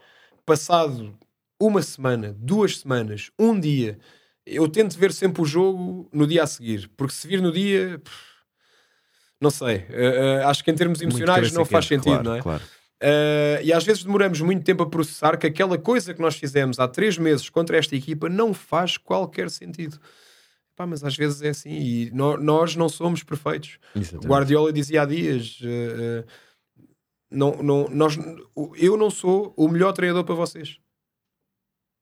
passado 0.45 1.15
uma 1.61 1.81
semana, 1.81 2.35
duas 2.37 2.79
semanas, 2.79 3.31
um 3.39 3.59
dia, 3.59 3.99
eu 4.45 4.67
tento 4.67 4.99
ver 4.99 5.13
sempre 5.13 5.41
o 5.41 5.45
jogo 5.45 6.09
no 6.13 6.27
dia 6.27 6.43
a 6.43 6.47
seguir. 6.47 6.91
Porque 6.97 7.15
se 7.15 7.29
vir 7.29 7.41
no 7.41 7.53
dia, 7.53 8.01
pff, 8.03 8.17
não 9.41 9.51
sei. 9.51 9.87
eh, 9.89 10.41
eh, 10.41 10.45
acho 10.45 10.65
que 10.65 10.71
em 10.71 10.75
termos 10.75 11.01
emocionais 11.01 11.53
não 11.53 11.65
faz 11.65 11.87
sentido, 11.87 12.05
claro, 12.05 12.25
não 12.25 12.35
é? 12.35 12.43
Claro. 12.43 12.63
Uh, 13.03 13.59
e 13.65 13.73
às 13.73 13.83
vezes 13.83 14.05
demoramos 14.05 14.41
muito 14.41 14.63
tempo 14.63 14.85
a 14.85 14.89
processar 14.89 15.37
que 15.37 15.47
aquela 15.49 15.77
coisa 15.77 16.15
que 16.15 16.21
nós 16.21 16.37
fizemos 16.37 16.79
há 16.79 16.87
três 16.87 17.19
meses 17.19 17.51
contra 17.51 17.77
esta 17.77 17.97
equipa 17.97 18.29
não 18.29 18.55
faz 18.55 18.97
qualquer 18.97 19.51
sentido. 19.51 19.99
Pá, 20.75 20.87
mas 20.87 21.05
às 21.05 21.15
vezes 21.17 21.43
é 21.43 21.51
assim 21.51 21.71
e 21.71 22.11
nó- 22.13 22.37
nós 22.39 22.75
não 22.77 22.89
somos 22.89 23.23
perfeitos. 23.23 23.79
Exatamente. 23.95 24.27
Guardiola 24.27 24.73
dizia 24.73 25.03
há 25.03 25.05
dias: 25.05 25.61
uh, 25.61 26.23
uh, 26.25 26.83
não, 27.31 27.63
não, 27.63 27.89
nós, 27.89 28.17
eu 28.77 28.97
não 28.97 29.11
sou 29.11 29.53
o 29.57 29.69
melhor 29.69 29.93
treinador 29.93 30.25
para 30.25 30.35
vocês, 30.35 30.79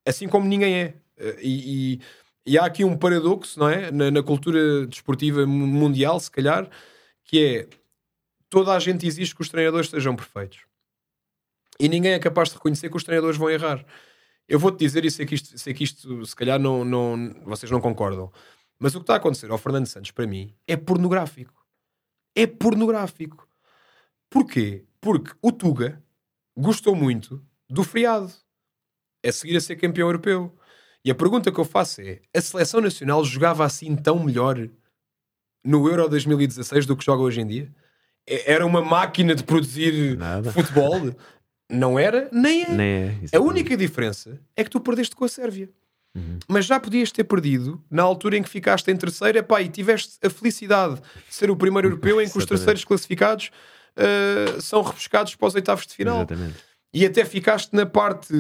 assim 0.06 0.28
como 0.28 0.46
ninguém 0.46 0.74
é. 0.74 0.94
Uh, 1.18 1.38
e, 1.40 1.94
e- 1.94 2.00
e 2.46 2.58
há 2.58 2.64
aqui 2.64 2.84
um 2.84 2.96
paradoxo, 2.96 3.58
não 3.60 3.68
é? 3.68 3.90
Na, 3.90 4.10
na 4.10 4.22
cultura 4.22 4.86
desportiva 4.86 5.46
mu- 5.46 5.66
mundial, 5.66 6.18
se 6.18 6.30
calhar, 6.30 6.68
que 7.24 7.44
é 7.44 7.68
toda 8.48 8.72
a 8.72 8.78
gente 8.78 9.06
exige 9.06 9.34
que 9.34 9.42
os 9.42 9.48
treinadores 9.48 9.90
sejam 9.90 10.16
perfeitos 10.16 10.60
e 11.78 11.88
ninguém 11.88 12.12
é 12.12 12.18
capaz 12.18 12.48
de 12.48 12.54
reconhecer 12.56 12.88
que 12.90 12.96
os 12.96 13.04
treinadores 13.04 13.36
vão 13.38 13.48
errar. 13.50 13.84
Eu 14.48 14.58
vou-te 14.58 14.78
dizer, 14.80 15.04
e 15.04 15.10
sei 15.10 15.24
que 15.26 15.34
isto, 15.34 15.56
sei 15.58 15.72
que 15.72 15.84
isto 15.84 16.26
se 16.26 16.34
calhar 16.34 16.58
não, 16.58 16.84
não, 16.84 17.32
vocês 17.44 17.70
não 17.70 17.80
concordam, 17.80 18.32
mas 18.81 18.95
o 18.95 18.99
que 18.99 19.05
está 19.05 19.14
a 19.14 19.16
acontecer 19.18 19.51
ao 19.51 19.59
Fernando 19.59 19.87
Santos, 19.87 20.11
para 20.11 20.26
mim, 20.26 20.53
é 20.66 20.76
pornográfico. 20.76 21.55
É 22.35 22.47
pornográfico. 22.47 23.47
Porquê? 24.28 24.85
Porque 25.01 25.33
o 25.43 25.53
Tuga 25.53 26.03
gostou 26.57 26.97
muito 26.97 27.45
do 27.68 27.85
friado 27.85 28.33
a 29.24 29.31
seguir 29.31 29.57
a 29.57 29.61
ser 29.61 29.76
campeão 29.76 30.09
europeu. 30.09 30.57
E 31.05 31.11
a 31.11 31.14
pergunta 31.14 31.51
que 31.53 31.59
eu 31.61 31.64
faço 31.64 32.01
é: 32.01 32.20
a 32.35 32.41
seleção 32.41 32.81
nacional 32.81 33.24
jogava 33.24 33.64
assim 33.64 33.95
tão 33.97 34.22
melhor 34.24 34.68
no 35.64 35.89
Euro 35.89 36.09
2016 36.09 36.87
do 36.87 36.97
que 36.97 37.05
joga 37.05 37.22
hoje 37.22 37.41
em 37.41 37.47
dia? 37.47 37.74
É- 38.26 38.53
Era 38.53 38.66
uma 38.66 38.83
máquina 38.83 39.35
de 39.35 39.43
produzir 39.45 40.16
Nada. 40.16 40.53
futebol? 40.53 41.14
Não 41.72 41.97
era, 41.99 42.28
nem 42.33 42.64
é. 42.64 42.68
Nem 42.72 42.93
é. 43.33 43.37
A 43.37 43.41
única 43.41 43.76
diferença 43.76 44.41
é 44.57 44.64
que 44.64 44.70
tu 44.70 44.81
perdeste 44.81 45.14
com 45.14 45.24
a 45.24 45.28
Sérvia. 45.28 45.70
Uhum. 46.14 46.38
Mas 46.48 46.66
já 46.66 46.80
podias 46.80 47.12
ter 47.12 47.24
perdido 47.24 47.82
na 47.90 48.02
altura 48.02 48.36
em 48.36 48.42
que 48.42 48.48
ficaste 48.48 48.90
em 48.90 48.96
terceiro 48.96 49.38
epá, 49.38 49.62
e 49.62 49.68
tiveste 49.68 50.18
a 50.24 50.28
felicidade 50.28 50.96
de 50.96 51.34
ser 51.34 51.50
o 51.50 51.56
primeiro 51.56 51.88
europeu 51.88 52.20
em 52.20 52.28
que 52.28 52.36
os 52.36 52.44
terceiros 52.44 52.84
classificados 52.84 53.50
ah, 53.96 54.61
são 54.61 54.82
repescados 54.82 55.34
para 55.34 55.48
os 55.48 55.54
oitavos 55.54 55.86
de 55.86 55.94
final. 55.94 56.18
Exatamente. 56.18 56.56
E 56.92 57.06
até 57.06 57.24
ficaste 57.24 57.72
na 57.72 57.86
parte 57.86 58.32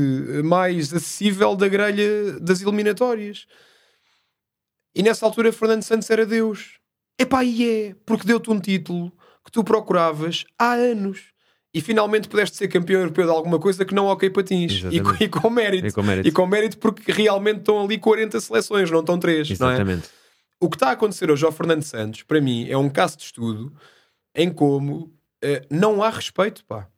mais 0.42 0.92
acessível 0.92 1.54
da 1.54 1.68
grelha 1.68 2.40
das 2.40 2.60
eliminatórias. 2.60 3.46
E 4.94 5.02
nessa 5.02 5.24
altura 5.24 5.52
Fernando 5.52 5.82
Santos 5.82 6.10
era 6.10 6.26
Deus. 6.26 6.80
Epá, 7.16 7.44
e 7.44 7.68
é, 7.68 7.94
porque 8.04 8.26
deu-te 8.26 8.50
um 8.50 8.58
título 8.58 9.12
que 9.44 9.52
tu 9.52 9.62
procuravas 9.62 10.44
há 10.58 10.72
anos. 10.72 11.32
E 11.72 11.80
finalmente 11.80 12.28
pudeste 12.28 12.56
ser 12.56 12.66
campeão 12.68 13.00
europeu 13.00 13.24
de 13.26 13.30
alguma 13.30 13.58
coisa 13.58 13.84
que 13.84 13.94
não 13.94 14.06
ok 14.06 14.28
patins. 14.30 14.82
E, 14.90 14.96
e 15.24 15.28
com 15.28 15.48
mérito. 15.50 15.86
E 15.86 15.92
com 15.92 16.02
mérito. 16.02 16.28
E 16.28 16.32
com 16.32 16.46
mérito 16.46 16.78
porque 16.78 17.12
realmente 17.12 17.58
estão 17.60 17.84
ali 17.84 17.96
40 17.96 18.40
seleções, 18.40 18.90
não 18.90 19.00
estão 19.00 19.18
3. 19.18 19.58
Não 19.58 19.68
é? 19.68 19.74
Exatamente. 19.74 20.08
O 20.60 20.68
que 20.68 20.76
está 20.76 20.88
a 20.88 20.92
acontecer 20.92 21.30
hoje 21.30 21.44
ao 21.44 21.52
Fernando 21.52 21.82
Santos, 21.82 22.22
para 22.24 22.40
mim, 22.40 22.68
é 22.68 22.76
um 22.76 22.88
caso 22.90 23.16
de 23.16 23.22
estudo 23.24 23.72
em 24.34 24.52
como 24.52 25.12
eh, 25.42 25.64
não 25.70 26.02
há 26.02 26.10
respeito, 26.10 26.64
pá. 26.64 26.88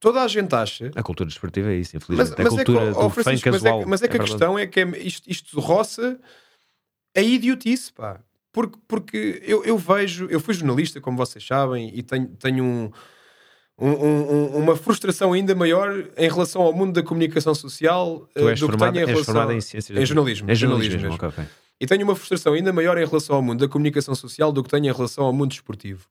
Toda 0.00 0.22
a 0.22 0.28
gente 0.28 0.54
acha 0.54 0.90
A 0.96 1.02
cultura 1.02 1.28
desportiva 1.28 1.70
é 1.70 1.76
isso, 1.76 1.90
mas, 1.94 2.02
infelizmente. 2.02 2.42
mas 2.42 2.52
a 2.54 2.56
é 2.56 2.64
que, 2.64 2.72
cultura 2.72 2.80
ó, 2.96 3.02
do 3.02 3.10
fã 3.10 3.22
Francisco, 3.22 3.50
mas 3.50 3.64
é, 3.64 3.84
mas 3.84 4.02
é 4.02 4.08
que 4.08 4.16
a 4.16 4.20
questão 4.20 4.58
é 4.58 4.66
que 4.66 4.80
é- 4.80 4.98
isto, 4.98 5.30
isto 5.30 5.60
roça 5.60 6.18
a 7.14 7.20
idiotice, 7.20 7.92
pá. 7.92 8.18
Porque, 8.50 8.78
porque 8.88 9.42
eu, 9.44 9.62
eu 9.64 9.76
vejo, 9.78 10.26
eu 10.30 10.40
fui 10.40 10.54
jornalista, 10.54 11.00
como 11.02 11.18
vocês 11.18 11.46
sabem, 11.46 11.92
e 11.94 12.02
tenho, 12.02 12.28
tenho 12.28 12.64
um- 12.64 12.90
um- 13.86 14.32
um- 14.32 14.56
uma 14.58 14.76
frustração 14.76 15.32
ainda 15.32 15.54
maior 15.54 16.04
em 16.16 16.28
relação 16.28 16.62
ao 16.62 16.72
mundo 16.72 16.92
da 16.92 17.02
comunicação 17.02 17.54
social 17.54 18.28
Tu 18.34 18.46
eh, 18.48 18.50
és 18.50 18.60
do 18.60 18.68
que 18.68 18.76
tenho 18.76 18.90
em 18.96 19.04
relação 19.06 19.24
formado 19.24 19.52
em 19.52 19.60
ciências. 19.60 19.98
em 19.98 20.04
jornalismo, 20.06 20.50
É 20.50 20.54
jornalismo 20.54 20.92
jornalismo, 20.92 21.10
mesmo. 21.10 21.14
ok, 21.14 21.28
ok. 21.28 21.44
e 21.80 21.86
tenho 21.86 22.04
uma 22.04 22.14
frustração 22.14 22.52
ainda 22.52 22.72
maior 22.72 22.98
em 22.98 23.06
relação 23.06 23.36
ao 23.36 23.42
mundo 23.42 23.60
da 23.60 23.68
comunicação 23.68 24.14
social 24.14 24.52
do 24.52 24.62
que 24.62 24.68
tenho 24.68 24.86
em 24.86 24.92
relação 24.92 25.24
ao 25.24 25.32
mundo 25.32 25.50
desportivo. 25.50 26.06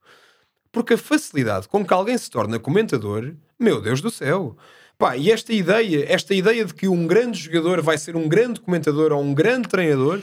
Porque 0.71 0.93
a 0.93 0.97
facilidade 0.97 1.67
com 1.67 1.85
que 1.85 1.93
alguém 1.93 2.17
se 2.17 2.29
torna 2.29 2.57
comentador, 2.59 3.33
meu 3.59 3.79
Deus 3.81 4.01
do 4.01 4.09
céu. 4.11 4.55
Pá, 4.97 5.15
e 5.15 5.31
esta 5.31 5.53
ideia, 5.53 6.05
esta 6.11 6.33
ideia 6.35 6.65
de 6.65 6.73
que 6.73 6.87
um 6.87 7.07
grande 7.07 7.39
jogador 7.39 7.81
vai 7.81 7.97
ser 7.97 8.15
um 8.15 8.27
grande 8.27 8.59
comentador 8.59 9.11
ou 9.13 9.21
um 9.23 9.33
grande 9.33 9.67
treinador, 9.69 10.19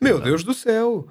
meu 0.00 0.20
Deus 0.20 0.44
do 0.44 0.54
céu. 0.54 1.06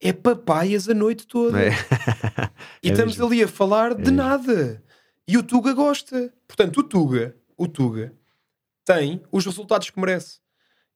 É 0.00 0.12
papaias 0.12 0.88
a 0.88 0.94
noite 0.94 1.26
toda. 1.26 1.60
É. 1.60 1.70
E 2.82 2.88
É 2.88 2.92
estamos 2.92 3.14
mesmo. 3.16 3.26
ali 3.26 3.42
a 3.42 3.48
falar 3.48 3.94
de 3.94 4.02
mesmo. 4.02 4.16
nada. 4.16 4.82
E 5.26 5.36
o 5.36 5.42
Tuga 5.42 5.72
gosta. 5.72 6.32
Portanto, 6.46 6.78
o 6.78 6.82
Tuga, 6.82 7.34
o 7.56 7.66
Tuga 7.66 8.12
tem 8.84 9.20
os 9.32 9.44
resultados 9.44 9.90
que 9.90 9.98
merece. 10.00 10.38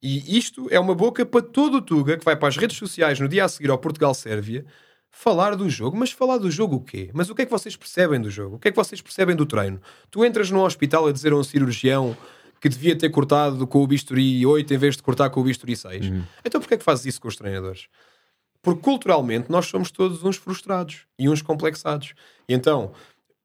E 0.02 0.36
isto 0.38 0.66
é 0.70 0.78
uma 0.80 0.94
boca 0.94 1.24
para 1.26 1.42
todo 1.42 1.76
o 1.78 1.82
Tuga 1.82 2.16
que 2.16 2.24
vai 2.24 2.34
para 2.36 2.48
as 2.48 2.56
redes 2.56 2.76
sociais 2.76 3.18
no 3.20 3.28
dia 3.28 3.44
a 3.44 3.48
seguir 3.48 3.70
ao 3.70 3.78
Portugal-Sérvia 3.78 4.64
falar 5.10 5.54
do 5.56 5.68
jogo. 5.68 5.96
Mas 5.96 6.10
falar 6.12 6.38
do 6.38 6.50
jogo 6.50 6.76
o 6.76 6.80
quê? 6.80 7.10
Mas 7.12 7.28
o 7.30 7.34
que 7.34 7.42
é 7.42 7.44
que 7.44 7.50
vocês 7.50 7.76
percebem 7.76 8.20
do 8.20 8.30
jogo? 8.30 8.56
O 8.56 8.58
que 8.58 8.68
é 8.68 8.70
que 8.70 8.76
vocês 8.76 9.00
percebem 9.02 9.36
do 9.36 9.44
treino? 9.46 9.80
Tu 10.10 10.24
entras 10.24 10.50
num 10.50 10.60
hospital 10.62 11.06
a 11.08 11.12
dizer 11.12 11.32
a 11.32 11.36
um 11.36 11.44
cirurgião 11.44 12.16
que 12.60 12.68
devia 12.68 12.96
ter 12.96 13.10
cortado 13.10 13.66
com 13.66 13.82
o 13.82 13.86
bisturi 13.86 14.46
8 14.46 14.72
em 14.72 14.78
vez 14.78 14.96
de 14.96 15.02
cortar 15.02 15.28
com 15.30 15.40
o 15.40 15.44
bisturi 15.44 15.76
6. 15.76 16.06
Então 16.44 16.60
porquê 16.60 16.74
é 16.74 16.78
que 16.78 16.84
fazes 16.84 17.04
isso 17.06 17.20
com 17.20 17.28
os 17.28 17.36
treinadores? 17.36 17.88
Porque 18.62 18.80
culturalmente 18.80 19.50
nós 19.50 19.66
somos 19.66 19.90
todos 19.90 20.22
uns 20.22 20.36
frustrados 20.36 21.00
e 21.18 21.28
uns 21.28 21.42
complexados. 21.42 22.14
E 22.48 22.54
então, 22.54 22.92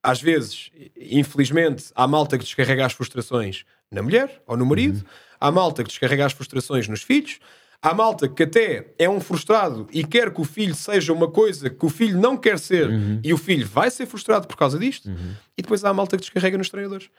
às 0.02 0.22
vezes, 0.22 0.72
infelizmente, 0.96 1.86
há 1.96 2.08
malta 2.08 2.38
que 2.38 2.44
descarrega 2.44 2.86
as 2.86 2.94
frustrações 2.94 3.66
na 3.92 4.02
mulher 4.02 4.42
ou 4.46 4.56
no 4.56 4.66
marido, 4.66 5.04
há 5.40 5.52
malta 5.52 5.84
que 5.84 5.90
descarrega 5.90 6.26
as 6.26 6.34
frustrações 6.34 6.88
nos 6.88 7.02
filhos, 7.02 7.40
há 7.82 7.94
malta 7.94 8.28
que 8.28 8.44
até 8.44 8.94
é 8.98 9.10
um 9.10 9.20
frustrado 9.20 9.88
e 9.92 10.04
quer 10.04 10.34
que 10.34 10.42
o 10.42 10.44
filho 10.44 10.76
seja 10.76 11.12
uma 11.12 11.30
coisa 11.30 11.70
que 11.70 11.86
o 11.86 11.90
filho 11.90 12.20
não 12.20 12.38
quer 12.38 12.60
ser 12.60 12.90
e 13.24 13.34
o 13.34 13.38
filho 13.38 13.68
vai 13.68 13.90
ser 13.90 14.06
frustrado 14.06 14.48
por 14.48 14.56
causa 14.56 14.78
disto, 14.78 15.10
e 15.58 15.62
depois 15.62 15.84
há 15.84 15.90
a 15.90 15.94
malta 15.94 16.16
que 16.16 16.22
descarrega 16.22 16.58
nos 16.58 16.70
treinadores. 16.70 17.10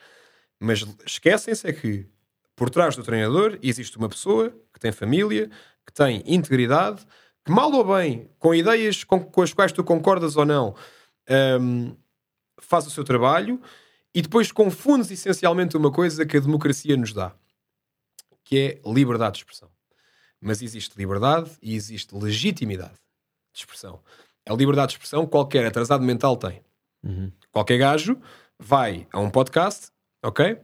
Mas 0.61 0.85
esquecem-se 1.07 1.67
é 1.67 1.73
que 1.73 2.07
por 2.57 2.71
trás 2.71 2.97
do 2.97 3.03
treinador 3.03 3.59
existe 3.63 3.97
uma 3.97 4.09
pessoa 4.09 4.53
que 4.73 4.81
tem 4.81 4.91
família, 4.93 5.49
que 5.87 5.93
tem 5.93 6.23
integridade, 6.27 7.07
mal 7.51 7.73
ou 7.73 7.97
bem, 7.97 8.31
com 8.39 8.55
ideias 8.55 9.05
com, 9.05 9.21
com 9.21 9.43
as 9.43 9.53
quais 9.53 9.73
tu 9.73 9.83
concordas 9.85 10.37
ou 10.37 10.45
não, 10.45 10.75
hum, 11.61 11.95
faz 12.61 12.87
o 12.87 12.91
seu 12.91 13.05
trabalho 13.05 13.61
e 14.15 14.23
depois 14.23 14.51
confundes 14.51 15.11
essencialmente 15.11 15.77
uma 15.77 15.93
coisa 15.93 16.27
que 16.27 16.37
a 16.37 16.41
democracia 16.41 16.97
nos 16.97 17.13
dá, 17.13 17.33
que 18.45 18.59
é 18.59 18.91
liberdade 18.91 19.35
de 19.35 19.39
expressão. 19.39 19.69
Mas 20.41 20.63
existe 20.63 20.97
liberdade 20.97 21.51
e 21.63 21.75
existe 21.75 22.15
legitimidade 22.15 22.95
de 23.53 23.61
expressão. 23.61 24.01
A 24.49 24.55
liberdade 24.55 24.89
de 24.89 24.95
expressão 24.95 25.27
qualquer 25.27 25.67
atrasado 25.67 26.05
mental 26.05 26.37
tem. 26.37 26.63
Uhum. 27.03 27.31
Qualquer 27.51 27.79
gajo 27.79 28.19
vai 28.59 29.07
a 29.13 29.21
um 29.21 29.31
podcast, 29.31 29.89
ok? 30.23 30.59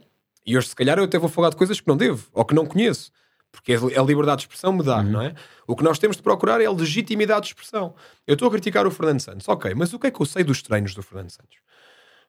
E 0.45 0.57
hoje, 0.57 0.69
se 0.69 0.75
calhar, 0.75 0.97
eu 0.97 1.05
até 1.05 1.17
vou 1.17 1.29
falar 1.29 1.49
de 1.49 1.55
coisas 1.55 1.79
que 1.79 1.87
não 1.87 1.97
devo 1.97 2.27
ou 2.33 2.45
que 2.45 2.53
não 2.53 2.65
conheço. 2.65 3.11
Porque 3.55 3.73
a 3.73 4.01
liberdade 4.03 4.39
de 4.39 4.43
expressão 4.43 4.71
me 4.73 4.83
dá, 4.83 5.01
não 5.01 5.21
é? 5.21 5.33
O 5.65 5.75
que 5.75 5.83
nós 5.83 5.97
temos 5.97 6.15
de 6.17 6.23
procurar 6.23 6.61
é 6.61 6.65
a 6.65 6.71
legitimidade 6.71 7.41
de 7.41 7.47
expressão. 7.47 7.95
Eu 8.27 8.33
estou 8.33 8.47
a 8.47 8.51
criticar 8.51 8.85
o 8.85 8.91
Fernando 8.91 9.19
Santos. 9.21 9.47
Ok, 9.47 9.73
mas 9.75 9.93
o 9.93 9.99
que 9.99 10.07
é 10.07 10.11
que 10.11 10.21
eu 10.21 10.25
sei 10.25 10.43
dos 10.43 10.61
treinos 10.61 10.93
do 10.93 11.01
Fernando 11.01 11.29
Santos? 11.31 11.57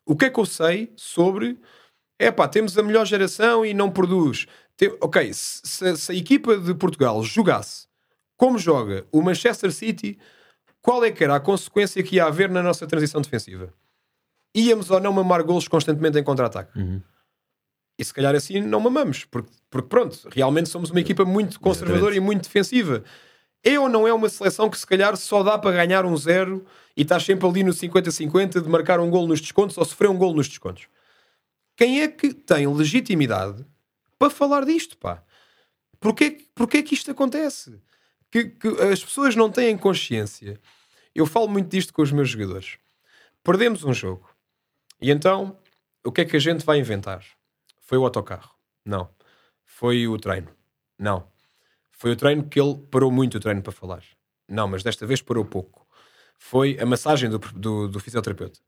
O 0.04 0.16
que 0.16 0.26
é 0.26 0.30
que 0.30 0.38
eu 0.40 0.46
sei 0.46 0.92
sobre. 0.96 1.58
É 2.18 2.30
pá, 2.30 2.48
temos 2.48 2.78
a 2.78 2.82
melhor 2.82 3.04
geração 3.04 3.66
e 3.66 3.74
não 3.74 3.90
produz. 3.90 4.46
Te- 4.76 4.96
Ok, 5.00 5.32
se, 5.34 5.60
se- 5.64 5.96
se 5.96 6.12
a 6.12 6.14
equipa 6.14 6.56
de 6.56 6.72
Portugal 6.74 7.22
jogasse 7.22 7.86
como 8.36 8.58
joga 8.58 9.06
o 9.12 9.20
Manchester 9.22 9.70
City, 9.72 10.18
qual 10.80 11.04
é 11.04 11.10
que 11.10 11.24
era 11.24 11.34
a 11.36 11.40
consequência 11.40 12.02
que 12.02 12.16
ia 12.16 12.24
haver 12.26 12.48
na 12.48 12.62
nossa 12.62 12.86
transição 12.86 13.20
defensiva? 13.20 13.72
Íamos 14.54 14.90
ou 14.90 15.00
não 15.00 15.12
mamar 15.12 15.42
golos 15.44 15.68
constantemente 15.68 16.18
em 16.18 16.22
contra-ataque? 16.24 16.78
Uhum. 16.78 17.02
E 17.98 18.04
se 18.04 18.12
calhar 18.12 18.34
assim 18.34 18.60
não 18.60 18.78
mamamos, 18.80 19.24
porque, 19.24 19.50
porque 19.70 19.88
pronto, 19.88 20.28
realmente 20.30 20.68
somos 20.68 20.90
uma 20.90 21.00
equipa 21.00 21.24
muito 21.24 21.58
conservadora 21.60 21.96
Exatamente. 22.12 22.16
e 22.18 22.20
muito 22.20 22.42
defensiva. 22.42 23.02
É 23.64 23.80
ou 23.80 23.88
não 23.88 24.06
é 24.06 24.12
uma 24.12 24.28
seleção 24.28 24.68
que 24.70 24.78
se 24.78 24.86
calhar 24.86 25.16
só 25.16 25.42
dá 25.42 25.58
para 25.58 25.72
ganhar 25.72 26.04
um 26.04 26.16
zero 26.16 26.64
e 26.96 27.02
estás 27.02 27.24
sempre 27.24 27.46
ali 27.48 27.62
no 27.64 27.72
50-50 27.72 28.60
de 28.60 28.68
marcar 28.68 29.00
um 29.00 29.10
gol 29.10 29.26
nos 29.26 29.40
descontos 29.40 29.76
ou 29.78 29.84
sofrer 29.84 30.08
um 30.10 30.16
gol 30.18 30.34
nos 30.34 30.46
descontos? 30.46 30.86
Quem 31.76 32.00
é 32.02 32.08
que 32.08 32.32
tem 32.32 32.66
legitimidade 32.72 33.64
para 34.18 34.30
falar 34.30 34.64
disto, 34.64 34.96
pá? 34.98 35.22
Porquê, 35.98 36.30
que- 36.30 36.48
porquê 36.54 36.82
que 36.82 36.94
isto 36.94 37.10
acontece? 37.10 37.80
Que, 38.30 38.44
que 38.44 38.68
as 38.68 39.02
pessoas 39.02 39.34
não 39.34 39.50
têm 39.50 39.76
consciência. 39.76 40.60
Eu 41.14 41.26
falo 41.26 41.48
muito 41.48 41.68
disto 41.68 41.92
com 41.92 42.02
os 42.02 42.12
meus 42.12 42.28
jogadores. 42.28 42.76
Perdemos 43.42 43.82
um 43.84 43.92
jogo. 43.92 44.28
E 45.00 45.10
então, 45.10 45.58
o 46.04 46.12
que 46.12 46.20
é 46.20 46.24
que 46.24 46.36
a 46.36 46.40
gente 46.40 46.64
vai 46.64 46.78
inventar? 46.78 47.24
Foi 47.86 47.96
o 47.96 48.04
autocarro? 48.04 48.50
Não. 48.84 49.08
Foi 49.64 50.08
o 50.08 50.18
treino? 50.18 50.48
Não. 50.98 51.24
Foi 51.92 52.10
o 52.10 52.16
treino 52.16 52.42
que 52.44 52.60
ele 52.60 52.74
parou 52.90 53.12
muito 53.12 53.36
o 53.36 53.40
treino 53.40 53.62
para 53.62 53.72
falar? 53.72 54.02
Não, 54.48 54.66
mas 54.66 54.82
desta 54.82 55.06
vez 55.06 55.22
parou 55.22 55.44
pouco. 55.44 55.86
Foi 56.36 56.76
a 56.80 56.84
massagem 56.84 57.30
do, 57.30 57.38
do, 57.38 57.88
do 57.88 58.00
fisioterapeuta. 58.00 58.58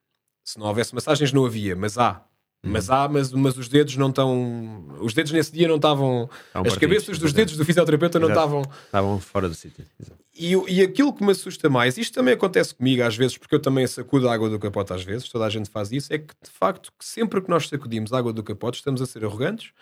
Se 0.45 0.59
não 0.59 0.67
houvesse 0.69 0.95
massagens, 0.95 1.33
não 1.33 1.45
havia, 1.45 1.75
mas 1.75 1.99
há. 1.99 2.25
Mas 2.63 2.91
há, 2.91 3.09
mas, 3.09 3.33
mas 3.33 3.57
os 3.57 3.69
dedos 3.69 3.97
não 3.97 4.09
estão. 4.09 4.87
Os 5.01 5.15
dedos 5.15 5.33
nesse 5.33 5.53
dia 5.53 5.69
não 5.69 5.77
estavam. 5.77 6.29
As 6.55 6.77
cabeças 6.77 7.19
dos 7.19 7.33
dedos 7.33 7.57
do 7.57 7.65
fisioterapeuta 7.65 8.19
não 8.19 8.29
estavam. 8.29 8.63
Estavam 8.87 9.21
fora 9.21 9.49
do 9.49 9.55
sítio. 9.55 9.85
Exato. 10.01 10.21
E, 10.39 10.53
e 10.69 10.83
aquilo 10.83 11.13
que 11.13 11.25
me 11.25 11.33
assusta 11.33 11.69
mais, 11.69 11.99
isto 11.99 12.15
também 12.15 12.35
acontece 12.35 12.73
comigo 12.75 13.03
às 13.03 13.17
vezes, 13.17 13.37
porque 13.37 13.55
eu 13.55 13.61
também 13.61 13.87
sacudo 13.87 14.29
a 14.29 14.35
água 14.35 14.49
do 14.49 14.59
capote 14.59 14.93
às 14.93 15.03
vezes, 15.03 15.29
toda 15.29 15.45
a 15.45 15.51
gente 15.51 15.69
faz 15.69 15.91
isso, 15.91 16.13
é 16.13 16.19
que 16.19 16.33
de 16.43 16.51
facto, 16.51 16.93
que 16.97 17.05
sempre 17.05 17.41
que 17.43 17.49
nós 17.51 17.69
sacudimos 17.69 18.13
a 18.13 18.19
água 18.19 18.33
do 18.33 18.43
capote, 18.45 18.79
estamos 18.79 19.03
a 19.03 19.07
ser 19.07 19.25
arrogantes, 19.25 19.73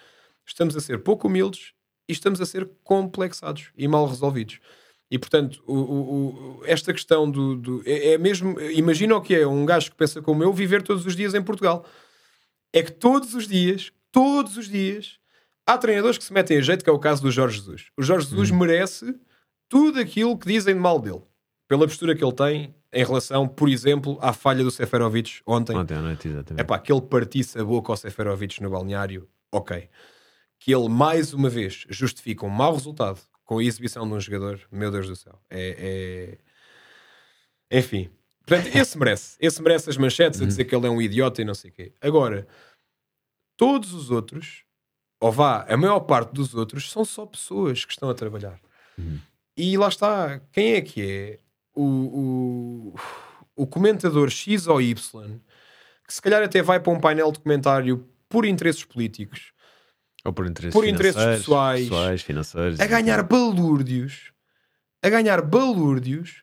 estamos 0.46 0.74
a 0.74 0.80
ser 0.80 1.00
pouco 1.02 1.28
humildes 1.28 1.72
e 2.08 2.12
estamos 2.12 2.40
a 2.40 2.46
ser 2.46 2.70
complexados 2.82 3.70
e 3.76 3.86
mal 3.86 4.06
resolvidos. 4.06 4.58
E 5.10 5.18
portanto, 5.18 5.62
o- 5.66 5.74
o- 5.74 6.58
o- 6.60 6.62
esta 6.64 6.92
questão 6.92 7.30
do. 7.30 7.54
do- 7.56 7.82
é, 7.86 8.14
é 8.14 8.18
mesmo. 8.18 8.58
Imagina 8.60 9.14
o 9.14 9.20
que 9.20 9.34
é 9.36 9.46
um 9.46 9.64
gajo 9.64 9.90
que 9.90 9.96
pensa 9.96 10.20
como 10.22 10.42
eu 10.42 10.52
viver 10.52 10.82
todos 10.82 11.06
os 11.06 11.14
dias 11.14 11.32
em 11.34 11.42
Portugal. 11.42 11.86
É 12.72 12.82
que 12.82 12.90
todos 12.90 13.32
os 13.34 13.46
dias, 13.46 13.92
todos 14.10 14.56
os 14.56 14.68
dias, 14.68 15.18
há 15.64 15.78
treinadores 15.78 16.18
que 16.18 16.24
se 16.24 16.32
metem 16.32 16.58
a 16.58 16.60
jeito, 16.60 16.82
que 16.82 16.90
é 16.90 16.92
o 16.92 16.98
caso 16.98 17.22
do 17.22 17.30
Jorge 17.30 17.58
Jesus. 17.58 17.86
O 17.96 18.02
Jorge 18.02 18.28
Jesus 18.28 18.50
merece 18.50 19.14
tudo 19.68 20.00
aquilo 20.00 20.36
que 20.38 20.46
dizem 20.46 20.74
de 20.74 20.80
mal 20.80 21.00
dele, 21.00 21.22
pela 21.68 21.86
postura 21.86 22.14
que 22.14 22.24
ele 22.24 22.32
tem 22.32 22.74
em 22.92 23.04
relação, 23.04 23.46
por 23.46 23.68
exemplo, 23.68 24.18
à 24.22 24.32
falha 24.32 24.64
do 24.64 24.70
Seferovic 24.70 25.42
ontem. 25.46 25.76
Ontem 25.76 25.94
à 25.94 26.00
noite, 26.00 26.28
exatamente. 26.28 26.60
É 26.60 26.64
pá, 26.64 26.78
que 26.78 26.92
ele 26.92 27.02
partisse 27.02 27.58
a 27.58 27.64
boca 27.64 27.92
ao 27.92 27.96
Seferovic 27.96 28.62
no 28.62 28.70
balneário, 28.70 29.28
ok. 29.52 29.88
Que 30.58 30.74
ele, 30.74 30.88
mais 30.88 31.34
uma 31.34 31.50
vez, 31.50 31.84
justifica 31.90 32.46
um 32.46 32.48
mau 32.48 32.72
resultado 32.72 33.20
com 33.44 33.58
a 33.58 33.64
exibição 33.64 34.06
de 34.08 34.14
um 34.14 34.20
jogador, 34.20 34.60
meu 34.72 34.90
Deus 34.90 35.08
do 35.08 35.16
céu. 35.16 35.38
É. 35.50 36.38
Enfim. 37.70 38.10
Portanto, 38.46 38.74
esse 38.74 38.96
merece. 38.98 39.36
Esse 39.40 39.62
merece 39.62 39.90
as 39.90 39.96
manchetes 39.96 40.40
a 40.40 40.46
dizer 40.46 40.64
que 40.64 40.74
ele 40.74 40.86
é 40.86 40.90
um 40.90 41.00
idiota 41.02 41.42
e 41.42 41.44
não 41.44 41.54
sei 41.54 41.70
o 41.70 41.74
quê. 41.74 41.92
Agora, 42.00 42.46
todos 43.56 43.92
os 43.92 44.10
outros, 44.10 44.64
ou 45.20 45.30
vá, 45.30 45.66
a 45.68 45.76
maior 45.76 46.00
parte 46.00 46.32
dos 46.32 46.54
outros, 46.54 46.90
são 46.90 47.04
só 47.04 47.26
pessoas 47.26 47.84
que 47.84 47.92
estão 47.92 48.08
a 48.08 48.14
trabalhar. 48.14 48.58
E 49.56 49.76
lá 49.78 49.88
está. 49.88 50.40
Quem 50.52 50.74
é 50.74 50.80
que 50.80 51.00
é 51.02 51.38
o, 51.74 52.94
o, 52.94 52.94
o 53.62 53.66
comentador 53.66 54.28
X 54.30 54.66
ou 54.66 54.80
Y 54.80 54.94
que 56.06 56.14
se 56.14 56.22
calhar 56.22 56.42
até 56.42 56.62
vai 56.62 56.78
para 56.78 56.92
um 56.92 57.00
painel 57.00 57.32
de 57.32 57.40
comentário 57.40 58.08
por 58.28 58.44
interesses 58.46 58.84
políticos, 58.84 59.52
Ou 60.24 60.32
por 60.32 60.46
interesses, 60.46 60.72
Por 60.72 60.86
interesses 60.86 61.20
pessoais. 61.22 61.82
pessoais 61.88 62.22
financeiros. 62.22 62.78
a 62.80 62.86
ganhar 62.86 63.22
balúrdios, 63.24 64.32
a 65.02 65.08
ganhar 65.08 65.42
balúrdios, 65.42 66.42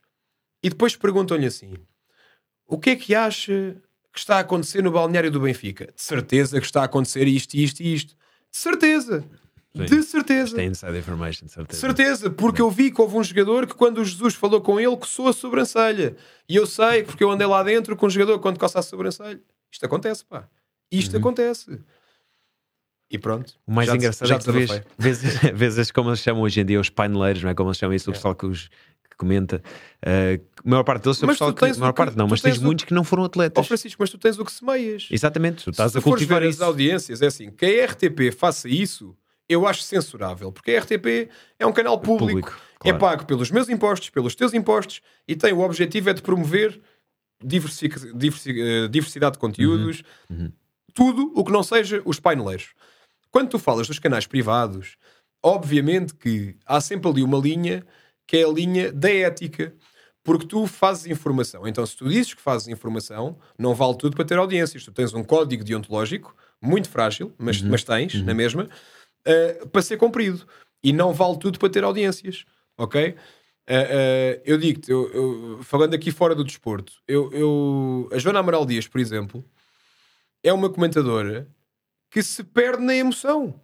e 0.62 0.70
depois 0.70 0.96
perguntam-lhe 0.96 1.46
assim: 1.46 1.74
o 2.68 2.78
que 2.78 2.90
é 2.92 2.96
que 2.96 3.16
acha 3.16 3.76
que 4.12 4.20
está 4.20 4.38
a 4.38 4.40
acontecer 4.40 4.82
no 4.84 4.92
balneário 4.92 5.32
do 5.32 5.40
Benfica? 5.40 5.86
De 5.96 6.02
certeza 6.02 6.60
que 6.60 6.66
está 6.66 6.82
a 6.82 6.86
acontecer 6.86 7.26
isto, 7.28 7.54
isto 7.56 7.82
e 7.82 7.94
isto. 7.94 8.16
De 8.52 8.58
certeza. 8.58 9.24
Sim. 9.76 9.86
De 9.86 10.04
certeza. 10.04 10.56
Tem 10.56 10.68
inside 10.70 10.98
information, 10.98 11.46
de 11.48 11.52
certeza. 11.52 11.80
Certeza, 11.82 12.30
porque 12.30 12.62
eu 12.62 12.70
vi 12.70 12.92
que 12.92 13.02
houve 13.02 13.18
um 13.18 13.24
jogador 13.24 13.66
que 13.66 13.74
quando 13.74 13.98
o 14.00 14.06
Jesus 14.06 14.36
falou 14.36 14.62
com 14.62 14.80
ele 14.80 14.96
coçou 14.96 15.28
a 15.28 15.34
sobrancelha. 15.34 16.16
E 16.48 16.56
eu 16.56 16.68
sei, 16.68 17.04
porque 17.04 17.24
eu 17.24 17.32
andei 17.32 17.48
lá 17.48 17.64
dentro 17.64 17.96
com 17.96 18.06
um 18.06 18.10
jogador 18.10 18.38
quando 18.40 18.60
coça 18.60 18.78
a 18.80 18.82
sobrancelha. 18.84 19.42
Isto 19.72 19.86
acontece, 19.86 20.24
pá. 20.26 20.48
Isto 20.92 21.18
acontece. 21.18 21.80
E 23.10 23.18
pronto. 23.18 23.54
O 23.66 23.72
mais 23.74 23.90
engraçado 23.94 24.28
já 24.28 24.36
é 24.36 24.40
que 24.40 24.52
vês, 24.52 24.82
vês, 24.98 25.22
vês 25.54 25.80
as- 25.80 25.92
como 25.92 26.10
eles 26.10 26.20
chamam 26.20 26.44
hoje 26.44 26.60
em 26.62 26.66
dia 26.66 26.80
os 26.80 26.90
paineleiros, 26.90 27.44
não 27.44 27.50
é? 27.50 27.54
Como 27.56 27.70
eles 27.70 27.78
chamam 27.78 27.96
isso, 27.96 28.10
o 28.10 28.14
pessoal 28.14 28.34
que, 28.36 28.46
os, 28.46 28.68
que 29.10 29.16
comenta. 29.18 29.62
Uh, 30.06 30.44
a 30.66 30.70
maior 30.70 30.84
parte 30.84 31.04
deles 31.04 31.22
é 31.22 31.26
o 31.26 31.28
Mas 31.28 31.36
pessoal 31.38 31.54
que. 31.54 31.66
A 31.66 31.74
maior 31.78 31.94
parte 31.94 32.18
não, 32.18 32.28
mas 32.28 32.42
tens 32.42 32.54
tens 32.56 32.62
o- 32.62 32.66
muitos 32.66 32.86
que 32.86 32.94
não 32.94 33.04
foram 33.04 33.24
atletas. 33.24 33.66
Francisco, 33.68 34.02
mas 34.02 34.10
tu 34.10 34.18
tens 34.18 34.38
o 34.40 34.46
que 34.46 34.52
semeias. 34.52 35.08
Exatamente, 35.12 35.64
tu 35.64 35.70
estás 35.72 35.92
Se 35.92 35.98
a 35.98 36.02
cultivar 36.02 36.42
ver 36.42 36.48
as 36.50 36.56
isso. 36.56 36.64
audiências, 36.64 37.22
é 37.22 37.28
assim, 37.28 37.52
que 37.52 37.66
a 37.66 37.86
RTP 37.86 38.32
faça 38.36 38.68
isso, 38.68 39.16
eu 39.48 39.68
acho 39.68 39.84
censurável. 39.84 40.52
Porque 40.52 40.72
a 40.72 40.80
RTP 40.80 41.30
é 41.60 41.66
um 41.66 41.74
canal 41.74 42.00
público, 42.00 42.50
Público, 42.50 42.62
é 42.82 42.90
claro. 42.90 43.00
pago 43.00 43.26
pelos 43.26 43.52
meus 43.52 43.70
impostos, 43.70 44.10
pelos 44.10 44.36
teus 44.36 44.54
impostos, 44.54 45.02
e 45.28 45.36
tem 45.36 45.54
o 45.54 45.60
objetivo 45.60 46.10
é 46.10 46.14
de 46.14 46.22
promover 46.22 46.80
eh, 47.42 48.88
diversidade 48.90 49.34
de 49.34 49.40
conteúdos, 49.40 50.04
Uhum, 50.30 50.52
tudo 50.94 51.32
o 51.36 51.44
que 51.44 51.52
não 51.52 51.64
seja 51.64 52.02
os 52.06 52.20
paineleiros. 52.20 52.74
Quando 53.32 53.50
tu 53.50 53.60
falas 53.60 53.88
dos 53.88 54.00
canais 54.00 54.28
privados, 54.28 54.96
obviamente 55.42 56.14
que 56.14 56.56
há 56.66 56.80
sempre 56.80 57.10
ali 57.10 57.24
uma 57.24 57.38
linha 57.38 57.84
que 58.28 58.38
é 58.38 58.44
a 58.44 58.48
linha 58.48 58.92
da 58.92 59.12
ética. 59.12 59.74
Porque 60.24 60.48
tu 60.48 60.66
fazes 60.66 61.06
informação. 61.08 61.68
Então, 61.68 61.86
se 61.86 61.98
tu 61.98 62.08
dizes 62.08 62.34
que 62.34 62.42
fazes 62.42 62.70
informação, 62.70 63.38
não 63.60 63.76
vale 63.76 63.98
tudo 63.98 64.16
para 64.16 64.24
ter 64.24 64.38
audiências. 64.38 64.86
Tu 64.86 64.92
tens 64.94 65.14
um 65.14 65.22
código 65.22 65.66
deontológico 65.66 66.34
muito 66.62 66.90
frágil, 66.90 67.34
mas, 67.38 67.62
mas 67.62 67.84
tens, 67.84 68.22
na 68.24 68.34
mesma, 68.34 68.70
uh, 69.28 69.68
para 69.70 69.82
ser 69.82 69.98
cumprido. 69.98 70.46
E 70.84 70.92
não 70.92 71.14
vale 71.14 71.38
tudo 71.40 71.58
para 71.60 71.70
ter 71.70 71.84
audiências. 71.84 72.46
Ok? 72.78 73.10
Uh, 73.10 73.14
uh, 73.16 74.42
eu 74.44 74.58
digo-te, 74.58 74.92
eu- 74.92 75.10
eu- 75.14 75.64
falando 75.64 75.94
aqui 75.94 76.12
fora 76.12 76.36
do 76.36 76.44
desporto, 76.44 76.92
eu, 77.08 77.32
eu- 77.32 78.10
a 78.12 78.18
Joana 78.18 78.40
Amaral 78.40 78.66
Dias, 78.66 78.88
por 78.88 79.00
exemplo, 79.00 79.46
é 80.44 80.52
uma 80.52 80.70
comentadora 80.70 81.48
que 82.12 82.22
se 82.22 82.44
perde 82.44 82.84
na 82.84 82.94
emoção. 82.94 83.58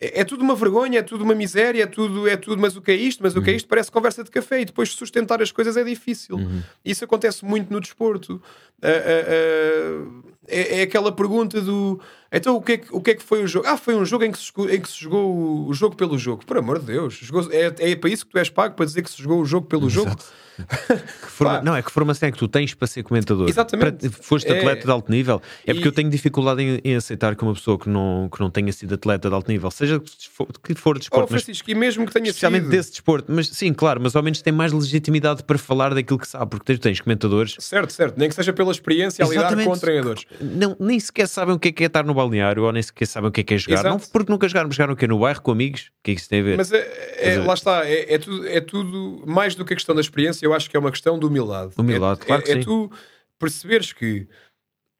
É, 0.00 0.20
é 0.20 0.24
tudo 0.24 0.42
uma 0.42 0.56
vergonha, 0.56 0.98
é 0.98 1.02
tudo 1.02 1.22
uma 1.22 1.34
miséria, 1.34 1.84
é 1.84 1.86
tudo, 1.86 2.26
é 2.28 2.36
tudo, 2.36 2.60
mas 2.60 2.76
o 2.76 2.82
que 2.82 2.90
é 2.90 2.94
isto? 2.96 3.22
Mas 3.22 3.36
o 3.36 3.42
que 3.42 3.50
é 3.50 3.54
isto? 3.54 3.68
Parece 3.68 3.90
conversa 3.90 4.24
de 4.24 4.30
café 4.30 4.60
e 4.60 4.64
depois 4.64 4.90
sustentar 4.90 5.40
as 5.40 5.52
coisas 5.52 5.76
é 5.76 5.84
difícil. 5.84 6.36
Isso 6.84 7.04
acontece 7.04 7.44
muito 7.44 7.72
no 7.72 7.80
desporto. 7.80 8.42
É, 8.82 10.78
é 10.78 10.82
aquela 10.82 11.12
pergunta 11.12 11.60
do 11.60 12.00
então 12.32 12.56
o 12.56 12.62
que, 12.62 12.72
é 12.72 12.76
que, 12.78 12.86
o 12.90 13.00
que 13.00 13.10
é 13.10 13.14
que 13.14 13.22
foi 13.22 13.42
o 13.42 13.46
jogo? 13.46 13.66
Ah, 13.66 13.76
foi 13.76 13.94
um 13.94 14.04
jogo 14.04 14.24
em 14.24 14.32
que 14.32 14.38
se 14.38 14.46
jogou, 14.46 14.70
em 14.70 14.80
que 14.80 14.88
se 14.88 15.00
jogou 15.00 15.66
o, 15.68 15.72
jogo 15.74 15.96
pelo 15.96 16.18
jogo. 16.18 16.44
Por 16.44 16.58
amor 16.58 16.78
de 16.78 16.86
Deus, 16.86 17.14
jogou- 17.14 17.50
é, 17.52 17.72
é 17.78 17.96
para 17.96 18.10
isso 18.10 18.26
que 18.26 18.32
tu 18.32 18.38
és 18.38 18.50
pago 18.50 18.74
para 18.74 18.84
dizer 18.86 19.02
que 19.02 19.10
se 19.10 19.22
jogou 19.22 19.40
o 19.40 19.44
jogo 19.46 19.66
pelo 19.66 19.88
jogo. 19.88 20.14
Que 20.58 21.30
forma- 21.30 21.62
não, 21.62 21.76
é 21.76 21.82
que 21.82 21.90
formação 21.92 22.28
é 22.28 22.32
que 22.32 22.38
tu 22.38 22.48
tens 22.48 22.74
para 22.74 22.88
ser 22.88 23.04
comentador. 23.04 23.48
Exatamente. 23.48 24.08
Para, 24.10 24.22
foste 24.22 24.48
É. 24.50 24.58
atleta 24.58 24.84
de 24.84 24.90
alto 24.90 25.08
nível. 25.10 25.40
É 25.64 25.72
porque 25.72 25.86
E- 25.86 25.88
eu 25.88 25.92
tenho 25.92 26.10
dificuldade 26.10 26.60
em, 26.60 26.80
em 26.84 26.96
aceitar 26.96 27.36
que 27.36 27.42
uma 27.44 27.54
pessoa 27.54 27.78
que 27.78 27.88
não, 27.88 28.28
que 28.32 28.40
não 28.40 28.50
tenha 28.50 28.72
sido 28.72 28.92
atleta 28.94 29.28
de 29.28 29.34
alto 29.36 29.48
nível, 29.50 29.70
seja 29.70 30.00
que 30.00 30.28
for, 30.28 30.48
for 30.74 30.94
de 30.94 30.98
Oh, 31.12 31.22
desporto, 31.22 31.32
mas 31.32 31.46
e 31.66 31.74
mesmo 31.76 32.04
que 32.06 32.12
tenha 32.12 32.26
especialmente 32.26 32.62
sido. 32.64 32.70
desse 32.72 32.90
desporto, 32.90 33.30
mas 33.32 33.48
sim, 33.50 33.72
claro, 33.72 34.00
mas 34.02 34.16
ao 34.16 34.22
menos 34.22 34.42
tem 34.42 34.52
mais 34.52 34.72
legitimidade 34.72 35.44
para 35.44 35.56
falar 35.58 35.94
daquilo 35.94 36.18
que 36.18 36.26
sabe, 36.26 36.50
porque 36.50 36.64
tens, 36.64 36.80
tens 36.80 37.00
comentadores 37.00 37.54
Certo, 37.60 37.92
certo. 37.92 38.18
Nem 38.18 38.28
que 38.28 38.34
seja 38.34 38.52
pela 38.52 38.72
experiência 38.72 39.24
a 39.24 39.28
lidar 39.28 39.40
Exatamente. 39.42 39.68
com 39.68 39.78
treinadores. 39.78 40.24
não, 40.40 40.76
nem 40.80 40.98
sequer 40.98 41.28
sabem 41.28 41.54
o 41.54 41.58
que 41.58 41.68
é, 41.68 41.72
que 41.72 41.84
é 41.84 41.86
estar 41.86 42.04
no 42.04 42.17
balneário 42.18 42.64
ou 42.64 42.72
nem 42.72 42.82
sequer 42.82 43.06
sabem 43.06 43.28
o 43.28 43.32
que 43.32 43.40
é, 43.40 43.44
que 43.44 43.54
é 43.54 43.58
jogar. 43.58 43.80
Exato. 43.80 43.88
Não 43.88 43.98
porque 43.98 44.30
nunca 44.30 44.48
jogaram, 44.48 44.70
jogaram 44.70 44.94
o 44.94 44.96
quê? 44.96 45.06
No 45.06 45.18
bairro 45.18 45.40
com 45.40 45.50
amigos? 45.50 45.90
O 46.00 46.02
que 46.02 46.10
é 46.10 46.14
que 46.14 46.20
isso 46.20 46.28
tem 46.28 46.40
a 46.40 46.44
ver? 46.44 46.56
Mas 46.56 46.72
é, 46.72 47.34
é- 47.34 47.38
lá 47.38 47.54
está, 47.54 47.86
é, 47.86 48.14
é 48.14 48.18
tudo, 48.18 48.46
é 48.46 48.60
tudo 48.60 49.24
mais 49.26 49.54
do 49.54 49.64
que 49.64 49.72
a 49.72 49.76
questão 49.76 49.94
da 49.94 50.00
experiência, 50.00 50.44
eu 50.44 50.52
acho 50.52 50.68
que 50.68 50.76
é 50.76 50.80
uma 50.80 50.90
questão 50.90 51.18
de 51.18 51.26
humildade. 51.26 51.72
Humildade, 51.76 52.20
é, 52.22 52.24
claro 52.24 52.42
que 52.42 52.50
é, 52.50 52.54
é 52.54 52.56
sim. 52.58 52.64
tu 52.64 52.90
perceberes 53.38 53.92
que 53.92 54.28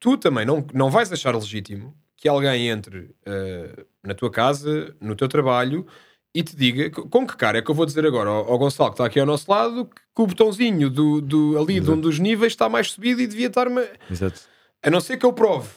tu 0.01 0.17
também 0.17 0.47
não, 0.47 0.65
não 0.73 0.91
vais 0.91 1.13
achar 1.13 1.35
legítimo 1.35 1.95
que 2.17 2.29
alguém 2.29 2.69
entre 2.69 3.11
eh, 3.25 3.85
na 4.03 4.15
tua 4.15 4.31
casa, 4.31 4.95
no 5.01 5.15
teu 5.15 5.29
trabalho 5.29 5.87
e 6.35 6.43
te 6.43 6.55
diga 6.55 6.91
com 6.91 7.27
que 7.27 7.37
cara 7.37 7.59
é 7.59 7.63
que 7.63 7.71
eu 7.71 7.75
vou 7.75 7.87
dizer 7.87 8.05
agora 8.05 8.29
ao, 8.29 8.51
ao 8.51 8.59
Gonçalo 8.59 8.91
que 8.91 8.95
está 8.95 9.07
aqui 9.07 9.19
ao 9.19 9.27
nosso 9.27 9.51
lado 9.51 9.87
que, 9.87 10.23
o 10.23 10.27
botãozinho 10.27 10.91
do, 10.91 11.21
do, 11.21 11.59
ali 11.59 11.81
de 11.81 11.91
um 11.91 11.99
dos 11.99 12.19
níveis 12.19 12.53
está 12.53 12.69
mais 12.69 12.91
subido 12.91 13.21
e 13.21 13.27
devia 13.27 13.47
estar-me. 13.47 13.83
Exato. 14.11 14.41
A 14.83 14.91
não 14.91 15.01
ser 15.01 15.17
que 15.17 15.25
eu 15.25 15.33
prove 15.33 15.69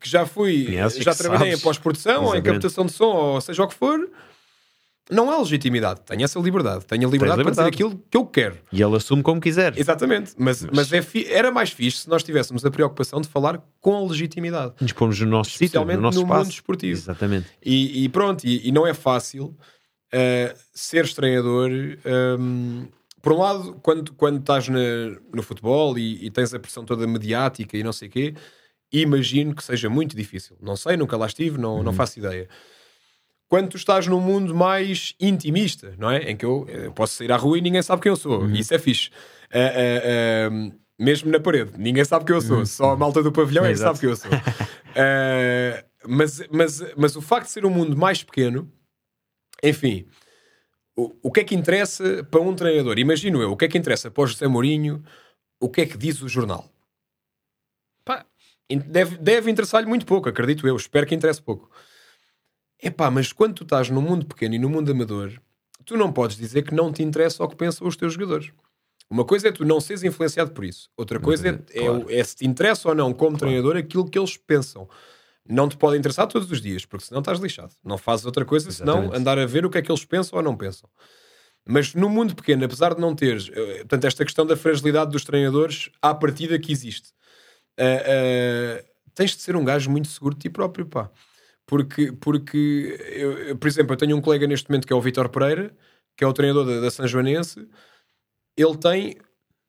que 0.00 0.08
já 0.08 0.24
fui, 0.26 0.64
Conheces, 0.66 1.02
já 1.04 1.14
trabalhei 1.14 1.48
sabes. 1.48 1.60
em 1.60 1.62
pós-produção 1.62 2.24
ou 2.24 2.36
em 2.36 2.42
captação 2.42 2.86
de 2.86 2.92
som, 2.92 3.06
ou 3.14 3.40
seja 3.40 3.62
o 3.62 3.68
que 3.68 3.74
for, 3.74 4.08
não 5.10 5.30
há 5.30 5.38
legitimidade. 5.38 6.00
Tenho 6.06 6.24
essa 6.24 6.38
liberdade. 6.38 6.86
Tenho 6.86 7.06
a 7.06 7.10
liberdade, 7.10 7.42
para 7.42 7.50
dizer 7.50 7.62
liberdade. 7.64 7.74
aquilo 7.92 8.04
que 8.10 8.16
eu 8.16 8.24
quero. 8.24 8.56
E 8.72 8.80
ele 8.82 8.96
assume 8.96 9.22
como 9.22 9.38
quiser. 9.40 9.76
Exatamente. 9.78 10.32
Mas, 10.38 10.64
mas... 10.72 10.90
é 10.92 11.02
fi- 11.02 11.26
era 11.30 11.50
mais 11.50 11.70
fixe 11.70 11.98
se 11.98 12.08
nós 12.08 12.22
tivéssemos 12.22 12.64
a 12.64 12.70
preocupação 12.70 13.20
de 13.20 13.28
falar 13.28 13.62
com 13.82 13.96
a 13.96 14.08
legitimidade. 14.08 14.72
Nos 14.80 14.92
pomos 14.92 15.20
no 15.20 15.26
nosso 15.26 15.50
sítio, 15.50 15.84
no 15.84 16.00
nosso 16.00 16.18
no 16.20 16.24
espaço. 16.24 16.40
mundo 16.44 16.50
desportivo. 16.52 16.98
Exatamente. 16.98 17.48
E, 17.62 18.04
e 18.04 18.08
pronto, 18.08 18.44
e, 18.44 18.66
e 18.66 18.72
não 18.72 18.86
é 18.86 18.94
fácil 18.94 19.46
uh, 20.14 20.58
ser 20.72 21.06
treinador. 21.12 21.70
um, 22.38 22.88
por 23.20 23.32
um 23.32 23.38
lado, 23.38 23.78
quando, 23.82 24.12
quando 24.14 24.38
estás 24.40 24.68
na- 24.68 24.78
no 25.34 25.42
futebol 25.42 25.98
e, 25.98 26.24
e 26.26 26.30
tens 26.30 26.54
a 26.54 26.58
pressão 26.58 26.82
toda 26.84 27.06
mediática 27.06 27.76
e 27.76 27.82
não 27.82 27.92
sei 27.92 28.08
o 28.08 28.10
quê, 28.10 28.34
imagino 29.02 29.54
que 29.54 29.64
seja 29.64 29.88
muito 29.88 30.16
difícil. 30.16 30.56
Não 30.60 30.76
sei, 30.76 30.96
nunca 30.96 31.16
lá 31.16 31.26
estive, 31.26 31.58
não, 31.58 31.82
não 31.82 31.92
faço 31.92 32.18
ideia. 32.18 32.48
Quando 33.48 33.70
tu 33.70 33.76
estás 33.76 34.06
num 34.06 34.20
mundo 34.20 34.54
mais 34.54 35.14
intimista, 35.20 35.94
não 35.98 36.10
é? 36.10 36.30
Em 36.30 36.36
que 36.36 36.44
eu, 36.44 36.66
eh, 36.68 36.90
posso 36.90 37.16
sair 37.16 37.30
à 37.30 37.36
rua 37.36 37.58
e 37.58 37.60
ninguém 37.60 37.82
sabe 37.82 38.02
quem 38.02 38.10
eu 38.10 38.16
sou. 38.16 38.48
Isso 38.50 38.74
é 38.74 38.78
fixe. 38.78 39.10
Ah, 39.52 39.58
ah, 39.58 40.50
ah, 40.50 40.72
mesmo 40.98 41.30
na 41.30 41.38
parede, 41.38 41.72
ninguém 41.76 42.04
sabe 42.04 42.24
quem 42.24 42.34
eu 42.34 42.40
sou. 42.40 42.64
Só 42.66 42.92
a 42.92 42.96
malta 42.96 43.22
do 43.22 43.30
pavilhão 43.30 43.64
é 43.64 43.72
que 43.72 43.78
sabe 43.78 43.98
quem 44.00 44.08
eu 44.08 44.16
sou. 44.16 44.30
Mas, 46.06 46.42
mas, 46.50 46.82
mas 46.96 47.16
o 47.16 47.22
facto 47.22 47.46
de 47.46 47.52
ser 47.52 47.64
um 47.64 47.70
mundo 47.70 47.96
mais 47.96 48.22
pequeno, 48.22 48.70
enfim, 49.62 50.06
o, 50.96 51.16
o 51.22 51.32
que 51.32 51.40
é 51.40 51.44
que 51.44 51.54
interessa 51.54 52.24
para 52.24 52.40
um 52.40 52.54
treinador? 52.54 52.98
Imagino 52.98 53.40
eu, 53.40 53.52
o 53.52 53.56
que 53.56 53.64
é 53.64 53.68
que 53.68 53.78
interessa 53.78 54.10
para 54.10 54.22
o 54.22 54.26
José 54.26 54.46
Mourinho? 54.46 55.02
O 55.60 55.68
que 55.68 55.80
é 55.80 55.86
que 55.86 55.96
diz 55.96 56.20
o 56.22 56.28
jornal? 56.28 56.70
Pá, 58.68 58.76
deve, 58.86 59.16
deve 59.18 59.50
interessar-lhe 59.50 59.88
muito 59.88 60.06
pouco, 60.06 60.28
acredito 60.28 60.66
eu. 60.66 60.76
Espero 60.76 61.06
que 61.06 61.14
interesse 61.14 61.42
pouco. 61.42 61.70
Epá, 62.82 63.10
mas 63.10 63.32
quando 63.32 63.54
tu 63.54 63.62
estás 63.64 63.88
num 63.88 64.00
mundo 64.02 64.26
pequeno 64.26 64.54
e 64.54 64.58
num 64.58 64.68
mundo 64.68 64.90
amador, 64.90 65.32
tu 65.84 65.96
não 65.96 66.12
podes 66.12 66.36
dizer 66.36 66.62
que 66.62 66.74
não 66.74 66.92
te 66.92 67.02
interessa 67.02 67.42
o 67.42 67.48
que 67.48 67.56
pensam 67.56 67.86
os 67.86 67.96
teus 67.96 68.12
jogadores. 68.14 68.50
Uma 69.08 69.24
coisa 69.24 69.48
é 69.48 69.52
tu 69.52 69.64
não 69.64 69.80
seres 69.80 70.02
influenciado 70.02 70.50
por 70.52 70.64
isso. 70.64 70.90
Outra 70.96 71.20
coisa 71.20 71.48
é, 71.48 71.50
é, 71.78 71.80
claro. 71.80 72.06
o- 72.06 72.10
é 72.10 72.24
se 72.24 72.36
te 72.36 72.46
interessa 72.46 72.88
ou 72.88 72.94
não, 72.94 73.12
como 73.12 73.36
treinador, 73.38 73.76
aquilo 73.76 74.08
que 74.08 74.18
eles 74.18 74.36
pensam. 74.36 74.88
Não 75.46 75.68
te 75.68 75.76
pode 75.76 75.98
interessar 75.98 76.26
todos 76.26 76.50
os 76.50 76.60
dias, 76.60 76.86
porque 76.86 77.04
senão 77.04 77.20
estás 77.20 77.38
lixado. 77.38 77.72
Não 77.84 77.98
fazes 77.98 78.24
outra 78.24 78.44
coisa 78.46 78.70
senão 78.70 78.96
Exatamente. 78.96 79.16
andar 79.20 79.38
a 79.38 79.44
ver 79.46 79.64
o 79.66 79.70
que 79.70 79.76
é 79.78 79.82
que 79.82 79.90
eles 79.90 80.04
pensam 80.04 80.38
ou 80.38 80.42
não 80.42 80.56
pensam. 80.56 80.88
Mas 81.66 81.94
no 81.94 82.08
mundo 82.08 82.34
pequeno, 82.34 82.64
apesar 82.64 82.94
de 82.94 83.00
não 83.00 83.14
teres, 83.14 83.50
eh, 83.52 83.78
portanto, 83.78 84.04
esta 84.06 84.24
questão 84.24 84.46
da 84.46 84.56
fragilidade 84.56 85.10
dos 85.10 85.24
treinadores, 85.24 85.90
à 86.00 86.14
partida 86.14 86.58
que 86.58 86.72
existe, 86.72 87.10
Ah, 87.78 88.78
ah, 88.80 88.84
tens 89.14 89.34
de 89.36 89.42
ser 89.42 89.56
um 89.56 89.64
gajo 89.64 89.90
muito 89.90 90.08
seguro 90.08 90.34
de 90.34 90.40
ti 90.42 90.50
próprio, 90.50 90.86
pá. 90.86 91.10
Porque, 91.66 92.12
porque 92.12 92.96
eu- 93.12 93.38
eu, 93.48 93.56
por 93.56 93.66
exemplo, 93.68 93.92
eu 93.94 93.96
tenho 93.96 94.16
um 94.16 94.20
colega 94.20 94.46
neste 94.46 94.68
momento 94.68 94.86
que 94.86 94.92
é 94.92 94.96
o 94.96 95.00
Vitor 95.00 95.28
Pereira, 95.30 95.74
que 96.16 96.22
é 96.22 96.26
o 96.26 96.32
treinador 96.32 96.66
da, 96.66 96.80
da 96.80 96.90
São 96.90 97.06
Joanense. 97.06 97.66
Ele 98.56 98.76
tem 98.76 99.16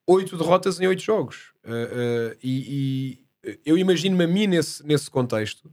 oito 0.08 0.38
derrotas 0.38 0.80
em 0.80 0.88
oito 0.88 1.01
jogos. 1.01 1.53
Ah, 1.64 2.36
e, 2.43 3.20
e 3.43 3.58
eu 3.66 3.78
imagino-me 3.78 4.24
a 4.24 4.28
mim 4.28 4.47
nesse, 4.47 4.86
nesse 4.86 5.10
contexto. 5.10 5.72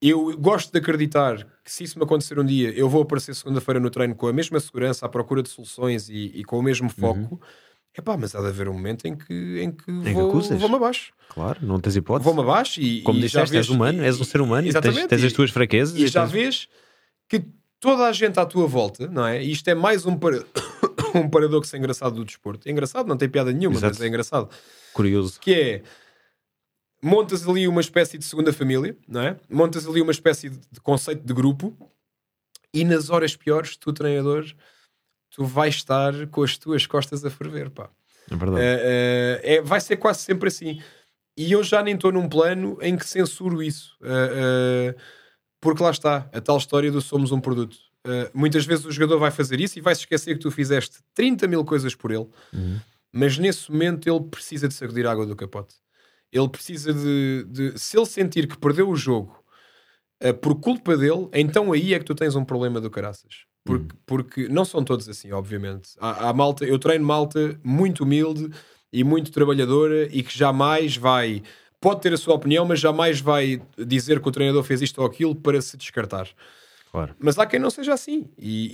Eu 0.00 0.36
gosto 0.38 0.70
de 0.70 0.78
acreditar 0.78 1.42
que 1.64 1.72
se 1.72 1.82
isso 1.84 1.98
me 1.98 2.04
acontecer 2.04 2.38
um 2.38 2.44
dia, 2.44 2.70
eu 2.78 2.88
vou 2.88 3.02
aparecer 3.02 3.34
segunda-feira 3.34 3.80
no 3.80 3.90
treino 3.90 4.14
com 4.14 4.26
a 4.28 4.32
mesma 4.32 4.60
segurança, 4.60 5.06
à 5.06 5.08
procura 5.08 5.42
de 5.42 5.48
soluções 5.48 6.08
e, 6.10 6.26
e 6.34 6.44
com 6.44 6.58
o 6.58 6.62
mesmo 6.62 6.90
foco. 6.90 7.40
É 7.42 7.46
pá, 8.02 8.16
mas 8.16 8.34
há 8.34 8.40
de 8.40 8.46
haver 8.48 8.68
um 8.68 8.72
momento 8.72 9.06
em 9.06 9.16
que, 9.16 9.60
em 9.60 9.70
que, 9.70 9.84
que 9.84 10.12
vou, 10.12 10.28
acusas. 10.28 10.58
vou-me 10.60 10.76
abaixo. 10.76 11.12
Claro, 11.28 11.58
não 11.66 11.78
tens 11.80 11.96
hipótese. 11.96 12.24
Vou-me 12.24 12.40
abaixo 12.42 12.80
e, 12.80 13.02
Como 13.02 13.18
e 13.18 13.22
disseste, 13.22 13.56
és 13.56 13.66
vês- 13.66 13.68
humano, 13.68 14.02
és 14.02 14.20
um 14.20 14.24
ser 14.24 14.40
humano, 14.40 14.66
e 14.68 14.72
tens, 14.72 14.84
Exatamente, 14.84 15.08
tens 15.08 15.24
as 15.24 15.32
e- 15.32 15.34
tuas 15.34 15.50
fraquezas. 15.50 15.98
E 15.98 16.06
já 16.06 16.22
tens- 16.22 16.32
vês 16.32 16.68
que 17.28 17.44
toda 17.80 18.06
a 18.06 18.12
gente 18.12 18.38
à 18.40 18.46
tua 18.46 18.66
volta, 18.66 19.06
não 19.08 19.26
é? 19.26 19.42
E 19.42 19.50
isto 19.52 19.68
é 19.68 19.74
mais 19.74 20.06
um, 20.06 20.16
para... 20.16 20.44
um 21.14 21.28
paradoxo 21.28 21.76
engraçado 21.76 22.14
do 22.16 22.24
desporto. 22.24 22.68
É 22.68 22.72
engraçado, 22.72 23.06
não 23.06 23.16
tem 23.16 23.28
piada 23.28 23.52
nenhuma, 23.52 23.76
Exato. 23.76 23.94
mas 23.94 24.02
é 24.02 24.08
engraçado. 24.08 24.48
Curioso. 24.92 25.38
Que 25.40 25.52
é 25.54 25.82
montas 27.02 27.46
ali 27.46 27.68
uma 27.68 27.80
espécie 27.80 28.18
de 28.18 28.24
segunda 28.24 28.52
família, 28.52 28.96
não 29.06 29.20
é? 29.20 29.36
Montas 29.48 29.86
ali 29.86 30.00
uma 30.00 30.12
espécie 30.12 30.48
de 30.50 30.58
de 30.72 30.80
conceito 30.80 31.24
de 31.24 31.32
grupo 31.34 31.76
e 32.72 32.84
nas 32.84 33.10
horas 33.10 33.36
piores, 33.36 33.76
tu, 33.76 33.92
treinador, 33.92 34.44
tu 35.36 35.44
vais 35.44 35.74
estar 35.74 36.26
com 36.28 36.42
as 36.42 36.56
tuas 36.56 36.86
costas 36.86 37.24
a 37.24 37.30
ferver, 37.30 37.68
pá. 37.70 37.90
É 38.30 38.34
verdade. 38.34 38.58
Uh, 38.58 38.60
uh, 38.60 39.40
é, 39.42 39.60
vai 39.62 39.80
ser 39.80 39.96
quase 39.98 40.20
sempre 40.20 40.48
assim. 40.48 40.80
E 41.36 41.52
eu 41.52 41.62
já 41.62 41.82
nem 41.82 41.94
estou 41.94 42.10
num 42.10 42.28
plano 42.28 42.78
em 42.80 42.96
que 42.96 43.06
censuro 43.06 43.62
isso. 43.62 43.94
Uh, 44.00 44.98
porque 45.60 45.82
lá 45.82 45.90
está, 45.90 46.28
a 46.32 46.40
tal 46.40 46.56
história 46.56 46.90
do 46.90 47.00
somos 47.00 47.30
um 47.32 47.40
produto. 47.40 47.76
Muitas 48.32 48.64
vezes 48.64 48.84
o 48.84 48.90
jogador 48.92 49.18
vai 49.18 49.32
fazer 49.32 49.60
isso 49.60 49.78
e 49.78 49.82
vai 49.82 49.92
se 49.92 50.02
esquecer 50.02 50.34
que 50.36 50.40
tu 50.40 50.50
fizeste 50.50 50.98
30 51.12 51.48
mil 51.48 51.64
coisas 51.64 51.92
por 51.92 52.12
ele, 52.12 52.28
Uhum. 52.52 52.78
mas 53.12 53.36
nesse 53.36 53.68
momento 53.70 54.08
ele 54.08 54.20
precisa 54.30 54.68
de 54.68 54.74
sacudir 54.74 55.04
a 55.06 55.10
água 55.10 55.26
do 55.26 55.34
capote. 55.34 55.74
Ele 56.32 56.48
precisa 56.48 56.94
de, 56.94 57.44
de- 57.48 57.76
Se 57.78 57.96
ele 57.98 58.06
sentir 58.06 58.46
que 58.46 58.56
perdeu 58.56 58.88
o 58.88 58.94
jogo 58.94 59.44
por 60.40 60.54
culpa 60.60 60.96
dele, 60.96 61.28
então 61.32 61.72
aí 61.72 61.94
é 61.94 61.98
que 61.98 62.04
tu 62.04 62.14
tens 62.14 62.36
um 62.36 62.44
problema 62.44 62.80
do 62.80 62.88
caraças. 62.90 63.44
Porque, 63.66 63.94
porque 64.06 64.48
não 64.48 64.64
são 64.64 64.82
todos 64.84 65.08
assim, 65.08 65.32
obviamente. 65.32 65.90
Há, 65.98 66.28
há 66.28 66.32
malta, 66.32 66.64
eu 66.64 66.78
treino 66.78 67.04
malta 67.04 67.58
muito 67.64 68.04
humilde 68.04 68.50
e 68.92 69.02
muito 69.04 69.30
trabalhadora 69.32 70.08
e 70.10 70.22
que 70.22 70.36
jamais 70.36 70.96
vai. 70.96 71.42
Pode 71.80 72.00
ter 72.00 72.12
a 72.12 72.16
sua 72.16 72.34
opinião, 72.34 72.64
mas 72.64 72.80
jamais 72.80 73.20
vai 73.20 73.60
dizer 73.76 74.20
que 74.20 74.28
o 74.28 74.32
treinador 74.32 74.62
fez 74.62 74.80
isto 74.80 74.98
ou 75.00 75.06
aquilo 75.06 75.34
para 75.34 75.60
se 75.60 75.76
descartar. 75.76 76.28
Claro. 76.90 77.14
Mas 77.18 77.38
há 77.38 77.44
quem 77.44 77.60
não 77.60 77.68
seja 77.68 77.92
assim. 77.92 78.30
E, 78.38 78.70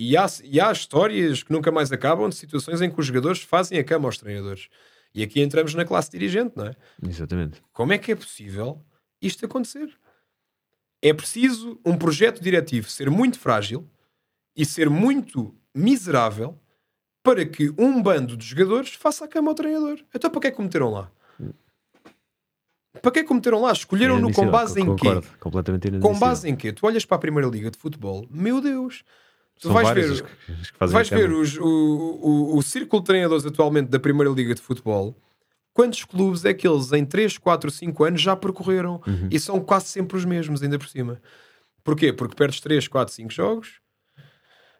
e- 0.00 0.10
e 0.10 0.16
há, 0.16 0.26
e 0.42 0.60
há 0.60 0.72
histórias 0.72 1.42
que 1.44 1.52
nunca 1.52 1.70
mais 1.70 1.92
acabam 1.92 2.28
de 2.28 2.34
situações 2.34 2.80
em 2.82 2.90
que 2.90 2.98
os 2.98 3.06
jogadores 3.06 3.40
fazem 3.42 3.78
a 3.78 3.84
cama 3.84 4.08
aos 4.08 4.18
treinadores. 4.18 4.68
E 5.14 5.22
aqui 5.22 5.40
entramos 5.40 5.74
na 5.74 5.84
classe 5.84 6.10
dirigente, 6.10 6.54
não 6.56 6.66
é? 6.66 6.74
Exatamente. 7.06 7.62
Como 7.72 7.92
é 7.92 7.98
que 7.98 8.10
é 8.10 8.16
possível 8.16 8.82
isto 9.20 9.44
acontecer? 9.46 9.88
É 11.00 11.12
preciso 11.12 11.78
um 11.84 11.96
projeto 11.96 12.42
diretivo 12.42 12.88
ser 12.88 13.10
muito 13.10 13.38
frágil 13.38 13.88
e 14.56 14.64
ser 14.64 14.88
muito 14.90 15.54
miserável 15.74 16.58
para 17.22 17.44
que 17.46 17.72
um 17.78 18.02
bando 18.02 18.36
de 18.36 18.44
jogadores 18.44 18.94
faça 18.94 19.24
a 19.24 19.28
cama 19.28 19.50
ao 19.50 19.54
treinador. 19.54 19.98
Então 20.14 20.30
para 20.30 20.40
que 20.40 20.46
é 20.48 20.50
que 20.50 20.60
o 20.60 20.62
meteram 20.62 20.90
lá? 20.90 21.10
Para 23.00 23.10
que 23.10 23.18
é 23.20 23.24
que 23.24 23.32
o 23.32 23.34
meteram 23.34 23.60
lá? 23.62 23.72
Escolheram-no 23.72 24.28
com 24.32 24.42
base 24.50 24.80
em 24.80 24.84
quê? 24.96 25.08
Completamente 25.40 25.88
Com 25.98 26.18
base 26.18 26.48
em 26.48 26.54
quê? 26.56 26.72
Tu 26.72 26.86
olhas 26.86 27.04
para 27.04 27.16
a 27.16 27.20
Primeira 27.20 27.48
Liga 27.48 27.70
de 27.70 27.78
Futebol, 27.78 28.26
meu 28.30 28.60
Deus, 28.60 29.02
tu 29.58 29.62
São 29.68 29.72
vais 29.72 29.88
ver, 29.90 30.10
os 30.10 30.20
que- 30.20 30.86
vais 30.92 31.08
ver 31.08 31.30
os- 31.32 31.56
o, 31.58 31.64
o, 31.64 32.56
o 32.58 32.62
círculo 32.62 33.00
de 33.02 33.06
treinadores 33.06 33.46
atualmente 33.46 33.88
da 33.88 33.98
Primeira 33.98 34.30
Liga 34.30 34.54
de 34.54 34.60
Futebol. 34.60 35.16
Quantos 35.72 36.04
clubes 36.04 36.44
é 36.44 36.52
que 36.52 36.68
eles 36.68 36.92
em 36.92 37.02
3, 37.04 37.38
4, 37.38 37.70
5 37.70 38.04
anos 38.04 38.20
já 38.20 38.36
percorreram? 38.36 39.00
Uhum. 39.06 39.28
E 39.30 39.40
são 39.40 39.58
quase 39.58 39.86
sempre 39.86 40.18
os 40.18 40.24
mesmos, 40.26 40.62
ainda 40.62 40.78
por 40.78 40.86
cima. 40.86 41.18
Porquê? 41.82 42.12
Porque 42.12 42.36
perdes 42.36 42.60
3, 42.60 42.86
4, 42.88 43.12
5 43.14 43.30
jogos. 43.32 43.80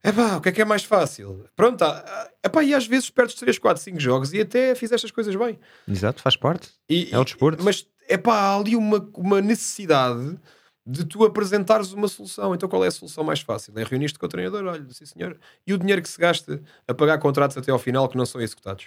Epá, 0.05 0.37
o 0.37 0.41
que 0.41 0.49
é 0.49 0.53
que 0.53 0.61
é 0.61 0.65
mais 0.65 0.83
fácil? 0.85 1.45
Pronto, 1.55 1.83
ah, 1.83 2.05
ah, 2.07 2.31
epá, 2.45 2.63
e 2.65 2.75
às 2.75 2.87
vezes 2.87 3.09
perdes 3.09 3.37
3, 3.37 3.59
4, 3.59 3.83
5 3.83 4.01
jogos 4.01 4.33
e 4.33 4.41
até 4.41 4.75
fizeste 4.75 5.07
as 5.07 5.13
coisas 5.13 5.35
bem. 5.37 5.59
Exato, 5.87 6.21
faz 6.23 6.37
parte. 6.37 6.71
E- 6.89 7.09
É 7.13 7.19
o 7.19 7.25
desporto. 7.25 7.63
Mas 7.63 7.87
é 8.09 8.17
pá, 8.19 8.35
há 8.35 8.57
ali 8.57 8.75
uma, 8.75 9.09
uma 9.15 9.41
necessidade 9.41 10.37
de 10.85 11.05
tu 11.05 11.25
apresentares 11.25 11.93
uma 11.93 12.09
solução. 12.09 12.53
Então 12.53 12.69
qual 12.69 12.85
é 12.85 12.89
a 12.89 12.91
solução 12.91 13.23
mais 13.23 13.41
fácil? 13.41 13.73
É 13.79 13.85
reunir-te 13.85 14.19
com 14.19 14.27
o 14.27 14.29
treinador, 14.29 14.65
olha, 14.65 14.85
sim 14.91 15.07
senhor. 15.07 15.39
E 15.65 15.73
o 15.73 15.79
dinheiro 15.79 16.03
que 16.03 16.09
se 16.09 16.19
gasta 16.19 16.61
a 16.89 16.93
pagar 16.93 17.19
contratos 17.19 17.57
até 17.57 17.71
ao 17.71 17.79
final 17.79 18.09
que 18.09 18.17
não 18.17 18.27
são 18.27 18.41
executados. 18.41 18.87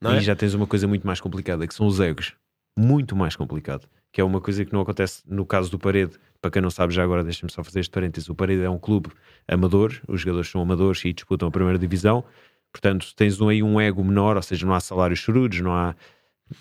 Não 0.00 0.12
é? 0.12 0.18
E 0.18 0.20
já 0.20 0.34
tens 0.34 0.54
uma 0.54 0.66
coisa 0.66 0.86
muito 0.88 1.06
mais 1.06 1.20
complicada, 1.20 1.66
que 1.66 1.74
são 1.74 1.86
os 1.86 2.00
egos. 2.00 2.34
Muito 2.78 3.14
mais 3.14 3.36
complicado. 3.36 3.86
Que 4.12 4.20
é 4.22 4.24
uma 4.24 4.40
coisa 4.40 4.64
que 4.64 4.72
não 4.72 4.80
acontece 4.80 5.22
no 5.26 5.44
caso 5.44 5.70
do 5.70 5.78
Parede. 5.78 6.18
Para 6.40 6.50
quem 6.50 6.62
não 6.62 6.70
sabe, 6.70 6.94
já 6.94 7.02
agora 7.02 7.22
deixa-me 7.24 7.52
só 7.52 7.62
fazer 7.62 7.80
este 7.80 7.90
parênteses. 7.90 8.28
O 8.30 8.34
Parede 8.34 8.62
é 8.62 8.70
um 8.70 8.78
clube 8.78 9.10
amador, 9.48 10.00
os 10.08 10.20
jogadores 10.20 10.48
são 10.50 10.60
amadores 10.60 11.04
e 11.04 11.12
disputam 11.12 11.48
a 11.48 11.50
primeira 11.50 11.78
divisão. 11.78 12.24
Portanto, 12.72 13.06
tens 13.16 13.40
um- 13.40 13.48
aí 13.48 13.62
um 13.62 13.80
ego 13.80 14.04
menor, 14.04 14.36
ou 14.36 14.42
seja, 14.42 14.66
não 14.66 14.74
há 14.74 14.80
salários 14.80 15.18
chorudos, 15.20 15.60
não 15.60 15.72
há. 15.72 15.94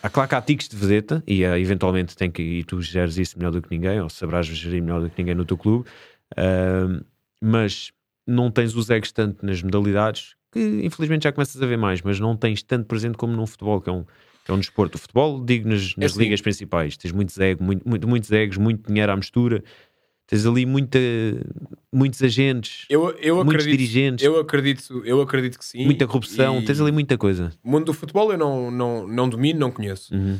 Há 0.01 0.09
claro 0.09 0.29
que 0.29 0.35
há 0.35 0.41
tiques 0.41 0.67
de 0.67 0.75
vedeta 0.75 1.21
e 1.27 1.45
ah, 1.45 1.59
eventualmente 1.59 2.15
tem 2.15 2.31
que. 2.31 2.41
E 2.41 2.63
tu 2.63 2.81
geres 2.81 3.17
isso 3.17 3.37
melhor 3.37 3.51
do 3.51 3.61
que 3.61 3.69
ninguém, 3.69 3.99
ou 4.01 4.09
saberás 4.09 4.45
gerir 4.47 4.81
melhor 4.81 5.01
do 5.01 5.09
que 5.09 5.19
ninguém 5.21 5.35
no 5.35 5.45
teu 5.45 5.57
clube. 5.57 5.87
Ah, 6.35 7.01
mas 7.41 7.91
não 8.25 8.49
tens 8.49 8.75
os 8.75 8.89
egos 8.89 9.11
tanto 9.11 9.45
nas 9.45 9.61
modalidades, 9.61 10.35
que 10.51 10.59
infelizmente 10.83 11.23
já 11.25 11.31
começas 11.31 11.61
a 11.61 11.65
ver 11.65 11.77
mais, 11.77 12.01
mas 12.01 12.19
não 12.19 12.35
tens 12.35 12.63
tanto 12.63 12.85
presente 12.87 13.17
como 13.17 13.35
no 13.35 13.45
futebol, 13.45 13.79
que 13.81 13.89
é 13.89 13.93
um, 13.93 14.03
que 14.43 14.49
é 14.51 14.53
um 14.53 14.59
desporto. 14.59 14.95
O 14.95 14.97
futebol, 14.99 15.43
digo 15.43 15.67
nas, 15.69 15.95
nas 15.95 16.11
assim. 16.13 16.21
ligas 16.23 16.41
principais, 16.41 16.97
tens 16.97 17.11
muitos 17.11 17.37
egos, 17.37 17.63
muito, 17.63 17.87
muito- 17.87 18.07
muitos 18.07 18.31
egos, 18.31 18.57
muito 18.57 18.87
dinheiro 18.87 19.11
à 19.11 19.15
mistura, 19.15 19.63
tens 20.27 20.45
ali 20.45 20.65
muita, 20.65 20.97
muitos 21.93 22.21
agentes, 22.23 22.85
Eu, 22.89 23.09
eu 23.19 23.35
muitos 23.35 23.53
acredito, 23.55 23.77
dirigentes, 23.79 24.25
eu 24.25 24.39
acredito, 24.39 25.01
eu 25.05 25.21
acredito 25.21 25.59
que 25.59 25.65
sim. 25.65 25.85
muita 25.85 26.07
corrupção, 26.07 26.63
tens 26.63 26.79
ali 26.81 26.91
muita 26.91 27.17
coisa. 27.17 27.51
O 27.63 27.69
mundo 27.69 27.85
do 27.85 27.93
futebol 27.93 28.31
eu 28.31 28.37
não, 28.37 28.71
não, 28.71 29.07
não 29.07 29.29
domino, 29.29 29.59
não 29.59 29.71
conheço. 29.71 30.13
Uhum. 30.13 30.39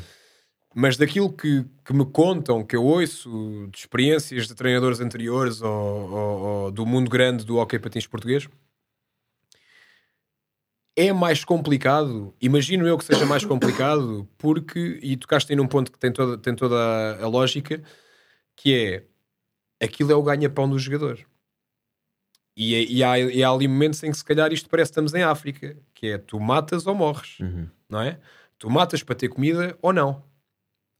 Mas 0.74 0.96
daquilo 0.98 1.32
que, 1.32 1.64
que 1.84 1.92
me 1.94 2.04
contam, 2.04 2.62
que 2.62 2.76
eu 2.76 2.84
ouço 2.84 3.66
de 3.72 3.78
experiências 3.78 4.46
de 4.46 4.54
treinadores 4.54 5.00
anteriores 5.00 5.62
ou, 5.62 5.70
ou- 5.70 6.40
ou 6.64 6.70
do 6.70 6.84
mundo 6.84 7.08
grande 7.10 7.46
do 7.46 7.56
hockey 7.56 7.78
patins 7.78 8.06
português, 8.06 8.46
é 10.94 11.12
mais 11.12 11.44
complicado. 11.44 12.34
Imagino 12.40 12.86
eu 12.86 12.96
que 12.98 13.04
seja 13.04 13.24
mais 13.26 13.44
complicado, 13.44 14.28
porque, 14.38 14.98
e 15.02 15.16
tocaste 15.16 15.52
aí 15.52 15.56
num 15.56 15.66
ponto 15.66 15.90
que 15.92 15.98
tem 15.98 16.12
toda, 16.12 16.36
tem 16.38 16.54
toda 16.54 17.18
a 17.22 17.26
lógica, 17.28 17.82
que 18.54 18.74
é 18.74 19.04
aquilo 19.82 20.12
é 20.12 20.14
o 20.14 20.22
ganha-pão 20.22 20.68
do 20.68 20.78
jogador. 20.78 21.18
E, 22.56 22.74
é- 22.74 22.84
e 22.84 23.04
há, 23.04 23.18
e 23.18 23.44
há 23.44 23.50
ali 23.50 23.68
momentos 23.68 24.02
em 24.02 24.10
que 24.10 24.16
se 24.16 24.24
calhar 24.24 24.52
isto 24.52 24.68
parece 24.70 24.88
que 24.90 24.92
estamos 24.92 25.12
em 25.14 25.22
África, 25.22 25.76
que 25.94 26.08
é 26.08 26.18
tu 26.18 26.40
matas 26.40 26.86
ou 26.86 26.94
morres 26.94 27.38
Uhum. 27.40 27.68
não 27.88 28.00
é? 28.00 28.18
Tu 28.58 28.70
matas 28.70 29.02
para 29.02 29.14
ter 29.14 29.28
comida 29.28 29.76
ou 29.82 29.92
não. 29.92 30.24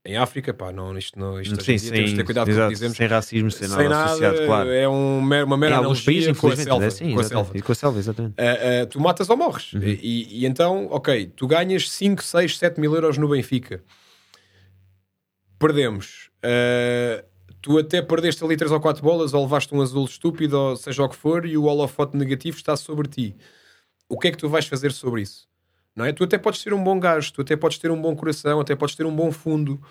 Em 0.05 0.16
África, 0.18 0.55
pá, 0.55 0.70
não, 0.70 0.97
isto 0.97 1.18
não, 1.18 1.41
isto 1.41 1.55
Sim, 1.64 1.74
dia 1.77 1.91
temos 1.91 2.05
de 2.05 2.11
sim, 2.11 2.16
ter 2.18 2.24
cuidado 2.24 2.45
com 2.45 2.51
o 2.53 2.55
exato, 2.55 2.68
que 2.68 2.74
dizemos. 2.74 2.97
sem 2.97 3.07
racismo, 3.09 3.51
sem, 3.51 3.66
Sem 3.66 3.89
nada 3.89 4.05
associado, 4.05 4.47
claro. 4.47 4.70
é 4.70 4.89
um, 4.89 5.18
uma 5.18 5.57
mera 5.57 5.74
Em 5.74 5.79
alguns 5.79 6.01
países, 6.05 6.27
com 6.39 6.47
a 6.47 6.51
infelizmente, 6.51 6.64
selva. 6.68 6.85
é 6.85 6.87
assim, 6.87 7.12
com 7.14 7.20
a 7.20 7.24
selva. 7.24 7.61
Com 7.62 7.72
a 7.72 7.74
selva, 7.74 7.99
exatamente. 7.99 8.35
Ah, 8.39 8.83
ah, 8.83 8.87
tu 8.87 9.01
matas 9.01 9.29
ou 9.31 9.37
morres. 9.37 9.72
Uhum. 9.72 9.83
E, 9.83 10.43
e 10.43 10.47
então, 10.47 10.87
ok, 10.93 11.33
tu 11.35 11.49
ganhas 11.49 11.91
5, 11.91 12.22
6, 12.22 12.57
7 12.57 12.79
mil 12.81 12.95
euros 12.95 13.18
no 13.18 13.29
Benfica. 13.29 13.83
Perdemos. 15.59 16.31
Ah, 16.43 17.24
tu 17.67 17.77
até 17.79 18.01
perdeste 18.01 18.45
ali 18.45 18.57
3 18.57 18.71
ou 18.71 18.81
4 18.81 19.03
bolas, 19.03 19.35
ou 19.35 19.43
levaste 19.43 19.75
um 19.75 19.83
azul 19.83 20.05
estúpido, 20.05 20.57
ou 20.57 20.77
seja 20.77 21.03
o 21.03 21.09
que 21.09 21.17
for, 21.17 21.45
e 21.45 21.59
o 21.59 21.64
holofote 21.64 22.17
negativo 22.17 22.57
está 22.57 22.77
sobre 22.77 23.09
ti. 23.09 23.35
O 24.09 24.17
que 24.17 24.29
é 24.29 24.31
que 24.31 24.37
tu 24.37 24.49
vais 24.49 24.69
fazer 24.69 24.93
sobre 24.93 25.23
isso? 25.23 25.49
Não 25.93 26.05
é? 26.05 26.12
Tu 26.12 26.23
até 26.23 26.39
podes 26.39 26.62
ter 26.62 26.73
um 26.73 26.85
bom 26.85 27.01
gajo, 27.01 27.33
tu 27.33 27.41
até 27.41 27.57
podes 27.57 27.79
ter 27.79 27.91
um 27.91 28.01
bom 28.01 28.14
coração, 28.14 28.61
até 28.61 28.77
podes 28.77 28.95
ter 28.95 29.05
um 29.05 29.17
bom 29.17 29.33
fundo, 29.33 29.83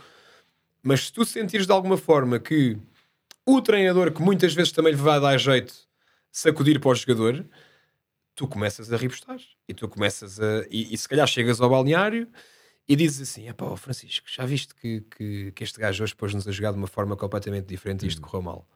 mas 0.82 1.08
se 1.08 1.12
tu 1.12 1.26
sentires 1.26 1.66
de 1.66 1.74
alguma 1.74 1.98
forma 1.98 2.40
que 2.40 2.78
o 3.46 3.62
treinador, 3.62 4.10
que 4.14 4.22
muitas 4.22 4.54
vezes 4.54 4.72
também 4.72 4.94
lhe 4.94 5.02
vai 5.02 5.20
dar 5.20 5.38
jeito 5.38 5.74
sacudir 6.32 6.80
para 6.80 6.92
o 6.92 6.96
jogador, 6.96 7.46
tu 8.36 8.48
começas 8.48 8.94
a 8.94 8.96
repostar 8.96 9.40
e 9.68 9.74
tu 9.74 9.90
começas 9.90 10.40
a. 10.40 10.66
E, 10.72 10.94
e 10.94 10.98
se 10.98 11.10
calhar 11.10 11.28
chegas 11.28 11.60
ao 11.60 11.70
balneário 11.70 12.26
e 12.88 12.96
dizes 12.96 13.30
assim: 13.30 13.48
é 13.48 13.54
pá, 13.54 13.76
Francisco, 13.76 14.28
já 14.30 14.46
viste 14.46 14.76
que, 14.76 15.02
que, 15.02 15.52
que 15.52 15.64
este 15.64 15.80
gajo 15.80 16.04
hoje 16.04 16.16
pôs-nos 16.16 16.48
a 16.48 16.52
jogar 16.52 16.72
de 16.72 16.78
uma 16.78 16.88
forma 16.88 17.16
completamente 17.16 17.66
diferente 17.66 18.06
e 18.06 18.08
isto 18.08 18.22
correu 18.22 18.42
mal. 18.42 18.68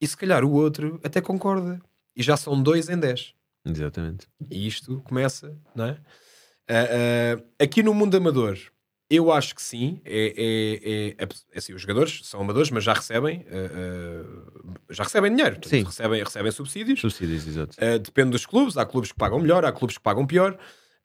E 0.00 0.06
se 0.06 0.16
calhar 0.16 0.44
o 0.44 0.52
outro 0.52 1.00
até 1.02 1.20
concorda. 1.20 1.80
E 2.16 2.22
já 2.22 2.36
são 2.36 2.62
dois 2.62 2.88
em 2.88 2.98
dez. 2.98 3.34
Exatamente. 3.64 4.28
E 4.50 4.66
isto 4.66 5.00
começa, 5.02 5.56
não 5.74 5.86
é? 5.86 6.00
Ah, 6.68 7.38
ah, 7.40 7.64
aqui 7.64 7.82
no 7.82 7.92
mundo 7.92 8.16
amador, 8.16 8.58
eu 9.10 9.32
acho 9.32 9.54
que 9.54 9.62
sim. 9.62 10.00
É, 10.04 10.34
é, 10.36 11.24
é, 11.24 11.28
é 11.52 11.58
assim, 11.58 11.72
os 11.72 11.82
jogadores 11.82 12.20
são 12.24 12.40
amadores, 12.40 12.70
mas 12.70 12.84
já 12.84 12.92
recebem, 12.92 13.44
ah, 13.50 14.74
já 14.90 15.04
recebem 15.04 15.34
dinheiro. 15.34 15.56
Portanto, 15.56 15.70
Sim. 15.70 15.84
Recebem, 15.84 16.22
recebem 16.22 16.52
subsídios. 16.52 17.00
Subsídios, 17.00 17.46
exato. 17.46 17.76
Uh, 17.78 17.98
depende 17.98 18.30
dos 18.30 18.46
clubes, 18.46 18.76
há 18.76 18.84
clubes 18.84 19.10
que 19.10 19.18
pagam 19.18 19.40
melhor, 19.40 19.64
há 19.64 19.72
clubes 19.72 19.96
que 19.96 20.02
pagam 20.02 20.26
pior, 20.26 20.58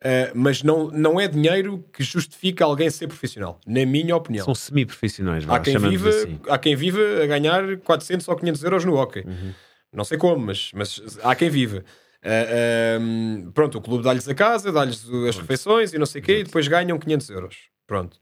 uh, 0.04 0.32
mas 0.34 0.64
não, 0.64 0.90
não 0.92 1.20
é 1.20 1.28
dinheiro 1.28 1.84
que 1.94 2.04
justifica 2.04 2.66
alguém 2.66 2.90
ser 2.90 3.08
profissional, 3.08 3.60
na 3.66 3.86
minha 3.86 4.16
opinião. 4.16 4.46
São 4.46 4.56
semi-profissionais, 4.56 5.48
há, 5.48 5.60
quem 5.60 5.78
viva, 5.78 6.10
assim. 6.10 6.40
há 6.48 6.58
quem 6.58 6.76
viva 6.76 7.00
a 7.24 7.28
ganhar 7.28 7.78
400 7.78 8.28
ou 8.28 8.36
500 8.36 8.64
euros 8.64 8.86
no 8.86 8.96
hockey. 8.96 9.24
Uhum. 9.26 9.54
Não 9.92 10.04
sei 10.04 10.18
como, 10.18 10.46
mas, 10.46 10.72
mas 10.74 11.18
há 11.24 11.36
quem 11.36 11.50
viva. 11.50 11.84
Uh, 12.20 13.52
pronto, 13.54 13.78
o 13.78 13.82
clube 13.82 14.04
dá-lhes 14.04 14.28
a 14.28 14.36
casa, 14.36 14.72
dá-lhes 14.72 15.08
as 15.28 15.38
refeições 15.38 15.94
e 15.94 15.98
não 15.98 16.06
sei 16.06 16.22
o 16.22 16.24
quê, 16.24 16.40
e 16.40 16.44
depois 16.44 16.68
ganham 16.68 16.98
500 17.00 17.30
euros. 17.30 17.58
Pronto. 17.88 18.18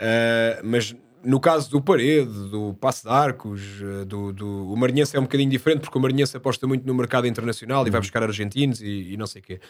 Uh, 0.00 0.60
mas 0.64 0.94
no 1.22 1.40
caso 1.40 1.70
do 1.70 1.80
Parede, 1.80 2.50
do 2.50 2.74
Passo 2.74 3.04
de 3.04 3.12
Arcos, 3.12 3.60
do, 4.06 4.32
do, 4.32 4.72
o 4.72 4.76
Marinhense 4.76 5.16
é 5.16 5.18
um 5.18 5.24
bocadinho 5.24 5.50
diferente, 5.50 5.80
porque 5.80 5.98
o 5.98 6.00
Marinhense 6.00 6.36
aposta 6.36 6.66
muito 6.66 6.86
no 6.86 6.94
mercado 6.94 7.26
internacional 7.26 7.82
uhum. 7.82 7.88
e 7.88 7.90
vai 7.90 7.98
uhum. 7.98 8.02
buscar 8.02 8.22
argentinos 8.22 8.80
e, 8.80 9.12
e 9.12 9.16
não 9.16 9.26
sei 9.26 9.42
o 9.42 9.44
quê. 9.44 9.60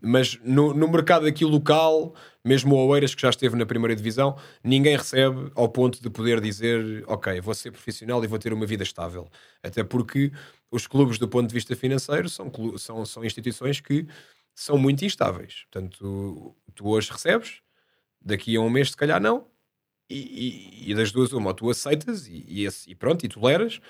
Mas 0.00 0.38
no, 0.44 0.72
no 0.72 0.88
mercado 0.88 1.26
aqui 1.26 1.44
local, 1.44 2.14
mesmo 2.44 2.76
o 2.76 2.86
Oeiras, 2.86 3.14
que 3.14 3.22
já 3.22 3.30
esteve 3.30 3.56
na 3.56 3.66
primeira 3.66 3.96
divisão, 3.96 4.38
ninguém 4.62 4.96
recebe 4.96 5.50
ao 5.54 5.68
ponto 5.68 6.00
de 6.00 6.08
poder 6.08 6.40
dizer: 6.40 7.04
Ok, 7.06 7.40
vou 7.40 7.54
ser 7.54 7.72
profissional 7.72 8.22
e 8.22 8.26
vou 8.26 8.38
ter 8.38 8.52
uma 8.52 8.64
vida 8.66 8.84
estável. 8.84 9.28
Até 9.62 9.82
porque 9.82 10.30
os 10.70 10.86
clubes, 10.86 11.18
do 11.18 11.28
ponto 11.28 11.48
de 11.48 11.54
vista 11.54 11.74
financeiro, 11.74 12.28
são, 12.28 12.50
são, 12.76 13.04
são 13.04 13.24
instituições 13.24 13.80
que 13.80 14.06
são 14.54 14.78
muito 14.78 15.04
instáveis. 15.04 15.64
Portanto, 15.70 15.98
tu, 15.98 16.56
tu 16.74 16.88
hoje 16.88 17.10
recebes, 17.10 17.60
daqui 18.20 18.56
a 18.56 18.60
um 18.60 18.70
mês, 18.70 18.90
se 18.90 18.96
calhar, 18.96 19.20
não. 19.20 19.46
E, 20.10 20.84
e, 20.86 20.90
e 20.90 20.94
das 20.94 21.12
duas, 21.12 21.32
uma, 21.32 21.48
ou 21.48 21.54
tu 21.54 21.70
aceitas 21.70 22.26
e, 22.26 22.66
e, 22.86 22.94
pronto, 22.94 23.24
e 23.26 23.28
toleras, 23.28 23.80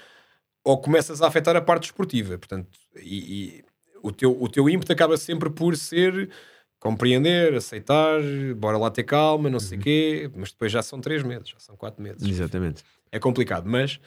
ou 0.65 0.81
começas 0.81 1.23
a 1.23 1.29
afetar 1.29 1.57
a 1.57 1.61
parte 1.61 1.85
esportiva. 1.85 2.39
Portanto, 2.39 2.69
e, 2.97 3.65
o 4.03 4.13
teu, 4.13 4.41
o 4.41 4.49
teu 4.49 4.69
ímpeto 4.69 4.93
acaba 4.93 5.17
sempre 5.17 5.51
por 5.51 5.77
ser 5.77 6.31
compreender, 6.79 7.55
aceitar, 7.55 8.21
bora 8.57 8.79
lá 8.79 8.91
ter 8.91 9.03
calma, 9.03 9.51
não 9.51 9.59
sei 9.59 9.77
o 9.77 9.81
uhum. 9.81 9.85
quê, 9.85 10.31
mas 10.37 10.53
depois 10.53 10.71
já 10.71 10.83
são 10.83 11.01
três 11.01 11.23
meses, 11.23 11.49
já 11.49 11.59
são 11.59 11.77
quatro 11.77 12.03
meses. 12.03 12.23
Exatamente. 12.23 12.85
É 13.11 13.19
complicado, 13.19 13.69
mas 13.69 13.99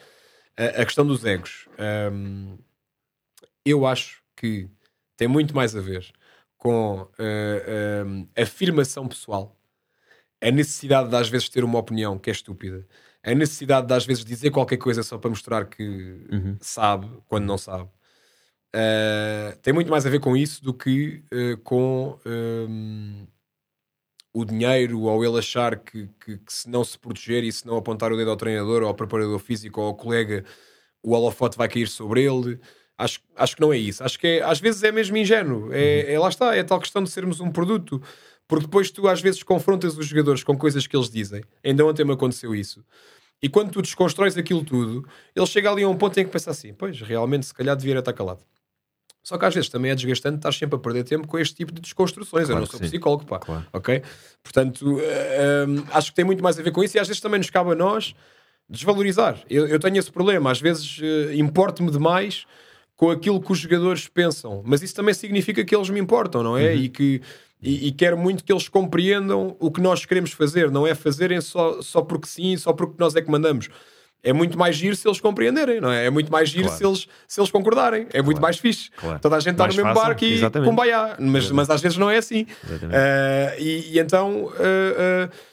a, 0.56 0.82
a 0.82 0.84
questão 0.84 1.06
dos 1.06 1.24
egos, 1.24 1.68
hum, 2.12 2.56
eu 3.64 3.86
acho 3.86 4.22
que 4.36 4.68
tem 5.16 5.28
muito 5.28 5.54
mais 5.54 5.76
a 5.76 5.80
ver 5.80 6.10
com 6.56 7.02
uh, 7.02 8.28
a 8.36 8.42
afirmação 8.42 9.06
pessoal, 9.06 9.56
a 10.40 10.50
necessidade 10.50 11.08
de 11.08 11.16
às 11.16 11.28
vezes 11.28 11.48
ter 11.48 11.64
uma 11.64 11.78
opinião 11.78 12.18
que 12.18 12.30
é 12.30 12.32
estúpida, 12.32 12.86
a 13.22 13.34
necessidade 13.34 13.86
de 13.86 13.94
às 13.94 14.04
vezes 14.04 14.24
dizer 14.24 14.50
qualquer 14.50 14.78
coisa 14.78 15.02
só 15.02 15.18
para 15.18 15.30
mostrar 15.30 15.66
que 15.66 16.26
uhum. 16.30 16.56
sabe 16.60 17.08
quando 17.28 17.44
não 17.44 17.58
sabe. 17.58 17.88
Uh, 18.74 19.56
tem 19.60 19.74
muito 19.74 19.90
mais 19.90 20.06
a 20.06 20.10
ver 20.10 20.18
com 20.18 20.34
isso 20.34 20.64
do 20.64 20.72
que 20.72 21.22
uh, 21.32 21.58
com 21.58 22.18
um, 22.24 23.26
o 24.32 24.44
dinheiro 24.46 25.02
ou 25.02 25.22
ele 25.22 25.38
achar 25.38 25.76
que, 25.78 26.08
que, 26.18 26.38
que, 26.38 26.52
se 26.52 26.70
não 26.70 26.82
se 26.82 26.98
proteger 26.98 27.44
e 27.44 27.52
se 27.52 27.66
não 27.66 27.76
apontar 27.76 28.10
o 28.12 28.16
dedo 28.16 28.30
ao 28.30 28.36
treinador 28.36 28.82
ou 28.82 28.88
ao 28.88 28.94
preparador 28.94 29.38
físico 29.38 29.80
ou 29.80 29.88
ao 29.88 29.94
colega, 29.94 30.44
o 31.02 31.12
holofote 31.12 31.58
vai 31.58 31.68
cair 31.68 31.86
sobre 31.86 32.22
ele. 32.24 32.58
Acho, 32.96 33.20
acho 33.36 33.56
que 33.56 33.60
não 33.60 33.72
é 33.72 33.76
isso. 33.76 34.02
Acho 34.02 34.18
que 34.18 34.26
é, 34.26 34.42
às 34.42 34.58
vezes 34.58 34.82
é 34.82 34.92
mesmo 34.92 35.16
ingênuo. 35.16 35.70
É, 35.72 36.12
é, 36.12 36.18
lá 36.18 36.28
está, 36.28 36.56
é 36.56 36.62
tal 36.62 36.80
questão 36.80 37.02
de 37.02 37.10
sermos 37.10 37.40
um 37.40 37.50
produto. 37.50 38.00
Porque 38.48 38.64
depois 38.64 38.90
tu 38.90 39.08
às 39.08 39.20
vezes 39.20 39.42
confrontas 39.42 39.96
os 39.98 40.06
jogadores 40.06 40.42
com 40.42 40.56
coisas 40.56 40.86
que 40.86 40.96
eles 40.96 41.10
dizem. 41.10 41.42
Ainda 41.64 41.84
ontem 41.84 42.04
me 42.04 42.12
aconteceu 42.12 42.54
isso. 42.54 42.84
E 43.42 43.48
quando 43.48 43.72
tu 43.72 43.82
desconstróis 43.82 44.36
aquilo 44.36 44.64
tudo, 44.64 45.06
ele 45.34 45.46
chega 45.46 45.70
ali 45.70 45.82
a 45.82 45.88
um 45.88 45.96
ponto 45.96 46.18
em 46.18 46.24
que 46.24 46.30
pensa 46.30 46.50
assim: 46.50 46.72
pois, 46.72 47.00
realmente, 47.00 47.46
se 47.46 47.54
calhar 47.54 47.76
devia 47.76 47.98
estar 47.98 48.12
calado. 48.12 48.44
Só 49.22 49.38
que 49.38 49.44
às 49.44 49.54
vezes 49.54 49.70
também 49.70 49.90
é 49.90 49.94
desgastante 49.94 50.36
estar 50.36 50.52
sempre 50.52 50.76
a 50.76 50.78
perder 50.78 51.04
tempo 51.04 51.28
com 51.28 51.38
este 51.38 51.54
tipo 51.54 51.72
de 51.72 51.80
desconstruções. 51.80 52.46
Claro 52.46 52.58
eu 52.58 52.60
não 52.60 52.66
sou 52.66 52.80
psicólogo, 52.80 53.24
pá. 53.24 53.38
Claro. 53.38 53.64
Ok? 53.72 54.02
Portanto, 54.42 54.96
uh, 54.96 55.86
acho 55.92 56.10
que 56.10 56.16
tem 56.16 56.24
muito 56.24 56.42
mais 56.42 56.58
a 56.58 56.62
ver 56.62 56.72
com 56.72 56.82
isso 56.82 56.96
e 56.96 57.00
às 57.00 57.06
vezes 57.06 57.20
também 57.20 57.38
nos 57.38 57.48
cabe 57.48 57.70
a 57.70 57.74
nós 57.74 58.14
desvalorizar. 58.68 59.38
Eu, 59.48 59.68
eu 59.68 59.78
tenho 59.78 59.96
esse 59.96 60.10
problema. 60.10 60.50
Às 60.50 60.60
vezes 60.60 60.98
uh, 60.98 61.32
importo-me 61.34 61.90
demais 61.90 62.46
com 62.96 63.10
aquilo 63.10 63.40
que 63.40 63.52
os 63.52 63.58
jogadores 63.58 64.08
pensam. 64.08 64.62
Mas 64.64 64.82
isso 64.82 64.94
também 64.94 65.14
significa 65.14 65.64
que 65.64 65.74
eles 65.74 65.88
me 65.88 66.00
importam, 66.00 66.42
não 66.42 66.58
é? 66.58 66.72
Uhum. 66.72 66.78
E 66.78 66.88
que. 66.88 67.22
E, 67.64 67.86
e, 67.86 67.92
quero 67.92 68.18
muito 68.18 68.42
que 68.42 68.52
eles 68.52 68.68
compreendam 68.68 69.56
o 69.60 69.70
que 69.70 69.80
nós 69.80 70.04
queremos 70.04 70.32
fazer, 70.32 70.68
não 70.68 70.84
é 70.84 70.96
fazerem 70.96 71.40
só, 71.40 71.80
só 71.80 72.02
porque 72.02 72.26
sim, 72.26 72.56
só 72.56 72.72
porque 72.72 72.96
nós 72.98 73.14
é 73.14 73.22
que 73.22 73.30
mandamos 73.30 73.68
é 74.22 74.32
muito 74.32 74.56
mais 74.58 74.76
giro 74.76 74.94
se 74.94 75.06
eles 75.06 75.20
compreenderem, 75.20 75.80
não 75.80 75.90
é? 75.90 76.06
É 76.06 76.10
muito 76.10 76.30
mais 76.30 76.48
giro 76.48 76.64
claro. 76.64 76.78
se, 76.78 76.86
eles, 76.86 77.08
se 77.26 77.40
eles 77.40 77.50
concordarem. 77.50 78.02
É 78.02 78.04
claro. 78.04 78.24
muito 78.26 78.40
mais 78.40 78.58
fixe. 78.58 78.90
Claro. 78.96 79.18
Toda 79.18 79.36
a 79.36 79.40
gente 79.40 79.52
está 79.52 79.66
no 79.66 79.74
mesmo 79.74 79.88
fácil. 79.88 80.02
barco 80.02 80.24
e 80.24 80.32
Exatamente. 80.34 80.68
cumbaiá. 80.68 81.16
Mas, 81.18 81.50
mas 81.50 81.70
às 81.70 81.80
vezes 81.80 81.98
não 81.98 82.10
é 82.10 82.18
assim. 82.18 82.42
Uh, 82.42 83.58
e, 83.58 83.94
e, 83.94 83.98
então. 83.98 84.44
Uh, 84.44 85.28
uh, 85.28 85.52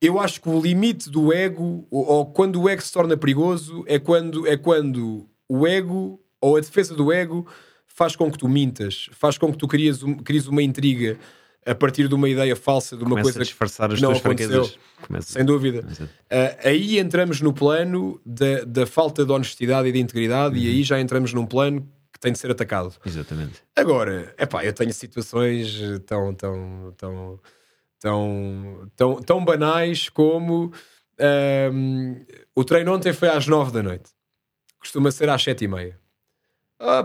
eu 0.00 0.18
acho 0.20 0.40
que 0.40 0.48
o 0.48 0.60
limite 0.60 1.10
do 1.10 1.32
ego, 1.32 1.86
ou, 1.90 2.06
ou, 2.06 2.26
quando 2.26 2.62
o 2.62 2.68
ego 2.68 2.80
se 2.80 2.92
torna 2.92 3.16
perigoso, 3.16 3.84
é 3.86 3.98
quando, 3.98 4.46
é 4.46 4.56
quando 4.56 5.28
o 5.48 5.66
ego, 5.66 6.20
ou 6.40 6.56
a 6.56 6.60
defesa 6.60 6.94
do 6.94 7.12
ego, 7.12 7.46
faz 7.86 8.14
com 8.14 8.30
que 8.30 8.38
tu 8.38 8.48
mintas, 8.48 9.08
faz 9.12 9.36
com 9.36 9.50
que 9.50 9.58
tu 9.58 9.66
crias, 9.66 10.04
um, 10.04 10.14
crias 10.14 10.46
uma 10.46 10.62
intriga, 10.62 11.18
a 11.68 11.74
partir 11.74 12.08
de 12.08 12.14
uma 12.14 12.28
ideia 12.28 12.56
falsa, 12.56 12.96
de 12.96 13.02
uma 13.02 13.10
Começa 13.10 13.24
coisa 13.24 13.40
a 13.40 13.42
disfarçar 13.42 13.92
as 13.92 14.00
não 14.00 14.10
tuas 14.10 14.24
aconteceu. 14.24 14.70
Começa. 15.02 15.32
Sem 15.32 15.44
dúvida. 15.44 15.80
Uh, 15.80 16.08
aí 16.64 16.98
entramos 16.98 17.40
no 17.40 17.52
plano 17.52 18.20
da, 18.24 18.64
da 18.64 18.86
falta 18.86 19.24
de 19.24 19.32
honestidade 19.32 19.88
e 19.88 19.92
de 19.92 19.98
integridade, 19.98 20.56
uhum. 20.56 20.62
e 20.62 20.68
aí 20.68 20.82
já 20.82 21.00
entramos 21.00 21.32
num 21.32 21.46
plano 21.46 21.88
que 22.12 22.18
tem 22.18 22.32
de 22.32 22.38
ser 22.38 22.50
atacado. 22.50 22.94
Exatamente. 23.04 23.62
Agora, 23.76 24.34
é 24.36 24.46
pá, 24.46 24.64
eu 24.64 24.72
tenho 24.72 24.92
situações 24.92 25.78
tão, 26.06 26.34
tão, 26.34 26.94
tão, 26.96 27.40
tão, 28.00 28.90
tão, 28.96 29.14
tão 29.22 29.44
banais 29.44 30.08
como 30.08 30.72
um, 31.72 32.24
o 32.54 32.64
treino 32.64 32.94
ontem 32.94 33.12
foi 33.12 33.28
às 33.28 33.46
nove 33.46 33.72
da 33.72 33.82
noite, 33.82 34.10
costuma 34.78 35.10
ser 35.10 35.28
às 35.28 35.42
sete 35.42 35.64
e 35.64 35.68
meia 35.68 35.98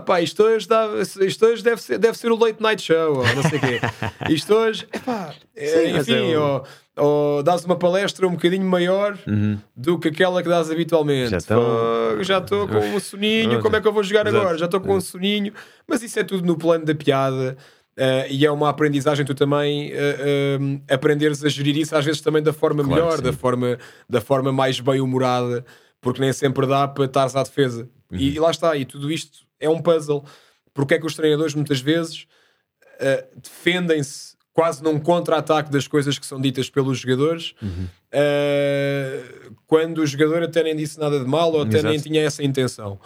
pá, 0.06 0.20
isto 0.20 0.42
hoje, 0.42 0.68
dá, 0.68 0.88
isto 1.20 1.46
hoje 1.46 1.62
deve, 1.62 1.82
ser, 1.82 1.98
deve 1.98 2.16
ser 2.16 2.30
o 2.30 2.36
late 2.36 2.62
night 2.62 2.80
show, 2.80 3.18
ou 3.18 3.34
não 3.34 3.42
sei 3.42 3.58
o 3.58 3.60
quê. 3.60 3.80
Isto 4.30 4.54
hoje, 4.54 4.86
epá, 4.92 5.34
é, 5.54 5.66
Sim, 5.66 5.98
enfim, 5.98 6.32
é 6.32 6.38
ou, 6.38 6.64
ou 6.96 7.42
dás 7.42 7.64
uma 7.64 7.76
palestra 7.76 8.26
um 8.26 8.32
bocadinho 8.32 8.64
maior 8.64 9.18
uhum. 9.26 9.58
do 9.76 9.98
que 9.98 10.08
aquela 10.08 10.42
que 10.42 10.48
dás 10.48 10.70
habitualmente. 10.70 11.30
Já 12.22 12.38
estou 12.38 12.68
com 12.68 12.78
um 12.78 13.00
soninho, 13.00 13.60
como 13.60 13.74
é 13.74 13.80
que 13.80 13.88
eu 13.88 13.92
vou 13.92 14.04
jogar 14.04 14.26
Exato. 14.26 14.40
agora? 14.40 14.58
Já 14.58 14.66
estou 14.66 14.80
com 14.80 14.96
um 14.96 15.00
soninho, 15.00 15.52
mas 15.88 16.02
isso 16.02 16.18
é 16.20 16.24
tudo 16.24 16.46
no 16.46 16.56
plano 16.56 16.84
da 16.84 16.94
piada. 16.94 17.56
Uh, 17.96 18.26
e 18.28 18.44
é 18.44 18.50
uma 18.50 18.70
aprendizagem 18.70 19.24
tu 19.24 19.36
também 19.36 19.92
uh, 19.92 19.94
uh, 19.94 20.82
aprenderes 20.92 21.44
a 21.44 21.48
gerir 21.48 21.76
isso 21.76 21.94
às 21.94 22.04
vezes 22.04 22.20
também 22.20 22.42
da 22.42 22.52
forma 22.52 22.82
claro 22.82 23.04
melhor, 23.04 23.20
da 23.20 23.32
forma, 23.32 23.78
da 24.10 24.20
forma 24.20 24.52
mais 24.52 24.80
bem 24.80 25.00
humorada, 25.00 25.64
porque 26.00 26.20
nem 26.20 26.32
sempre 26.32 26.66
dá 26.66 26.88
para 26.88 27.04
estares 27.04 27.36
à 27.36 27.44
defesa. 27.44 27.88
Uhum. 28.10 28.18
E, 28.18 28.34
e, 28.34 28.40
lá 28.40 28.50
está, 28.50 28.76
e 28.76 28.84
tudo 28.84 29.12
isto 29.12 29.43
é 29.60 29.68
um 29.68 29.80
puzzle. 29.80 30.24
Porque 30.72 30.94
é 30.94 30.98
que 30.98 31.06
os 31.06 31.14
treinadores 31.14 31.54
muitas 31.54 31.80
vezes 31.80 32.26
uh, 32.94 33.40
defendem-se 33.40 34.34
quase 34.52 34.82
num 34.82 34.98
contra-ataque 35.00 35.70
das 35.70 35.86
coisas 35.88 36.18
que 36.18 36.24
são 36.24 36.40
ditas 36.40 36.70
pelos 36.70 36.98
jogadores 36.98 37.54
uhum. 37.60 37.86
uh, 38.14 39.54
quando 39.66 39.98
o 39.98 40.06
jogador 40.06 40.44
até 40.44 40.62
nem 40.62 40.76
disse 40.76 40.98
nada 40.98 41.18
de 41.18 41.26
mal 41.26 41.52
ou 41.52 41.62
até 41.62 41.78
Exato. 41.78 41.88
nem 41.88 42.00
tinha 42.00 42.22
essa 42.22 42.42
intenção. 42.42 42.98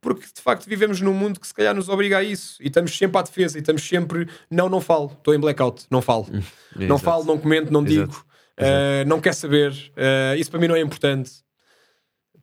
Porque 0.00 0.22
de 0.22 0.40
facto 0.40 0.66
vivemos 0.66 1.00
num 1.00 1.12
mundo 1.12 1.38
que 1.38 1.46
se 1.46 1.54
calhar 1.54 1.74
nos 1.74 1.88
obriga 1.88 2.18
a 2.18 2.22
isso 2.22 2.56
e 2.60 2.66
estamos 2.66 2.96
sempre 2.96 3.18
à 3.18 3.22
defesa 3.22 3.58
e 3.58 3.60
estamos 3.60 3.86
sempre 3.86 4.28
não, 4.50 4.68
não 4.68 4.80
falo, 4.80 5.12
estou 5.12 5.34
em 5.34 5.38
blackout, 5.38 5.84
não 5.90 6.00
falo, 6.00 6.26
não 6.74 6.98
falo, 6.98 7.24
não 7.24 7.38
comento, 7.38 7.70
não 7.70 7.84
digo, 7.84 8.24
uh, 8.58 9.06
não 9.06 9.20
quer 9.20 9.34
saber, 9.34 9.72
isso 10.38 10.50
para 10.50 10.58
mim 10.58 10.68
não 10.68 10.76
é 10.76 10.80
importante. 10.80 11.30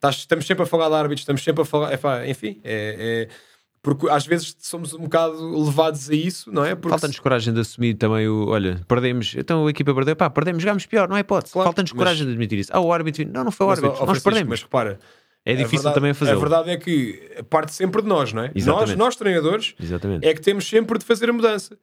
Estamos 0.04 0.46
sempre 0.46 0.64
a 0.64 0.66
falar 0.66 0.90
de 0.90 0.96
árbitros, 0.96 1.22
estamos 1.22 1.44
sempre 1.44 1.62
a 1.62 1.66
falar, 1.66 1.92
é, 1.94 2.30
enfim, 2.30 2.60
é, 2.64 3.28
é 3.30 3.48
porque 3.82 4.10
às 4.10 4.26
vezes 4.26 4.54
somos 4.60 4.94
um 4.94 5.04
bocado 5.04 5.64
levados 5.64 6.10
a 6.10 6.14
isso, 6.14 6.52
não 6.52 6.66
é? 6.66 6.76
Porque... 6.76 6.90
Falta-nos 6.90 7.20
coragem 7.20 7.54
de 7.54 7.62
assumir 7.62 7.94
também 7.94 8.28
o. 8.28 8.48
Olha, 8.50 8.82
perdemos, 8.86 9.34
então 9.38 9.66
a 9.66 9.70
equipa 9.70 9.94
perdeu, 9.94 10.14
pá, 10.14 10.30
perdemos, 10.30 10.62
jogamos 10.62 10.86
pior, 10.86 11.08
não 11.08 11.16
é 11.16 11.22
hipótese. 11.22 11.54
Claro, 11.54 11.68
Falta-nos 11.68 11.94
mas... 11.94 11.98
coragem 11.98 12.26
de 12.26 12.32
admitir 12.34 12.60
isso. 12.60 12.72
Ah, 12.74 12.82
o 12.82 12.92
árbitro, 12.92 13.26
não, 13.32 13.46
não 13.46 13.52
foi 13.52 13.66
o 13.66 13.70
árbitro, 13.70 14.06
nós 14.06 14.22
perdemos. 14.22 14.50
Mas 14.50 14.62
repara, 14.64 15.00
é 15.46 15.54
difícil 15.54 15.78
verdade, 15.78 15.96
também 15.96 16.14
fazer. 16.14 16.32
A 16.32 16.36
verdade 16.36 16.70
é 16.72 16.76
que 16.76 17.44
parte 17.50 17.74
sempre 17.74 18.02
de 18.02 18.10
nós, 18.10 18.34
não 18.34 18.44
é? 18.44 18.52
Nós, 18.66 18.94
nós 18.96 19.16
treinadores, 19.16 19.74
Exatamente. 19.82 20.28
é 20.28 20.34
que 20.34 20.42
temos 20.42 20.68
sempre 20.68 21.00
de 21.00 21.06
fazer 21.06 21.30
a 21.30 21.34
mudança. 21.34 21.78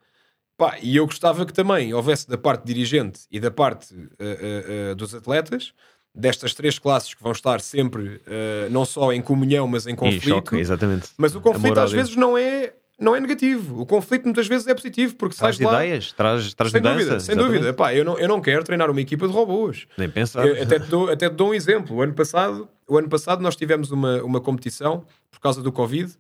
Pá, 0.58 0.76
e 0.82 0.96
eu 0.96 1.06
gostava 1.06 1.46
que 1.46 1.54
também 1.54 1.94
houvesse 1.94 2.28
da 2.28 2.36
parte 2.36 2.66
dirigente 2.66 3.20
e 3.30 3.40
da 3.40 3.50
parte 3.50 3.94
uh, 3.94 3.98
uh, 3.98 4.92
uh, 4.92 4.94
dos 4.94 5.14
atletas 5.14 5.72
destas 6.14 6.54
três 6.54 6.78
classes 6.78 7.12
que 7.12 7.22
vão 7.22 7.32
estar 7.32 7.60
sempre 7.60 8.02
uh, 8.02 8.70
não 8.70 8.84
só 8.84 9.12
em 9.12 9.20
comunhão, 9.20 9.66
mas 9.66 9.86
em 9.86 9.96
conflito. 9.96 10.24
Em 10.24 10.28
choque, 10.28 10.56
exatamente. 10.56 11.08
Mas 11.16 11.34
o 11.34 11.40
conflito 11.40 11.80
às 11.80 11.90
vezes 11.90 12.14
não 12.14 12.38
é 12.38 12.72
não 12.98 13.14
é 13.16 13.20
negativo. 13.20 13.80
O 13.80 13.86
conflito 13.86 14.24
muitas 14.24 14.46
vezes 14.46 14.66
é 14.68 14.74
positivo 14.74 15.16
porque 15.16 15.36
traz 15.36 15.56
sais 15.56 15.68
lá... 15.68 15.84
ideias, 15.84 16.12
traz, 16.12 16.54
traz 16.54 16.70
sem 16.70 16.80
mudança, 16.80 16.98
dúvida, 16.98 17.20
sem 17.20 17.36
dúvida. 17.36 17.68
Epá, 17.70 17.92
eu, 17.92 18.04
não, 18.04 18.16
eu 18.18 18.28
não 18.28 18.40
quero 18.40 18.62
treinar 18.62 18.88
uma 18.88 19.00
equipa 19.00 19.26
de 19.26 19.32
robôs. 19.32 19.86
Nem 19.98 20.08
pensar. 20.08 20.46
Eu, 20.46 20.62
até, 20.62 20.78
te 20.78 20.86
dou, 20.86 21.10
até 21.10 21.28
te 21.28 21.34
dou 21.34 21.50
um 21.50 21.54
exemplo. 21.54 21.96
O 21.96 22.02
ano 22.02 22.14
passado, 22.14 22.68
o 22.88 22.96
ano 22.96 23.08
passado 23.08 23.42
nós 23.42 23.56
tivemos 23.56 23.90
uma, 23.90 24.22
uma 24.22 24.40
competição 24.40 25.04
por 25.30 25.40
causa 25.40 25.60
do 25.60 25.72
Covid, 25.72 26.12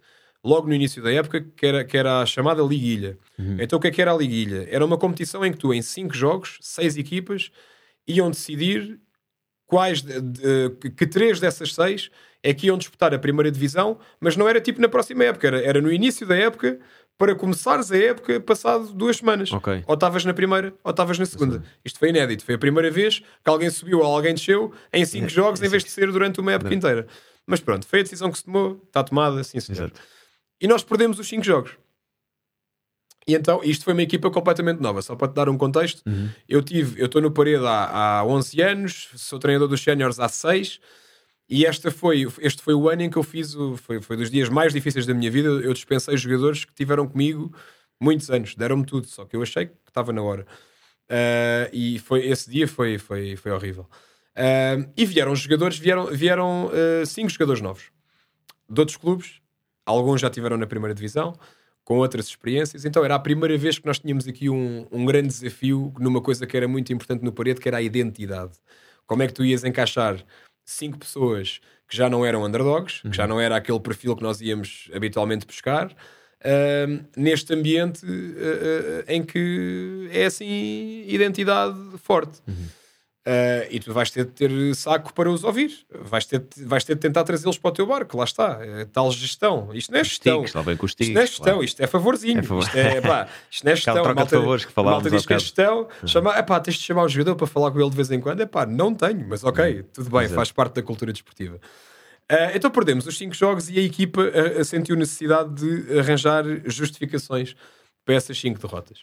logo 0.42 0.66
no 0.66 0.74
início 0.74 1.00
da 1.00 1.12
época, 1.12 1.46
que 1.56 1.64
era, 1.64 1.84
que 1.84 1.96
era 1.96 2.20
a 2.20 2.26
chamada 2.26 2.60
Liguilha. 2.62 3.16
Uhum. 3.38 3.56
Então 3.60 3.78
o 3.78 3.80
que 3.80 3.88
é 3.88 3.90
que 3.92 4.02
era 4.02 4.12
a 4.12 4.16
Liguilha? 4.16 4.66
Era 4.68 4.84
uma 4.84 4.98
competição 4.98 5.44
em 5.44 5.52
que 5.52 5.58
tu, 5.58 5.72
em 5.72 5.80
cinco 5.80 6.14
jogos, 6.14 6.58
seis 6.60 6.96
equipas, 6.96 7.52
iam 8.06 8.30
decidir 8.30 8.98
quais 9.66 10.02
de, 10.02 10.20
de, 10.20 10.70
que 10.96 11.06
três 11.06 11.40
dessas 11.40 11.74
seis 11.74 12.10
é 12.42 12.52
que 12.52 12.66
iam 12.66 12.76
disputar 12.76 13.14
a 13.14 13.18
primeira 13.18 13.50
divisão, 13.50 13.98
mas 14.20 14.36
não 14.36 14.48
era 14.48 14.60
tipo 14.60 14.80
na 14.80 14.88
próxima 14.88 15.24
época, 15.24 15.46
era, 15.46 15.62
era 15.62 15.80
no 15.80 15.90
início 15.92 16.26
da 16.26 16.36
época 16.36 16.78
para 17.16 17.34
começares 17.34 17.90
a 17.92 17.96
época 17.96 18.40
passado 18.40 18.92
duas 18.92 19.18
semanas. 19.18 19.52
Ok. 19.52 19.84
Ou 19.86 19.94
estavas 19.94 20.24
na 20.24 20.34
primeira, 20.34 20.74
ou 20.82 20.90
estavas 20.90 21.18
na 21.18 21.24
segunda. 21.24 21.62
Isto 21.84 21.98
foi 21.98 22.08
inédito. 22.08 22.44
Foi 22.44 22.56
a 22.56 22.58
primeira 22.58 22.90
vez 22.90 23.20
que 23.20 23.48
alguém 23.50 23.70
subiu 23.70 24.00
ou 24.00 24.04
alguém 24.04 24.34
desceu 24.34 24.72
em 24.92 25.04
cinco 25.04 25.26
É, 25.26 25.28
jogos 25.30 25.60
em 25.60 25.64
sim. 25.64 25.70
vez 25.70 25.84
de 25.84 25.90
ser 25.90 26.10
durante 26.10 26.40
uma 26.40 26.52
época 26.52 26.74
inteira. 26.74 27.06
Mas 27.46 27.60
pronto, 27.60 27.86
foi 27.86 28.00
a 28.00 28.02
decisão 28.02 28.30
que 28.32 28.38
se 28.38 28.44
tomou, 28.44 28.82
está 28.86 29.02
tomada, 29.04 29.42
sim 29.44 29.60
senhor. 29.60 29.84
Exato. 29.84 30.00
E 30.60 30.66
nós 30.66 30.82
perdemos 30.82 31.18
os 31.18 31.28
cinco 31.28 31.44
jogos. 31.44 31.76
E 33.26 33.34
então, 33.34 33.60
isto 33.64 33.84
foi 33.84 33.94
uma 33.94 34.02
equipa 34.02 34.30
completamente 34.30 34.80
nova. 34.80 35.00
Só 35.00 35.16
para 35.16 35.28
te 35.28 35.34
dar 35.34 35.48
um 35.48 35.56
contexto, 35.56 36.02
Uhum. 36.06 36.28
eu 36.48 36.62
tive, 36.62 37.00
eu 37.00 37.06
estou 37.06 37.22
no 37.22 37.30
Parede 37.30 37.64
há, 37.64 38.18
há 38.20 38.24
11 38.26 38.60
anos, 38.60 39.08
sou 39.16 39.38
treinador 39.38 39.66
dos 39.68 39.80
séniores 39.82 40.20
há 40.20 40.28
6 40.28 40.78
e 41.48 41.64
esta 41.66 41.90
foi, 41.90 42.26
este 42.40 42.62
foi 42.62 42.74
o 42.74 42.88
ano 42.88 43.02
em 43.02 43.10
que 43.10 43.16
eu 43.16 43.22
fiz, 43.22 43.54
o, 43.54 43.76
foi, 43.76 44.00
foi 44.02 44.16
dos 44.16 44.30
dias 44.30 44.48
mais 44.48 44.72
difíceis 44.72 45.06
da 45.06 45.14
minha 45.14 45.30
vida. 45.30 45.48
Eu 45.48 45.72
dispensei 45.72 46.16
jogadores 46.16 46.64
que 46.64 46.74
tiveram 46.74 47.06
comigo 47.08 47.54
muitos 48.00 48.30
anos, 48.30 48.54
deram-me 48.54 48.84
tudo, 48.84 49.06
só 49.06 49.24
que 49.24 49.36
eu 49.36 49.42
achei 49.42 49.66
que 49.66 49.74
estava 49.88 50.12
na 50.12 50.22
hora. 50.22 50.46
Ah, 51.08 51.68
e 51.72 51.98
foi, 51.98 52.26
esse 52.26 52.50
dia 52.50 52.66
foi, 52.68 52.98
foi, 52.98 53.36
foi 53.36 53.52
horrível. 53.52 53.88
Ah, 54.36 54.76
e 54.96 55.04
vieram 55.06 55.34
jogadores, 55.34 55.78
vieram, 55.78 56.06
vieram 56.06 56.70
ah, 56.72 57.06
cinco 57.06 57.30
jogadores 57.30 57.62
novos 57.62 57.84
de 58.68 58.80
outros 58.80 58.96
clubes, 58.96 59.40
alguns 59.86 60.20
já 60.20 60.28
tiveram 60.30 60.56
na 60.56 60.66
primeira 60.66 60.94
divisão, 60.94 61.34
com 61.84 61.98
outras 61.98 62.26
experiências. 62.26 62.84
Então 62.84 63.04
era 63.04 63.14
a 63.14 63.18
primeira 63.18 63.56
vez 63.58 63.78
que 63.78 63.86
nós 63.86 63.98
tínhamos 63.98 64.26
aqui 64.26 64.48
um, 64.48 64.86
um 64.90 65.04
grande 65.04 65.28
desafio 65.28 65.92
numa 65.98 66.20
coisa 66.20 66.46
que 66.46 66.56
era 66.56 66.66
muito 66.66 66.92
importante 66.92 67.22
no 67.22 67.32
parede, 67.32 67.60
que 67.60 67.68
era 67.68 67.76
a 67.76 67.82
identidade. 67.82 68.52
Como 69.06 69.22
é 69.22 69.26
que 69.26 69.34
tu 69.34 69.44
ias 69.44 69.64
encaixar 69.64 70.24
cinco 70.64 70.98
pessoas 70.98 71.60
que 71.86 71.96
já 71.96 72.08
não 72.08 72.24
eram 72.24 72.42
underdogs, 72.44 73.02
que 73.02 73.12
já 73.12 73.26
não 73.26 73.38
era 73.38 73.56
aquele 73.56 73.78
perfil 73.78 74.16
que 74.16 74.22
nós 74.22 74.40
íamos 74.40 74.90
habitualmente 74.94 75.46
buscar, 75.46 75.94
ahm, 76.42 77.00
neste 77.14 77.52
ambiente 77.52 78.06
ah, 78.06 79.04
ah, 79.06 79.12
em 79.12 79.22
que 79.22 80.08
é 80.10 80.24
assim 80.24 81.04
identidade 81.06 81.78
forte. 81.98 82.40
Uh, 83.26 83.64
e 83.70 83.80
tu 83.80 83.90
vais 83.90 84.10
ter 84.10 84.26
de 84.26 84.32
ter 84.32 84.74
saco 84.74 85.14
para 85.14 85.30
os 85.30 85.44
ouvir. 85.44 85.72
Vais 85.90 86.26
ter, 86.26 86.40
de- 86.40 86.64
vais 86.66 86.84
ter 86.84 86.94
de 86.94 87.00
tentar 87.00 87.24
trazê-los 87.24 87.56
para 87.56 87.70
o 87.70 87.72
teu 87.72 87.86
barco. 87.86 88.18
Lá 88.18 88.24
está. 88.24 88.58
É 88.60 88.84
tal 88.84 89.10
gestão. 89.10 89.70
Isto 89.72 89.92
não 89.92 90.00
é 90.00 90.04
gestão. 90.04 90.44
Isto 90.44 90.54
não 90.56 90.60
é 91.22 91.26
gestão, 91.26 91.44
claro. 91.44 91.64
isto 91.64 91.80
é 91.82 91.86
favorzinho. 91.86 92.38
É 92.40 92.42
favor. 92.42 92.62
Isto, 92.64 92.76
é, 92.76 93.00
pá, 93.00 93.28
isto 93.50 93.64
não 93.64 93.72
é 93.72 93.76
gestão. 93.76 93.94
troca 93.94 94.20
A 94.20 94.24
de 94.24 94.30
favores 94.30 94.64
que 94.66 94.72
falávamos 94.72 95.04
malta 95.04 95.16
diz 95.16 95.26
que 95.26 95.32
é 95.32 95.38
gestão. 95.38 95.88
Chama, 96.06 96.38
epá, 96.38 96.60
tens 96.60 96.74
de 96.76 96.82
chamar 96.82 97.04
o 97.04 97.08
jogador 97.08 97.34
para 97.34 97.46
falar 97.46 97.70
com 97.70 97.80
ele 97.80 97.88
de 97.88 97.96
vez 97.96 98.10
em 98.10 98.20
quando. 98.20 98.42
Epá, 98.42 98.66
não 98.66 98.94
tenho, 98.94 99.26
mas 99.26 99.42
ok, 99.42 99.84
tudo 99.84 100.10
bem, 100.10 100.20
Exato. 100.24 100.34
faz 100.34 100.52
parte 100.52 100.74
da 100.74 100.82
cultura 100.82 101.10
desportiva. 101.10 101.56
Uh, 102.30 102.52
então 102.54 102.70
perdemos 102.70 103.06
os 103.06 103.16
cinco 103.16 103.34
jogos 103.34 103.70
e 103.70 103.78
a 103.78 103.82
equipa 103.82 104.20
uh, 104.20 104.64
sentiu 104.64 104.96
necessidade 104.96 105.50
de 105.54 105.98
arranjar 105.98 106.44
justificações 106.66 107.56
para 108.04 108.14
essas 108.16 108.38
cinco 108.38 108.58
derrotas. 108.60 109.02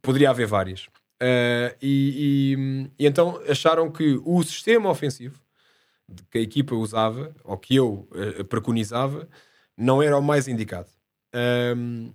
Poderia 0.00 0.30
haver 0.30 0.46
várias. 0.48 0.88
Uh, 1.22 1.76
e, 1.80 2.54
e- 2.98 3.04
e 3.04 3.06
então 3.06 3.40
acharam 3.48 3.90
que 3.92 4.20
o 4.24 4.42
sistema 4.42 4.90
ofensivo 4.90 5.40
que 6.30 6.38
a 6.38 6.40
equipa 6.40 6.74
usava, 6.74 7.32
ou 7.44 7.56
que 7.56 7.76
eu 7.76 8.08
uh, 8.10 8.44
preconizava, 8.46 9.28
não 9.76 10.02
era 10.02 10.18
o 10.18 10.22
mais 10.22 10.48
indicado. 10.48 10.88
Um, 11.76 12.12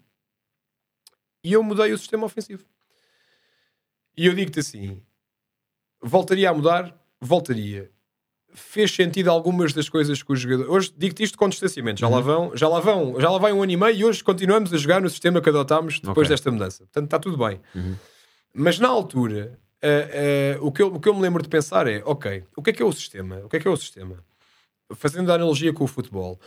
e 1.43 1.53
eu 1.53 1.63
mudei 1.63 1.93
o 1.93 1.97
sistema 1.97 2.25
ofensivo. 2.25 2.63
E 4.15 4.25
eu 4.25 4.34
digo-te 4.35 4.59
assim: 4.59 5.01
voltaria 6.01 6.49
a 6.49 6.53
mudar? 6.53 6.93
Voltaria. 7.21 7.89
Fez 8.53 8.91
sentido 8.91 9.29
algumas 9.29 9.71
das 9.73 9.88
coisas 9.89 10.21
que 10.21 10.31
o 10.31 10.35
jogador. 10.35 10.69
Hoje 10.69 10.93
digo-te 10.97 11.23
isto 11.23 11.38
com 11.38 11.47
distanciamento. 11.49 11.99
Já, 11.99 12.09
lá 12.09 12.19
vão, 12.19 12.55
já 12.57 12.67
lá 12.67 12.79
vão, 12.79 13.19
já 13.19 13.29
lá 13.29 13.38
vai 13.38 13.51
um 13.53 13.61
ano 13.63 13.71
e 13.71 13.77
meio 13.77 13.95
e 13.95 14.05
hoje 14.05 14.23
continuamos 14.23 14.73
a 14.73 14.77
jogar 14.77 14.99
no 15.01 15.09
sistema 15.09 15.41
que 15.41 15.49
adotámos 15.49 15.99
depois 15.99 16.25
Ok. 16.25 16.29
desta 16.29 16.51
mudança. 16.51 16.84
Portanto, 16.85 17.05
está 17.05 17.19
tudo 17.19 17.38
bem. 17.38 17.59
Mas 18.59 18.79
na 18.79 18.88
altura, 18.88 19.59
ah, 19.84 19.88
ah, 19.88 20.57
o, 20.61 20.71
que 20.71 20.81
eu, 20.81 20.88
o 20.88 20.99
que 20.99 21.07
eu 21.07 21.13
me 21.13 21.21
lembro 21.21 21.43
de 21.43 21.47
pensar 21.47 21.85
é: 21.85 22.01
ok, 22.03 22.43
o 22.55 22.63
que 22.63 22.71
é 22.71 22.73
que 22.73 22.81
é 22.81 22.85
o 22.85 22.91
sistema? 22.91 23.38
O 23.45 23.49
que 23.49 23.57
é 23.57 23.59
que 23.59 23.67
é 23.67 23.71
o 23.71 23.77
sistema? 23.77 24.17
Fazendo 24.95 25.31
a 25.31 25.35
analogia 25.35 25.71
com 25.71 25.84
o 25.84 25.88
futebol, 25.88 26.39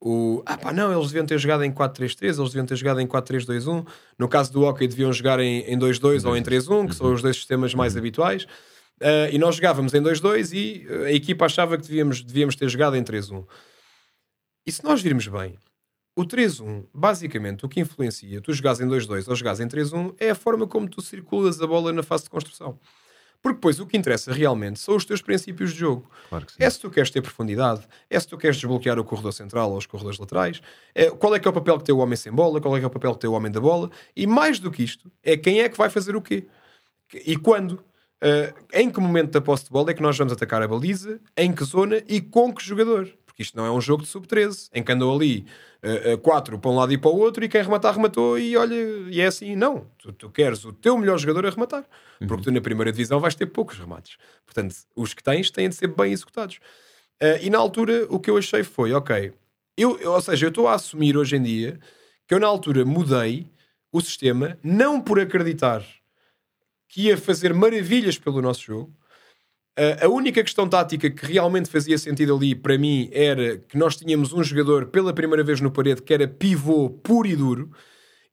o, 0.00 0.42
ah 0.46 0.56
pá, 0.56 0.72
não, 0.72 0.92
eles 0.92 1.08
deviam 1.08 1.26
ter 1.26 1.36
jogado 1.36 1.64
em 1.64 1.72
4-3-3, 1.72 2.22
eles 2.22 2.36
deviam 2.38 2.64
ter 2.64 2.76
jogado 2.76 3.00
em 3.00 3.06
4-3-2-1. 3.06 3.86
No 4.18 4.28
caso 4.28 4.50
do 4.50 4.62
hockey, 4.62 4.88
deviam 4.88 5.12
jogar 5.12 5.40
em, 5.40 5.60
em 5.70 5.78
2-2 5.78 6.26
ou 6.26 6.34
em 6.34 6.42
3-1, 6.42 6.88
que 6.88 6.94
são 6.94 7.12
os 7.12 7.20
dois 7.20 7.36
sistemas 7.36 7.74
mais 7.74 7.96
habituais. 7.98 8.46
Ah, 9.02 9.28
e 9.30 9.36
nós 9.38 9.56
jogávamos 9.56 9.92
em 9.92 10.00
2-2 10.00 10.52
e 10.54 10.86
a 11.04 11.12
equipa 11.12 11.44
achava 11.44 11.76
que 11.76 11.82
devíamos, 11.86 12.22
devíamos 12.22 12.56
ter 12.56 12.68
jogado 12.68 12.96
em 12.96 13.04
3-1. 13.04 13.44
E 14.66 14.72
se 14.72 14.82
nós 14.82 15.02
virmos 15.02 15.28
bem, 15.28 15.58
o 16.18 16.24
3-1, 16.24 16.84
basicamente, 16.92 17.64
o 17.64 17.68
que 17.68 17.78
influencia 17.78 18.40
tu 18.40 18.52
jogares 18.52 18.80
em 18.80 18.88
2-2 18.88 19.28
ou 19.28 19.36
jogares 19.36 19.60
em 19.60 19.68
3-1 19.68 20.14
é 20.18 20.30
a 20.30 20.34
forma 20.34 20.66
como 20.66 20.88
tu 20.88 21.00
circulas 21.00 21.62
a 21.62 21.66
bola 21.66 21.92
na 21.92 22.02
fase 22.02 22.24
de 22.24 22.30
construção. 22.30 22.76
Porque 23.40 23.54
depois 23.54 23.78
o 23.78 23.86
que 23.86 23.96
interessa 23.96 24.32
realmente 24.32 24.80
são 24.80 24.96
os 24.96 25.04
teus 25.04 25.22
princípios 25.22 25.72
de 25.72 25.78
jogo. 25.78 26.10
Claro. 26.28 26.44
É 26.58 26.68
se 26.68 26.80
tu 26.80 26.90
queres 26.90 27.08
ter 27.12 27.22
profundidade, 27.22 27.86
é 28.10 28.18
se 28.18 28.26
tu 28.26 28.36
queres 28.36 28.56
desbloquear 28.56 28.98
o 28.98 29.04
corredor 29.04 29.32
central 29.32 29.70
ou 29.70 29.78
os 29.78 29.86
corredores 29.86 30.18
laterais, 30.18 30.60
é, 30.92 31.08
qual 31.08 31.36
é 31.36 31.38
que 31.38 31.46
é 31.46 31.50
o 31.52 31.54
papel 31.54 31.78
que 31.78 31.84
tem 31.84 31.94
o 31.94 31.98
homem 31.98 32.16
sem 32.16 32.32
bola, 32.32 32.60
qual 32.60 32.76
é 32.76 32.80
que 32.80 32.84
é 32.84 32.88
o 32.88 32.90
papel 32.90 33.14
que 33.14 33.20
tem 33.20 33.30
o 33.30 33.34
homem 33.34 33.52
da 33.52 33.60
bola, 33.60 33.88
e 34.16 34.26
mais 34.26 34.58
do 34.58 34.72
que 34.72 34.82
isto, 34.82 35.08
é 35.22 35.36
quem 35.36 35.60
é 35.60 35.68
que 35.68 35.78
vai 35.78 35.88
fazer 35.88 36.16
o 36.16 36.20
quê 36.20 36.48
e 37.14 37.36
quando. 37.36 37.84
Uh, 38.20 38.52
em 38.72 38.90
que 38.90 38.98
momento 38.98 39.30
da 39.30 39.40
posse 39.40 39.66
de 39.66 39.70
bola 39.70 39.92
é 39.92 39.94
que 39.94 40.02
nós 40.02 40.18
vamos 40.18 40.32
atacar 40.32 40.60
a 40.60 40.66
baliza, 40.66 41.20
em 41.36 41.52
que 41.52 41.62
zona 41.62 42.02
e 42.08 42.20
com 42.20 42.52
que 42.52 42.64
jogador? 42.64 43.08
Porque 43.38 43.44
isto 43.44 43.56
não 43.56 43.64
é 43.64 43.70
um 43.70 43.80
jogo 43.80 44.02
de 44.02 44.08
sub-13, 44.08 44.68
em 44.74 44.82
que 44.82 44.90
andam 44.90 45.14
ali 45.14 45.46
uh, 45.84 46.14
uh, 46.14 46.18
quatro 46.18 46.58
para 46.58 46.70
um 46.72 46.74
lado 46.74 46.92
e 46.92 46.98
para 46.98 47.08
o 47.08 47.16
outro 47.18 47.44
e 47.44 47.48
quem 47.48 47.62
rematar, 47.62 47.94
rematou 47.94 48.36
e 48.36 48.56
olha, 48.56 48.74
e 48.74 49.20
é 49.20 49.26
assim. 49.26 49.54
Não, 49.54 49.86
tu, 49.96 50.12
tu 50.12 50.28
queres 50.28 50.64
o 50.64 50.72
teu 50.72 50.98
melhor 50.98 51.16
jogador 51.18 51.46
a 51.46 51.50
rematar, 51.50 51.84
porque 52.26 52.42
tu 52.42 52.50
na 52.50 52.60
primeira 52.60 52.90
divisão 52.90 53.20
vais 53.20 53.36
ter 53.36 53.46
poucos 53.46 53.78
remates. 53.78 54.16
Portanto, 54.44 54.74
os 54.96 55.14
que 55.14 55.22
tens 55.22 55.52
têm 55.52 55.68
de 55.68 55.76
ser 55.76 55.86
bem 55.86 56.12
executados. 56.12 56.56
Uh, 57.22 57.38
e 57.40 57.48
na 57.48 57.58
altura 57.58 58.06
o 58.10 58.18
que 58.18 58.28
eu 58.28 58.36
achei 58.36 58.64
foi, 58.64 58.92
ok, 58.92 59.32
eu- 59.76 59.96
ou 60.12 60.20
seja, 60.20 60.46
eu 60.46 60.48
estou 60.48 60.66
a 60.66 60.74
assumir 60.74 61.16
hoje 61.16 61.36
em 61.36 61.42
dia 61.42 61.78
que 62.26 62.34
eu 62.34 62.40
na 62.40 62.48
altura 62.48 62.84
mudei 62.84 63.46
o 63.92 64.00
sistema, 64.00 64.58
não 64.64 65.00
por 65.00 65.20
acreditar 65.20 65.84
que 66.88 67.02
ia 67.02 67.16
fazer 67.16 67.54
maravilhas 67.54 68.18
pelo 68.18 68.42
nosso 68.42 68.62
jogo. 68.62 68.92
Uh, 69.78 70.06
a 70.06 70.08
única 70.08 70.42
questão 70.42 70.68
tática 70.68 71.08
que 71.08 71.24
realmente 71.24 71.70
fazia 71.70 71.96
sentido 71.96 72.34
ali 72.34 72.52
para 72.52 72.76
mim 72.76 73.08
era 73.12 73.58
que 73.58 73.78
nós 73.78 73.94
tínhamos 73.94 74.32
um 74.32 74.42
jogador 74.42 74.86
pela 74.86 75.12
primeira 75.12 75.44
vez 75.44 75.60
no 75.60 75.70
parede 75.70 76.02
que 76.02 76.12
era 76.12 76.26
pivô 76.26 76.90
puro 76.90 77.28
e 77.28 77.36
duro 77.36 77.70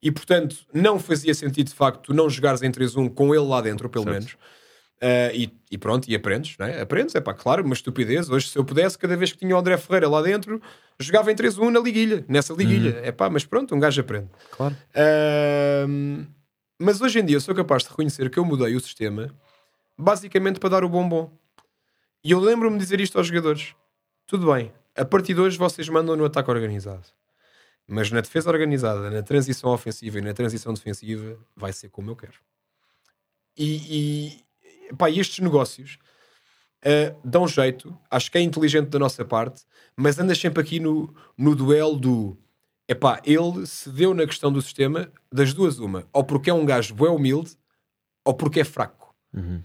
e 0.02 0.12
portanto 0.12 0.56
não 0.74 1.00
fazia 1.00 1.36
sentido 1.36 1.68
de 1.68 1.76
facto 1.76 2.16
não 2.16 2.28
jogares 2.32 2.64
em 2.64 2.72
3-1 2.72 3.14
com 3.14 3.36
ele 3.36 3.46
lá 3.46 3.62
dentro, 3.62 3.88
pelo 3.88 4.06
Certo. 4.06 4.16
menos. 4.16 4.34
Uh, 4.96 5.30
e, 5.36 5.54
e 5.70 5.78
pronto, 5.78 6.10
e 6.10 6.16
aprendes, 6.16 6.56
não 6.58 6.66
é? 6.66 6.82
Aprendes, 6.82 7.14
é 7.14 7.22
pá, 7.22 7.32
claro, 7.32 7.64
uma 7.64 7.76
estupidez. 7.76 8.28
Hoje, 8.28 8.50
se 8.50 8.58
eu 8.58 8.66
pudesse, 8.66 8.98
cada 8.98 9.16
vez 9.16 9.32
que 9.32 9.38
tinha 9.38 9.56
o 9.56 9.60
André 9.60 9.78
Ferreira 9.78 10.10
lá 10.10 10.24
dentro, 10.24 10.60
jogava 11.00 11.32
em 11.32 11.36
3-1 11.36 11.70
na 11.70 11.80
liguilha, 11.80 12.26
nessa 12.28 12.54
liguilha. 12.54 13.02
É 13.04 13.12
pá, 13.12 13.30
mas 13.30 13.46
pronto, 13.46 13.76
um 13.76 13.80
gajo 13.80 14.02
aprende. 14.02 14.30
Claro. 14.50 14.76
Ahm, 14.96 16.26
mas 16.80 17.02
hoje 17.02 17.20
em 17.20 17.26
dia 17.26 17.36
eu 17.36 17.42
sou 17.42 17.54
capaz 17.54 17.84
de 17.84 17.90
reconhecer 17.90 18.32
que 18.32 18.40
eu 18.40 18.46
mudei 18.46 18.76
o 18.76 18.80
sistema 18.80 19.32
basicamente 19.98 20.60
para 20.60 20.70
dar 20.70 20.84
o 20.84 20.90
bombom. 20.90 21.32
E 22.24 22.32
eu 22.32 22.40
lembro-me 22.40 22.78
de 22.78 22.84
dizer 22.84 23.00
isto 23.00 23.18
aos 23.18 23.28
jogadores: 23.28 23.76
tudo 24.26 24.52
bem, 24.52 24.72
a 24.96 25.06
partir 25.06 25.34
de 25.34 25.42
hoje 25.42 25.58
vocês 25.58 25.88
mandam 25.90 26.16
no 26.16 26.26
ataque 26.26 26.50
organizado. 26.50 27.06
Mas 27.88 28.10
na 28.10 28.22
defesa 28.22 28.50
organizada, 28.50 29.12
na 29.12 29.22
transição 29.22 29.70
ofensiva 29.70 30.18
e 30.18 30.22
na 30.22 30.34
transição 30.34 30.74
defensiva, 30.74 31.38
vai 31.56 31.72
ser 31.72 31.90
como 31.90 32.10
eu 32.10 32.16
quero. 32.16 32.40
E, 33.56 34.40
e, 34.90 34.96
pá, 34.96 35.10
estes 35.10 35.40
negócios 35.40 36.00
ah, 36.86 37.16
dão 37.24 37.48
jeito, 37.48 37.98
acho 38.12 38.32
que 38.32 38.38
é 38.38 38.42
inteligente 38.42 38.90
da 38.90 39.00
nossa 39.00 39.26
parte, 39.26 39.64
mas 39.98 40.20
andas 40.20 40.38
sempre 40.38 40.62
aqui 40.62 40.80
no, 40.80 41.14
no 41.36 41.56
duelo 41.56 41.98
do 41.98 42.38
epá, 42.88 43.20
ele 43.26 43.66
cedeu 43.66 44.14
na 44.14 44.28
questão 44.28 44.54
do 44.54 44.62
sistema 44.62 45.12
das 45.32 45.52
duas 45.52 45.80
uma, 45.80 46.08
ou 46.14 46.24
porque 46.24 46.52
é 46.52 46.54
um 46.54 46.64
gajo 46.64 46.94
bué 46.94 47.10
humilde, 47.10 47.58
ou 48.24 48.36
porque 48.36 48.60
é 48.60 48.64
fraco. 48.64 49.16
Uhum. 49.34 49.64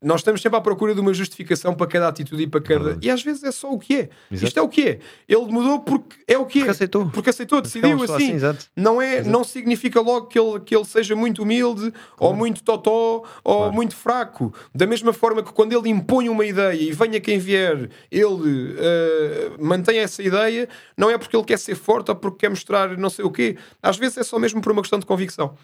Nós 0.00 0.20
estamos 0.20 0.40
sempre 0.40 0.56
à 0.56 0.60
procura 0.60 0.94
de 0.94 1.00
uma 1.00 1.12
justificação 1.12 1.74
para 1.74 1.88
cada 1.88 2.06
atitude 2.06 2.44
e 2.44 2.46
para 2.46 2.60
cada. 2.60 2.96
E 3.02 3.10
às 3.10 3.20
vezes 3.20 3.42
é 3.42 3.50
só 3.50 3.72
o 3.72 3.78
que 3.80 3.94
é. 3.94 4.08
Exato. 4.30 4.46
Isto 4.46 4.58
é 4.60 4.62
o 4.62 4.68
que 4.68 4.82
é. 4.82 4.98
Ele 5.28 5.46
mudou 5.46 5.80
porque 5.80 6.16
é 6.28 6.38
o 6.38 6.46
que 6.46 6.58
é. 6.58 6.62
Porque 6.62 6.70
aceitou. 6.70 7.10
Porque 7.10 7.30
aceitou, 7.30 7.60
decidiu 7.60 8.00
assim. 8.04 8.14
assim, 8.14 8.32
exato. 8.34 8.66
Não, 8.76 9.02
é, 9.02 9.24
não 9.24 9.42
significa 9.42 10.00
logo 10.00 10.28
que 10.28 10.38
ele, 10.38 10.60
que 10.60 10.76
ele 10.76 10.84
seja 10.84 11.16
muito 11.16 11.42
humilde, 11.42 11.92
ou 12.16 12.32
muito 12.32 12.62
totó, 12.62 13.24
ou 13.42 13.56
Claro. 13.58 13.72
muito 13.72 13.96
fraco. 13.96 14.54
Da 14.72 14.86
mesma 14.86 15.12
forma 15.12 15.42
que 15.42 15.52
quando 15.52 15.72
ele 15.72 15.88
impõe 15.88 16.28
uma 16.28 16.46
ideia 16.46 16.80
e 16.80 16.92
venha 16.92 17.20
quem 17.20 17.40
vier, 17.40 17.90
ele 18.08 18.76
eh, 18.78 19.50
mantém 19.58 19.98
essa 19.98 20.22
ideia, 20.22 20.68
não 20.96 21.10
é 21.10 21.18
porque 21.18 21.36
ele 21.36 21.44
quer 21.44 21.58
ser 21.58 21.74
forte 21.74 22.10
ou 22.10 22.14
porque 22.16 22.38
quer 22.38 22.50
mostrar 22.50 22.96
não 22.96 23.10
sei 23.10 23.24
o 23.24 23.32
quê. 23.32 23.56
Às 23.82 23.96
vezes 23.96 24.18
é 24.18 24.22
só 24.22 24.38
mesmo 24.38 24.60
por 24.60 24.70
uma 24.70 24.80
questão 24.82 25.00
de 25.00 25.06
convicção. 25.06 25.56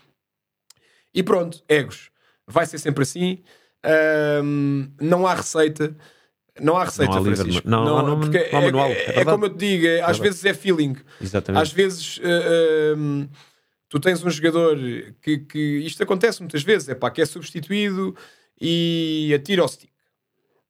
E 1.15 1.23
pronto, 1.23 1.63
egos. 1.69 2.11
Vai 2.49 2.67
ser 2.67 2.79
sempre 2.79 3.05
assim. 3.05 3.39
Ahm, 3.85 4.89
não 5.01 5.27
há 5.27 5.35
receita. 5.35 5.95
Não 6.61 6.77
há 6.77 6.85
receita, 6.85 7.13
há 7.17 7.19
livre- 7.21 7.37
Francisco. 7.37 7.69
não- 7.69 7.85
não- 7.85 8.07
não- 8.07 8.21
porque 8.21 8.49
não 8.53 8.59
há 8.59 8.63
é, 8.63 8.65
manual, 8.67 8.89
é 8.89 8.93
é- 8.93 9.21
é 9.21 9.25
como 9.25 9.47
eu 9.47 9.51
te 9.51 9.57
digo, 9.59 9.87
é- 9.87 10.01
às 10.01 10.19
verdade. 10.19 10.21
vezes 10.23 10.45
é 10.45 10.55
feeling. 10.55 10.97
Exatamente. 11.21 11.61
Às 11.63 11.73
vezes 11.73 12.19
uh, 12.19 12.97
um, 12.97 13.29
tu 13.89 13.99
tens 13.99 14.23
um 14.25 14.31
jogador 14.31 14.79
que, 15.21 15.39
que 15.39 15.59
isto 15.85 16.01
acontece 16.03 16.41
muitas 16.41 16.63
vezes, 16.63 16.89
é 16.89 16.95
pá, 16.95 17.11
que 17.11 17.21
é 17.21 17.27
substituído 17.27 18.15
e 18.61 19.33
atira 19.35 19.65
o 19.65 19.69
stick. 19.69 19.91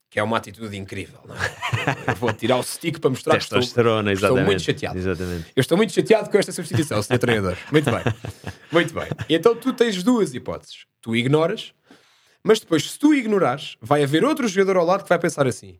Que 0.08 0.18
é 0.20 0.22
uma 0.22 0.36
atitude 0.38 0.74
incrível, 0.76 1.18
não 1.26 1.34
é? 1.34 1.38
Eu 2.12 2.14
vou 2.16 2.32
tirar 2.32 2.56
o 2.56 2.62
stick 2.62 2.98
para 3.00 3.10
mostrar 3.10 3.36
que 3.36 3.42
estou, 3.42 3.58
Testosterona, 3.58 4.12
estou 4.12 4.28
exatamente. 4.28 4.46
muito 4.46 4.62
chateado. 4.62 4.96
Exatamente. 4.98 5.46
Eu 5.54 5.60
estou 5.60 5.76
muito 5.76 5.92
chateado 5.92 6.30
com 6.30 6.38
esta 6.38 6.52
substituição, 6.52 7.02
senhor 7.02 7.18
treinador. 7.18 7.56
Muito 7.70 7.90
bem. 7.90 8.00
Muito 8.72 8.94
bem. 8.94 9.08
Então 9.28 9.54
tu 9.54 9.72
tens 9.72 10.02
duas 10.02 10.34
hipóteses. 10.34 10.86
Tu 11.02 11.14
ignoras, 11.14 11.72
mas 12.44 12.60
depois, 12.60 12.90
se 12.90 12.98
tu 12.98 13.14
ignorares, 13.14 13.76
vai 13.80 14.04
haver 14.04 14.22
outro 14.22 14.46
jogador 14.46 14.76
ao 14.76 14.84
lado 14.84 15.02
que 15.02 15.08
vai 15.08 15.18
pensar 15.18 15.46
assim: 15.46 15.78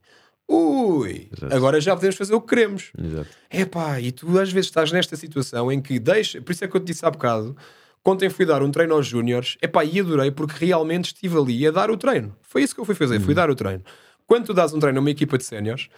ui, 0.49 1.29
Exato. 1.37 1.55
agora 1.55 1.81
já 1.81 1.95
podemos 1.95 2.17
fazer 2.17 2.35
o 2.35 2.41
que 2.41 2.49
queremos. 2.49 2.91
Exato. 2.99 3.29
Epá, 3.51 4.01
e 4.01 4.11
tu 4.11 4.39
às 4.39 4.51
vezes 4.51 4.71
estás 4.71 4.91
nesta 4.91 5.15
situação 5.15 5.71
em 5.71 5.81
que 5.81 5.99
deixa, 5.99 6.41
por 6.41 6.53
isso 6.53 6.65
é 6.65 6.69
que 6.69 6.75
eu 6.75 6.81
te 6.81 6.87
disse 6.87 7.05
há 7.05 7.11
bocado, 7.11 7.55
ontem 8.03 8.31
fui 8.31 8.47
dar 8.47 8.63
um 8.63 8.71
treino 8.71 8.95
aos 8.95 9.07
júniores, 9.07 9.59
epá, 9.61 9.85
e 9.85 10.01
adorei 10.01 10.31
porque 10.31 10.65
realmente 10.65 11.07
estive 11.07 11.37
ali 11.37 11.67
a 11.67 11.71
dar 11.71 11.91
o 11.91 11.97
treino. 11.99 12.35
Foi 12.41 12.63
isso 12.63 12.75
que 12.75 12.81
eu 12.81 12.85
fui 12.87 12.95
fazer, 12.95 13.21
fui 13.21 13.35
dar 13.35 13.51
o 13.51 13.55
treino. 13.55 13.85
Quando 14.27 14.47
tu 14.47 14.55
dás 14.55 14.73
um 14.73 14.79
treino 14.79 14.99
a 14.99 15.01
uma 15.03 15.11
equipa 15.11 15.37
de 15.37 15.45
séniores, 15.45 15.91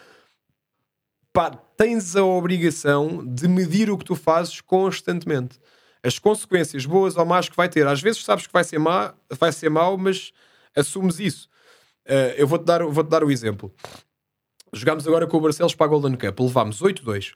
pá, 1.33 1.51
tens 1.77 2.17
a 2.17 2.25
obrigação 2.25 3.25
de 3.25 3.47
medir 3.47 3.89
o 3.89 3.97
que 3.97 4.05
tu 4.05 4.17
fazes 4.17 4.61
constantemente. 4.61 5.61
As 6.03 6.19
consequências 6.19 6.87
boas 6.87 7.17
ou 7.17 7.25
más 7.25 7.49
que 7.49 7.57
vai 7.57 7.69
ter. 7.69 7.87
Às 7.87 8.01
vezes 8.01 8.25
sabes 8.25 8.47
que 8.47 8.53
vai 8.53 8.65
ser, 8.65 8.79
má, 8.79 9.15
vai 9.31 9.53
ser 9.53 9.69
mau, 9.69 9.97
mas 9.99 10.33
assumes 10.77 11.19
isso. 11.19 11.49
Uh, 12.07 12.37
eu 12.37 12.47
vou-te 12.47 12.65
dar, 12.65 12.85
vou 12.85 13.03
dar 13.03 13.25
o 13.25 13.31
exemplo. 13.31 13.75
Jogámos 14.73 15.07
agora 15.07 15.27
com 15.27 15.37
o 15.37 15.41
Barcelos 15.41 15.75
para 15.75 15.87
a 15.87 15.89
Golden 15.89 16.15
Cup, 16.15 16.39
levámos 16.41 16.81
8-2. 16.81 17.33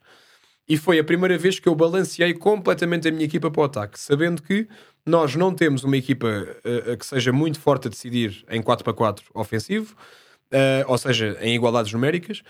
E 0.69 0.77
foi 0.77 0.99
a 0.99 1.03
primeira 1.03 1.37
vez 1.37 1.59
que 1.59 1.67
eu 1.67 1.75
balanceei 1.75 2.33
completamente 2.33 3.07
a 3.07 3.11
minha 3.11 3.25
equipa 3.25 3.49
para 3.49 3.61
o 3.61 3.65
ataque, 3.65 3.99
sabendo 3.99 4.41
que 4.41 4.67
nós 5.05 5.35
não 5.35 5.53
temos 5.53 5.83
uma 5.83 5.97
equipa 5.97 6.27
uh, 6.27 6.97
que 6.97 7.05
seja 7.05 7.33
muito 7.33 7.59
forte 7.59 7.87
a 7.87 7.89
decidir 7.89 8.45
em 8.49 8.61
4 8.61 8.83
para 8.83 8.93
4 8.93 9.25
ofensivo, 9.33 9.95
uh, 10.51 10.85
ou 10.87 10.97
seja, 10.97 11.37
em 11.41 11.55
igualdades 11.55 11.91
numéricas. 11.91 12.43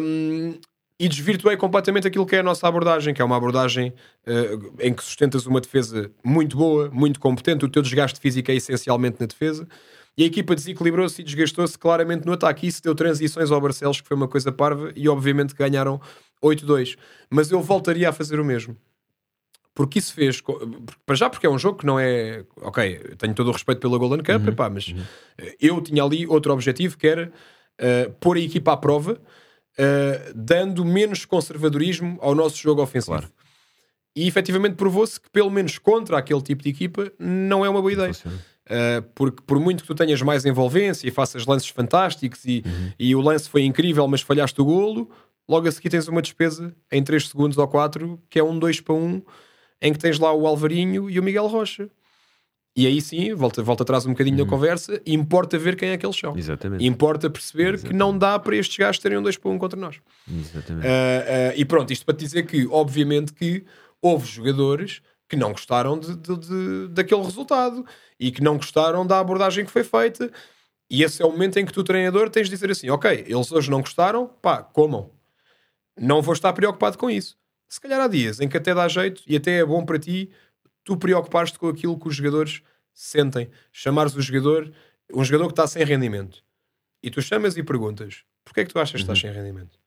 Um, 0.00 0.58
e 0.98 1.08
desvirtuei 1.08 1.56
completamente 1.56 2.06
aquilo 2.06 2.24
que 2.24 2.36
é 2.36 2.38
a 2.38 2.42
nossa 2.42 2.68
abordagem, 2.68 3.12
que 3.12 3.20
é 3.20 3.24
uma 3.24 3.36
abordagem 3.36 3.92
uh, 4.26 4.74
em 4.80 4.94
que 4.94 5.02
sustentas 5.02 5.44
uma 5.44 5.60
defesa 5.60 6.10
muito 6.24 6.56
boa, 6.56 6.88
muito 6.90 7.18
competente, 7.18 7.64
o 7.64 7.68
teu 7.68 7.82
desgaste 7.82 8.20
físico 8.20 8.50
é 8.50 8.54
essencialmente 8.54 9.16
na 9.18 9.26
defesa, 9.26 9.66
e 10.16 10.22
a 10.22 10.26
equipa 10.26 10.54
desequilibrou-se 10.54 11.20
e 11.20 11.24
desgastou-se 11.24 11.78
claramente 11.78 12.24
no 12.24 12.32
ataque. 12.32 12.66
Isso 12.66 12.82
deu 12.82 12.94
transições 12.94 13.50
ao 13.50 13.60
Barcelos, 13.60 14.00
que 14.00 14.06
foi 14.08 14.16
uma 14.16 14.28
coisa 14.28 14.52
parva, 14.52 14.92
e 14.94 15.08
obviamente 15.08 15.54
ganharam 15.54 16.00
8-2. 16.42 16.96
Mas 17.28 17.50
eu 17.50 17.60
voltaria 17.60 18.08
a 18.08 18.12
fazer 18.12 18.38
o 18.38 18.44
mesmo. 18.44 18.76
Porque 19.74 19.98
isso 19.98 20.14
fez, 20.14 20.40
para 21.04 21.16
já 21.16 21.28
porque 21.28 21.46
é 21.46 21.50
um 21.50 21.58
jogo 21.58 21.78
que 21.78 21.86
não 21.86 21.98
é, 21.98 22.44
ok, 22.58 23.16
tenho 23.18 23.34
todo 23.34 23.48
o 23.48 23.52
respeito 23.52 23.80
pela 23.80 23.98
Golden 23.98 24.18
Cup, 24.20 24.42
Uhum, 24.42 24.48
epá, 24.52 24.70
mas 24.70 24.86
uhum. 24.86 25.02
eu 25.60 25.80
tinha 25.80 26.04
ali 26.04 26.24
outro 26.28 26.52
objetivo 26.52 26.96
que 26.96 27.08
era 27.08 27.32
uh, 27.80 28.12
pôr 28.20 28.36
a 28.36 28.40
equipa 28.40 28.72
à 28.72 28.76
prova, 28.76 29.20
Uh, 29.76 30.32
dando 30.36 30.84
menos 30.84 31.24
conservadorismo 31.24 32.16
ao 32.22 32.32
nosso 32.32 32.56
jogo 32.58 32.80
ofensivo. 32.80 33.16
Claro. 33.16 33.28
E 34.14 34.28
efetivamente 34.28 34.76
provou-se 34.76 35.20
que, 35.20 35.28
pelo 35.30 35.50
menos 35.50 35.78
contra 35.78 36.16
aquele 36.16 36.40
tipo 36.40 36.62
de 36.62 36.68
equipa, 36.68 37.10
não 37.18 37.64
é 37.64 37.68
uma 37.68 37.80
boa 37.80 37.92
ideia. 37.92 38.12
Uh, 38.66 39.02
porque 39.14 39.42
por 39.46 39.60
muito 39.60 39.82
que 39.82 39.86
tu 39.86 39.94
tenhas 39.94 40.22
mais 40.22 40.46
envolvência 40.46 41.06
e 41.06 41.10
faças 41.10 41.44
lances 41.44 41.68
fantásticos 41.68 42.44
e, 42.46 42.62
Uhum. 42.64 42.90
e 42.98 43.14
o 43.14 43.20
lance 43.20 43.48
foi 43.48 43.62
incrível, 43.64 44.08
mas 44.08 44.22
falhaste 44.22 44.58
o 44.60 44.64
golo, 44.64 45.10
logo 45.46 45.68
a 45.68 45.72
seguir 45.72 45.90
tens 45.90 46.08
uma 46.08 46.22
despesa 46.22 46.74
em 46.90 47.02
3 47.04 47.28
segundos 47.28 47.58
ou 47.58 47.68
4, 47.68 48.18
que 48.30 48.38
é 48.38 48.42
um 48.44 48.58
2 48.58 48.80
para 48.80 48.94
1, 48.94 49.22
em 49.82 49.92
que 49.92 49.98
tens 49.98 50.18
lá 50.18 50.32
o 50.32 50.46
Alvarinho 50.46 51.10
e 51.10 51.20
o 51.20 51.22
Miguel 51.22 51.46
Rocha. 51.46 51.90
E 52.76 52.86
aí 52.88 53.00
sim, 53.02 53.32
volta, 53.34 53.62
volta 53.62 53.82
atrás 53.84 54.04
um 54.06 54.12
bocadinho 54.12 54.38
Uhum. 54.38 54.44
da 54.44 54.50
conversa, 54.50 55.00
importa 55.06 55.56
ver 55.58 55.76
quem 55.76 55.90
é 55.90 55.96
que 55.98 56.04
eles 56.04 56.16
são. 56.16 56.34
Exatamente. 56.36 56.84
Importa 56.84 57.28
perceber 57.30 57.78
que 57.80 57.92
não 57.92 58.16
dá 58.16 58.36
para 58.38 58.56
estes 58.56 58.76
gajos 58.78 58.98
terem 58.98 59.18
um 59.18 59.22
2 59.22 59.36
para 59.36 59.50
1 59.50 59.58
contra 59.58 59.78
nós. 59.78 59.96
Exatamente. 60.26 60.86
Uh, 60.86 60.90
uh, 60.90 61.52
e 61.54 61.64
pronto, 61.66 61.92
isto 61.92 62.04
para 62.06 62.14
te 62.16 62.24
dizer 62.24 62.46
que, 62.46 62.66
obviamente, 62.68 63.32
que 63.34 63.62
houve 64.02 64.26
jogadores 64.26 65.02
que 65.28 65.36
não 65.36 65.52
gostaram 65.52 65.98
de, 65.98 66.14
de- 66.16 66.36
de- 66.38 66.88
daquele 66.88 67.22
resultado 67.22 67.84
e 68.20 68.30
que 68.30 68.42
não 68.42 68.56
gostaram 68.56 69.06
da 69.06 69.18
abordagem 69.18 69.64
que 69.64 69.70
foi 69.70 69.84
feita. 69.84 70.30
E 70.90 71.02
esse 71.02 71.22
é 71.22 71.26
o 71.26 71.30
momento 71.30 71.58
em 71.58 71.64
que 71.64 71.72
tu, 71.72 71.82
treinador, 71.82 72.28
tens 72.30 72.44
de 72.48 72.54
dizer 72.54 72.70
assim: 72.70 72.90
ok, 72.90 73.24
eles 73.26 73.50
hoje 73.50 73.70
não 73.70 73.80
gostaram, 73.80 74.26
pá, 74.26 74.62
comam. 74.62 75.10
Não 75.98 76.20
vou 76.22 76.34
estar 76.34 76.52
preocupado 76.52 76.98
com 76.98 77.08
isso. 77.08 77.36
Se 77.68 77.80
calhar 77.80 78.00
há 78.00 78.08
dias 78.08 78.40
em 78.40 78.48
que 78.48 78.56
até 78.56 78.74
dá 78.74 78.86
jeito 78.88 79.22
e 79.26 79.36
até 79.36 79.58
é 79.58 79.64
bom 79.64 79.84
para 79.84 79.98
ti 79.98 80.30
tu 80.84 80.96
preocupares-te 80.96 81.58
com 81.58 81.68
aquilo 81.68 81.98
que 81.98 82.08
os 82.08 82.14
jogadores 82.14 82.62
sentem. 82.92 83.50
Chamares 83.72 84.14
o 84.14 84.20
jogador, 84.20 84.70
um 85.12 85.24
jogador 85.24 85.46
que 85.46 85.52
está 85.52 85.66
sem 85.66 85.82
rendimento. 85.84 86.42
E 87.02 87.10
tu 87.10 87.22
chamas 87.22 87.56
e 87.56 87.62
perguntas: 87.62 88.22
porquê 88.44 88.60
é 88.60 88.64
que 88.64 88.72
tu 88.72 88.78
achas 88.78 88.92
que 88.92 89.00
estás 89.00 89.18
sem 89.18 89.32
rendimento? 89.32 89.78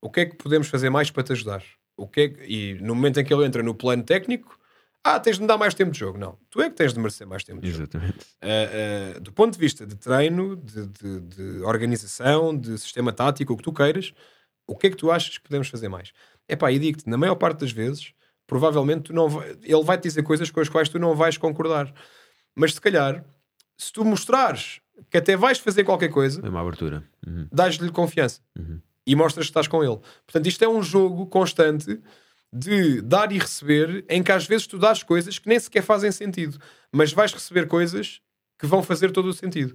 O 0.00 0.10
que 0.10 0.20
é 0.20 0.26
que 0.26 0.36
podemos 0.36 0.68
fazer 0.68 0.90
mais 0.90 1.10
para 1.10 1.22
te 1.22 1.32
ajudar? 1.32 1.64
O 1.96 2.06
que 2.06 2.20
é 2.20 2.28
que- 2.28 2.44
E 2.44 2.74
no 2.74 2.94
momento 2.94 3.18
em 3.18 3.24
que 3.24 3.32
ele 3.32 3.44
entra 3.46 3.62
no 3.62 3.74
plano 3.74 4.02
técnico, 4.02 4.58
ah, 5.14 5.20
tens 5.20 5.36
de 5.36 5.42
me 5.42 5.48
dar 5.48 5.56
mais 5.58 5.74
tempo 5.74 5.90
de 5.92 5.98
jogo. 5.98 6.18
Não, 6.18 6.38
tu 6.50 6.60
é 6.60 6.68
que 6.70 6.76
tens 6.76 6.92
de 6.92 6.98
merecer 6.98 7.26
mais 7.26 7.44
tempo 7.44 7.60
de 7.60 7.70
jogo. 7.70 7.82
Exatamente. 7.84 8.18
Uh, 8.42 9.16
uh, 9.16 9.20
do 9.20 9.32
ponto 9.32 9.52
de 9.54 9.58
vista 9.58 9.86
de 9.86 9.94
treino, 9.96 10.56
de, 10.56 10.86
de- 10.86 11.20
de 11.20 11.60
organização, 11.62 12.56
de 12.56 12.78
sistema 12.78 13.12
tático, 13.12 13.52
o 13.52 13.56
que 13.56 13.62
tu 13.62 13.72
queiras, 13.72 14.12
o 14.66 14.76
que 14.76 14.86
é 14.88 14.90
que 14.90 14.96
tu 14.96 15.10
achas 15.10 15.38
que 15.38 15.44
podemos 15.44 15.68
fazer 15.68 15.88
mais? 15.88 16.12
Epá, 16.48 16.70
e 16.72 16.78
digo-te, 16.78 17.08
na 17.08 17.16
maior 17.16 17.34
parte 17.36 17.60
das 17.60 17.72
vezes, 17.72 18.12
provavelmente 18.46 19.02
tu 19.04 19.12
não 19.12 19.28
vai- 19.28 19.56
ele 19.62 19.82
vai-te 19.84 20.02
dizer 20.04 20.22
coisas 20.22 20.50
com 20.50 20.60
as 20.60 20.68
quais 20.68 20.88
tu 20.88 20.98
não 20.98 21.14
vais 21.14 21.36
concordar. 21.36 21.92
Mas 22.54 22.74
se 22.74 22.80
calhar, 22.80 23.24
se 23.76 23.92
tu 23.92 24.04
mostrares 24.04 24.80
que 25.10 25.18
até 25.18 25.36
vais 25.36 25.58
fazer 25.58 25.84
qualquer 25.84 26.08
coisa, 26.08 26.40
Foi 26.40 26.48
uma 26.48 26.60
abertura. 26.60 27.04
Uhum. 27.26 27.46
dás-lhe 27.52 27.90
confiança 27.90 28.40
Uhum. 28.58 28.80
e 29.06 29.14
mostras 29.14 29.46
que 29.46 29.50
estás 29.50 29.68
com 29.68 29.84
ele. 29.84 29.98
Portanto, 30.26 30.46
isto 30.46 30.64
é 30.64 30.68
um 30.68 30.82
jogo 30.82 31.26
constante 31.26 32.00
de 32.52 33.02
dar 33.02 33.32
e 33.32 33.38
receber, 33.38 34.04
em 34.08 34.22
que 34.22 34.32
às 34.32 34.46
vezes 34.46 34.66
tu 34.66 34.78
dás 34.78 35.02
coisas 35.02 35.38
que 35.38 35.48
nem 35.48 35.58
sequer 35.58 35.82
fazem 35.82 36.10
sentido, 36.12 36.58
mas 36.92 37.12
vais 37.12 37.32
receber 37.32 37.66
coisas 37.66 38.20
que 38.58 38.66
vão 38.66 38.82
fazer 38.82 39.10
todo 39.12 39.26
o 39.28 39.32
sentido. 39.34 39.74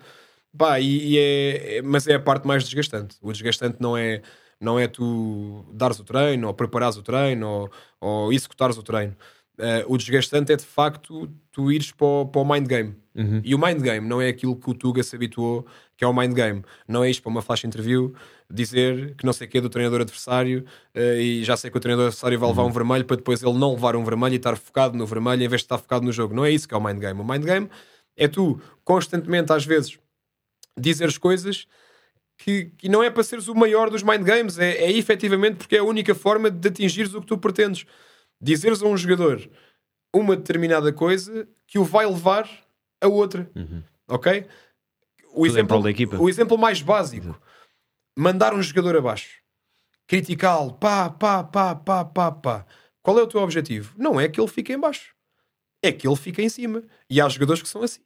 Pá, 0.57 0.79
e, 0.79 1.13
e 1.13 1.17
é, 1.19 1.77
é- 1.77 1.81
mas 1.81 2.07
é 2.07 2.15
a 2.15 2.19
parte 2.19 2.47
mais 2.47 2.63
desgastante. 2.63 3.17
O 3.21 3.31
desgastante 3.31 3.77
não 3.79 3.97
é, 3.97 4.21
não 4.59 4.79
é 4.79 4.87
tu 4.87 5.65
dares 5.73 5.99
o 5.99 6.03
treino, 6.03 6.47
ou 6.47 6.53
preparares 6.53 6.97
o 6.97 7.03
treino, 7.03 7.47
ou, 7.47 7.71
ou 8.01 8.33
executares 8.33 8.77
o 8.77 8.83
treino. 8.83 9.15
Eh, 9.57 9.85
o 9.87 9.97
desgastante 9.97 10.51
é 10.51 10.55
de 10.55 10.65
facto 10.65 11.29
tu 11.51 11.71
ires 11.71 11.91
para 11.91 12.05
o, 12.05 12.25
para 12.25 12.41
o 12.41 12.45
mind 12.45 12.67
game. 12.67 12.95
Uhum. 13.13 13.41
E 13.43 13.53
o 13.53 13.59
mind 13.59 13.81
game 13.81 14.07
não 14.07 14.21
é 14.21 14.29
aquilo 14.29 14.55
que 14.55 14.69
o 14.69 14.73
Tuga 14.73 15.03
se 15.03 15.15
habituou, 15.15 15.65
que 15.97 16.03
é 16.03 16.07
o 16.07 16.13
mind 16.13 16.33
game. 16.33 16.63
Não 16.87 17.03
é 17.03 17.09
isto 17.09 17.21
para 17.21 17.29
uma 17.29 17.41
flash 17.41 17.65
interview 17.65 18.13
dizer 18.49 19.15
que 19.15 19.25
não 19.25 19.33
sei 19.33 19.47
o 19.47 19.49
que 19.49 19.57
é 19.57 19.61
do 19.61 19.69
treinador 19.69 20.01
adversário 20.01 20.65
eh, 20.93 21.21
e 21.21 21.43
já 21.43 21.55
sei 21.57 21.69
que 21.69 21.77
o 21.77 21.79
treinador 21.79 22.07
adversário 22.07 22.39
vai 22.39 22.49
levar 22.49 22.63
um 22.63 22.71
vermelho 22.71 23.05
para 23.05 23.17
depois 23.17 23.43
ele 23.43 23.57
não 23.57 23.73
levar 23.73 23.95
um 23.95 24.03
vermelho 24.03 24.33
e 24.33 24.37
estar 24.37 24.55
focado 24.55 24.97
no 24.97 25.05
vermelho 25.05 25.43
em 25.43 25.47
vez 25.47 25.61
de 25.61 25.65
estar 25.65 25.77
focado 25.77 26.05
no 26.05 26.11
jogo. 26.11 26.33
Não 26.33 26.45
é 26.45 26.51
isso 26.51 26.67
que 26.67 26.73
é 26.73 26.77
o 26.77 26.83
mind 26.83 26.99
game. 26.99 27.19
O 27.19 27.23
mind 27.23 27.43
game 27.43 27.69
é 28.15 28.27
tu 28.27 28.59
constantemente, 28.83 29.51
às 29.51 29.65
vezes, 29.65 29.97
dizeres 30.77 31.17
coisas 31.17 31.67
que, 32.37 32.71
que 32.77 32.89
não 32.89 33.03
é 33.03 33.09
para 33.09 33.23
seres 33.23 33.47
o 33.47 33.55
maior 33.55 33.89
dos 33.89 34.03
mind 34.03 34.23
games, 34.23 34.57
é, 34.57 34.71
é 34.85 34.91
efetivamente 34.91 35.57
porque 35.57 35.75
é 35.75 35.79
a 35.79 35.83
única 35.83 36.15
forma 36.15 36.49
de 36.49 36.67
atingires 36.67 37.13
o 37.13 37.21
que 37.21 37.27
tu 37.27 37.37
pretendes. 37.37 37.85
Dizeres 38.41 38.81
a 38.81 38.87
um 38.87 38.97
jogador 38.97 39.49
uma 40.13 40.35
determinada 40.35 40.91
coisa 40.91 41.47
que 41.67 41.79
o 41.79 41.83
vai 41.83 42.05
levar 42.05 42.49
a 42.99 43.07
outra. 43.07 43.49
Uhum. 43.55 43.83
Ok? 44.07 44.45
O 45.33 45.45
em 45.45 45.49
exemplo, 45.49 45.67
prol 45.69 45.83
da 45.83 45.91
equipa. 45.91 46.17
o 46.17 46.27
exemplo 46.27 46.57
mais 46.57 46.81
básico: 46.81 47.39
mandar 48.17 48.53
um 48.53 48.61
jogador 48.61 48.97
abaixo, 48.97 49.41
criticá-lo, 50.07 50.73
pá, 50.73 51.09
pá, 51.09 51.43
pá, 51.43 51.75
pá, 51.75 52.05
pá, 52.05 52.31
pá. 52.31 52.65
Qual 53.01 53.17
é 53.17 53.23
o 53.23 53.27
teu 53.27 53.41
objetivo? 53.41 53.95
Não 53.97 54.19
é 54.19 54.27
que 54.27 54.39
ele 54.39 54.49
fique 54.49 54.73
em 54.73 54.79
baixo, 54.79 55.15
é 55.81 55.91
que 55.91 56.07
ele 56.07 56.15
fique 56.15 56.41
em 56.41 56.49
cima. 56.49 56.83
E 57.09 57.21
há 57.21 57.29
jogadores 57.29 57.61
que 57.61 57.69
são 57.69 57.81
assim. 57.81 58.01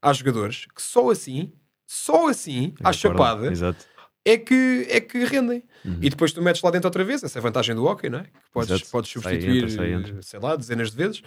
Há 0.00 0.12
jogadores 0.12 0.66
que 0.66 0.80
só 0.80 1.10
assim, 1.10 1.52
só 1.84 2.28
assim, 2.28 2.74
à 2.82 2.92
chapada, 2.92 3.50
Exato. 3.50 3.84
É 4.30 4.38
que, 4.38 4.86
é 4.90 5.00
que 5.00 5.24
rendem. 5.24 5.62
Uhum. 5.84 5.98
E 6.02 6.10
depois 6.10 6.32
tu 6.32 6.42
metes 6.42 6.60
lá 6.62 6.70
dentro 6.70 6.86
outra 6.88 7.04
vez, 7.04 7.22
essa 7.22 7.38
é 7.38 7.40
a 7.40 7.42
vantagem 7.42 7.74
do 7.74 7.84
hockey, 7.84 8.08
não 8.10 8.18
é? 8.20 8.24
Que 8.24 8.30
podes, 8.52 8.70
Exato. 8.70 8.90
podes 8.90 9.10
Sai, 9.10 9.22
substituir, 9.22 9.56
entra, 9.64 9.70
sai, 9.70 9.92
entra. 9.92 10.22
sei 10.22 10.40
lá, 10.40 10.56
dezenas 10.56 10.90
de 10.90 10.96
vezes. 10.96 11.22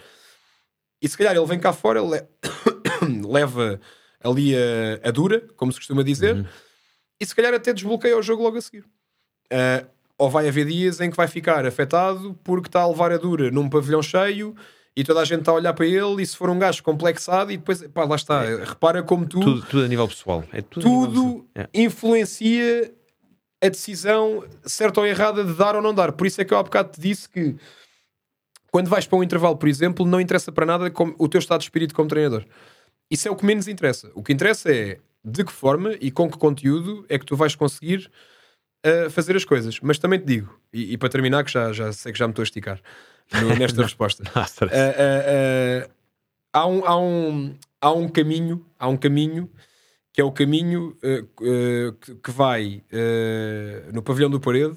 E 1.00 1.08
se 1.08 1.16
calhar 1.16 1.34
ele 1.36 1.46
vem 1.46 1.58
cá 1.58 1.72
fora, 1.72 2.00
le- 2.02 2.26
leva 3.28 3.80
ali 4.22 4.54
a, 4.56 5.08
a 5.08 5.10
dura, 5.10 5.40
como 5.56 5.72
se 5.72 5.78
costuma 5.78 6.04
dizer, 6.04 6.36
Uhum. 6.36 6.44
e 7.20 7.26
se 7.26 7.34
calhar 7.34 7.52
até 7.54 7.72
desbloqueia 7.72 8.16
o 8.16 8.22
jogo 8.22 8.42
logo 8.42 8.56
a 8.56 8.60
seguir. 8.60 8.84
Ah, 9.50 9.84
ou 10.18 10.30
vai 10.30 10.46
haver 10.48 10.66
dias 10.66 11.00
em 11.00 11.10
que 11.10 11.16
vai 11.16 11.26
ficar 11.26 11.66
afetado 11.66 12.38
porque 12.44 12.68
está 12.68 12.82
a 12.82 12.86
levar 12.88 13.10
a 13.10 13.16
dura 13.16 13.50
num 13.50 13.68
pavilhão 13.68 14.02
cheio 14.02 14.54
e 14.94 15.02
toda 15.02 15.20
a 15.20 15.24
gente 15.24 15.40
está 15.40 15.52
a 15.52 15.54
olhar 15.54 15.72
para 15.72 15.86
ele 15.86 16.22
e 16.22 16.26
se 16.26 16.36
for 16.36 16.50
um 16.50 16.58
gajo 16.58 16.82
complexado 16.82 17.50
e 17.50 17.56
depois, 17.56 17.82
pá, 17.88 18.04
lá 18.04 18.16
está, 18.16 18.42
repara 18.42 19.02
como 19.02 19.26
tu 19.26 19.40
Tudo, 19.40 19.62
tudo 19.62 19.84
a 19.84 19.88
nível 19.88 20.06
pessoal. 20.06 20.44
É 20.52 20.60
tudo, 20.60 20.86
nível 20.86 21.06
tudo 21.06 21.22
pessoal. 21.22 21.46
É. 21.54 21.68
influencia 21.72 22.94
a 23.62 23.68
decisão 23.68 24.44
certa 24.64 25.00
ou 25.00 25.06
errada 25.06 25.44
de 25.44 25.54
dar 25.54 25.76
ou 25.76 25.82
não 25.82 25.94
dar. 25.94 26.12
Por 26.12 26.26
isso 26.26 26.40
é 26.40 26.44
que 26.44 26.52
eu 26.52 26.58
há 26.58 26.62
bocado 26.62 26.90
te 26.90 27.00
disse 27.00 27.28
que 27.28 27.56
quando 28.70 28.88
vais 28.88 29.06
para 29.06 29.18
um 29.18 29.22
intervalo, 29.22 29.56
por 29.56 29.68
exemplo, 29.68 30.04
não 30.04 30.20
interessa 30.20 30.52
para 30.52 30.66
nada 30.66 30.90
como, 30.90 31.14
o 31.18 31.28
teu 31.28 31.38
estado 31.38 31.60
de 31.60 31.66
espírito 31.66 31.94
como 31.94 32.08
treinador. 32.08 32.44
Isso 33.10 33.28
é 33.28 33.30
o 33.30 33.36
que 33.36 33.46
menos 33.46 33.68
interessa. 33.68 34.10
O 34.14 34.22
que 34.22 34.32
interessa 34.32 34.70
é 34.70 34.98
de 35.24 35.44
que 35.44 35.52
forma 35.52 35.94
e 36.00 36.10
com 36.10 36.30
que 36.30 36.36
conteúdo 36.36 37.06
é 37.08 37.18
que 37.18 37.24
tu 37.24 37.36
vais 37.36 37.54
conseguir 37.54 38.10
uh, 38.84 39.10
fazer 39.10 39.36
as 39.36 39.44
coisas. 39.44 39.78
Mas 39.80 39.98
também 39.98 40.18
te 40.18 40.26
digo, 40.26 40.58
e, 40.72 40.94
e, 40.94 40.98
para 40.98 41.08
terminar, 41.08 41.44
que 41.44 41.52
já, 41.52 41.72
já 41.72 41.92
sei 41.92 42.12
que 42.12 42.18
já 42.18 42.26
me 42.26 42.32
estou 42.32 42.42
a 42.42 42.44
esticar 42.44 42.80
nesta 43.58 43.82
resposta. 43.82 44.22
uh, 44.72 45.86
uh, 45.86 45.90
há, 46.52 46.66
um, 46.66 46.84
há, 46.84 46.98
um, 46.98 47.58
há 47.80 47.92
um 47.92 48.08
caminho, 48.08 48.66
há 48.78 48.88
um 48.88 48.96
caminho 48.96 49.50
que 50.12 50.20
é 50.20 50.24
o 50.24 50.30
caminho 50.30 50.94
que, 51.00 52.16
que, 52.22 52.30
vai 52.30 52.84
no 53.94 54.02
pavilhão 54.02 54.28
do 54.28 54.38
Parede, 54.38 54.76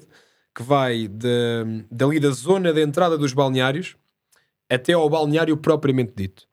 que 0.54 0.62
vai 0.62 1.06
de, 1.08 1.84
dali 1.90 2.18
da 2.18 2.30
zona 2.30 2.72
de 2.72 2.80
entrada 2.80 3.18
dos 3.18 3.34
balneários 3.34 3.96
até 4.70 4.94
ao 4.94 5.10
balneário 5.10 5.54
propriamente 5.58 6.14
dito. 6.16 6.48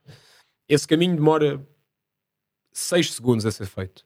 Esse 0.68 0.86
caminho 0.86 1.16
demora 1.16 1.66
6 2.74 3.14
segundos 3.14 3.46
a 3.46 3.52
ser 3.52 3.68
feito. 3.68 4.06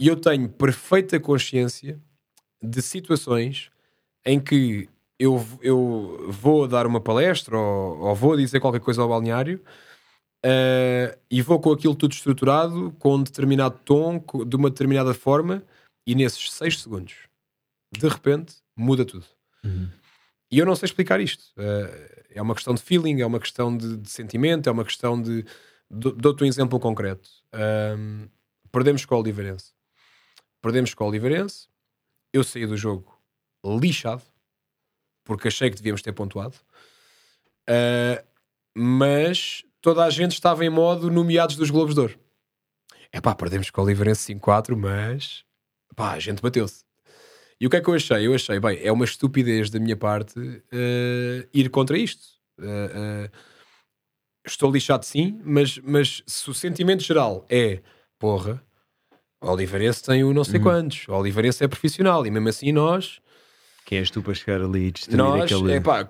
E 0.00 0.06
eu 0.08 0.16
tenho 0.16 0.48
perfeita 0.48 1.18
consciência 1.18 2.00
de 2.62 2.80
situações 2.82 3.70
em 4.24 4.40
que 4.40 4.88
eu, 5.18 5.44
eu 5.60 6.26
vou 6.28 6.68
dar 6.68 6.86
uma 6.86 7.00
palestra 7.00 7.58
ou, 7.58 7.98
ou 8.00 8.14
vou 8.14 8.36
dizer 8.36 8.60
qualquer 8.60 8.80
coisa 8.80 9.02
ao 9.02 9.08
balneário 9.08 9.62
uh, 10.44 11.18
e 11.30 11.42
vou 11.42 11.58
com 11.60 11.72
aquilo 11.72 11.94
tudo 11.94 12.12
estruturado, 12.12 12.94
com 12.98 13.16
um 13.16 13.22
determinado 13.22 13.78
tom, 13.84 14.22
de 14.46 14.56
uma 14.56 14.70
determinada 14.70 15.12
forma, 15.12 15.62
e 16.06 16.14
nesses 16.14 16.52
6 16.52 16.82
segundos, 16.82 17.14
de 17.92 18.06
repente, 18.06 18.56
muda 18.76 19.04
tudo. 19.04 19.26
Uhum. 19.64 19.90
E 20.50 20.58
eu 20.58 20.64
não 20.64 20.74
sei 20.74 20.86
explicar 20.86 21.20
isto. 21.20 21.44
Uh, 21.58 22.18
é 22.30 22.40
uma 22.40 22.54
questão 22.54 22.74
de 22.74 22.80
feeling, 22.80 23.20
é 23.20 23.26
uma 23.26 23.40
questão 23.40 23.76
de, 23.76 23.96
de 23.96 24.08
sentimento, 24.08 24.68
é 24.68 24.72
uma 24.72 24.84
questão 24.84 25.20
de. 25.20 25.44
Dou-te 25.90 26.44
um 26.44 26.46
exemplo 26.46 26.78
concreto. 26.78 27.28
Um, 27.98 28.28
perdemos 28.70 29.04
com 29.04 29.14
o 29.14 29.18
Oliveirense. 29.18 29.72
Perdemos 30.62 30.92
com 30.92 31.04
o 31.04 31.08
Oliveirense. 31.08 31.66
Eu 32.32 32.44
saí 32.44 32.66
do 32.66 32.76
jogo 32.76 33.18
lixado, 33.64 34.22
porque 35.28 35.48
achei 35.48 35.68
que 35.68 35.76
devíamos 35.76 36.00
ter 36.00 36.12
pontuado. 36.12 36.56
Uh, 37.68 38.24
mas 38.74 39.62
toda 39.82 40.02
a 40.02 40.08
gente 40.08 40.32
estava 40.32 40.64
em 40.64 40.70
modo 40.70 41.10
nomeados 41.10 41.54
dos 41.54 41.70
Globos 41.70 41.94
de 41.94 42.00
Ouro. 42.00 42.18
É 43.12 43.20
pá, 43.20 43.34
perdemos 43.34 43.70
com 43.70 43.82
o 43.82 43.84
Oliveirense 43.84 44.34
5-4, 44.34 44.74
mas 44.74 45.44
pá, 45.94 46.12
a 46.12 46.18
gente 46.18 46.40
bateu-se. 46.40 46.82
E 47.60 47.66
o 47.66 47.70
que 47.70 47.76
é 47.76 47.80
que 47.82 47.88
eu 47.90 47.94
achei? 47.94 48.26
Eu 48.26 48.34
achei, 48.34 48.58
bem, 48.58 48.80
é 48.82 48.90
uma 48.90 49.04
estupidez 49.04 49.68
da 49.68 49.78
minha 49.78 49.96
parte 49.98 50.38
uh, 50.40 51.48
ir 51.52 51.68
contra 51.68 51.98
isto. 51.98 52.26
Uh, 52.58 53.30
estou 54.46 54.72
lixado 54.72 55.04
sim, 55.04 55.38
mas, 55.44 55.78
mas 55.80 56.22
se 56.26 56.48
o 56.48 56.54
sentimento 56.54 57.02
geral 57.02 57.44
é 57.50 57.82
porra, 58.18 58.62
o 59.42 59.50
Oliveirense 59.50 60.02
tem 60.02 60.24
o 60.24 60.32
não 60.32 60.42
sei 60.42 60.56
uhum. 60.56 60.62
quantos, 60.62 61.06
o 61.06 61.12
Oliveirense 61.12 61.62
é 61.62 61.68
profissional 61.68 62.26
e 62.26 62.30
mesmo 62.30 62.48
assim 62.48 62.72
nós. 62.72 63.20
Quem 63.88 64.00
és 64.00 64.10
tu 64.10 64.20
para 64.20 64.34
chegar 64.34 64.60
ali 64.60 64.88
e 64.88 64.90
destruir 64.90 65.16
nós, 65.16 65.44
aquele. 65.44 65.72
É 65.72 65.80
pá, 65.80 66.06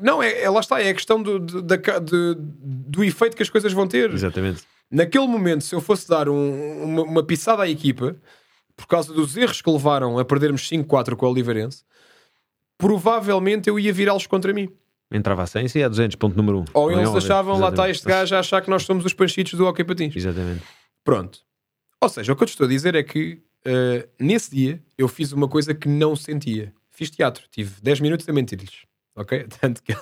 não, 0.00 0.22
é, 0.22 0.42
é, 0.42 0.48
lá 0.48 0.60
está, 0.60 0.80
é 0.80 0.90
a 0.90 0.94
questão 0.94 1.20
do, 1.20 1.40
do, 1.40 1.60
da, 1.60 1.74
de, 1.76 2.36
do 2.38 3.02
efeito 3.02 3.36
que 3.36 3.42
as 3.42 3.50
coisas 3.50 3.72
vão 3.72 3.88
ter. 3.88 4.14
Exatamente. 4.14 4.62
Naquele 4.88 5.26
momento, 5.26 5.64
se 5.64 5.74
eu 5.74 5.80
fosse 5.80 6.08
dar 6.08 6.28
um, 6.28 6.84
uma, 6.84 7.02
uma 7.02 7.22
pisada 7.24 7.64
à 7.64 7.68
equipa, 7.68 8.16
por 8.76 8.86
causa 8.86 9.12
dos 9.12 9.36
erros 9.36 9.60
que 9.60 9.68
levaram 9.68 10.20
a 10.20 10.24
perdermos 10.24 10.62
5-4 10.70 11.16
com 11.16 11.26
o 11.26 11.30
Oliveirense, 11.30 11.82
provavelmente 12.78 13.68
eu 13.68 13.76
ia 13.76 13.92
virá-los 13.92 14.28
contra 14.28 14.52
mim 14.52 14.72
entrava 15.12 15.42
a 15.42 15.46
100 15.48 15.66
e 15.74 15.78
é 15.80 15.88
200, 15.88 16.14
ponto 16.14 16.36
número 16.36 16.60
1. 16.60 16.64
Ou 16.72 16.92
eles 16.92 17.12
achavam, 17.12 17.58
lá 17.58 17.70
está 17.70 17.90
este 17.90 18.06
gajo 18.06 18.32
a 18.36 18.38
achar 18.38 18.62
que 18.62 18.70
nós 18.70 18.84
somos 18.84 19.04
os 19.04 19.12
panchitos 19.12 19.54
do 19.54 19.66
Hockey 19.66 19.82
Patins. 19.82 20.14
Exatamente. 20.14 20.62
Pronto. 21.02 21.40
Ou 22.00 22.08
seja, 22.08 22.32
o 22.32 22.36
que 22.36 22.44
eu 22.44 22.46
te 22.46 22.50
estou 22.50 22.66
a 22.66 22.68
dizer 22.68 22.94
é 22.94 23.02
que 23.02 23.42
uh, 23.66 24.08
nesse 24.20 24.54
dia 24.54 24.80
eu 24.96 25.08
fiz 25.08 25.32
uma 25.32 25.48
coisa 25.48 25.74
que 25.74 25.88
não 25.88 26.14
sentia. 26.14 26.72
Fiz 27.00 27.08
teatro, 27.08 27.42
tive 27.50 27.80
10 27.80 28.00
minutos 28.00 28.28
a 28.28 28.32
mentir-lhes. 28.34 28.82
Ok? 29.16 29.46
Tanto 29.58 29.82
que... 29.82 29.92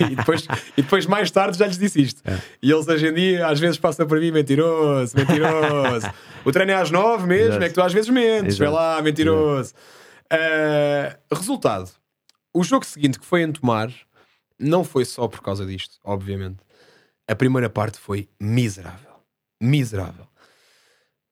e, 0.00 0.14
depois, 0.14 0.46
e 0.76 0.82
depois, 0.82 1.04
mais 1.04 1.28
tarde, 1.28 1.58
já 1.58 1.66
lhes 1.66 1.76
disse 1.76 2.00
isto. 2.00 2.22
É. 2.24 2.40
E 2.62 2.70
eles 2.70 2.86
hoje 2.86 3.08
em 3.08 3.12
dia, 3.12 3.48
às 3.48 3.58
vezes, 3.58 3.76
passam 3.78 4.06
para 4.06 4.20
mim 4.20 4.30
mentiroso, 4.30 5.16
mentiroso. 5.16 6.06
o 6.44 6.52
treino 6.52 6.70
é 6.70 6.76
às 6.76 6.88
9 6.92 7.26
mesmo, 7.26 7.48
Exato. 7.48 7.64
é 7.64 7.68
que 7.68 7.74
tu 7.74 7.82
às 7.82 7.92
vezes 7.92 8.08
mentes. 8.10 8.56
Vai 8.58 8.68
lá, 8.68 9.02
mentiroso. 9.02 9.74
Uh, 10.32 11.34
resultado: 11.34 11.90
o 12.54 12.62
jogo 12.62 12.86
seguinte, 12.86 13.18
que 13.18 13.26
foi 13.26 13.42
em 13.42 13.50
Tomar, 13.50 13.92
não 14.56 14.84
foi 14.84 15.04
só 15.04 15.26
por 15.26 15.40
causa 15.42 15.66
disto, 15.66 15.98
obviamente. 16.04 16.58
A 17.26 17.34
primeira 17.34 17.68
parte 17.68 17.98
foi 17.98 18.28
miserável. 18.40 19.16
Miserável. 19.60 20.28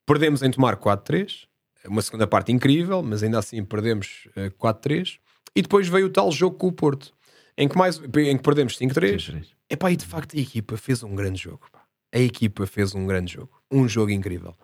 Perdemos 0.04 0.42
em 0.42 0.50
tomar 0.50 0.76
4-3. 0.76 1.46
Uma 1.86 2.02
segunda 2.02 2.26
parte 2.26 2.50
incrível, 2.52 3.02
mas 3.02 3.22
ainda 3.22 3.38
assim 3.38 3.64
perdemos 3.64 4.28
uh, 4.36 4.40
eh, 4.40 4.50
4-3. 4.50 5.18
E 5.54 5.62
depois 5.62 5.86
veio 5.86 6.06
o 6.06 6.10
tal 6.10 6.32
jogo 6.32 6.56
com 6.56 6.68
o 6.68 6.72
Porto, 6.72 7.14
em 7.56 7.68
que, 7.68 7.76
mais, 7.76 7.98
em 7.98 8.36
que 8.36 8.42
perdemos 8.42 8.76
5-3. 8.78 9.46
Epá, 9.70 9.90
e 9.92 9.96
de 9.96 10.04
facto 10.04 10.36
a 10.36 10.40
equipa 10.40 10.76
fez 10.76 11.02
um 11.02 11.14
grande 11.14 11.42
jogo. 11.42 11.60
Pá. 11.70 11.84
A 12.12 12.18
equipa 12.18 12.66
fez 12.66 12.94
um 12.94 13.06
grande 13.06 13.32
jogo. 13.32 13.50
Um 13.70 13.88
jogo 13.88 14.10
incrível. 14.10 14.54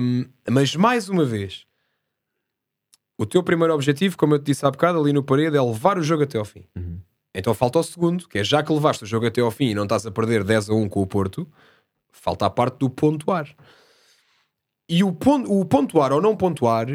Um, 0.00 0.24
mas 0.48 0.74
mais 0.74 1.08
uma 1.08 1.24
vez, 1.24 1.66
o 3.18 3.26
teu 3.26 3.42
primeiro 3.42 3.74
objetivo, 3.74 4.16
como 4.16 4.34
eu 4.34 4.38
te 4.38 4.46
disse 4.46 4.64
há 4.64 4.70
bocado, 4.70 4.98
ali 5.00 5.12
no 5.12 5.22
parede, 5.22 5.56
é 5.56 5.62
levar 5.62 5.98
o 5.98 6.02
jogo 6.02 6.22
até 6.22 6.38
ao 6.38 6.44
fim. 6.44 6.64
Uhum. 6.76 7.00
Então 7.34 7.52
falta 7.52 7.78
o 7.78 7.82
segundo, 7.82 8.26
que 8.28 8.38
é 8.38 8.44
já 8.44 8.62
que 8.62 8.72
levaste 8.72 9.04
o 9.04 9.06
jogo 9.06 9.26
até 9.26 9.42
ao 9.42 9.50
fim 9.50 9.66
e 9.66 9.74
não 9.74 9.82
estás 9.82 10.06
a 10.06 10.10
perder 10.10 10.42
10 10.42 10.70
a 10.70 10.74
1 10.74 10.88
com 10.88 11.02
o 11.02 11.06
Porto, 11.06 11.46
falta 12.10 12.46
a 12.46 12.50
parte 12.50 12.78
do 12.78 12.88
pontuar. 12.88 13.54
E 14.88 15.02
o, 15.02 15.12
ponto, 15.12 15.52
o 15.52 15.64
pontuar 15.64 16.12
ou 16.12 16.20
não 16.20 16.36
pontuar, 16.36 16.86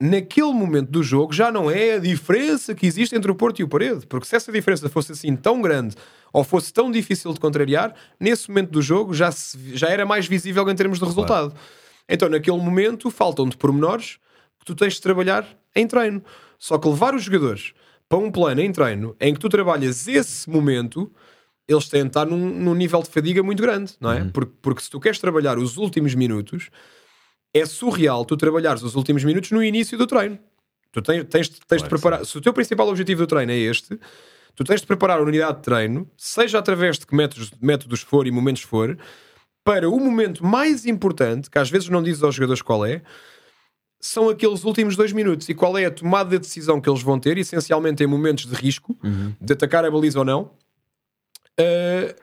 naquele 0.00 0.52
momento 0.52 0.90
do 0.90 1.02
jogo, 1.02 1.32
já 1.32 1.52
não 1.52 1.70
é 1.70 1.94
a 1.94 1.98
diferença 1.98 2.74
que 2.74 2.86
existe 2.86 3.14
entre 3.14 3.30
o 3.30 3.34
Porto 3.34 3.60
e 3.60 3.64
o 3.64 3.68
Parede. 3.68 4.06
Porque 4.06 4.26
se 4.26 4.36
essa 4.36 4.50
diferença 4.50 4.88
fosse 4.88 5.12
assim 5.12 5.36
tão 5.36 5.60
grande 5.60 5.94
ou 6.32 6.42
fosse 6.42 6.72
tão 6.72 6.90
difícil 6.90 7.32
de 7.32 7.40
contrariar, 7.40 7.94
nesse 8.18 8.48
momento 8.48 8.70
do 8.70 8.82
jogo 8.82 9.14
já, 9.14 9.30
se, 9.30 9.76
já 9.76 9.88
era 9.88 10.04
mais 10.04 10.26
visível 10.26 10.68
em 10.68 10.74
termos 10.74 10.98
de 10.98 11.04
resultado. 11.04 11.50
Claro. 11.50 11.64
Então, 12.08 12.28
naquele 12.28 12.58
momento, 12.58 13.10
faltam-te 13.10 13.56
pormenores 13.56 14.18
que 14.58 14.64
tu 14.64 14.74
tens 14.74 14.94
de 14.94 15.00
trabalhar 15.00 15.46
em 15.74 15.86
treino. 15.86 16.22
Só 16.58 16.78
que 16.78 16.88
levar 16.88 17.14
os 17.14 17.22
jogadores 17.22 17.72
para 18.08 18.18
um 18.18 18.30
plano 18.30 18.60
em 18.60 18.72
treino 18.72 19.16
em 19.20 19.32
que 19.34 19.40
tu 19.40 19.48
trabalhas 19.48 20.06
esse 20.06 20.48
momento, 20.48 21.10
eles 21.66 21.88
têm 21.88 22.02
de 22.02 22.08
estar 22.08 22.26
num, 22.26 22.38
num 22.38 22.74
nível 22.74 23.02
de 23.02 23.08
fadiga 23.08 23.42
muito 23.42 23.62
grande, 23.62 23.94
não 24.00 24.12
é? 24.12 24.22
Uhum. 24.22 24.30
Porque, 24.30 24.52
porque 24.60 24.82
se 24.82 24.90
tu 24.90 25.00
queres 25.00 25.18
trabalhar 25.18 25.58
os 25.58 25.76
últimos 25.76 26.14
minutos, 26.14 26.70
é 27.54 27.64
surreal 27.64 28.24
tu 28.24 28.36
trabalhares 28.36 28.82
os 28.82 28.96
últimos 28.96 29.22
minutos 29.22 29.52
no 29.52 29.62
início 29.62 29.96
do 29.96 30.06
treino. 30.06 30.38
Tu 30.90 31.00
tens, 31.00 31.24
tens, 31.24 31.48
tens 31.48 31.82
de 31.82 31.88
preparar. 31.88 32.26
Se 32.26 32.36
o 32.36 32.40
teu 32.40 32.52
principal 32.52 32.88
objetivo 32.88 33.22
do 33.22 33.26
treino 33.26 33.52
é 33.52 33.56
este, 33.56 33.98
tu 34.54 34.64
tens 34.64 34.80
de 34.80 34.86
preparar 34.86 35.18
a 35.18 35.22
unidade 35.22 35.58
de 35.58 35.62
treino, 35.62 36.10
seja 36.16 36.58
através 36.58 36.98
de 36.98 37.06
que 37.06 37.14
métodos, 37.14 37.50
métodos 37.60 38.00
for 38.00 38.26
e 38.26 38.30
momentos 38.30 38.62
for, 38.62 38.98
para 39.64 39.88
o 39.88 39.98
momento 39.98 40.44
mais 40.44 40.84
importante, 40.84 41.48
que 41.48 41.58
às 41.58 41.70
vezes 41.70 41.88
não 41.88 42.02
dizes 42.02 42.22
aos 42.22 42.34
jogadores 42.34 42.60
qual 42.60 42.84
é, 42.84 43.02
são 43.98 44.28
aqueles 44.28 44.64
últimos 44.64 44.96
dois 44.96 45.12
minutos. 45.12 45.48
E 45.48 45.54
qual 45.54 45.78
é 45.78 45.86
a 45.86 45.90
tomada 45.90 46.30
de 46.30 46.38
decisão 46.38 46.80
que 46.80 46.88
eles 46.90 47.02
vão 47.02 47.18
ter, 47.18 47.38
essencialmente 47.38 48.04
em 48.04 48.06
momentos 48.06 48.44
de 48.44 48.54
risco, 48.54 48.96
uhum. 49.02 49.32
de 49.40 49.52
atacar 49.52 49.84
a 49.84 49.90
baliza 49.90 50.18
ou 50.18 50.24
não, 50.24 50.50
uh, 51.58 52.14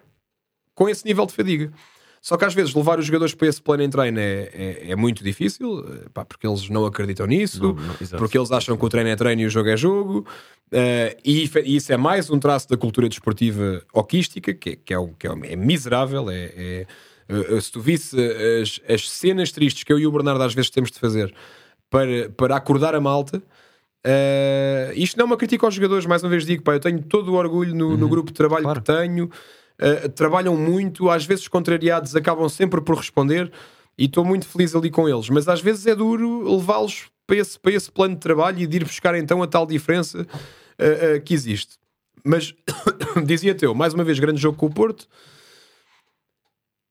com 0.76 0.88
esse 0.88 1.06
nível 1.06 1.26
de 1.26 1.34
fadiga. 1.34 1.74
Só 2.22 2.38
que 2.38 2.45
às 2.45 2.53
vezes 2.53 2.73
levar 2.76 2.99
os 2.99 3.06
jogadores 3.07 3.34
para 3.34 3.48
esse 3.48 3.60
plano 3.60 3.81
em 3.81 3.89
treino 3.89 4.19
é, 4.19 4.49
é, 4.53 4.91
é 4.91 4.95
muito 4.95 5.23
difícil, 5.23 5.80
eh, 5.80 6.07
pá, 6.14 6.23
porque 6.23 6.45
eles 6.45 6.69
não 6.69 6.85
acreditam 6.85 7.26
nisso, 7.26 7.64
não, 7.64 7.73
não, 7.73 7.95
porque 8.19 8.38
eles 8.38 8.52
acham 8.52 8.77
que 8.77 8.85
o 8.85 8.89
treino 8.89 9.10
é 9.10 9.15
treino 9.15 9.41
e 9.41 9.45
o 9.48 9.49
jogo 9.49 9.69
é 9.69 9.76
jogo, 9.76 10.19
uh, 10.19 11.18
e, 11.26 11.49
e, 11.65 11.76
isso 11.76 11.91
é 11.91 11.98
mais 11.98 12.30
um 12.30 12.38
traço 12.38 12.69
da 12.69 12.77
cultura 12.77 13.10
desportiva 13.10 13.81
hoquística, 13.91 14.53
que, 14.53 14.76
que, 14.76 14.93
é, 14.93 14.98
que 15.18 15.27
é, 15.27 15.31
é 15.52 15.56
miserável. 15.56 16.27
É, 16.30 16.85
uh, 17.27 17.60
se 17.60 17.72
tu 17.72 17.81
visse 17.81 18.15
as, 18.61 18.80
as 18.88 19.10
cenas 19.10 19.52
tristes 19.52 19.84
que 19.84 19.91
eu 19.91 19.98
e 19.98 20.06
o 20.06 20.11
Bernardo 20.11 20.43
às 20.43 20.53
vezes 20.53 20.69
temos 20.69 20.91
de 20.91 20.99
fazer 20.99 21.34
para, 21.89 22.30
para 22.38 22.56
acordar 22.56 22.93
a 22.93 23.02
malta. 23.02 23.41
Uh, 24.06 24.93
isto 24.93 25.18
não 25.18 25.23
é 25.23 25.26
uma 25.26 25.38
crítica 25.38 25.65
aos 25.65 25.73
jogadores, 25.73 26.06
mais 26.06 26.23
uma 26.23 26.30
vez 26.30 26.45
digo, 26.45 26.61
pá, 26.61 26.73
eu 26.73 26.80
tenho 26.80 27.02
todo 27.03 27.31
o 27.31 27.35
orgulho 27.35 27.73
no, 27.73 27.89
uhum, 27.89 27.98
no 27.98 28.07
grupo 28.07 28.31
de 28.31 28.38
trabalho 28.38 28.64
claro. 28.64 28.81
que 28.81 28.85
tenho. 28.85 29.30
Uh, 29.82 30.10
trabalham 30.10 30.56
muito, 30.56 31.10
às 31.10 31.26
vezes 31.26 31.48
contrariados 31.48 32.16
acabam 32.16 32.48
sempre 32.48 32.80
por 32.82 32.98
responder 32.98 33.52
e 33.98 34.06
estou 34.06 34.24
muito 34.24 34.48
feliz 34.48 34.76
ali 34.76 34.91
com 34.91 35.10
eles, 35.10 35.28
mas 35.30 35.48
às 35.48 35.60
vezes 35.60 35.88
é 35.88 35.95
duro 35.95 36.56
levá-los 36.56 37.10
para 37.26 37.38
esse, 37.38 37.60
para 37.60 37.72
esse 37.72 37.91
plano 37.91 38.14
de 38.14 38.22
trabalho 38.22 38.60
e 38.60 38.68
de 38.68 38.78
ir 38.78 38.84
buscar 38.84 39.16
então 39.16 39.41
a 39.41 39.48
tal 39.48 39.66
diferença 39.66 40.22
uh, 40.22 41.22
que 41.24 41.34
existe. 41.34 41.78
Mas 42.24 42.53
dizia 43.26 43.56
teu, 43.56 43.74
mais 43.74 43.94
uma 43.94 44.03
vez, 44.03 44.20
grande 44.20 44.40
jogo 44.40 44.58
com 44.58 44.68
o 44.68 44.74
Porto 44.74 45.08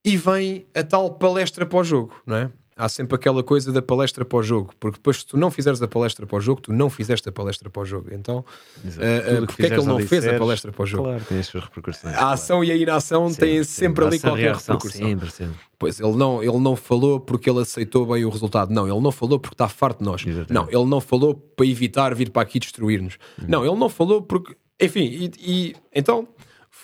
e 0.05 0.17
vem 0.17 0.67
a 0.75 0.83
tal 0.83 1.15
palestra 1.15 1.65
para 1.67 1.79
o 1.79 1.85
jogo, 1.85 2.15
não 2.27 2.37
é? 2.37 2.51
Há 2.81 2.89
sempre 2.89 3.15
aquela 3.15 3.43
coisa 3.43 3.71
da 3.71 3.83
palestra 3.83 4.25
para 4.25 4.39
o 4.39 4.43
jogo, 4.43 4.73
porque 4.81 4.97
depois 4.97 5.19
se 5.19 5.27
tu 5.27 5.37
não 5.37 5.51
fizeres 5.51 5.83
a 5.83 5.87
palestra 5.87 6.27
para 6.27 6.39
o 6.39 6.41
jogo, 6.41 6.63
tu 6.63 6.73
não 6.73 6.89
fizeste 6.89 7.29
a 7.29 7.33
palestra 7.33 7.69
para 7.69 7.83
o 7.83 7.85
jogo. 7.85 8.09
Então, 8.11 8.39
uh, 8.39 9.47
porque 9.47 9.67
é 9.67 9.69
que 9.69 9.75
ele 9.75 9.85
não 9.85 10.01
fez 10.01 10.27
a 10.27 10.39
palestra 10.39 10.73
para 10.73 10.83
o 10.83 10.87
jogo? 10.87 11.05
Claro, 11.05 11.25
tem 11.25 11.39
as 11.39 11.47
suas 11.47 11.65
repercussões. 11.65 12.17
A 12.17 12.33
ação 12.33 12.59
claro. 12.59 12.65
e 12.65 12.73
a 12.73 12.77
inação 12.77 13.29
sempre, 13.29 13.47
têm 13.47 13.65
sempre, 13.65 14.05
ali 14.05 14.19
qualquer 14.19 14.43
reação, 14.43 14.77
repercussão. 14.77 15.09
Sempre, 15.09 15.31
sempre. 15.31 15.57
Pois 15.79 16.01
ele 16.01 16.17
não, 16.17 16.43
ele 16.43 16.59
não 16.59 16.75
falou 16.75 17.21
porque 17.21 17.51
ele 17.51 17.61
aceitou 17.61 18.07
bem 18.07 18.25
o 18.25 18.31
resultado. 18.31 18.73
Não, 18.73 18.89
ele 18.89 19.01
não 19.01 19.13
falou 19.13 19.39
porque 19.39 19.55
está 19.55 19.69
farto 19.69 19.99
de 19.99 20.05
nós. 20.05 20.27
Exatamente. 20.27 20.53
Não, 20.53 20.67
ele 20.69 20.89
não 20.89 21.01
falou 21.01 21.35
para 21.35 21.67
evitar 21.67 22.15
vir 22.15 22.31
para 22.31 22.43
aqui 22.43 22.59
destruir-nos. 22.59 23.19
Hum. 23.39 23.45
Não, 23.47 23.65
ele 23.65 23.77
não 23.77 23.91
falou 23.91 24.23
porque. 24.23 24.57
Enfim, 24.81 25.05
e, 25.05 25.31
e 25.39 25.77
então 25.95 26.27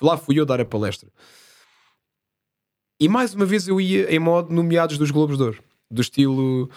lá 0.02 0.18
fui 0.18 0.38
eu 0.38 0.44
dar 0.44 0.60
a 0.60 0.64
palestra. 0.64 1.08
E 3.00 3.08
mais 3.08 3.34
uma 3.34 3.44
vez 3.44 3.66
eu 3.66 3.80
ia 3.80 4.14
em 4.14 4.18
modo 4.18 4.52
nomeados 4.52 4.98
dos 4.98 5.10
Globos 5.10 5.36
de 5.36 5.42
Ouro 5.42 5.65
do 5.90 6.00
estilo 6.00 6.70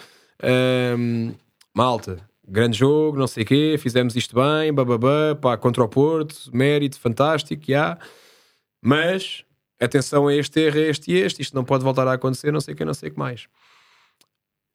um, 0.98 1.34
malta, 1.74 2.28
grande 2.46 2.78
jogo, 2.78 3.18
não 3.18 3.26
sei 3.26 3.44
o 3.44 3.46
quê, 3.46 3.76
fizemos 3.78 4.16
isto 4.16 4.34
bem, 4.34 4.72
bababá, 4.72 5.36
pá, 5.40 5.56
contra 5.56 5.84
o 5.84 5.88
Porto, 5.88 6.50
mérito, 6.52 6.98
fantástico, 6.98 7.64
já. 7.66 7.98
Mas 8.82 9.44
atenção 9.78 10.28
a 10.28 10.34
este 10.34 10.60
erro, 10.60 10.78
a 10.78 10.82
este 10.82 11.12
e 11.12 11.16
este, 11.16 11.42
isto 11.42 11.54
não 11.54 11.64
pode 11.64 11.84
voltar 11.84 12.06
a 12.08 12.14
acontecer, 12.14 12.52
não 12.52 12.60
sei 12.60 12.74
o 12.74 12.76
que, 12.76 12.84
não 12.84 12.94
sei 12.94 13.08
o 13.08 13.12
que 13.12 13.18
mais. 13.18 13.48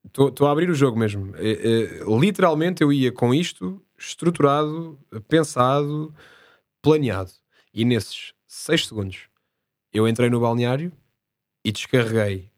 Estou 0.05 0.47
a 0.47 0.51
abrir 0.51 0.69
o 0.69 0.75
jogo 0.75 0.97
mesmo. 0.97 1.33
É, 1.35 1.51
é, 1.51 2.19
literalmente 2.19 2.83
eu 2.83 2.93
ia 2.93 3.11
com 3.11 3.33
isto 3.33 3.81
estruturado, 3.97 4.99
pensado, 5.27 6.13
planeado. 6.81 7.31
E 7.73 7.83
nesses 7.83 8.33
6 8.47 8.87
segundos 8.87 9.27
eu 9.91 10.07
entrei 10.07 10.29
no 10.29 10.39
balneário 10.39 10.91
e 11.63 11.71
descarreguei 11.71 12.51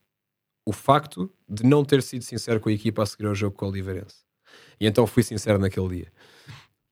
o 0.67 0.73
facto 0.73 1.31
de 1.47 1.65
não 1.65 1.85
ter 1.85 2.03
sido 2.03 2.23
sincero 2.23 2.59
com 2.59 2.67
a 2.67 2.73
equipa 2.73 3.01
a 3.01 3.05
seguir 3.05 3.25
ao 3.25 3.33
jogo 3.33 3.55
com 3.55 3.65
o 3.65 3.69
Oliveirense. 3.69 4.17
E 4.77 4.85
então 4.85 5.07
fui 5.07 5.23
sincero 5.23 5.57
naquele 5.57 5.87
dia. 5.87 6.07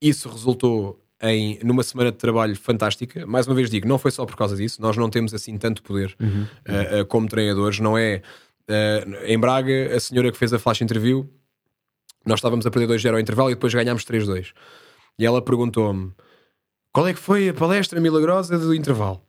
Isso 0.02 0.30
resultou 0.30 0.97
em 1.22 1.60
numa 1.61 1.84
semana 1.84 2.10
de 2.10 2.18
trabalho 2.18 2.56
fantástica. 2.56 3.27
Mais 3.27 3.45
uma 3.45 3.53
vez 3.53 3.69
digo, 3.69 3.85
não 3.85 3.97
foi 3.97 4.11
só 4.11 4.26
por 4.26 4.38
causa 4.38 4.56
disso. 4.56 4.81
Nós 4.81 4.95
não 4.95 5.10
temos 5.10 5.34
assim 5.34 5.57
tanto 5.57 5.84
poder 5.84 6.15
uhum. 6.22 6.43
uh, 6.43 7.02
uh, 7.02 7.06
como 7.07 7.27
treinadores. 7.27 7.81
Não 7.81 7.97
é 7.97 8.22
uh, 8.69 9.26
em 9.26 9.38
Braga 9.38 9.93
a 9.93 9.99
senhora 9.99 10.31
que 10.31 10.38
fez 10.38 10.53
a 10.53 10.60
flash 10.60 10.80
interview. 10.80 11.30
Nós 12.26 12.39
estávamos 12.39 12.65
a 12.65 12.72
perder 12.72 12.95
2-0 12.95 13.11
ao 13.11 13.19
intervalo 13.19 13.52
e 13.52 13.56
depois 13.56 13.73
ganhámos 13.73 14.06
3-2. 14.06 14.53
E 15.19 15.26
ela 15.26 15.41
perguntou-me 15.41 16.14
qual 16.93 17.10
é 17.10 17.14
que 17.14 17.19
foi 17.19 17.49
a 17.49 17.53
palestra 17.53 17.99
milagrosa 17.99 18.57
do 18.57 18.73
intervalo. 18.73 19.22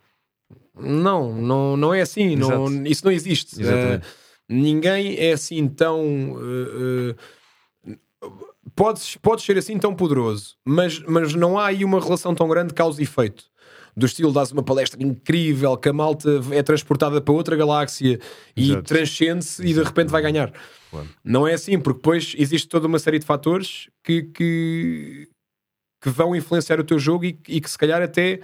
Não, 0.78 1.34
não, 1.34 1.76
não 1.76 1.92
é 1.92 2.00
assim. 2.00 2.36
Não, 2.36 2.68
isso 2.84 3.04
não 3.04 3.10
existe. 3.10 3.60
Exatamente 3.60 4.06
ninguém 4.48 5.16
é 5.18 5.32
assim 5.32 5.68
tão. 5.68 6.32
Uh, 6.32 7.10
uh, 7.12 8.46
podes, 8.74 9.16
podes 9.16 9.44
ser 9.44 9.56
assim 9.58 9.78
tão 9.78 9.94
poderoso, 9.94 10.56
mas, 10.64 11.00
mas 11.00 11.34
não 11.34 11.58
há 11.58 11.66
aí 11.66 11.84
uma 11.84 12.00
relação 12.00 12.34
tão 12.34 12.48
grande 12.48 12.74
causa 12.74 13.00
e 13.00 13.04
efeito. 13.04 13.44
Do 13.96 14.04
estilo, 14.04 14.30
dás 14.30 14.52
uma 14.52 14.62
palestra 14.62 15.02
incrível, 15.02 15.74
que 15.78 15.88
a 15.88 15.92
malta 15.92 16.28
é 16.50 16.62
transportada 16.62 17.18
para 17.18 17.32
outra 17.32 17.56
galáxia 17.56 18.20
e 18.54 18.76
transcende-se 18.82 19.62
e 19.66 19.72
de 19.72 19.82
repente 19.82 20.10
vai 20.10 20.20
ganhar. 20.20 20.52
Claro. 20.90 21.08
Não 21.24 21.48
é 21.48 21.54
assim, 21.54 21.78
porque 21.78 21.98
depois 21.98 22.34
existe 22.36 22.68
toda 22.68 22.86
uma 22.86 22.98
série 22.98 23.18
de 23.18 23.24
fatores 23.24 23.88
que, 24.04 24.24
que, 24.24 25.28
que 26.02 26.10
vão 26.10 26.36
influenciar 26.36 26.78
o 26.78 26.84
teu 26.84 26.98
jogo 26.98 27.24
e, 27.24 27.38
e, 27.48 27.58
que 27.58 27.70
se 27.70 27.78
calhar 27.78 28.02
até 28.02 28.40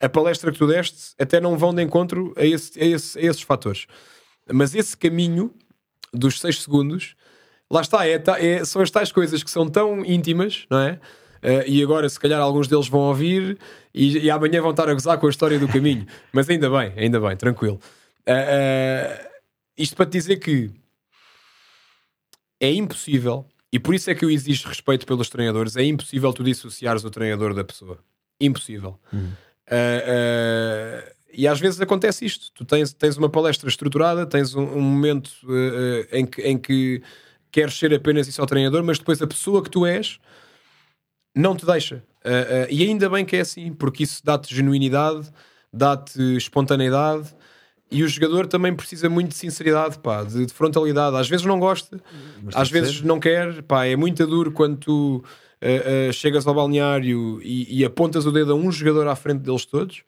a 0.00 0.08
palestra 0.08 0.52
que 0.52 0.58
tu 0.58 0.66
deste 0.68 1.12
até 1.18 1.40
não 1.40 1.58
vão 1.58 1.74
de 1.74 1.82
encontro 1.82 2.32
a, 2.36 2.44
esse, 2.44 2.80
a, 2.80 2.84
esse, 2.84 3.18
a 3.18 3.22
esses 3.22 3.42
fatores. 3.42 3.86
Mas 4.52 4.74
esse 4.74 4.96
caminho 4.96 5.52
dos 6.12 6.40
6 6.40 6.62
segundos, 6.62 7.14
lá 7.70 7.80
está, 7.80 8.06
é, 8.06 8.22
é, 8.38 8.64
são 8.64 8.82
as 8.82 8.90
tais 8.90 9.10
coisas 9.10 9.42
que 9.42 9.50
são 9.50 9.68
tão 9.68 10.04
íntimas, 10.04 10.66
não 10.70 10.78
é? 10.78 11.00
Uh, 11.42 11.62
e 11.66 11.82
agora, 11.82 12.08
se 12.08 12.18
calhar, 12.18 12.40
alguns 12.40 12.68
deles 12.68 12.88
vão 12.88 13.00
ouvir 13.00 13.58
e, 13.92 14.18
e, 14.18 14.30
amanhã 14.30 14.62
vão 14.62 14.70
estar 14.70 14.88
a 14.88 14.94
gozar 14.94 15.18
com 15.18 15.26
a 15.26 15.30
história 15.30 15.58
do 15.58 15.68
caminho. 15.68 16.06
Mas 16.32 16.48
ainda 16.48 16.70
bem, 16.70 16.94
ainda 16.96 17.20
bem, 17.20 17.36
tranquilo. 17.36 17.78
Uh, 18.26 18.32
uh, 18.32 19.28
isto 19.76 19.94
para 19.94 20.06
te 20.06 20.12
dizer 20.12 20.36
que 20.38 20.70
é 22.58 22.72
impossível, 22.72 23.46
e 23.70 23.78
por 23.78 23.94
isso 23.94 24.10
é 24.10 24.14
que 24.14 24.24
eu 24.24 24.30
exijo 24.30 24.68
respeito 24.68 25.04
pelos 25.04 25.28
treinadores, 25.28 25.76
é 25.76 25.84
impossível 25.84 26.32
tu 26.32 26.42
dissociares 26.42 27.04
o 27.04 27.10
treinador 27.10 27.52
da 27.52 27.62
pessoa. 27.62 27.98
Impossível. 28.40 28.98
Uhum. 29.12 29.32
E 31.36 31.48
às 31.48 31.60
vezes 31.60 31.80
acontece 31.80 32.24
isto. 32.24 32.50
Tu 32.54 32.64
tens, 32.64 32.92
tens 32.92 33.16
uma 33.16 33.28
palestra 33.28 33.68
estruturada, 33.68 34.26
tens 34.26 34.54
um, 34.54 34.62
um 34.62 34.80
momento 34.80 35.30
uh, 35.44 36.06
em, 36.12 36.24
que, 36.24 36.42
em 36.42 36.56
que 36.56 37.02
queres 37.50 37.74
ser 37.74 37.92
apenas 37.92 38.28
isso 38.28 38.40
ao 38.40 38.46
treinador, 38.46 38.82
mas 38.82 38.98
depois 38.98 39.20
a 39.20 39.26
pessoa 39.26 39.62
que 39.62 39.70
tu 39.70 39.84
és 39.84 40.18
não 41.34 41.56
te 41.56 41.66
deixa. 41.66 41.96
Uh, 42.24 42.28
uh, 42.28 42.66
e 42.70 42.82
ainda 42.84 43.08
bem 43.08 43.24
que 43.24 43.36
é 43.36 43.40
assim, 43.40 43.72
porque 43.72 44.04
isso 44.04 44.22
dá-te 44.24 44.54
genuinidade, 44.54 45.28
dá-te 45.72 46.36
espontaneidade. 46.36 47.34
E 47.90 48.02
o 48.02 48.08
jogador 48.08 48.46
também 48.46 48.74
precisa 48.74 49.08
muito 49.08 49.28
de 49.28 49.36
sinceridade, 49.36 49.98
pá, 49.98 50.24
de, 50.24 50.46
de 50.46 50.52
frontalidade. 50.52 51.16
Às 51.16 51.28
vezes 51.28 51.44
não 51.44 51.60
gosta, 51.60 52.00
mas 52.42 52.56
às 52.56 52.70
vezes 52.70 52.98
ser. 52.98 53.04
não 53.04 53.20
quer. 53.20 53.62
Pá, 53.62 53.84
é 53.84 53.94
muito 53.94 54.26
duro 54.26 54.50
quando 54.50 54.78
tu 54.78 55.24
chegas 56.12 56.46
ao 56.46 56.54
balneário 56.54 57.40
e, 57.42 57.78
e 57.78 57.84
apontas 57.86 58.26
o 58.26 58.32
dedo 58.32 58.52
a 58.52 58.54
um 58.54 58.70
jogador 58.70 59.08
à 59.08 59.16
frente 59.16 59.40
deles 59.40 59.64
todos 59.64 60.02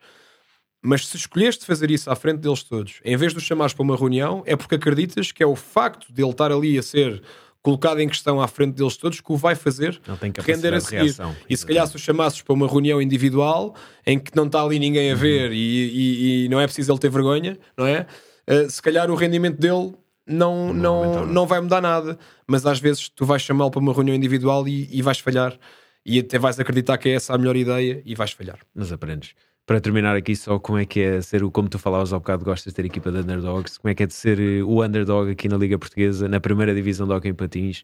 mas 0.81 1.07
se 1.07 1.17
escolheste 1.17 1.65
fazer 1.65 1.91
isso 1.91 2.09
à 2.09 2.15
frente 2.15 2.39
deles 2.39 2.63
todos, 2.63 2.99
em 3.03 3.17
vez 3.17 3.31
de 3.31 3.39
os 3.39 3.43
chamares 3.43 3.73
para 3.73 3.83
uma 3.83 3.95
reunião, 3.95 4.43
é 4.45 4.55
porque 4.55 4.75
acreditas 4.75 5.31
que 5.31 5.43
é 5.43 5.45
o 5.45 5.55
facto 5.55 6.11
de 6.11 6.21
ele 6.21 6.31
estar 6.31 6.51
ali 6.51 6.77
a 6.77 6.83
ser 6.83 7.21
colocado 7.61 7.99
em 7.99 8.07
questão 8.07 8.39
à 8.39 8.47
frente 8.47 8.75
deles 8.75 8.95
todos 8.95 9.19
que 9.19 9.31
o 9.31 9.35
vai 9.35 9.53
fazer 9.53 9.99
render 10.39 10.73
a 10.73 10.79
seguir. 10.79 11.03
Reação, 11.03 11.35
e 11.49 11.57
se 11.57 11.65
calhar 11.65 11.85
se 11.85 11.95
o 11.95 11.99
chamasses 11.99 12.41
para 12.41 12.53
uma 12.53 12.67
reunião 12.67 13.01
individual 13.01 13.75
em 14.05 14.17
que 14.17 14.33
não 14.35 14.45
está 14.45 14.61
ali 14.61 14.79
ninguém 14.79 15.11
a 15.11 15.13
uhum. 15.13 15.19
ver 15.19 15.49
uhum. 15.49 15.55
e, 15.55 15.59
e, 15.59 16.45
e, 16.45 16.49
não 16.49 16.61
é 16.61 16.65
preciso 16.65 16.91
ele 16.91 16.99
ter 16.99 17.09
vergonha, 17.09 17.57
não 17.75 17.85
é? 17.85 18.07
Uh, 18.49 18.69
se 18.69 18.81
calhar 18.81 19.11
o 19.11 19.15
rendimento 19.15 19.59
dele 19.59 19.93
não, 20.25 20.73
não, 20.73 20.73
não, 20.73 21.25
não 21.25 21.45
vai 21.45 21.59
mudar 21.59 21.81
nada. 21.81 22.17
Mas 22.47 22.65
às 22.65 22.79
vezes 22.79 23.09
tu 23.09 23.25
vais 23.25 23.41
chamá-lo 23.41 23.71
para 23.71 23.81
uma 23.81 23.93
reunião 23.93 24.15
individual 24.15 24.65
e, 24.67 24.87
e 24.89 25.01
vais 25.01 25.19
falhar 25.19 25.57
e 26.05 26.19
até 26.19 26.39
vais 26.39 26.57
acreditar 26.57 26.97
que 26.97 27.09
é 27.09 27.13
essa 27.13 27.33
a 27.33 27.37
melhor 27.37 27.57
ideia 27.57 28.01
e 28.05 28.15
vais 28.15 28.31
falhar. 28.31 28.59
Mas 28.73 28.91
aprendes 28.93 29.33
para 29.67 29.81
terminar 29.81 30.15
aqui 30.15 30.33
só 30.33 30.57
como 30.57 30.77
é 30.77 30.85
que 30.85 31.01
é 31.01 31.21
ser 31.21 31.43
o, 31.43 31.51
como 31.51 31.67
tu 31.67 31.77
falavas 31.77 32.13
há 32.13 32.17
bocado, 32.17 32.45
gostas 32.45 32.71
de 32.71 32.75
ter 32.77 32.85
equipa 32.85 33.11
de 33.11 33.17
underdogs, 33.17 33.77
como 33.77 33.91
é 33.91 33.93
que 33.95 34.03
é 34.03 34.05
de 34.05 34.13
ser 34.13 34.39
eh, 34.39 34.63
o 34.63 34.81
underdog 34.81 35.29
aqui 35.29 35.49
na 35.49 35.57
Liga 35.57 35.77
Portuguesa, 35.77 36.29
na 36.29 36.39
primeira 36.39 36.73
divisão 36.73 37.05
de 37.05 37.13
Hockey 37.13 37.27
em 37.27 37.33
Patins, 37.33 37.83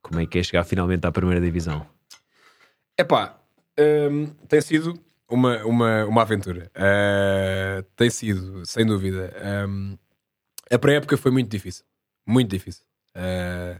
como 0.00 0.18
é 0.18 0.24
que 0.24 0.38
é 0.38 0.42
chegar 0.42 0.64
finalmente 0.64 1.06
à 1.06 1.12
primeira 1.12 1.38
divisão? 1.38 1.86
É 2.96 3.04
pá, 3.04 3.38
um, 3.78 4.28
tem 4.48 4.62
sido 4.62 4.98
uma, 5.28 5.62
uma, 5.66 6.06
uma 6.06 6.22
aventura, 6.22 6.72
uh, 6.74 7.82
tem 7.94 8.08
sido, 8.08 8.64
sem 8.64 8.86
dúvida. 8.86 9.30
Um, 9.68 9.98
a 10.70 10.78
pré-época 10.78 11.18
foi 11.18 11.30
muito 11.30 11.50
difícil, 11.50 11.84
muito 12.26 12.48
difícil. 12.48 12.82
Uh, 13.14 13.78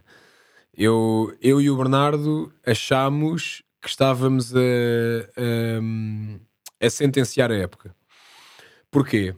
eu, 0.76 1.34
eu 1.40 1.58
e 1.58 1.70
o 1.70 1.76
Bernardo 1.78 2.52
achámos 2.66 3.62
que 3.80 3.88
estávamos 3.88 4.54
a. 4.54 4.60
Um, 5.40 6.38
a 6.80 6.90
sentenciar 6.90 7.50
a 7.50 7.56
época. 7.56 7.94
Porquê? 8.90 9.34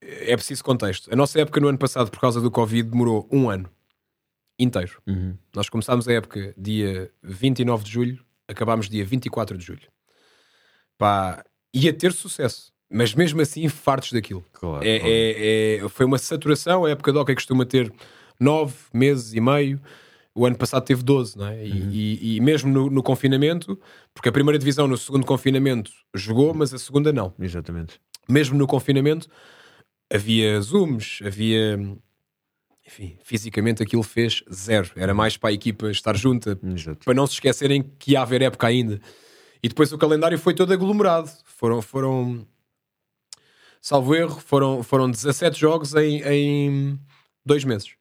É 0.00 0.34
preciso 0.36 0.64
contexto. 0.64 1.12
A 1.12 1.16
nossa 1.16 1.40
época 1.40 1.60
no 1.60 1.68
ano 1.68 1.78
passado, 1.78 2.10
por 2.10 2.20
causa 2.20 2.40
do 2.40 2.50
Covid, 2.50 2.90
demorou 2.90 3.28
um 3.30 3.48
ano 3.48 3.70
inteiro. 4.58 5.00
Uhum. 5.06 5.36
Nós 5.54 5.68
começámos 5.68 6.08
a 6.08 6.12
época 6.12 6.54
dia 6.56 7.10
29 7.22 7.84
de 7.84 7.90
julho, 7.90 8.24
acabámos 8.48 8.88
dia 8.88 9.04
24 9.04 9.56
de 9.56 9.64
julho. 9.64 9.88
Pá, 10.98 11.44
ia 11.72 11.92
ter 11.92 12.12
sucesso, 12.12 12.72
mas 12.90 13.14
mesmo 13.14 13.40
assim, 13.40 13.68
fartos 13.68 14.12
daquilo. 14.12 14.44
Claro, 14.52 14.84
é, 14.84 14.98
claro. 14.98 15.14
É, 15.14 15.76
é, 15.84 15.88
foi 15.88 16.04
uma 16.04 16.18
saturação. 16.18 16.84
A 16.84 16.90
época 16.90 17.12
de 17.12 17.18
hockey 17.18 17.34
costuma 17.34 17.64
ter 17.64 17.92
nove 18.38 18.74
meses 18.92 19.32
e 19.32 19.40
meio 19.40 19.80
o 20.34 20.46
ano 20.46 20.56
passado 20.56 20.84
teve 20.84 21.02
12, 21.02 21.36
não 21.36 21.46
é? 21.46 21.66
E, 21.66 21.72
uhum. 21.72 21.90
e, 21.90 22.36
e 22.36 22.40
mesmo 22.40 22.72
no, 22.72 22.90
no, 22.90 23.02
confinamento, 23.02 23.78
porque 24.14 24.28
a 24.28 24.32
primeira 24.32 24.58
divisão 24.58 24.88
no 24.88 24.96
segundo 24.96 25.26
confinamento 25.26 25.90
jogou, 26.14 26.54
mas 26.54 26.72
a 26.72 26.78
segunda 26.78 27.12
não. 27.12 27.34
Exatamente. 27.38 28.00
Mesmo 28.28 28.56
no 28.56 28.66
confinamento 28.66 29.28
havia 30.12 30.60
zooms, 30.60 31.20
havia. 31.24 31.78
Enfim, 32.86 33.16
fisicamente 33.22 33.82
aquilo 33.82 34.02
fez 34.02 34.42
zero. 34.52 34.90
Era 34.96 35.14
mais 35.14 35.36
para 35.36 35.50
a 35.50 35.52
equipa 35.52 35.90
estar 35.90 36.16
junta, 36.16 36.58
Exato. 36.74 37.04
para 37.04 37.14
não 37.14 37.26
se 37.26 37.34
esquecerem 37.34 37.82
que 37.98 38.12
ia 38.12 38.22
haver 38.22 38.42
época 38.42 38.66
ainda. 38.66 39.00
E 39.62 39.68
depois 39.68 39.92
o 39.92 39.98
calendário 39.98 40.38
foi 40.38 40.54
todo 40.54 40.72
aglomerado. 40.72 41.30
Foram, 41.44 41.80
foram 41.80 42.46
salvo 43.80 44.14
erro, 44.14 44.40
foram, 44.40 44.82
foram 44.82 45.10
17 45.10 45.58
jogos 45.58 45.94
em, 45.94 46.22
em 46.24 46.98
dois 47.44 47.64
meses. 47.64 47.94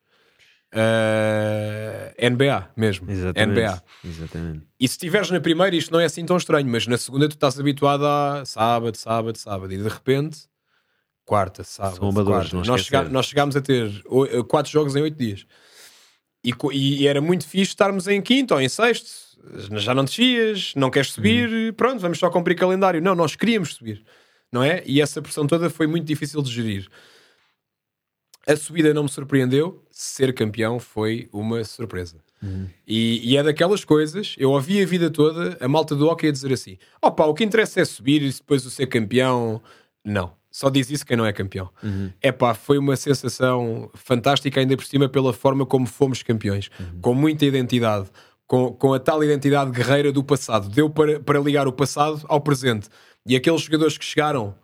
Uh, 0.74 2.14
eh, 2.18 2.30
NBA 2.30 2.72
mesmo. 2.78 3.12
Exatamente. 3.12 3.60
NBA. 3.60 3.84
Exatamente. 4.06 4.68
E 4.80 4.88
se 4.88 4.94
estiveres 4.94 5.30
na 5.30 5.42
primeira, 5.42 5.76
isto 5.76 5.92
não 5.92 6.00
é 6.00 6.06
assim 6.06 6.26
tão 6.26 6.38
estranho, 6.38 6.68
mas 6.68 6.88
na 6.88 6.98
segunda 6.98 7.28
tu 7.28 7.34
estás 7.34 7.60
habituado 7.60 8.06
a 8.06 8.44
sábado, 8.46 8.96
sábado, 8.96 9.38
sábado, 9.38 9.74
e 9.74 9.78
de 9.78 9.90
repente, 9.90 10.48
quarta, 11.26 11.64
sábado. 11.64 12.00
Quarta. 12.24 12.56
Nós, 12.56 12.86
chega, 12.86 13.04
nós 13.04 13.26
chegámos 13.26 13.56
a 13.58 13.62
ter 13.62 13.92
quatro 14.48 14.72
jogos 14.72 14.96
em 14.96 15.02
oito 15.02 15.18
dias. 15.18 15.46
e, 16.44 16.54
e, 16.72 17.08
era 17.08 17.20
muito 17.20 17.46
fixe 17.46 17.72
estarmos 17.72 18.08
em 18.08 18.22
quinto 18.22 18.54
ou 18.54 18.62
em 18.62 18.70
sexto. 18.70 19.10
Já 19.72 19.94
não 19.94 20.06
descias, 20.06 20.74
não 20.76 20.90
queres 20.90 21.12
subir, 21.12 21.50
uhum. 21.50 21.74
pronto, 21.74 22.00
vamos 22.00 22.20
só 22.20 22.30
cumprir 22.30 22.56
calendário. 22.56 23.02
Não, 23.02 23.16
nós 23.16 23.36
queríamos 23.36 23.74
subir, 23.74 24.04
não 24.52 24.64
é? 24.64 24.84
E 24.86 25.02
essa 25.02 25.22
pressão 25.22 25.48
toda 25.48 25.70
foi 25.70 25.88
muito 25.88 26.06
difícil 26.06 26.42
de 26.42 26.52
gerir. 26.52 26.88
A 28.48 28.56
subida 28.56 28.94
não 28.94 29.04
me 29.04 29.10
surpreendeu, 29.10 29.84
ser 29.90 30.34
campeão 30.34 30.80
foi 30.80 31.30
uma 31.32 31.64
surpresa. 31.64 32.18
Uhum. 32.42 32.68
E, 32.88 33.32
e, 33.32 33.38
é 33.38 33.44
daquelas 33.44 33.86
coisas, 33.86 34.36
eu 34.38 34.52
ouvi 34.52 34.82
a 34.82 34.86
vida 34.86 35.12
toda 35.12 35.58
a 35.64 35.68
malta 35.68 35.96
do 35.96 36.08
hockey 36.08 36.28
a 36.28 36.32
dizer 36.32 36.52
assim: 36.52 36.78
opa, 37.02 37.26
o 37.26 37.36
que 37.36 37.44
interessa 37.44 37.82
é 37.82 37.86
subir 37.86 38.24
e 38.24 38.32
depois 38.32 38.66
o 38.66 38.72
ser 38.72 38.88
campeão. 38.88 39.62
Não, 40.04 40.34
só 40.50 40.70
diz 40.70 40.90
isso 40.90 41.06
quem 41.06 41.16
não 41.16 41.26
é 41.26 41.32
campeão. 41.32 41.70
Uhum. 41.84 42.12
Epá, 42.22 42.56
foi 42.56 42.80
uma 42.80 42.96
sensação 42.96 43.92
fantástica, 43.94 44.60
ainda 44.60 44.76
por 44.76 44.86
cima, 44.86 45.08
pela 45.08 45.32
forma 45.32 45.66
como 45.66 45.86
fomos 45.86 46.24
campeões, 46.24 46.72
uhum. 46.80 47.00
com 47.00 47.14
muita 47.14 47.46
identidade, 47.46 48.10
com, 48.48 48.74
com 48.74 48.94
a 48.94 49.00
tal 49.00 49.24
identidade 49.24 49.70
guerreira 49.72 50.12
do 50.12 50.24
passado. 50.24 50.68
Deu 50.68 50.90
para, 50.90 51.20
para 51.20 51.40
ligar 51.40 51.68
o 51.68 51.72
passado 51.72 52.26
ao 52.28 52.42
presente. 52.42 52.90
E 53.26 53.36
aqueles 53.36 53.62
jogadores 53.62 53.98
que 53.98 54.04
chegaram 54.04 54.56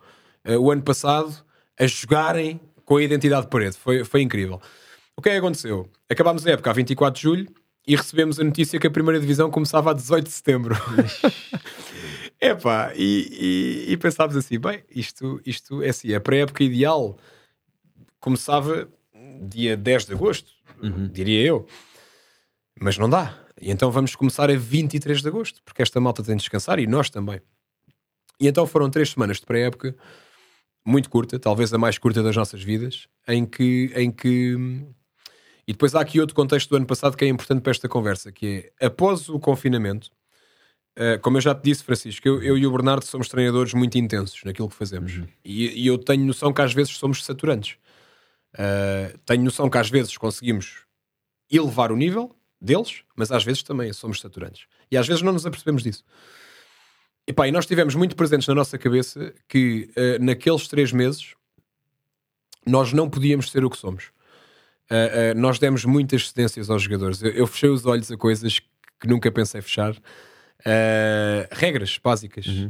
uh, 0.46 0.58
o 0.58 0.70
ano 0.70 0.82
passado 0.82 1.32
a 1.78 1.86
jogarem 1.86 2.60
com 2.88 2.96
a 2.96 3.02
identidade 3.02 3.42
de 3.42 3.50
parede. 3.50 3.76
Foi, 3.76 4.02
foi 4.02 4.22
incrível. 4.22 4.58
O 5.14 5.20
que 5.20 5.28
é 5.28 5.32
que 5.32 5.38
aconteceu? 5.38 5.90
Acabámos 6.08 6.46
a 6.46 6.52
época 6.52 6.70
a 6.70 6.72
24 6.72 7.14
de 7.14 7.22
julho 7.22 7.46
e 7.86 7.94
recebemos 7.94 8.40
a 8.40 8.44
notícia 8.44 8.80
que 8.80 8.86
a 8.86 8.90
primeira 8.90 9.20
divisão 9.20 9.50
começava 9.50 9.90
a 9.90 9.92
18 9.92 10.24
de 10.24 10.32
setembro. 10.32 10.74
Epá, 12.40 12.94
e, 12.96 13.84
e, 13.86 13.92
e 13.92 13.96
pensávamos 13.98 14.42
assim: 14.42 14.58
bem, 14.58 14.82
isto, 14.90 15.38
isto 15.44 15.82
é 15.82 15.90
assim, 15.90 16.14
a 16.14 16.20
pré-época 16.20 16.64
ideal 16.64 17.18
começava 18.18 18.88
dia 19.42 19.76
10 19.76 20.06
de 20.06 20.14
agosto, 20.14 20.50
uhum. 20.82 21.08
diria 21.08 21.42
eu, 21.42 21.66
mas 22.80 22.96
não 22.96 23.10
dá. 23.10 23.38
E 23.60 23.70
então 23.70 23.90
vamos 23.90 24.16
começar 24.16 24.50
a 24.50 24.56
23 24.56 25.20
de 25.20 25.28
agosto, 25.28 25.60
porque 25.62 25.82
esta 25.82 26.00
malta 26.00 26.22
tem 26.22 26.36
de 26.36 26.40
descansar 26.40 26.78
e 26.78 26.86
nós 26.86 27.10
também. 27.10 27.38
E 28.40 28.48
então 28.48 28.66
foram 28.66 28.88
três 28.88 29.10
semanas 29.10 29.40
de 29.40 29.44
pré-época 29.44 29.94
muito 30.88 31.10
curta, 31.10 31.38
talvez 31.38 31.72
a 31.72 31.78
mais 31.78 31.98
curta 31.98 32.22
das 32.22 32.34
nossas 32.34 32.62
vidas, 32.62 33.06
em 33.26 33.44
que, 33.44 33.92
em 33.94 34.10
que. 34.10 34.56
E 35.66 35.72
depois 35.72 35.94
há 35.94 36.00
aqui 36.00 36.18
outro 36.18 36.34
contexto 36.34 36.70
do 36.70 36.76
ano 36.76 36.86
passado 36.86 37.14
que 37.14 37.26
é 37.26 37.28
importante 37.28 37.60
para 37.60 37.70
esta 37.70 37.88
conversa, 37.88 38.32
que 38.32 38.72
é 38.80 38.86
após 38.86 39.28
o 39.28 39.38
confinamento, 39.38 40.10
uh, 40.98 41.20
como 41.20 41.36
eu 41.36 41.42
já 41.42 41.54
te 41.54 41.62
disse, 41.64 41.84
Francisco, 41.84 42.26
eu, 42.26 42.42
eu, 42.42 42.56
e 42.56 42.66
o 42.66 42.72
Bernardo 42.72 43.04
somos 43.04 43.28
treinadores 43.28 43.74
muito 43.74 43.98
intensos 43.98 44.42
naquilo 44.44 44.68
que 44.68 44.74
fazemos. 44.74 45.18
Uhum. 45.18 45.28
E, 45.44 45.82
e, 45.82 45.86
eu 45.86 45.98
tenho 45.98 46.24
noção 46.24 46.52
que 46.54 46.62
às 46.62 46.72
vezes 46.72 46.96
somos 46.96 47.22
saturantes. 47.22 47.76
Uh, 48.54 49.18
tenho 49.26 49.44
noção 49.44 49.68
que 49.68 49.76
às 49.76 49.90
vezes 49.90 50.16
conseguimos 50.16 50.86
elevar 51.50 51.92
o 51.92 51.96
nível 51.96 52.34
deles, 52.58 53.02
mas 53.14 53.30
às 53.30 53.44
vezes 53.44 53.62
também 53.62 53.92
somos 53.92 54.20
saturantes. 54.20 54.66
E 54.90 54.96
às 54.96 55.06
vezes 55.06 55.22
não 55.22 55.34
nos 55.34 55.44
apercebemos 55.44 55.82
disso. 55.82 56.02
E, 57.28 57.32
pá, 57.32 57.46
e 57.46 57.52
nós 57.52 57.66
tivemos 57.66 57.94
muito 57.94 58.16
presentes 58.16 58.48
na 58.48 58.54
nossa 58.54 58.78
cabeça 58.78 59.34
que 59.46 59.90
uh, 59.90 60.24
naqueles 60.24 60.66
três 60.66 60.92
meses 60.92 61.34
nós 62.66 62.94
não 62.94 63.10
podíamos 63.10 63.50
ser 63.50 63.62
o 63.66 63.68
que 63.68 63.76
somos. 63.76 64.06
Uh, 64.90 65.36
uh, 65.36 65.38
nós 65.38 65.58
demos 65.58 65.84
muitas 65.84 66.30
cedências 66.30 66.70
aos 66.70 66.82
jogadores. 66.82 67.22
Eu, 67.22 67.30
eu, 67.32 67.46
fechei 67.46 67.68
os 67.68 67.84
olhos 67.84 68.10
a 68.10 68.16
coisas 68.16 68.58
que 68.58 69.06
nunca 69.06 69.30
pensei 69.30 69.60
fechar. 69.60 69.94
regras 71.50 72.00
básicas. 72.02 72.46
Uhum. 72.46 72.68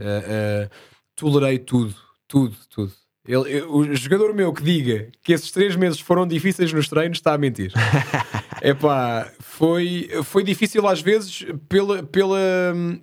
tolerei 1.15 1.61
tudo, 1.61 1.95
tudo, 2.27 2.57
tudo. 2.69 2.93
Ele, 3.29 3.61
o 3.65 3.95
jogador 3.95 4.33
meu 4.33 4.55
que 4.55 4.63
diga 4.63 5.09
que 5.23 5.35
esses 5.35 5.51
três 5.51 5.77
meses 5.77 6.01
foram 6.01 6.27
difíceis 6.27 6.73
nos 6.73 6.89
treinos 6.89 7.19
está 7.19 7.35
a 7.35 7.39
mentir. 7.39 7.71
Epá, 8.63 9.31
foi, 9.39 10.09
foi 10.25 10.43
difícil 10.43 10.89
às 10.89 11.03
vezes 11.03 11.45
pela, 11.69 12.03
pela, 12.03 12.39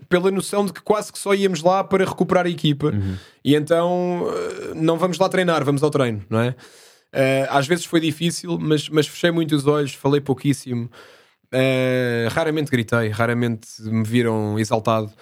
pela 0.09 0.31
noção 0.31 0.65
de 0.65 0.73
que 0.73 0.81
quase 0.81 1.13
que 1.13 1.19
só 1.19 1.35
íamos 1.35 1.61
lá 1.61 1.83
para 1.83 2.03
recuperar 2.03 2.47
a 2.47 2.49
equipa 2.49 2.87
uhum. 2.87 3.15
e 3.43 3.53
então 3.53 4.25
eh, 4.27 4.73
não 4.73 4.97
vamos 4.97 5.19
lá 5.19 5.29
treinar, 5.29 5.63
vamos 5.63 5.83
ao 5.83 5.91
treino, 5.91 6.25
não 6.27 6.39
é? 6.39 6.49
Uh, 6.49 7.47
às 7.49 7.67
vezes 7.67 7.85
foi 7.85 7.99
difícil, 7.99 8.57
mas, 8.59 8.89
mas 8.89 9.07
fechei 9.07 9.29
muito 9.29 9.55
os 9.55 9.67
olhos, 9.67 9.93
falei 9.93 10.19
pouquíssimo, 10.19 10.89
uh, 11.53 12.29
raramente 12.31 12.71
gritei, 12.71 13.09
raramente 13.09 13.67
me 13.83 14.03
viram 14.03 14.57
exaltado. 14.57 15.13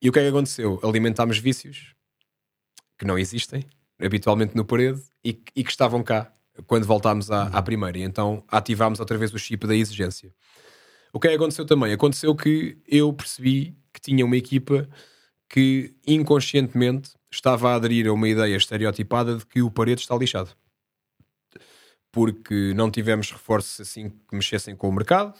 E 0.00 0.08
o 0.08 0.12
que 0.12 0.20
é 0.20 0.22
que 0.22 0.28
aconteceu? 0.28 0.80
Alimentámos 0.82 1.38
vícios 1.38 1.92
que 2.96 3.04
não 3.04 3.18
existem 3.18 3.66
habitualmente 4.02 4.56
no 4.56 4.64
parede 4.64 5.02
e, 5.24 5.30
e 5.54 5.64
que 5.64 5.70
estavam 5.70 6.02
cá 6.02 6.32
quando 6.66 6.84
voltámos 6.84 7.30
à, 7.30 7.44
à 7.44 7.62
primeira. 7.62 7.98
E 7.98 8.02
então 8.02 8.44
ativámos 8.48 9.00
outra 9.00 9.16
vez 9.16 9.32
o 9.32 9.38
chip 9.38 9.66
da 9.66 9.74
exigência. 9.74 10.32
O 11.12 11.20
que 11.20 11.28
é 11.28 11.30
que 11.30 11.36
aconteceu 11.36 11.66
também? 11.66 11.92
Aconteceu 11.92 12.34
que 12.34 12.78
eu 12.88 13.12
percebi 13.12 13.76
que 13.92 14.00
tinha 14.00 14.24
uma 14.24 14.36
equipa 14.36 14.88
que 15.48 15.94
inconscientemente 16.06 17.10
estava 17.30 17.70
a 17.70 17.74
aderir 17.74 18.06
a 18.06 18.12
uma 18.12 18.28
ideia 18.28 18.56
estereotipada 18.56 19.36
de 19.36 19.44
que 19.44 19.60
o 19.60 19.70
parede 19.70 20.00
está 20.00 20.16
lixado. 20.16 20.50
Porque 22.10 22.72
não 22.74 22.90
tivemos 22.90 23.30
reforços 23.30 23.80
assim 23.80 24.08
que 24.08 24.34
mexessem 24.34 24.74
com 24.74 24.88
o 24.88 24.92
mercado. 24.92 25.34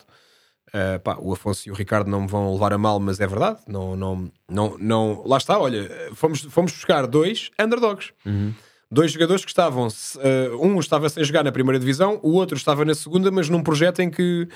Uh, 0.75 0.99
pá, 1.01 1.17
o 1.21 1.33
Afonso 1.33 1.69
e 1.69 1.71
o 1.71 1.75
Ricardo 1.75 2.11
não 2.11 2.23
me 2.23 2.27
vão 2.27 2.53
levar 2.53 2.73
a 2.73 2.79
mal, 2.79 2.99
mas 2.99 3.21
é 3.21 3.27
verdade. 3.27 3.61
Não, 3.67 3.95
não, 3.95 4.33
não, 4.49 4.79
não... 4.79 5.23
Lá 5.27 5.37
está, 5.37 5.59
olha, 5.59 5.91
fomos, 6.15 6.41
fomos 6.43 6.73
buscar 6.73 7.07
dois 7.07 7.51
underdogs. 7.59 8.13
Uhum 8.25 8.55
dois 8.93 9.11
jogadores 9.11 9.43
que 9.43 9.51
estavam, 9.51 9.89
uh, 9.89 10.67
um 10.67 10.79
estava 10.79 11.09
sem 11.09 11.25
jogar 11.25 11.43
na 11.43 11.51
primeira 11.51 11.79
divisão, 11.79 12.21
o 12.23 12.33
outro 12.33 12.59
estava 12.59 12.85
na 12.85 12.95
segunda, 12.95 13.31
mas 13.31 13.49
num 13.49 13.63
projeto 13.63 14.01
em 14.01 14.11
que 14.11 14.47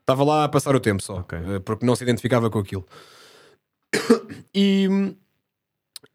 estava 0.00 0.24
lá 0.24 0.42
a 0.44 0.48
passar 0.48 0.74
o 0.74 0.80
tempo 0.80 1.00
só, 1.00 1.20
okay. 1.20 1.38
uh, 1.38 1.60
porque 1.60 1.86
não 1.86 1.94
se 1.94 2.02
identificava 2.02 2.50
com 2.50 2.58
aquilo. 2.58 2.84
E, 4.56 4.86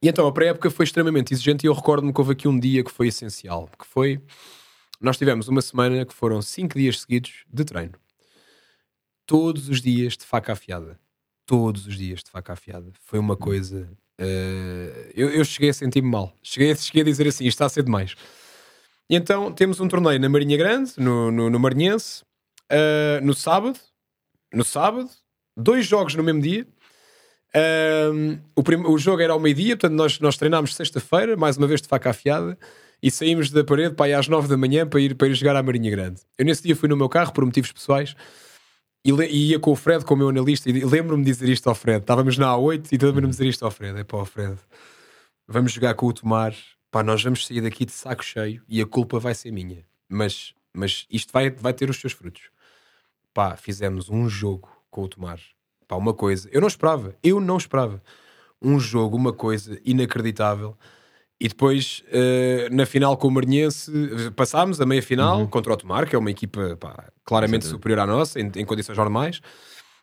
e 0.02 0.08
então 0.08 0.26
a 0.26 0.32
pré-época 0.32 0.72
foi 0.72 0.86
extremamente 0.86 1.34
exigente 1.34 1.66
e 1.66 1.68
eu 1.68 1.74
recordo-me 1.74 2.14
que 2.14 2.22
houve 2.22 2.32
aqui 2.32 2.48
um 2.48 2.58
dia 2.58 2.86
que 2.86 2.90
foi 2.90 3.10
essencial, 3.10 3.70
que 3.78 3.86
foi, 3.86 4.22
nós 5.02 5.18
tivemos 5.18 5.50
uma 5.50 5.62
semana 5.62 6.06
que 6.06 6.14
foram 6.14 6.42
cinco 6.42 6.80
dias 6.80 7.02
seguidos 7.02 7.44
de 7.52 7.66
treino. 7.66 7.96
Todos 9.30 9.70
os 9.70 9.80
dias 9.80 10.18
de 10.18 10.26
faca 10.26 10.54
afiada. 10.54 11.00
Todos 11.46 11.86
os 11.86 11.96
dias 11.96 12.24
de 12.24 12.32
faca 12.32 12.54
afiada. 12.54 12.92
Foi 13.06 13.20
uma 13.20 13.38
coisa 13.38 13.88
Uh, 14.20 15.12
eu, 15.16 15.30
eu, 15.30 15.46
cheguei 15.46 15.70
a 15.70 15.74
sentir-me 15.74 16.10
mal. 16.10 16.38
Cheguei, 16.44 16.76
cheguei 16.76 17.04
a 17.04 17.06
dizer 17.06 17.26
assim: 17.26 17.46
isto 17.46 17.56
está 17.56 17.68
a 17.68 17.70
ser 17.70 17.84
demais. 17.84 18.16
E 19.10 19.16
então 19.16 19.50
temos 19.54 19.80
um 19.80 19.88
torneio 19.88 20.20
na 20.20 20.28
Marinha 20.28 20.58
Grande, 20.58 20.92
no, 20.98 21.32
no, 21.32 21.50
no 21.50 21.58
Marinhense, 21.58 22.24
uh, 22.70 23.26
no 23.26 23.34
sábado. 23.34 23.80
No 24.54 24.66
sábado, 24.66 25.10
dois 25.56 25.86
jogos 25.86 26.16
no 26.16 26.24
mesmo 26.24 26.42
dia. 26.42 26.68
Uh, 27.56 28.40
o, 28.56 28.62
prim- 28.62 28.86
o 28.86 28.98
jogo 28.98 29.22
era 29.22 29.32
ao 29.32 29.40
meio-dia, 29.40 29.78
portanto, 29.78 29.98
nós, 29.98 30.20
nós 30.20 30.38
treinámos 30.38 30.76
sexta-feira, 30.76 31.38
mais 31.38 31.56
uma 31.56 31.66
vez 31.66 31.82
de 31.82 31.88
faca 31.88 32.10
afiada, 32.10 32.58
e 33.02 33.10
saímos 33.10 33.52
da 33.52 33.64
parede 33.64 33.96
para 33.96 34.10
ir 34.10 34.14
às 34.16 34.28
nove 34.28 34.48
da 34.48 34.58
manhã 34.58 34.86
para 34.88 35.00
ir, 35.00 35.16
para 35.16 35.28
ir 35.28 35.36
jogar 35.36 35.56
à 35.56 35.64
Marinha 35.64 35.90
Grande. 35.90 36.22
Eu 36.38 36.46
nesse 36.46 36.64
dia 36.64 36.76
fui 36.76 36.90
no 36.90 36.98
meu 36.98 37.08
carro 37.08 37.32
por 37.32 37.46
motivos 37.46 37.72
pessoais 37.72 38.16
e, 39.04 39.12
e, 39.12 39.52
ia 39.52 39.60
com 39.60 39.72
o 39.72 39.76
Fred, 39.76 40.04
com 40.04 40.14
o 40.14 40.18
meu 40.18 40.30
analista, 40.30 40.70
e 40.70 40.74
lembro-me 40.84 41.24
de 41.24 41.32
dizer 41.32 41.50
isto 41.50 41.70
ao 41.70 41.76
Fred. 41.76 42.02
Estávamos 42.02 42.38
na 42.38 42.48
A8 42.48 42.92
e 42.92 42.98
lembro-me 42.98 43.30
dizer 43.30 43.48
isto 43.48 43.64
ao 43.64 43.72
Fred: 43.72 44.00
é 44.00 44.04
pá, 44.04 44.26
Fred, 44.26 44.58
vamos 45.48 45.72
jogar 45.72 45.94
com 45.94 46.08
o 46.08 46.14
Tomar, 46.14 46.54
pá, 46.92 47.02
nós 47.02 47.24
vamos 47.24 47.48
sair 47.48 47.62
daqui 47.62 47.86
de 47.86 47.92
saco 47.92 48.24
cheio 48.24 48.62
e 48.68 48.82
a 48.82 48.86
culpa 48.86 49.20
vai 49.20 49.34
ser 49.34 49.52
minha. 49.52 49.86
Mas, 50.10 50.54
mas 50.74 51.06
isto 51.10 51.32
vai, 51.32 51.50
vai 51.50 51.74
ter 51.74 51.90
os 51.90 52.00
seus 52.00 52.14
frutos. 52.14 52.50
Pá, 53.34 53.56
fizemos 53.56 54.10
um 54.10 54.28
jogo 54.28 54.70
com 54.90 55.04
o 55.04 55.08
Tomar, 55.08 55.40
pá, 55.88 55.96
uma 55.96 56.14
coisa, 56.14 56.50
eu 56.52 56.60
não 56.60 56.68
esperava, 56.68 57.16
eu 57.24 57.40
não 57.40 57.58
esperava. 57.58 58.02
Um 58.62 58.78
jogo, 58.78 59.16
uma 59.16 59.32
coisa 59.32 59.80
inacreditável. 59.86 60.78
E 61.42 61.48
depois, 61.48 62.04
uh, 62.08 62.76
na 62.76 62.86
final 62.86 63.16
com 63.16 63.30
o 63.30 63.32
Marinhense, 63.32 63.90
passámos 64.36 64.82
a 64.82 64.86
meia 64.86 65.02
final 65.02 65.40
uhum. 65.40 65.48
contra 65.48 65.72
o 65.72 65.78
Tomar, 65.78 66.06
que 66.06 66.14
é 66.14 66.20
uma 66.20 66.30
equipa 66.30 66.76
pá, 66.76 67.10
claramente 67.24 67.66
superior 67.66 68.00
à 68.00 68.06
nossa, 68.06 68.42
em, 68.42 68.52
em 68.58 68.66
condições 68.66 68.98
normais. 68.98 69.40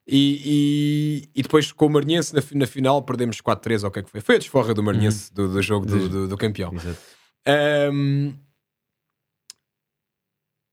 E, 0.08 0.40
e, 0.44 1.28
e, 1.34 1.42
depois 1.42 1.72
com 1.72 1.86
o 1.86 1.90
Marinhense 1.90 2.32
na, 2.34 2.40
na 2.54 2.66
final 2.66 3.02
perdemos 3.02 3.42
4-3 3.42 3.82
ou 3.82 3.88
o 3.88 3.92
que 3.92 3.98
é 3.98 4.02
que 4.04 4.10
foi? 4.10 4.20
Foi 4.20 4.36
a 4.36 4.38
desforra 4.38 4.72
do 4.72 4.82
Marinhense 4.82 5.30
uhum. 5.36 5.48
do, 5.48 5.52
do, 5.54 5.62
jogo 5.62 5.84
do, 5.84 6.08
do, 6.08 6.28
do 6.28 6.38
campeão. 6.38 6.72
Um, 7.92 8.32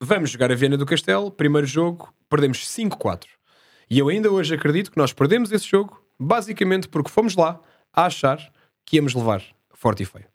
vamos 0.01 0.29
jogar 0.29 0.49
a 0.49 0.55
Viena 0.55 0.77
do 0.77 0.85
Castelo, 0.85 1.29
primeiro 1.29 1.67
jogo, 1.67 2.13
perdemos 2.29 2.59
5-4. 2.59 3.25
E 3.89 3.99
eu 3.99 4.07
ainda 4.07 4.31
hoje 4.31 4.55
acredito 4.55 4.91
que 4.91 4.97
nós 4.97 5.11
perdemos 5.11 5.51
esse 5.51 5.67
jogo 5.67 6.01
basicamente 6.17 6.87
porque 6.87 7.09
fomos 7.09 7.35
lá 7.35 7.59
a 7.91 8.05
achar 8.05 8.37
que 8.85 8.95
íamos 8.95 9.13
levar 9.13 9.43
forte 9.73 10.03
e 10.03 10.05
feio 10.05 10.32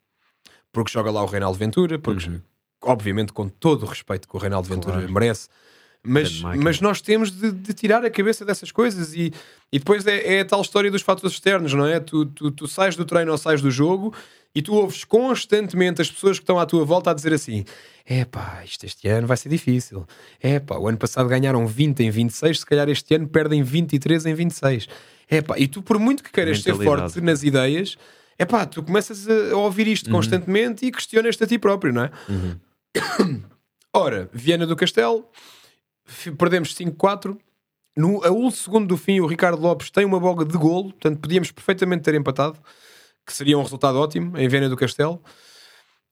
porque 0.71 0.91
joga 0.91 1.11
lá 1.11 1.23
o 1.23 1.25
Reinaldo 1.25 1.57
Ventura, 1.57 1.97
porque, 1.99 2.29
uhum. 2.29 2.41
obviamente, 2.83 3.33
com 3.33 3.47
todo 3.47 3.83
o 3.83 3.85
respeito 3.85 4.27
que 4.27 4.35
o 4.35 4.39
Reinaldo 4.39 4.67
Ventura 4.67 4.97
claro. 4.97 5.13
merece, 5.13 5.49
mas, 6.01 6.41
mas 6.41 6.79
nós 6.79 7.01
temos 7.01 7.29
de, 7.29 7.51
de, 7.51 7.73
tirar 7.73 8.05
a 8.05 8.09
cabeça 8.09 8.45
dessas 8.45 8.71
coisas 8.71 9.13
e, 9.13 9.33
e 9.71 9.79
depois 9.79 10.07
é, 10.07 10.35
é, 10.35 10.39
a 10.41 10.45
tal 10.45 10.61
história 10.61 10.89
dos 10.89 11.01
fatores 11.01 11.33
externos, 11.33 11.73
não 11.73 11.85
é? 11.85 11.99
Tu, 11.99 12.25
tu, 12.27 12.51
tu 12.51 12.67
sais 12.67 12.95
do 12.95 13.03
treino 13.03 13.31
ou 13.31 13.37
sais 13.37 13.61
do 13.61 13.69
jogo 13.69 14.13
e 14.55 14.61
tu 14.61 14.73
ouves 14.75 15.03
constantemente 15.03 16.01
as 16.01 16.09
pessoas 16.09 16.39
que 16.39 16.43
estão 16.43 16.57
à 16.57 16.65
tua 16.65 16.85
volta 16.85 17.11
a 17.11 17.13
dizer 17.13 17.33
assim: 17.33 17.65
é 18.05 18.23
pá, 18.23 18.61
isto 18.63 18.85
este 18.85 19.09
ano 19.09 19.27
vai 19.27 19.35
ser 19.35 19.49
difícil. 19.49 20.07
É 20.41 20.59
pá, 20.59 20.77
o 20.77 20.87
ano 20.87 20.97
passado 20.97 21.27
ganharam 21.27 21.67
20 21.67 21.99
em 21.99 22.09
26, 22.09 22.59
se 22.59 22.65
calhar 22.65 22.87
este 22.87 23.15
ano 23.15 23.27
perdem 23.27 23.61
23 23.61 24.25
em 24.25 24.33
26. 24.33 24.87
É 25.29 25.41
pá, 25.41 25.59
e 25.59 25.67
tu, 25.67 25.81
por 25.81 25.99
muito 25.99 26.23
que 26.23 26.31
queiras 26.31 26.63
ser 26.63 26.75
forte 26.75 27.19
nas 27.19 27.43
ideias, 27.43 27.97
é 28.39 28.45
pá, 28.45 28.65
tu 28.65 28.81
começas 28.81 29.27
a 29.27 29.57
ouvir 29.57 29.85
isto 29.85 30.07
uhum. 30.07 30.13
constantemente 30.13 30.85
e 30.85 30.91
questionas-te 30.91 31.43
a 31.43 31.47
ti 31.47 31.59
próprio, 31.59 31.91
não 31.91 32.05
é? 32.05 32.11
Uhum. 32.29 33.43
Ora, 33.93 34.29
Viana 34.31 34.65
do 34.65 34.77
Castelo, 34.77 35.29
perdemos 36.37 36.73
5-4. 36.73 37.37
No 37.97 38.23
a 38.23 38.29
último 38.29 38.51
segundo 38.51 38.87
do 38.87 38.95
fim, 38.95 39.19
o 39.19 39.27
Ricardo 39.27 39.61
Lopes 39.61 39.91
tem 39.91 40.05
uma 40.05 40.21
boga 40.21 40.45
de 40.45 40.57
golo, 40.57 40.91
portanto, 40.91 41.19
podíamos 41.19 41.51
perfeitamente 41.51 42.03
ter 42.03 42.15
empatado, 42.15 42.57
que 43.25 43.33
seria 43.33 43.57
um 43.57 43.61
resultado 43.61 43.99
ótimo 43.99 44.37
em 44.37 44.47
Viana 44.47 44.69
do 44.69 44.77
Castelo. 44.77 45.21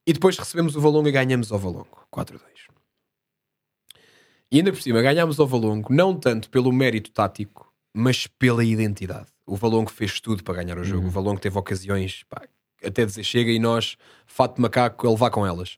E 0.05 0.11
depois 0.11 0.37
recebemos 0.37 0.75
o 0.75 0.81
Valongo 0.81 1.07
e 1.07 1.11
ganhamos 1.11 1.49
ao 1.49 1.59
Valongo, 1.59 2.05
4-2. 2.13 2.41
E 4.51 4.57
ainda 4.57 4.71
por 4.73 4.81
cima, 4.81 5.01
ganhámos 5.01 5.39
ao 5.39 5.47
Valongo, 5.47 5.93
não 5.93 6.13
tanto 6.13 6.49
pelo 6.49 6.73
mérito 6.73 7.11
tático, 7.11 7.73
mas 7.93 8.27
pela 8.27 8.65
identidade. 8.65 9.36
O 9.47 9.55
Valongo 9.55 9.89
fez 9.89 10.19
tudo 10.19 10.43
para 10.43 10.55
ganhar 10.55 10.77
o 10.77 10.83
jogo. 10.83 11.03
Uhum. 11.03 11.07
O 11.07 11.11
Valongo 11.11 11.39
teve 11.39 11.57
ocasiões, 11.57 12.23
pá, 12.29 12.43
até 12.83 13.05
dizer 13.05 13.23
chega 13.23 13.49
e 13.49 13.57
nós, 13.57 13.97
fato 14.25 14.55
de 14.55 14.61
macaco, 14.61 15.07
a 15.07 15.09
levar 15.09 15.31
com 15.31 15.47
elas. 15.47 15.77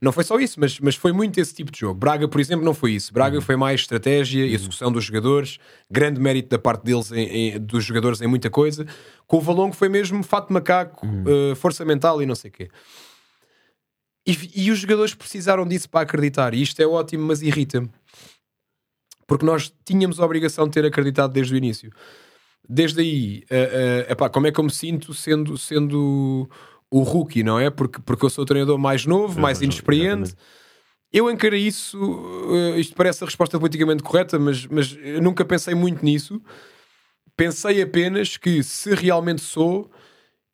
Não 0.00 0.12
foi 0.12 0.24
só 0.24 0.38
isso, 0.38 0.60
mas, 0.60 0.78
mas 0.78 0.94
foi 0.94 1.10
muito 1.10 1.40
esse 1.40 1.54
tipo 1.54 1.72
de 1.72 1.80
jogo. 1.80 1.98
Braga, 1.98 2.28
por 2.28 2.40
exemplo, 2.40 2.64
não 2.64 2.74
foi 2.74 2.92
isso. 2.92 3.12
Braga 3.12 3.36
uhum. 3.36 3.42
foi 3.42 3.56
mais 3.56 3.80
estratégia, 3.80 4.44
uhum. 4.44 4.50
execução 4.50 4.92
dos 4.92 5.04
jogadores, 5.04 5.58
grande 5.90 6.20
mérito 6.20 6.50
da 6.50 6.58
parte 6.58 6.84
deles, 6.84 7.10
em, 7.10 7.54
em, 7.54 7.58
dos 7.58 7.82
jogadores 7.84 8.20
em 8.20 8.26
muita 8.26 8.50
coisa. 8.50 8.86
Com 9.26 9.38
o 9.38 9.40
Valongo 9.40 9.74
foi 9.74 9.88
mesmo 9.88 10.22
fato 10.22 10.48
de 10.48 10.52
macaco, 10.52 11.06
uh, 11.06 11.56
força 11.56 11.84
mental 11.84 12.22
e 12.22 12.26
não 12.26 12.34
sei 12.34 12.50
o 12.50 12.52
quê. 12.52 12.68
E, 14.26 14.66
e, 14.66 14.70
os 14.70 14.80
jogadores 14.80 15.14
precisaram 15.14 15.66
disso 15.66 15.88
para 15.88 16.00
acreditar. 16.00 16.52
E 16.52 16.60
isto 16.60 16.80
é 16.82 16.86
ótimo, 16.86 17.24
mas 17.24 17.42
irrita-me. 17.42 17.88
Porque 19.26 19.46
nós 19.46 19.72
tínhamos 19.84 20.18
a 20.18 20.24
obrigação 20.24 20.66
de 20.66 20.72
ter 20.72 20.84
acreditado 20.84 21.32
desde 21.32 21.54
o 21.54 21.56
início. 21.56 21.92
Desde 22.68 23.00
aí, 23.00 23.44
uh, 23.50 24.08
uh, 24.08 24.12
epá, 24.12 24.28
como 24.28 24.46
é 24.46 24.52
que 24.52 24.58
eu 24.58 24.64
me 24.64 24.70
sinto 24.70 25.14
sendo, 25.14 25.56
sendo 25.56 26.48
o 26.90 27.00
rookie, 27.00 27.42
não 27.42 27.58
é? 27.58 27.70
Porque, 27.70 28.00
porque 28.00 28.24
eu 28.24 28.30
sou 28.30 28.42
o 28.42 28.46
treinador 28.46 28.78
mais 28.78 29.06
novo, 29.06 29.40
mais 29.40 29.60
inexperiente. 29.62 30.34
Eu 31.12 31.30
encarei 31.30 31.60
isso, 31.60 31.98
uh, 31.98 32.78
isto 32.78 32.94
parece 32.94 33.22
a 33.22 33.26
resposta 33.26 33.58
politicamente 33.58 34.02
correta, 34.02 34.38
mas, 34.38 34.66
mas 34.66 34.96
eu 35.00 35.22
nunca 35.22 35.44
pensei 35.44 35.74
muito 35.74 36.04
nisso. 36.04 36.40
Pensei 37.36 37.82
apenas 37.82 38.36
que 38.36 38.62
se 38.62 38.94
realmente 38.94 39.42
sou, 39.42 39.90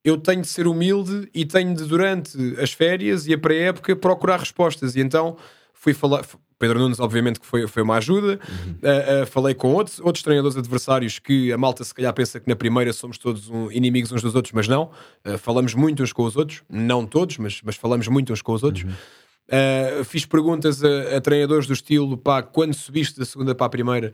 eu 0.05 0.19
tenho 0.19 0.43
de 0.43 0.49
ser 0.49 0.67
humilde 0.67 1.29
e 1.35 1.45
tenho 1.45 1.75
de, 1.75 1.85
durante 1.85 2.37
as 2.61 2.73
férias 2.73 3.27
e 3.27 3.33
a 3.33 3.39
pré-época, 3.39 3.95
procurar 3.97 4.39
respostas. 4.41 4.97
E 4.97 5.01
então 5.01 5.37
fui 5.73 5.95
falar. 5.95 6.25
Pedro 6.63 6.79
Nunes, 6.79 7.01
obviamente, 7.01 7.41
que 7.41 7.47
foi, 7.47 7.67
foi 7.67 7.83
uma 7.83 7.97
ajuda. 7.97 8.39
Uhum. 8.49 8.71
Uh, 8.75 9.23
uh, 9.25 9.27
falei 9.27 9.53
com 9.53 9.73
outros, 9.73 9.99
outros 9.99 10.23
treinadores 10.23 10.57
adversários 10.57 11.19
que 11.19 11.53
a 11.53 11.59
malta 11.59 11.83
se 11.83 11.93
calhar 11.93 12.15
pensa 12.15 12.39
que 12.39 12.49
na 12.49 12.55
primeira 12.55 12.93
somos 12.93 13.19
todos 13.19 13.51
um, 13.51 13.69
inimigos 13.73 14.13
uns 14.13 14.23
dos 14.23 14.37
outros, 14.37 14.53
mas 14.53 14.69
não. 14.69 14.85
Uh, 15.27 15.37
falamos 15.39 15.75
muito 15.75 16.05
uns 16.05 16.13
com 16.13 16.23
os 16.23 16.37
outros, 16.37 16.63
não 16.71 17.05
todos, 17.05 17.37
mas, 17.39 17.61
mas 17.65 17.75
falamos 17.75 18.07
muito 18.07 18.33
uns 18.33 18.41
com 18.41 18.53
os 18.53 18.63
outros. 18.63 18.85
Uhum. 18.85 20.05
fiz 20.05 20.25
perguntas 20.25 20.85
a, 20.85 21.17
a, 21.17 21.21
treinadores 21.21 21.67
do 21.67 21.73
estilo: 21.73 22.17
pá, 22.17 22.45
quando 22.45 22.75
subiste 22.75 23.19
da 23.19 23.25
segunda 23.25 23.57
para 23.57 23.67
a 23.67 23.71
primeira, 23.71 24.13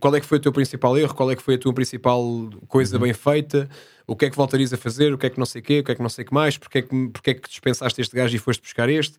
qual 0.00 0.16
é 0.16 0.20
que 0.20 0.26
foi 0.26 0.38
o 0.38 0.40
teu 0.40 0.50
principal 0.50 0.98
erro? 0.98 1.14
Qual 1.14 1.30
é 1.30 1.36
que 1.36 1.42
foi 1.42 1.54
a 1.54 1.58
tua 1.58 1.72
principal 1.72 2.50
coisa 2.66 2.96
uhum. 2.96 3.02
bem 3.02 3.12
feita? 3.12 3.68
O 4.08 4.16
que 4.16 4.24
é 4.24 4.30
que 4.30 4.36
voltarias 4.36 4.72
a 4.72 4.76
fazer? 4.76 5.14
O 5.14 5.18
que 5.18 5.26
é 5.26 5.30
que 5.30 5.38
não 5.38 5.46
sei 5.46 5.60
o 5.60 5.64
quê? 5.64 5.78
O 5.78 5.84
que 5.84 5.92
é 5.92 5.94
que 5.94 6.02
não 6.02 6.08
sei 6.08 6.24
o 6.24 6.26
que 6.26 6.34
mais? 6.34 6.58
Porquê 6.58 6.78
é 6.78 6.82
que, 6.82 7.30
é 7.30 7.34
que 7.34 7.48
dispensaste 7.48 8.00
este 8.00 8.16
gajo 8.16 8.34
e 8.34 8.40
foste 8.40 8.60
buscar 8.60 8.88
este? 8.88 9.16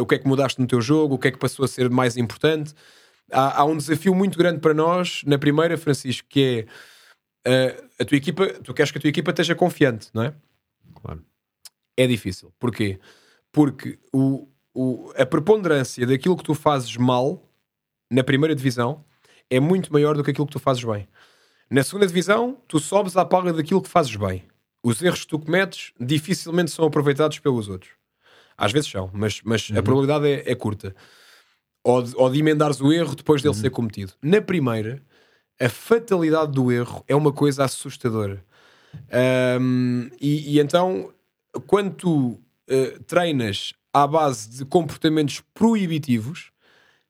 O 0.00 0.06
que 0.06 0.16
é 0.16 0.18
que 0.18 0.26
mudaste 0.26 0.60
no 0.60 0.66
teu 0.66 0.80
jogo, 0.80 1.14
o 1.14 1.18
que 1.18 1.28
é 1.28 1.30
que 1.30 1.38
passou 1.38 1.64
a 1.64 1.68
ser 1.68 1.90
mais 1.90 2.16
importante. 2.16 2.74
Há, 3.30 3.60
há 3.60 3.64
um 3.64 3.76
desafio 3.76 4.14
muito 4.14 4.38
grande 4.38 4.60
para 4.60 4.74
nós 4.74 5.22
na 5.26 5.38
primeira, 5.38 5.76
Francisco, 5.76 6.28
que 6.28 6.66
é 7.44 7.78
uh, 7.78 7.88
a 8.00 8.04
tua 8.04 8.16
equipa, 8.16 8.46
tu 8.62 8.74
queres 8.74 8.90
que 8.90 8.98
a 8.98 9.00
tua 9.00 9.10
equipa 9.10 9.30
esteja 9.30 9.54
confiante, 9.54 10.08
não 10.12 10.24
é? 10.24 10.34
Claro. 11.00 11.24
É 11.96 12.06
difícil. 12.06 12.52
Porquê? 12.58 12.98
Porque 13.52 13.98
o, 14.12 14.48
o, 14.74 15.12
a 15.16 15.24
preponderância 15.24 16.06
daquilo 16.06 16.36
que 16.36 16.44
tu 16.44 16.54
fazes 16.54 16.96
mal 16.96 17.42
na 18.10 18.24
primeira 18.24 18.54
divisão 18.54 19.04
é 19.48 19.60
muito 19.60 19.92
maior 19.92 20.16
do 20.16 20.24
que 20.24 20.30
aquilo 20.30 20.46
que 20.46 20.52
tu 20.52 20.58
fazes 20.58 20.82
bem. 20.82 21.06
Na 21.70 21.82
segunda 21.82 22.06
divisão, 22.06 22.60
tu 22.68 22.78
sobes 22.78 23.16
à 23.16 23.24
paga 23.24 23.52
daquilo 23.52 23.82
que 23.82 23.88
fazes 23.88 24.14
bem. 24.16 24.44
Os 24.82 25.00
erros 25.00 25.20
que 25.20 25.28
tu 25.28 25.38
cometes 25.38 25.92
dificilmente 25.98 26.70
são 26.70 26.84
aproveitados 26.84 27.38
pelos 27.38 27.68
outros. 27.68 27.92
Às 28.56 28.72
vezes 28.72 28.90
são, 28.90 29.10
mas, 29.12 29.40
mas 29.44 29.68
uhum. 29.70 29.78
a 29.78 29.82
probabilidade 29.82 30.26
é, 30.26 30.52
é 30.52 30.54
curta. 30.54 30.94
Ou 31.82 32.02
de, 32.02 32.14
ou 32.16 32.30
de 32.30 32.38
emendares 32.38 32.80
o 32.80 32.92
erro 32.92 33.14
depois 33.14 33.42
dele 33.42 33.54
uhum. 33.54 33.60
ser 33.60 33.70
cometido. 33.70 34.12
Na 34.22 34.40
primeira, 34.40 35.02
a 35.60 35.68
fatalidade 35.68 36.52
do 36.52 36.72
erro 36.72 37.04
é 37.06 37.14
uma 37.14 37.32
coisa 37.32 37.64
assustadora. 37.64 38.44
Um, 39.60 40.08
e, 40.20 40.54
e, 40.56 40.60
então, 40.60 41.12
quando 41.66 41.94
tu 41.94 42.28
uh, 42.28 43.02
treinas 43.06 43.74
à 43.92 44.06
base 44.06 44.48
de 44.58 44.64
comportamentos 44.64 45.42
proibitivos, 45.52 46.50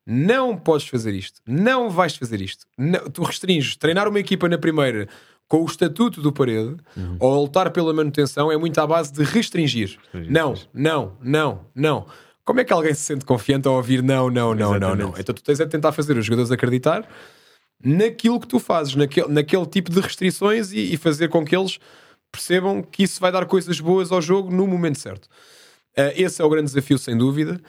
não 0.06 0.56
podes 0.56 0.86
fazer 0.86 1.14
isto. 1.14 1.40
Não 1.46 1.88
vais 1.88 2.16
fazer 2.16 2.40
isto. 2.40 2.66
Não, 2.76 3.08
tu 3.10 3.22
restringes 3.22 3.76
treinar 3.76 4.08
uma 4.08 4.20
equipa 4.20 4.48
na 4.48 4.58
primeira 4.58 5.08
com 5.48 5.62
o 5.62 5.66
estatuto 5.66 6.20
do 6.20 6.32
parede 6.32 6.76
uhum. 6.96 7.16
ou 7.20 7.42
lutar 7.42 7.70
pela 7.70 7.92
manutenção 7.92 8.50
é 8.50 8.56
muito 8.56 8.78
à 8.78 8.86
base 8.86 9.12
de 9.12 9.22
restringir. 9.22 9.98
Não, 10.12 10.54
não, 10.72 11.16
não, 11.22 11.60
não. 11.74 12.06
Como 12.44 12.60
é 12.60 12.64
que 12.64 12.72
alguém 12.72 12.92
se 12.92 13.02
sente 13.02 13.24
confiante 13.24 13.66
ao 13.66 13.74
ouvir 13.74 14.02
não, 14.02 14.30
não, 14.30 14.54
não, 14.54 14.70
Exatamente. 14.70 14.98
não, 14.98 15.10
não? 15.10 15.18
Então 15.18 15.34
tu 15.34 15.42
tens 15.42 15.60
é 15.60 15.66
tentar 15.66 15.92
fazer 15.92 16.16
os 16.16 16.24
jogadores 16.24 16.50
acreditar 16.50 17.08
naquilo 17.82 18.40
que 18.40 18.46
tu 18.46 18.58
fazes, 18.58 18.94
naquele, 18.94 19.28
naquele 19.28 19.66
tipo 19.66 19.90
de 19.90 20.00
restrições 20.00 20.72
e, 20.72 20.94
e, 20.94 20.96
fazer 20.96 21.28
com 21.28 21.44
que 21.44 21.54
eles 21.54 21.78
percebam 22.32 22.82
que 22.82 23.02
isso 23.02 23.20
vai 23.20 23.30
dar 23.30 23.44
coisas 23.46 23.78
boas 23.78 24.10
ao 24.10 24.22
jogo 24.22 24.50
no 24.50 24.66
momento 24.66 24.98
certo. 24.98 25.26
Uh, 25.96 26.10
esse 26.16 26.40
é 26.40 26.44
o 26.44 26.48
grande 26.48 26.66
desafio, 26.66 26.98
sem 26.98 27.16
dúvida. 27.16 27.60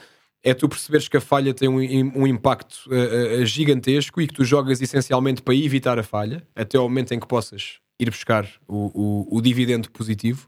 É 0.48 0.54
tu 0.54 0.70
perceberes 0.70 1.08
que 1.08 1.18
a 1.18 1.22
falha 1.22 1.56
tem 1.56 1.68
um, 1.68 1.80
um 2.16 2.28
impacto 2.28 2.88
uh, 2.88 3.42
uh, 3.42 3.46
gigantesco 3.48 4.22
e 4.22 4.28
que 4.28 4.34
tu 4.36 4.46
jogas 4.46 4.80
essencialmente 4.80 5.42
para 5.42 5.56
evitar 5.56 5.98
a 5.98 6.04
falha, 6.04 6.48
até 6.56 6.78
ao 6.78 6.84
momento 6.84 7.16
em 7.16 7.20
que 7.20 7.28
possas 7.28 7.80
ir 8.00 8.12
buscar 8.12 8.48
o, 8.68 8.92
o, 8.94 9.38
o 9.38 9.42
dividendo 9.42 9.90
positivo. 9.90 10.48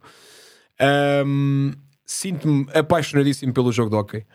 Um, 1.26 1.72
Sinto-me 2.06 2.68
apaixonadíssimo 2.74 3.52
pelo 3.52 3.72
jogo 3.72 3.90
de 3.90 3.96
hockey. 3.98 4.26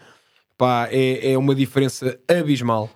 Pá, 0.59 0.89
é, 0.91 1.33
é 1.33 1.39
uma 1.39 1.55
diferença 1.55 2.19
abismal. 2.29 2.91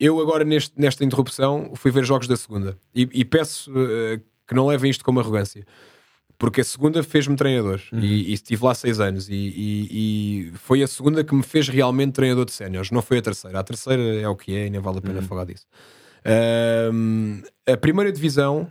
Eu 0.00 0.18
agora, 0.20 0.44
neste, 0.44 0.72
nesta 0.80 1.04
interrupção, 1.04 1.72
fui 1.74 1.90
ver 1.90 2.04
jogos 2.04 2.26
da 2.26 2.36
segunda 2.36 2.78
e, 2.94 3.08
e 3.12 3.24
peço 3.24 3.70
uh, 3.70 4.18
que 4.46 4.54
não 4.54 4.66
levem 4.66 4.90
isto 4.90 5.04
como 5.04 5.20
arrogância. 5.20 5.66
Porque 6.44 6.60
a 6.60 6.64
segunda 6.64 7.02
fez-me 7.02 7.36
treinador 7.36 7.80
uhum. 7.90 8.00
e, 8.00 8.28
e, 8.28 8.32
estive 8.34 8.62
lá 8.62 8.74
seis 8.74 9.00
anos 9.00 9.30
e, 9.30 9.32
e, 9.32 9.88
e, 10.50 10.52
foi 10.58 10.82
a 10.82 10.86
segunda 10.86 11.24
que 11.24 11.34
me 11.34 11.42
fez 11.42 11.70
realmente 11.70 12.12
treinador 12.12 12.44
de 12.44 12.52
séniores, 12.52 12.90
não 12.90 13.00
foi 13.00 13.16
a 13.16 13.22
terceira. 13.22 13.58
A 13.58 13.64
terceira 13.64 14.20
é 14.20 14.28
o 14.28 14.36
que 14.36 14.54
é 14.54 14.66
e 14.66 14.70
nem 14.70 14.78
vale 14.78 14.98
a 14.98 15.00
pena 15.00 15.20
uhum. 15.20 15.26
falar 15.26 15.46
disso. 15.46 15.64
Um, 16.92 17.40
a 17.66 17.78
primeira 17.78 18.12
divisão, 18.12 18.70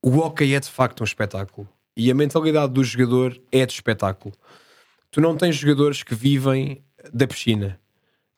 o 0.00 0.16
hockey 0.16 0.54
é 0.54 0.60
de 0.60 0.68
facto 0.68 1.00
um 1.00 1.04
espetáculo 1.04 1.68
e 1.96 2.08
a 2.08 2.14
mentalidade 2.14 2.72
do 2.72 2.84
jogador 2.84 3.36
é 3.50 3.66
de 3.66 3.72
espetáculo. 3.72 4.32
Tu 5.10 5.20
não 5.20 5.36
tens 5.36 5.56
jogadores 5.56 6.04
que 6.04 6.14
vivem 6.14 6.84
da 7.12 7.26
piscina, 7.26 7.80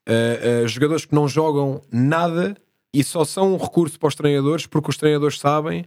uh, 0.09 0.65
uh, 0.65 0.69
jogadores 0.69 1.05
que 1.05 1.15
não 1.15 1.29
jogam 1.29 1.83
nada 1.93 2.57
e 2.95 3.05
só 3.05 3.27
são 3.27 3.53
um 3.53 3.59
recurso 3.59 3.99
para 3.99 4.09
os 4.09 4.15
treinadores 4.15 4.67
porque 4.67 4.89
os 4.89 4.97
treinadores 4.97 5.39
sabem 5.39 5.85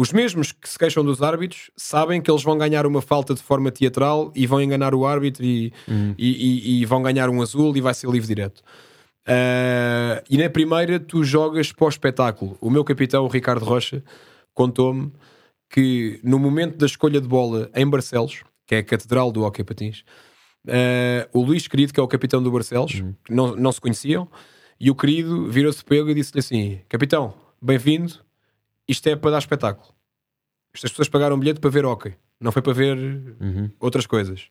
os 0.00 0.12
mesmos 0.12 0.52
que 0.52 0.68
se 0.68 0.78
queixam 0.78 1.04
dos 1.04 1.20
árbitros 1.20 1.72
sabem 1.76 2.22
que 2.22 2.30
eles 2.30 2.44
vão 2.44 2.56
ganhar 2.56 2.86
uma 2.86 3.02
falta 3.02 3.34
de 3.34 3.42
forma 3.42 3.68
teatral 3.68 4.32
e 4.32 4.46
vão 4.46 4.62
enganar 4.62 4.94
o 4.94 5.04
árbitro 5.04 5.44
e, 5.44 5.72
uhum. 5.88 6.14
e, 6.16 6.76
e, 6.76 6.82
e 6.82 6.84
vão 6.84 7.02
ganhar 7.02 7.28
um 7.28 7.42
azul 7.42 7.76
e 7.76 7.80
vai 7.80 7.92
ser 7.92 8.08
livre 8.08 8.28
direto. 8.28 8.62
Uh, 9.26 10.22
e 10.30 10.38
na 10.38 10.48
primeira 10.48 11.00
tu 11.00 11.24
jogas 11.24 11.72
para 11.72 11.86
o 11.86 11.88
espetáculo. 11.88 12.56
O 12.60 12.70
meu 12.70 12.84
capitão, 12.84 13.24
o 13.24 13.26
Ricardo 13.28 13.64
Rocha, 13.64 14.00
contou-me 14.54 15.12
que 15.68 16.20
no 16.22 16.38
momento 16.38 16.76
da 16.76 16.86
escolha 16.86 17.20
de 17.20 17.26
bola 17.26 17.68
em 17.74 17.84
Barcelos, 17.84 18.44
que 18.68 18.76
é 18.76 18.78
a 18.78 18.84
catedral 18.84 19.32
do 19.32 19.42
hockey 19.42 19.64
patins, 19.64 20.04
uh, 20.68 21.28
o 21.32 21.42
Luís 21.42 21.66
Querido, 21.66 21.92
que 21.92 21.98
é 21.98 22.02
o 22.04 22.06
capitão 22.06 22.40
do 22.40 22.52
Barcelos, 22.52 23.00
uhum. 23.00 23.14
não, 23.28 23.56
não 23.56 23.72
se 23.72 23.80
conheciam, 23.80 24.28
e 24.78 24.92
o 24.92 24.94
querido 24.94 25.50
virou-se 25.50 25.82
ele 25.90 26.12
e 26.12 26.14
disse-lhe 26.14 26.38
assim: 26.38 26.80
Capitão, 26.88 27.34
bem-vindo, 27.60 28.27
isto 28.88 29.06
é 29.08 29.16
para 29.16 29.32
dar 29.32 29.38
espetáculo. 29.38 29.94
Estas 30.74 30.90
pessoas 30.90 31.08
pagaram 31.08 31.36
um 31.36 31.38
bilhete 31.38 31.60
para 31.60 31.70
ver 31.70 31.84
hockey, 31.84 32.14
não 32.40 32.52
foi 32.52 32.62
para 32.62 32.72
ver 32.72 32.96
uhum. 32.96 33.70
outras 33.80 34.06
coisas. 34.06 34.46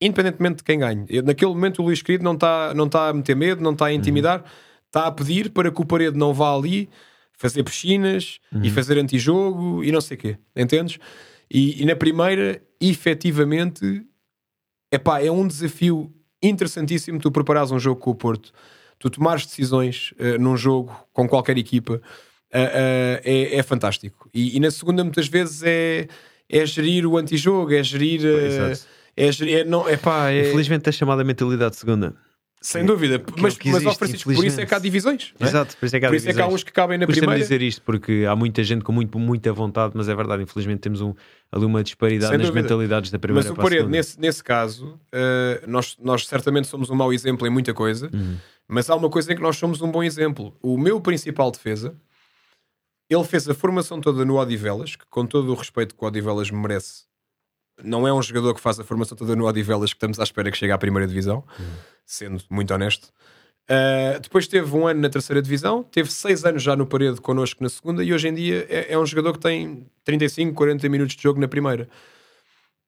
Independentemente 0.00 0.56
de 0.58 0.64
quem 0.64 0.78
ganhe. 0.78 1.06
Naquele 1.22 1.52
momento 1.52 1.80
o 1.80 1.84
Luís 1.84 2.02
Querido 2.02 2.24
não 2.24 2.34
está 2.34 2.72
não 2.74 2.88
tá 2.88 3.08
a 3.08 3.12
meter 3.12 3.36
medo, 3.36 3.62
não 3.62 3.72
está 3.72 3.86
a 3.86 3.92
intimidar, 3.92 4.44
está 4.86 5.02
uhum. 5.02 5.06
a 5.06 5.12
pedir 5.12 5.50
para 5.50 5.70
que 5.70 5.80
o 5.80 5.84
parede 5.84 6.16
não 6.16 6.32
vá 6.32 6.54
ali 6.54 6.88
fazer 7.32 7.62
piscinas 7.62 8.38
uhum. 8.52 8.62
e 8.64 8.70
fazer 8.70 8.98
antijogo 8.98 9.82
e 9.82 9.90
não 9.90 10.00
sei 10.00 10.16
o 10.16 10.20
quê. 10.20 10.38
Entendes? 10.54 10.98
E, 11.50 11.82
e 11.82 11.84
na 11.86 11.96
primeira, 11.96 12.62
efetivamente, 12.80 14.04
epá, 14.92 15.22
é 15.22 15.30
um 15.30 15.46
desafio 15.46 16.12
interessantíssimo 16.42 17.18
tu 17.18 17.30
preparares 17.30 17.70
um 17.70 17.78
jogo 17.78 18.00
com 18.00 18.10
o 18.10 18.14
Porto, 18.14 18.52
tu 18.98 19.10
tomares 19.10 19.46
decisões 19.46 20.12
uh, 20.12 20.38
num 20.38 20.56
jogo 20.56 20.94
com 21.12 21.28
qualquer 21.28 21.58
equipa, 21.58 22.00
uh, 22.54 22.58
uh, 22.58 23.20
é, 23.24 23.56
é, 23.56 23.62
fantástico. 23.62 24.28
E, 24.32 24.56
e, 24.56 24.60
na 24.60 24.70
segunda, 24.70 25.02
muitas 25.04 25.28
vezes, 25.28 25.62
é, 25.62 26.08
é 26.48 26.66
gerir 26.66 27.06
o 27.06 27.16
antijogo, 27.16 27.72
é 27.72 27.82
gerir. 27.82 28.20
é, 29.16 29.32
gerir 29.32 29.58
é, 29.58 29.64
não, 29.64 29.88
epá, 29.88 30.30
é... 30.30 30.48
Infelizmente 30.48 30.88
é 30.88 30.92
chamada 30.92 31.24
mentalidade 31.24 31.76
segunda. 31.76 32.14
Sem 32.62 32.84
dúvida, 32.84 33.22
mas, 33.38 33.56
mas 33.64 33.86
ó 33.86 33.94
Francisco, 33.94 34.34
por 34.34 34.44
isso 34.44 34.60
é 34.60 34.66
que 34.66 34.74
há 34.74 34.78
divisões. 34.78 35.32
É? 35.40 35.44
Exato, 35.44 35.74
por 35.78 35.86
isso 35.86 35.96
é 35.96 36.00
que 36.00 36.04
há, 36.04 36.08
por 36.10 36.14
isso 36.16 36.28
é 36.28 36.34
que 36.34 36.42
há 36.42 36.46
uns 36.46 36.62
que 36.62 36.70
cabem 36.70 36.98
na 36.98 37.06
Custa 37.06 37.22
primeira. 37.22 37.42
dizer 37.42 37.62
isto 37.62 37.80
porque 37.80 38.26
há 38.28 38.36
muita 38.36 38.62
gente 38.62 38.84
com 38.84 38.92
muito, 38.92 39.18
muita 39.18 39.50
vontade, 39.50 39.94
mas 39.96 40.10
é 40.10 40.14
verdade, 40.14 40.42
infelizmente 40.42 40.80
temos 40.80 41.00
um, 41.00 41.14
ali 41.50 41.64
uma 41.64 41.82
disparidade 41.82 42.36
nas 42.36 42.50
mentalidades 42.50 43.10
da 43.10 43.18
primeira 43.18 43.48
Mas 43.48 43.58
o 43.58 43.62
Paredes, 43.62 43.88
nesse, 43.88 44.20
nesse 44.20 44.44
caso, 44.44 44.88
uh, 44.88 45.66
nós, 45.66 45.96
nós 46.02 46.26
certamente 46.26 46.66
somos 46.66 46.90
um 46.90 46.94
mau 46.94 47.14
exemplo 47.14 47.46
em 47.46 47.50
muita 47.50 47.72
coisa, 47.72 48.10
uhum. 48.12 48.36
mas 48.68 48.90
há 48.90 48.94
uma 48.94 49.08
coisa 49.08 49.32
em 49.32 49.36
que 49.36 49.42
nós 49.42 49.56
somos 49.56 49.80
um 49.80 49.90
bom 49.90 50.02
exemplo. 50.02 50.54
O 50.62 50.76
meu 50.76 51.00
principal 51.00 51.50
defesa, 51.50 51.94
ele 53.10 53.24
fez 53.24 53.48
a 53.48 53.54
formação 53.54 54.00
toda 54.00 54.24
no 54.24 54.38
Odivelas, 54.38 54.96
que 54.96 55.04
com 55.10 55.26
todo 55.26 55.50
o 55.50 55.54
respeito 55.54 55.94
que 55.94 56.02
o 56.02 56.06
Odivelas 56.06 56.50
merece, 56.50 57.04
não 57.82 58.06
é 58.06 58.12
um 58.12 58.22
jogador 58.22 58.54
que 58.54 58.60
faz 58.60 58.78
a 58.78 58.84
formação 58.84 59.16
toda 59.16 59.34
no 59.34 59.46
Odivelas 59.46 59.92
que 59.92 59.96
estamos 59.96 60.18
à 60.20 60.22
espera 60.22 60.50
que 60.50 60.56
chegue 60.56 60.72
à 60.72 60.78
primeira 60.78 61.06
divisão. 61.06 61.44
Uhum 61.58 61.90
sendo 62.10 62.42
muito 62.50 62.74
honesto. 62.74 63.08
Uh, 63.70 64.18
depois 64.20 64.48
teve 64.48 64.74
um 64.74 64.86
ano 64.86 65.00
na 65.00 65.08
terceira 65.08 65.40
divisão, 65.40 65.84
teve 65.84 66.10
seis 66.10 66.44
anos 66.44 66.60
já 66.60 66.74
no 66.74 66.86
parede 66.86 67.20
connosco 67.20 67.62
na 67.62 67.68
segunda 67.68 68.02
e 68.02 68.12
hoje 68.12 68.26
em 68.26 68.34
dia 68.34 68.66
é, 68.68 68.92
é, 68.92 68.98
um 68.98 69.06
jogador 69.06 69.34
que 69.34 69.38
tem 69.38 69.86
35, 70.02 70.52
40 70.54 70.88
minutos 70.88 71.14
de 71.14 71.22
jogo 71.22 71.40
na 71.40 71.46
primeira. 71.46 71.88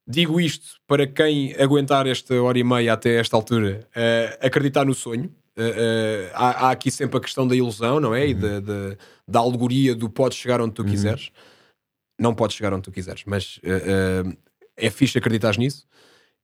Digo 0.04 0.40
isto 0.40 0.80
para 0.88 1.06
quem 1.06 1.54
aguentar 1.54 2.08
esta 2.08 2.34
hora 2.42 2.58
e 2.58 2.64
meia 2.64 2.94
até 2.94 3.20
esta 3.20 3.36
altura 3.36 3.86
uh, 3.90 4.44
acreditar 4.44 4.84
no 4.84 4.92
sonho. 4.94 5.32
Uh, 5.56 6.30
há, 6.32 6.66
há, 6.66 6.70
aqui 6.70 6.90
sempre 6.90 7.18
a 7.18 7.20
questão 7.20 7.46
da 7.46 7.54
ilusão, 7.54 8.00
não 8.00 8.14
é? 8.14 8.22
Uhum. 8.22 8.28
E 8.28 8.34
da, 8.34 8.60
da, 8.60 8.96
da, 9.28 9.40
alegoria 9.40 9.94
do 9.94 10.08
podes 10.08 10.38
chegar 10.38 10.60
onde 10.60 10.74
tu 10.74 10.82
uhum. 10.82 10.88
quiseres. 10.88 11.30
Não 12.18 12.34
podes 12.34 12.56
chegar 12.56 12.72
onde 12.72 12.82
tu 12.82 12.92
quiseres, 12.92 13.24
mas 13.26 13.60
é 14.76 14.90
fixe 14.90 15.18
acreditar 15.18 15.56
nisso. 15.58 15.86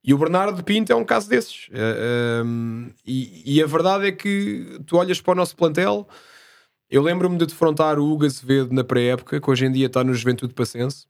E 0.02 0.14
o 0.14 0.18
Bernardo 0.18 0.62
Pinto 0.62 0.92
é 0.92 0.96
um 0.96 1.04
caso 1.04 1.28
desses. 1.28 1.68
Uh, 1.68 2.44
um, 2.44 2.90
e, 3.06 3.56
e, 3.56 3.62
a 3.62 3.66
verdade 3.66 4.06
é 4.06 4.12
que 4.12 4.80
tu 4.86 4.96
olhas 4.96 5.20
para 5.20 5.32
o 5.32 5.34
nosso 5.34 5.56
plantel. 5.56 6.08
Eu 6.88 7.02
lembro-me 7.02 7.36
de 7.36 7.46
defrontar 7.46 7.98
o 7.98 8.10
Hugo 8.10 8.24
Azevedo 8.24 8.72
na 8.72 8.82
pré-época, 8.82 9.40
que 9.40 9.50
hoje 9.50 9.66
em 9.66 9.72
dia 9.72 9.86
está 9.86 10.02
no 10.02 10.14
Juventude 10.14 10.54
Passense, 10.54 11.06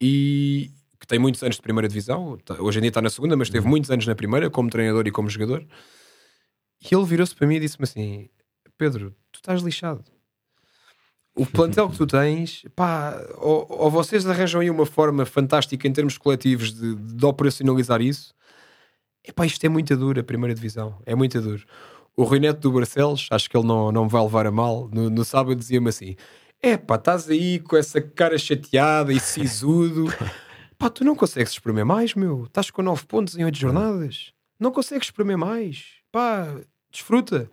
e 0.00 0.72
que 0.98 1.06
tem 1.06 1.18
muitos 1.18 1.42
anos 1.42 1.56
de 1.56 1.62
primeira 1.62 1.86
divisão. 1.86 2.36
Tá, 2.44 2.60
hoje 2.60 2.78
em 2.78 2.82
dia 2.82 2.88
está 2.88 3.02
na 3.02 3.10
segunda, 3.10 3.36
mas 3.36 3.50
teve 3.50 3.64
uhum. 3.64 3.70
muitos 3.70 3.90
anos 3.90 4.06
na 4.06 4.14
primeira, 4.14 4.50
como 4.50 4.68
treinador 4.68 5.06
e 5.06 5.12
como 5.12 5.30
jogador. 5.30 5.64
E 6.82 6.94
ele 6.94 7.04
virou-se 7.04 7.34
para 7.34 7.46
mim 7.46 7.56
e 7.56 7.60
disse-me 7.60 7.84
assim: 7.84 8.28
Pedro, 8.76 9.14
tu 9.30 9.36
estás 9.36 9.62
lixado. 9.62 10.04
O 11.34 11.46
plantel 11.46 11.88
que 11.88 11.96
tu 11.96 12.06
tens, 12.06 12.64
pá, 12.76 13.18
ou, 13.38 13.66
ou, 13.70 13.90
vocês 13.90 14.26
arranjam 14.26 14.60
aí 14.60 14.68
uma 14.68 14.84
forma 14.84 15.24
fantástica 15.24 15.88
em 15.88 15.92
termos 15.92 16.18
coletivos 16.18 16.74
de, 16.74 16.94
de 16.94 17.24
operacionalizar 17.24 18.02
isso. 18.02 18.34
Epá, 19.26 19.46
isto 19.46 19.64
é 19.64 19.68
muito 19.68 19.96
duro, 19.96 20.20
a 20.20 20.24
primeira 20.24 20.54
divisão, 20.54 21.00
é 21.06 21.14
muito 21.14 21.40
duro. 21.40 21.64
O 22.14 22.24
Rui 22.24 22.38
Neto 22.38 22.60
do 22.60 22.72
Barcelos, 22.72 23.28
acho 23.30 23.48
que 23.48 23.56
ele 23.56 23.66
não, 23.66 23.90
não 23.90 24.08
vai 24.08 24.20
levar 24.22 24.46
a 24.46 24.50
mal, 24.50 24.90
no, 24.92 25.08
no 25.08 25.24
sábado 25.24 25.56
dizia-me 25.56 25.88
assim: 25.88 26.16
é 26.60 26.76
pá, 26.76 26.96
estás 26.96 27.30
aí 27.30 27.60
com 27.60 27.76
essa 27.76 28.00
cara 28.00 28.36
chateada 28.36 29.12
e 29.12 29.18
sisudo, 29.18 30.06
pá, 30.76 30.90
tu 30.90 31.02
não 31.02 31.16
consegues 31.16 31.52
espremer 31.52 31.86
mais, 31.86 32.14
meu, 32.14 32.44
estás 32.44 32.70
com 32.70 32.82
9 32.82 33.06
pontos 33.06 33.38
em 33.38 33.44
8 33.44 33.56
jornadas, 33.56 34.34
não 34.60 34.70
consegues 34.70 35.06
espremer 35.06 35.38
mais, 35.38 35.84
pá, 36.10 36.60
desfruta. 36.92 37.50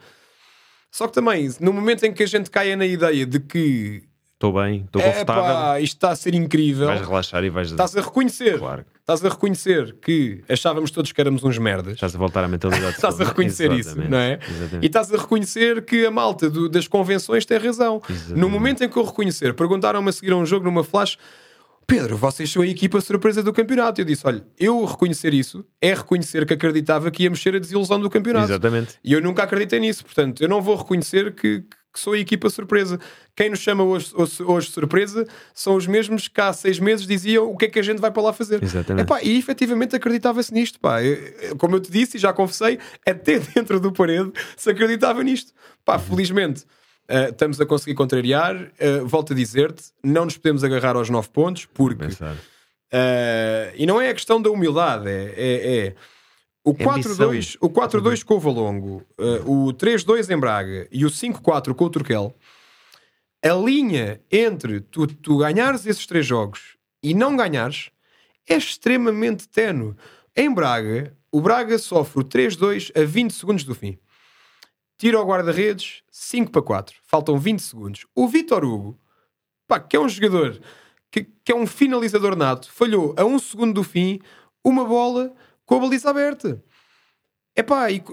Só 0.92 1.08
que 1.08 1.14
também, 1.14 1.50
no 1.60 1.72
momento 1.72 2.04
em 2.04 2.12
que 2.12 2.24
a 2.24 2.26
gente 2.26 2.50
caia 2.50 2.76
na 2.76 2.86
ideia 2.86 3.26
de 3.26 3.40
que 3.40 4.04
estou 4.34 4.54
bem, 4.54 4.84
estou 4.86 5.02
confortável. 5.02 5.84
Isto 5.84 5.96
está 5.96 6.12
a 6.12 6.16
ser 6.16 6.34
incrível. 6.34 6.88
Vais 6.88 7.02
relaxar 7.02 7.44
e 7.44 7.50
vais. 7.50 7.70
Estás 7.70 7.96
a 7.96 8.02
reconhecer. 8.02 8.58
Claro. 8.58 8.86
Estás 9.00 9.26
a 9.26 9.30
reconhecer 9.30 9.96
que 10.02 10.44
achávamos 10.48 10.92
todos 10.92 11.12
que 11.12 11.20
éramos 11.20 11.44
uns 11.44 11.58
merdas. 11.58 11.94
Estás 11.94 12.16
a 12.16 12.18
voltar 12.18 12.44
à 12.44 12.48
mentalidade. 12.48 12.94
estás 12.96 13.20
a 13.20 13.24
reconhecer 13.24 13.72
isso, 13.72 13.98
não 13.98 14.18
é? 14.18 14.40
Exatamente. 14.48 14.84
E 14.84 14.86
estás 14.86 15.14
a 15.14 15.18
reconhecer 15.18 15.84
que 15.84 16.06
a 16.06 16.12
malta 16.12 16.50
do, 16.50 16.70
das 16.70 16.88
convenções 16.88 17.46
tem 17.46 17.58
razão. 17.58 18.02
Exatamente. 18.08 18.40
No 18.40 18.50
momento 18.50 18.84
em 18.84 18.90
que 18.90 18.98
eu 18.98 19.04
reconhecer, 19.04 19.54
perguntaram-me 19.56 20.10
a 20.10 20.12
seguir 20.12 20.32
a 20.32 20.36
um 20.36 20.46
jogo 20.46 20.66
numa 20.66 20.84
flash. 20.84 21.18
Pedro, 21.90 22.16
vocês 22.16 22.52
são 22.52 22.62
a 22.62 22.68
equipa 22.68 23.02
surpresa 23.02 23.42
do 23.42 23.52
campeonato. 23.52 24.00
Eu 24.00 24.06
disse: 24.06 24.22
olha, 24.26 24.46
eu 24.60 24.86
reconhecer 24.86 25.34
isso 25.34 25.66
é 25.82 25.92
reconhecer 25.92 26.46
que 26.46 26.54
acreditava 26.54 27.10
que 27.10 27.24
íamos 27.24 27.42
ser 27.42 27.56
a 27.56 27.60
desilusão 27.60 28.00
do 28.00 28.10
campeonato. 28.12 28.52
Exatamente. 28.52 28.94
E 29.04 29.12
eu 29.12 29.20
nunca 29.20 29.42
acreditei 29.42 29.80
nisso. 29.80 30.06
Portanto, 30.06 30.40
eu 30.44 30.48
não 30.48 30.62
vou 30.62 30.76
reconhecer 30.76 31.34
que, 31.34 31.62
que 31.62 32.00
sou 32.00 32.14
a 32.14 32.20
equipa 32.20 32.48
surpresa. 32.52 33.00
Quem 33.36 33.50
nos 33.50 33.58
chama 33.58 33.84
hoje, 33.84 34.12
hoje, 34.14 34.44
hoje, 34.44 34.70
surpresa 34.70 35.26
são 35.52 35.76
os 35.76 35.88
mesmos 35.88 36.28
que 36.28 36.40
há 36.40 36.54
seis 36.54 36.80
meses 36.80 37.08
diziam 37.08 37.50
o 37.50 37.58
que 37.58 37.66
é 37.66 37.68
que 37.68 37.80
a 37.80 37.84
gente 37.84 38.00
vai 38.00 38.12
para 38.12 38.22
lá 38.22 38.34
fazer. 38.34 38.64
Exatamente. 38.64 39.06
Epá, 39.06 39.24
e 39.24 39.40
efetivamente 39.40 39.96
acreditava-se 39.96 40.54
nisto. 40.54 40.80
Pá. 40.80 41.04
Eu, 41.04 41.56
como 41.58 41.76
eu 41.76 41.80
te 41.80 41.92
disse 41.92 42.18
e 42.18 42.20
já 42.20 42.32
confessei, 42.32 42.78
até 43.04 43.40
dentro 43.56 43.80
do 43.80 43.92
parede 43.92 44.32
se 44.56 44.70
acreditava 44.70 45.24
nisto. 45.24 45.54
Pá, 45.84 45.96
uhum. 45.96 46.02
felizmente 46.02 46.66
Uh, 47.10 47.32
estamos 47.32 47.60
a 47.60 47.66
conseguir 47.66 47.96
contrariar. 47.96 48.56
Uh, 48.56 49.08
volto 49.08 49.34
a 49.34 49.36
dizer-te, 49.36 49.86
não 50.04 50.26
nos 50.26 50.38
podemos 50.38 50.64
agarrar 50.64 50.96
aos 50.96 51.10
9 51.10 51.28
pontos, 51.30 51.66
porque. 51.66 52.06
Uh, 52.06 53.74
e 53.76 53.86
não 53.88 54.00
é 54.00 54.10
a 54.10 54.14
questão 54.14 54.40
da 54.40 54.52
humildade, 54.52 55.10
é, 55.10 55.34
é, 55.36 55.88
é 55.88 55.96
o 56.64 56.74
4-2 56.74 57.58
o 57.62 57.70
4-2 57.70 58.24
com 58.24 58.36
o 58.36 58.40
Valongo, 58.40 59.04
o 59.46 59.74
3-2 59.74 60.30
em 60.30 60.40
Braga 60.40 60.88
e 60.92 61.06
o 61.06 61.10
5-4 61.10 61.74
com 61.74 61.86
o 61.86 61.90
Turquel. 61.90 62.36
A 63.44 63.54
linha 63.54 64.20
entre 64.32 64.82
tu, 64.82 65.08
tu 65.08 65.38
ganhares 65.38 65.86
esses 65.86 66.06
três 66.06 66.26
jogos 66.26 66.78
e 67.02 67.14
não 67.14 67.38
ganhares 67.38 67.90
é 68.48 68.58
extremamente 68.58 69.48
tenue. 69.48 69.96
Em 70.36 70.54
Braga, 70.54 71.16
o 71.32 71.42
Braga 71.42 71.78
sofre 71.78 72.22
o 72.22 72.26
3-2 72.26 72.92
a 73.00 73.06
20 73.06 73.32
segundos 73.32 73.64
do 73.64 73.74
fim 73.74 73.98
tira 75.00 75.18
ao 75.18 75.26
guarda-redes, 75.26 76.04
5 76.12 76.52
para 76.52 76.62
4. 76.62 76.96
Faltam 77.02 77.40
20 77.40 77.60
segundos. 77.62 78.06
O 78.14 78.28
Vitor 78.28 78.66
Hugo, 78.66 79.00
pá, 79.66 79.80
que 79.80 79.96
é 79.96 80.00
um 80.00 80.10
jogador 80.10 80.60
que, 81.10 81.26
que, 81.44 81.52
é 81.52 81.56
um 81.56 81.66
finalizador 81.66 82.36
nato, 82.36 82.70
falhou 82.72 83.16
a 83.18 83.24
um 83.24 83.40
segundo 83.40 83.74
do 83.74 83.84
fim 83.84 84.20
uma 84.64 84.84
bola 84.84 85.34
com 85.66 85.76
a 85.76 85.80
baliza 85.80 86.10
aberta. 86.10 86.62
Epá, 87.56 87.90
e, 87.90 88.04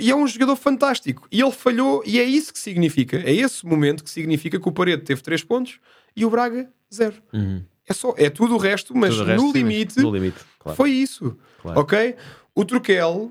e 0.00 0.10
é 0.10 0.16
um 0.16 0.26
jogador 0.26 0.56
fantástico. 0.56 1.28
E 1.30 1.40
ele 1.40 1.52
falhou, 1.52 2.02
e 2.06 2.18
é 2.18 2.24
isso 2.24 2.52
que 2.52 2.58
significa, 2.58 3.18
é 3.18 3.32
esse 3.32 3.64
momento 3.64 4.02
que 4.02 4.10
significa 4.10 4.58
que 4.58 4.68
o 4.68 4.72
Parede 4.72 5.02
teve 5.02 5.22
3 5.22 5.44
pontos 5.44 5.78
e 6.16 6.24
o 6.24 6.30
Braga 6.30 6.70
0. 6.92 7.14
Uhum. 7.32 7.62
É, 7.86 7.92
só, 7.92 8.14
é 8.16 8.30
tudo 8.30 8.54
o 8.54 8.58
resto, 8.58 8.96
mas 8.96 9.18
o 9.18 9.24
resto, 9.24 9.44
no, 9.44 9.52
limite, 9.52 9.98
no 10.00 10.10
limite 10.10 10.38
claro. 10.58 10.76
foi 10.76 10.90
isso. 10.90 11.36
Claro. 11.60 11.80
Ok? 11.80 12.16
O 12.60 12.64
Truquel, 12.66 13.14
uh, 13.14 13.30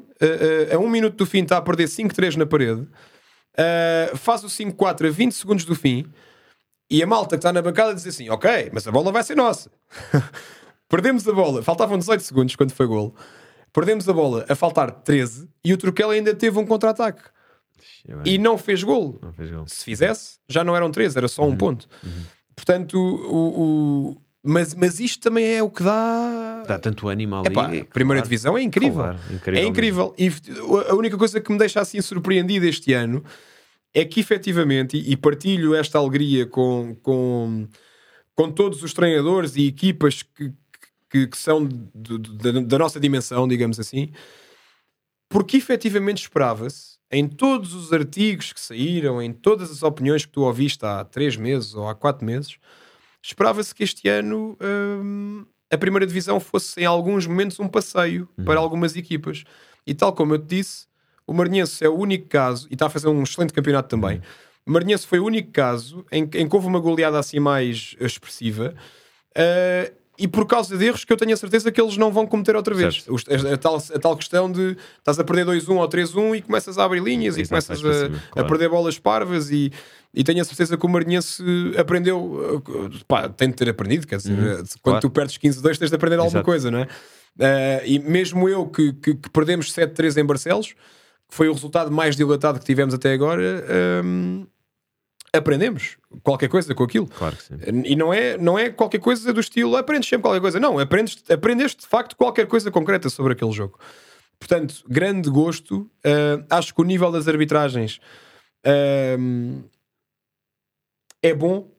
uh, 0.72 0.76
a 0.76 0.80
um 0.80 0.90
minuto 0.90 1.16
do 1.16 1.24
fim, 1.24 1.44
está 1.44 1.58
a 1.58 1.62
perder 1.62 1.88
5-3 1.88 2.36
na 2.36 2.48
parede. 2.48 2.82
Uh, 2.82 4.18
faz 4.18 4.44
o 4.44 4.48
5-4 4.48 5.08
a 5.08 5.12
20 5.12 5.32
segundos 5.34 5.66
do 5.66 5.76
fim. 5.76 6.12
E 6.90 7.04
a 7.04 7.06
malta 7.06 7.36
que 7.36 7.36
está 7.36 7.54
na 7.54 7.62
bancada 7.62 7.94
diz 7.94 8.08
assim: 8.08 8.28
Ok, 8.32 8.72
mas 8.74 8.88
a 8.88 8.92
bola 8.92 9.12
vai 9.12 9.22
ser 9.22 9.36
nossa. 9.36 9.70
Perdemos 10.90 11.28
a 11.28 11.32
bola. 11.32 11.62
Faltavam 11.62 12.00
18 12.00 12.24
segundos 12.24 12.56
quando 12.56 12.72
foi 12.72 12.88
gol. 12.88 13.14
Perdemos 13.72 14.10
a 14.10 14.14
bola 14.14 14.48
a 14.50 14.56
faltar 14.56 14.90
13 14.90 15.48
e 15.64 15.74
o 15.74 15.78
Truquel 15.78 16.10
ainda 16.10 16.34
teve 16.34 16.58
um 16.58 16.66
contra-ataque. 16.66 17.22
E 18.26 18.40
não 18.40 18.58
fez, 18.58 18.82
gol. 18.82 19.20
não 19.22 19.32
fez. 19.32 19.52
Se 19.68 19.84
fizesse, 19.84 20.40
já 20.50 20.64
não 20.64 20.76
eram 20.76 20.90
13, 20.90 21.20
era 21.20 21.28
só 21.28 21.44
um 21.44 21.50
uhum. 21.50 21.58
ponto. 21.58 21.88
Uhum. 22.04 22.24
Portanto, 22.56 22.98
o, 22.98 23.62
o, 23.62 24.22
mas, 24.42 24.74
mas 24.74 25.00
isto 25.00 25.22
também 25.22 25.46
é 25.54 25.62
o 25.62 25.70
que 25.70 25.84
dá. 25.84 26.49
Dá 26.70 26.78
tanto 26.78 27.10
animal 27.10 27.44
Epá, 27.46 27.66
ali. 27.66 27.84
Primeira 27.84 28.20
claro, 28.20 28.30
divisão 28.30 28.58
é 28.58 28.62
incrível. 28.62 28.94
Claro, 28.94 29.20
incrível 29.32 29.64
é 29.64 29.66
incrível. 29.66 30.16
Mesmo. 30.18 30.78
E 30.78 30.90
a 30.92 30.94
única 30.94 31.18
coisa 31.18 31.42
que 31.42 31.52
me 31.52 31.58
deixa 31.58 31.82
assim 31.82 32.00
surpreendido 32.00 32.66
este 32.68 32.94
ano 32.94 33.24
é 33.92 34.06
que 34.06 34.20
efetivamente, 34.20 34.96
e 34.98 35.18
partilho 35.18 35.74
esta 35.74 35.98
alegria 35.98 36.46
com, 36.46 36.96
com, 37.02 37.68
com 38.36 38.52
todos 38.52 38.84
os 38.84 38.94
treinadores 38.94 39.56
e 39.56 39.66
equipas 39.66 40.22
que, 40.22 40.54
que, 41.10 41.26
que 41.26 41.38
são 41.38 41.68
de, 41.68 42.18
de, 42.20 42.62
da 42.66 42.78
nossa 42.78 43.00
dimensão, 43.00 43.48
digamos 43.48 43.80
assim, 43.80 44.12
porque 45.28 45.58
efetivamente 45.58 46.22
esperava-se 46.22 47.00
em 47.12 47.28
todos 47.28 47.74
os 47.74 47.92
artigos 47.92 48.54
que 48.54 48.60
saíram, 48.60 49.20
em 49.20 49.34
todas 49.34 49.72
as 49.72 49.82
opiniões 49.82 50.24
que 50.24 50.32
tu 50.32 50.42
ouviste 50.42 50.86
há 50.86 51.04
três 51.04 51.36
meses 51.36 51.74
ou 51.74 51.90
há 51.90 51.96
quatro 51.96 52.24
meses 52.24 52.60
esperava-se 53.22 53.74
que 53.74 53.84
este 53.84 54.08
ano 54.08 54.58
hum, 54.62 55.46
a 55.72 55.78
primeira 55.78 56.06
divisão 56.06 56.40
fosse 56.40 56.80
em 56.82 56.86
alguns 56.86 57.28
momentos 57.28 57.60
um 57.60 57.68
passeio 57.68 58.28
uhum. 58.38 58.46
para 58.46 58.60
algumas 58.60 58.96
equipas. 58.96 59.44
E 59.86 59.94
tal 59.94 60.14
como 60.14 60.34
eu 60.34 60.40
te 60.40 60.56
disse, 60.56 60.88
o 61.26 61.34
Marinhense 61.34 61.84
é 61.84 61.90
o 61.90 61.96
único 61.96 62.28
caso, 62.28 62.68
e 62.70 62.74
está 62.74 62.88
a 62.88 62.90
fazer 62.90 63.08
um 63.08 63.24
excelente 63.24 63.54
campeonato 63.54 63.90
também. 63.90 64.18
Uhum. 64.18 64.24
O 64.68 64.72
Marinhense 64.72 65.08
foi 65.08 65.20
o 65.20 65.26
único 65.26 65.52
caso 65.52 66.06
em, 66.12 66.24
em 66.24 66.48
que 66.48 66.56
houve 66.56 66.68
uma 66.68 66.80
goleada 66.80 67.18
assim 67.18 67.40
mais 67.40 67.96
expressiva 68.00 68.76
Uh, 69.30 69.94
e 70.20 70.28
por 70.28 70.46
causa 70.46 70.78
de 70.78 70.86
erros 70.86 71.06
que 71.06 71.14
eu 71.14 71.18
tenho 71.18 71.34
a 71.34 71.38
certeza 71.38 71.72
que 71.72 71.80
eles 71.80 71.96
não 71.96 72.12
vão 72.12 72.28
cometer 72.28 72.56
outra 72.56 72.76
vez. 72.76 73.06
A, 73.08 73.54
a, 73.54 73.58
tal, 73.58 73.78
a, 73.78 74.00
tal, 74.00 74.18
questão 74.18 74.52
de 74.52 74.76
estás 74.98 75.18
a 75.18 75.24
perder 75.24 75.46
2-1 75.46 75.78
ou 75.78 75.88
3-1 75.88 76.38
e 76.38 76.42
começas 76.42 76.78
a 76.78 76.84
abrir 76.84 77.02
linhas 77.02 77.38
Exato, 77.38 77.46
e 77.46 77.48
começas 77.48 77.80
a, 77.80 78.10
claro. 78.10 78.22
a, 78.36 78.44
perder 78.44 78.70
bolas 78.70 79.00
parvas 79.00 79.50
e, 79.50 79.72
e 80.14 80.24
tenho 80.24 80.42
a 80.42 80.44
certeza 80.44 80.78
que 80.78 80.86
o 80.86 80.90
Marinhense 80.90 81.42
aprendeu, 81.78 82.62
pá, 83.08 83.30
tem 83.30 83.50
de 83.50 83.56
ter 83.56 83.70
aprendido, 83.70 84.06
quer 84.06 84.18
dizer, 84.18 84.34
uhum, 84.34 84.56
quando 84.56 84.82
claro. 84.82 85.00
tu 85.00 85.10
perdes 85.10 85.38
15-2 85.38 85.78
tens 85.78 85.90
de 85.90 85.96
aprender 85.96 86.16
Exato. 86.16 86.26
alguma 86.26 86.44
coisa, 86.44 86.70
não 86.70 86.80
é? 86.80 86.84
Uh, 86.84 87.86
e 87.86 88.00
mesmo 88.00 88.50
eu 88.50 88.66
que, 88.68 88.92
que, 88.94 89.16
que 89.16 89.30
perdemos 89.30 89.74
7-3 89.74 90.22
em 90.22 90.26
Barcelos, 90.26 90.74
que 91.30 91.36
foi 91.36 91.48
o 91.48 91.54
resultado 91.54 91.90
mais 91.90 92.18
dilatado 92.18 92.60
que 92.60 92.66
tivemos 92.66 92.94
até 92.94 93.14
agora, 93.14 93.64
um, 94.04 94.46
aprendemos 95.34 95.98
qualquer 96.24 96.48
coisa 96.48 96.74
com 96.74 96.84
aquilo. 96.84 97.08
Claro 97.08 97.36
que 97.36 97.44
sim. 97.44 97.56
E 97.86 97.96
não 97.96 98.14
é, 98.14 98.38
não 98.38 98.58
é 98.58 98.70
qualquer 98.70 99.00
coisa 99.00 99.32
do 99.34 99.40
estilo 99.40 99.76
aprendes 99.76 100.10
sempre 100.10 100.24
qualquer 100.24 100.42
coisa. 100.42 100.60
Não, 100.60 100.80
aprendes, 100.80 101.24
aprendeste 101.30 101.82
de 101.82 101.88
facto 101.88 102.16
qualquer 102.16 102.48
coisa 102.48 102.72
concreta 102.72 103.10
sobre 103.10 103.34
aquele 103.34 103.52
jogo. 103.52 103.80
Portanto, 104.40 104.84
grande 104.88 105.30
gosto. 105.30 105.82
Uh, 106.06 106.46
acho 106.50 106.74
que 106.74 106.82
o 106.82 106.84
nível 106.84 107.12
das 107.12 107.28
arbitragens 107.28 108.00
uh, 108.66 109.70
é 111.22 111.34
bom. 111.34 111.70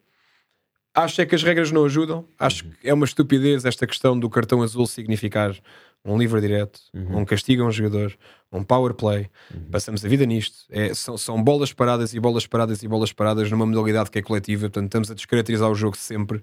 Acho 0.93 1.21
é 1.21 1.25
que 1.25 1.33
as 1.33 1.41
regras 1.41 1.71
não 1.71 1.85
ajudam. 1.85 2.25
Acho 2.37 2.65
uhum. 2.65 2.71
que 2.79 2.89
é 2.89 2.93
uma 2.93 3.05
estupidez 3.05 3.65
esta 3.65 3.87
questão 3.87 4.19
do 4.19 4.29
cartão 4.29 4.61
azul 4.61 4.85
significar 4.85 5.55
um 6.03 6.17
livre 6.17 6.41
direto, 6.41 6.79
uhum. 6.93 7.19
um 7.19 7.25
castigo 7.25 7.63
a 7.63 7.67
um 7.67 7.71
jogador, 7.71 8.17
um 8.51 8.63
power 8.63 8.93
play. 8.93 9.29
Uhum. 9.53 9.69
Passamos 9.71 10.03
a 10.03 10.07
vida 10.07 10.25
nisto. 10.25 10.57
É, 10.69 10.93
são, 10.93 11.17
são 11.17 11.41
bolas 11.41 11.71
paradas 11.71 12.13
e 12.13 12.19
bolas 12.19 12.47
paradas 12.47 12.81
e 12.81 12.87
bolas 12.87 13.13
paradas 13.13 13.49
numa 13.51 13.65
modalidade 13.65 14.09
que 14.09 14.19
é 14.19 14.21
coletiva. 14.21 14.61
Portanto, 14.61 14.85
estamos 14.85 15.11
a 15.11 15.13
descaracterizar 15.13 15.69
o 15.69 15.75
jogo 15.75 15.95
sempre. 15.95 16.37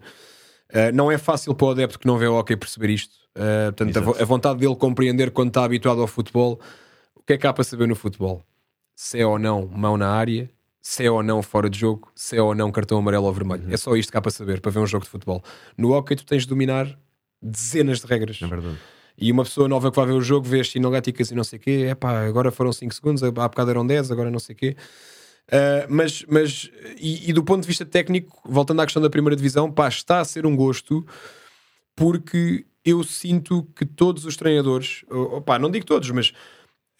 Uh, 0.70 0.93
não 0.94 1.10
é 1.10 1.18
fácil 1.18 1.55
para 1.55 1.66
o 1.66 1.70
adepto 1.70 1.98
que 1.98 2.06
não 2.06 2.18
vê 2.18 2.26
o 2.26 2.39
hockey 2.39 2.56
perceber 2.56 2.90
isto. 2.90 3.14
Uh, 3.35 3.72
portanto, 3.74 4.16
a, 4.18 4.22
a, 4.22 4.24
vontade 4.24 4.59
dele 4.60 4.76
compreender 4.76 5.30
quando 5.30 5.48
está 5.48 5.64
habituado 5.64 6.01
ao 6.01 6.06
futebol. 6.06 6.60
O 7.14 7.22
que 7.22 7.35
é 7.35 7.39
que 7.39 7.47
há 7.47 7.52
para 7.52 7.64
saber 7.64 7.89
no 7.89 7.97
futebol? 7.97 8.43
Se 8.94 9.18
é 9.18 9.26
ou 9.26 9.39
não 9.39 9.66
mão 9.66 9.97
na 9.97 10.09
área, 10.09 10.48
se 10.80 11.05
é 11.05 11.10
ou 11.10 11.22
não 11.22 11.43
fora 11.43 11.68
de 11.68 11.78
jogo, 11.78 12.10
se 12.14 12.36
é 12.36 12.43
ou 12.43 12.55
não 12.55 12.70
cartão 12.70 12.98
amarelo 12.98 13.26
ou 13.26 13.32
vermelho. 13.32 13.64
Uhum. 13.64 13.72
É 13.72 13.76
só 13.76 13.94
isto 13.97 14.10
que 14.10 14.16
há 14.16 14.20
para 14.20 14.30
saber, 14.30 14.60
para 14.60 14.70
ver 14.70 14.78
um 14.78 14.86
jogo 14.86 15.05
de 15.05 15.10
futebol. 15.10 15.43
No 15.76 15.93
hockey, 15.93 16.16
tu 16.16 16.24
tens 16.24 16.44
de 16.44 16.48
dominar 16.48 16.98
dezenas 17.43 18.01
de 18.01 18.06
regras. 18.06 18.40
É 18.43 18.47
verdade. 18.47 18.78
E 19.20 19.32
uma 19.32 19.43
pessoa 19.43 19.66
nova 19.66 19.90
que 19.90 19.97
vai 19.97 20.07
ver 20.07 20.12
o 20.12 20.20
jogo 20.20 20.47
vê 20.47 20.61
as 20.61 20.70
sinaléticas 20.70 21.31
e 21.32 21.35
não 21.35 21.43
sei 21.43 21.59
o 21.59 21.62
quê, 21.62 21.86
é 21.89 21.95
pá, 21.95 22.20
agora 22.20 22.53
foram 22.53 22.73
5 22.73 22.95
segundos, 22.95 23.23
há 23.23 23.31
bocado 23.31 23.70
eram 23.70 23.85
10, 23.85 24.12
agora 24.12 24.31
não 24.31 24.39
sei 24.39 24.55
o 24.55 24.57
quê. 24.57 24.77
Uh, 25.49 25.86
mas, 25.89 26.24
mas 26.28 26.70
e, 27.01 27.31
e, 27.31 27.32
do 27.32 27.43
ponto 27.43 27.62
de 27.62 27.66
vista 27.66 27.85
técnico, 27.85 28.40
voltando 28.45 28.81
à 28.81 28.85
questão 28.85 29.03
da 29.03 29.11
primeira 29.11 29.35
divisão, 29.35 29.73
pá, 29.73 29.89
está 29.89 30.20
a 30.20 30.24
ser 30.24 30.47
um 30.47 30.55
gosto 30.55 31.05
porque 31.97 32.65
eu 32.85 33.03
sinto 33.03 33.66
que 33.74 33.85
todos 33.85 34.24
os 34.24 34.36
treinadores, 34.36 35.05
opá, 35.11 35.59
não 35.59 35.70
digo 35.70 35.85
todos, 35.85 36.09
mas 36.11 36.32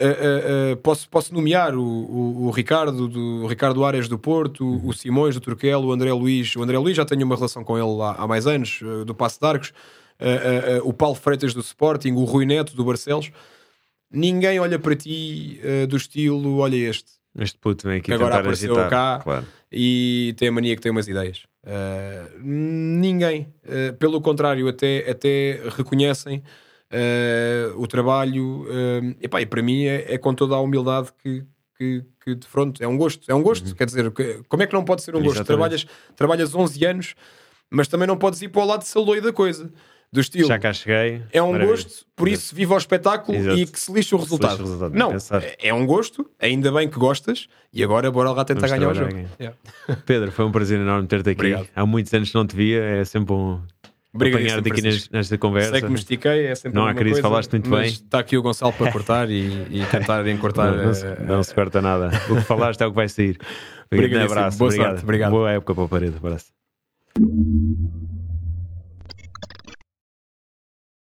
uh, 0.03 0.73
uh, 0.73 0.77
posso, 0.79 1.09
posso 1.09 1.33
nomear 1.33 1.77
o, 1.77 1.83
o, 1.83 2.47
o, 2.47 2.51
Ricardo, 2.51 3.07
do, 3.07 3.45
o 3.45 3.47
Ricardo 3.47 3.85
Ares 3.85 4.09
do 4.09 4.19
Porto, 4.19 4.85
o 4.85 4.93
Simões 4.93 5.35
do 5.37 5.41
Turquel, 5.41 5.83
o 5.83 5.93
André 5.93 6.13
Luiz. 6.13 6.57
O 6.57 6.63
André 6.63 6.79
Luiz 6.79 6.97
já 6.97 7.05
tenho 7.05 7.25
uma 7.25 7.37
relação 7.37 7.63
com 7.63 7.79
ele 7.79 8.03
há, 8.03 8.23
há 8.23 8.27
mais 8.27 8.47
anos, 8.47 8.81
do 9.07 9.15
Passo 9.15 9.39
de 9.39 9.47
Arcos 9.47 9.73
uh, 10.21 10.85
uh, 10.85 10.89
o 10.89 10.93
Paulo 10.93 11.15
Freitas 11.15 11.55
do 11.55 11.61
Sporting, 11.61 12.13
o 12.13 12.25
Rui 12.25 12.45
Neto 12.45 12.75
do 12.75 12.85
Barcelos, 12.85 13.31
ninguém 14.11 14.59
olha 14.59 14.79
para 14.79 14.95
ti 14.97 15.61
do 15.89 15.97
estilo: 15.97 16.59
olha 16.59 16.77
este. 16.77 17.13
Este 17.39 17.59
puto 17.59 17.87
vem 17.87 17.99
aqui 17.99 18.13
agora 18.13 18.39
apareceu 18.39 18.73
agitar, 18.73 18.91
cá 18.91 19.21
claro. 19.23 19.47
e 19.71 20.35
tem 20.37 20.49
a 20.49 20.53
mania 20.53 20.75
que 20.75 20.83
tem 20.83 20.91
umas 20.91 21.07
ideias. 21.07 21.43
ninguém, 22.41 23.53
pelo 23.99 24.21
contrário, 24.21 24.67
até, 24.67 25.09
até 25.09 25.61
reconhecem 25.77 26.43
o 27.77 27.87
trabalho. 27.87 28.67
epá, 29.21 29.41
e 29.41 29.47
para 29.47 29.63
mim 29.63 29.85
é, 29.85 30.15
é 30.15 30.19
com 30.19 30.35
toda 30.35 30.57
a 30.57 30.61
humildade 30.61 31.11
que, 31.23 31.45
que, 31.77 32.05
que 32.25 32.35
de 32.35 32.47
fronte 32.47 32.83
é 32.83 32.89
um 32.89 32.97
gosto, 32.97 33.31
é 33.31 33.35
um 33.35 33.43
gosto, 33.43 33.69
uhum. 33.69 33.75
quer 33.75 33.85
dizer, 33.85 34.13
como 34.49 34.63
é 34.63 34.67
que 34.67 34.75
não 34.75 34.85
pode 34.85 35.03
ser 35.03 35.15
um 35.15 35.23
gosto? 35.23 35.45
Trabalhas, 35.45 35.87
trabalhas 36.17 36.53
11 36.53 36.85
anos, 36.87 37.15
mas 37.71 37.87
também 37.87 38.09
não 38.09 38.17
podes 38.17 38.43
ir 38.43 38.49
para 38.49 38.63
o 38.63 38.67
lado 38.67 38.81
de 38.81 38.89
saloio 38.89 39.23
da 39.23 39.33
coisa 39.33 39.71
do 40.13 40.21
estilo. 40.21 40.49
Já 40.49 40.59
cá 40.59 40.73
cheguei. 40.73 41.23
É 41.33 41.43
um 41.43 41.53
maravilha. 41.53 41.77
gosto, 41.77 42.07
por 42.17 42.29
isso 42.29 42.55
viva 42.55 42.75
o 42.75 42.79
espetáculo 42.79 43.37
Exato. 43.37 43.59
e 43.59 43.67
que 43.67 43.79
se 43.79 43.93
lixe 43.93 44.15
o 44.15 44.19
resultado. 44.19 44.51
Lixe 44.53 44.63
o 44.63 44.65
resultado 44.65 44.95
não, 44.95 45.13
é 45.59 45.75
um 45.75 45.87
gosto, 45.87 46.29
ainda 46.39 46.73
bem 46.73 46.89
que 46.89 46.99
gostas 46.99 47.49
e 47.73 47.85
agora 47.85 48.11
bora 48.11 48.31
lá 48.31 48.45
tentar 48.45 48.67
Vamos 48.67 48.79
ganhar 48.79 48.91
o 48.91 48.95
jogo. 48.95 49.29
Yeah. 49.39 49.57
Pedro, 50.07 50.33
foi 50.33 50.45
um 50.45 50.53
prazer 50.53 50.81
enorme 50.81 51.07
ter-te 51.07 51.31
aqui. 51.31 51.41
Obrigado. 51.41 51.69
Há 51.75 51.87
muitos 51.87 52.13
anos 52.15 52.31
que 52.31 52.35
não 52.35 52.47
te 52.47 52.57
via, 52.57 52.83
é 52.83 53.05
sempre 53.05 53.35
um. 53.35 53.61
Apanhar-te 54.15 54.73
aqui 54.73 54.83
nesta 55.13 55.39
conversa. 55.39 55.71
Sei 55.73 55.83
que 55.83 55.89
me 55.89 55.95
estiquei, 55.95 56.47
é 56.47 56.55
sempre 56.55 56.77
Não 56.77 56.87
há 56.87 56.95
crise, 56.95 57.21
coisa, 57.21 57.29
falaste 57.29 57.53
muito 57.53 57.71
bem. 57.71 57.87
Está 57.87 58.19
aqui 58.19 58.37
o 58.37 58.43
Gonçalo 58.43 58.73
para 58.73 58.91
cortar 58.91 59.31
e, 59.31 59.67
e 59.71 59.87
tentar 59.91 60.27
encurtar. 60.27 60.73
Não, 60.75 60.85
não, 60.87 60.95
se, 60.95 61.07
não 61.23 61.43
se 61.43 61.55
corta 61.55 61.83
nada. 61.83 62.11
O 62.31 62.37
que 62.37 62.43
falaste 62.43 62.81
é 62.81 62.87
o 62.87 62.91
que 62.91 62.97
vai 62.97 63.09
sair. 63.09 63.39
Um 63.93 64.25
abraço. 64.25 64.59
Boa 64.59 64.69
obrigado. 64.69 64.91
Sorte, 64.91 65.05
obrigado. 65.05 65.31
Boa 65.31 65.53
época 65.53 65.75
para 65.75 65.85
o 65.85 65.89
parede. 65.89 66.17
Abraço. 66.17 66.47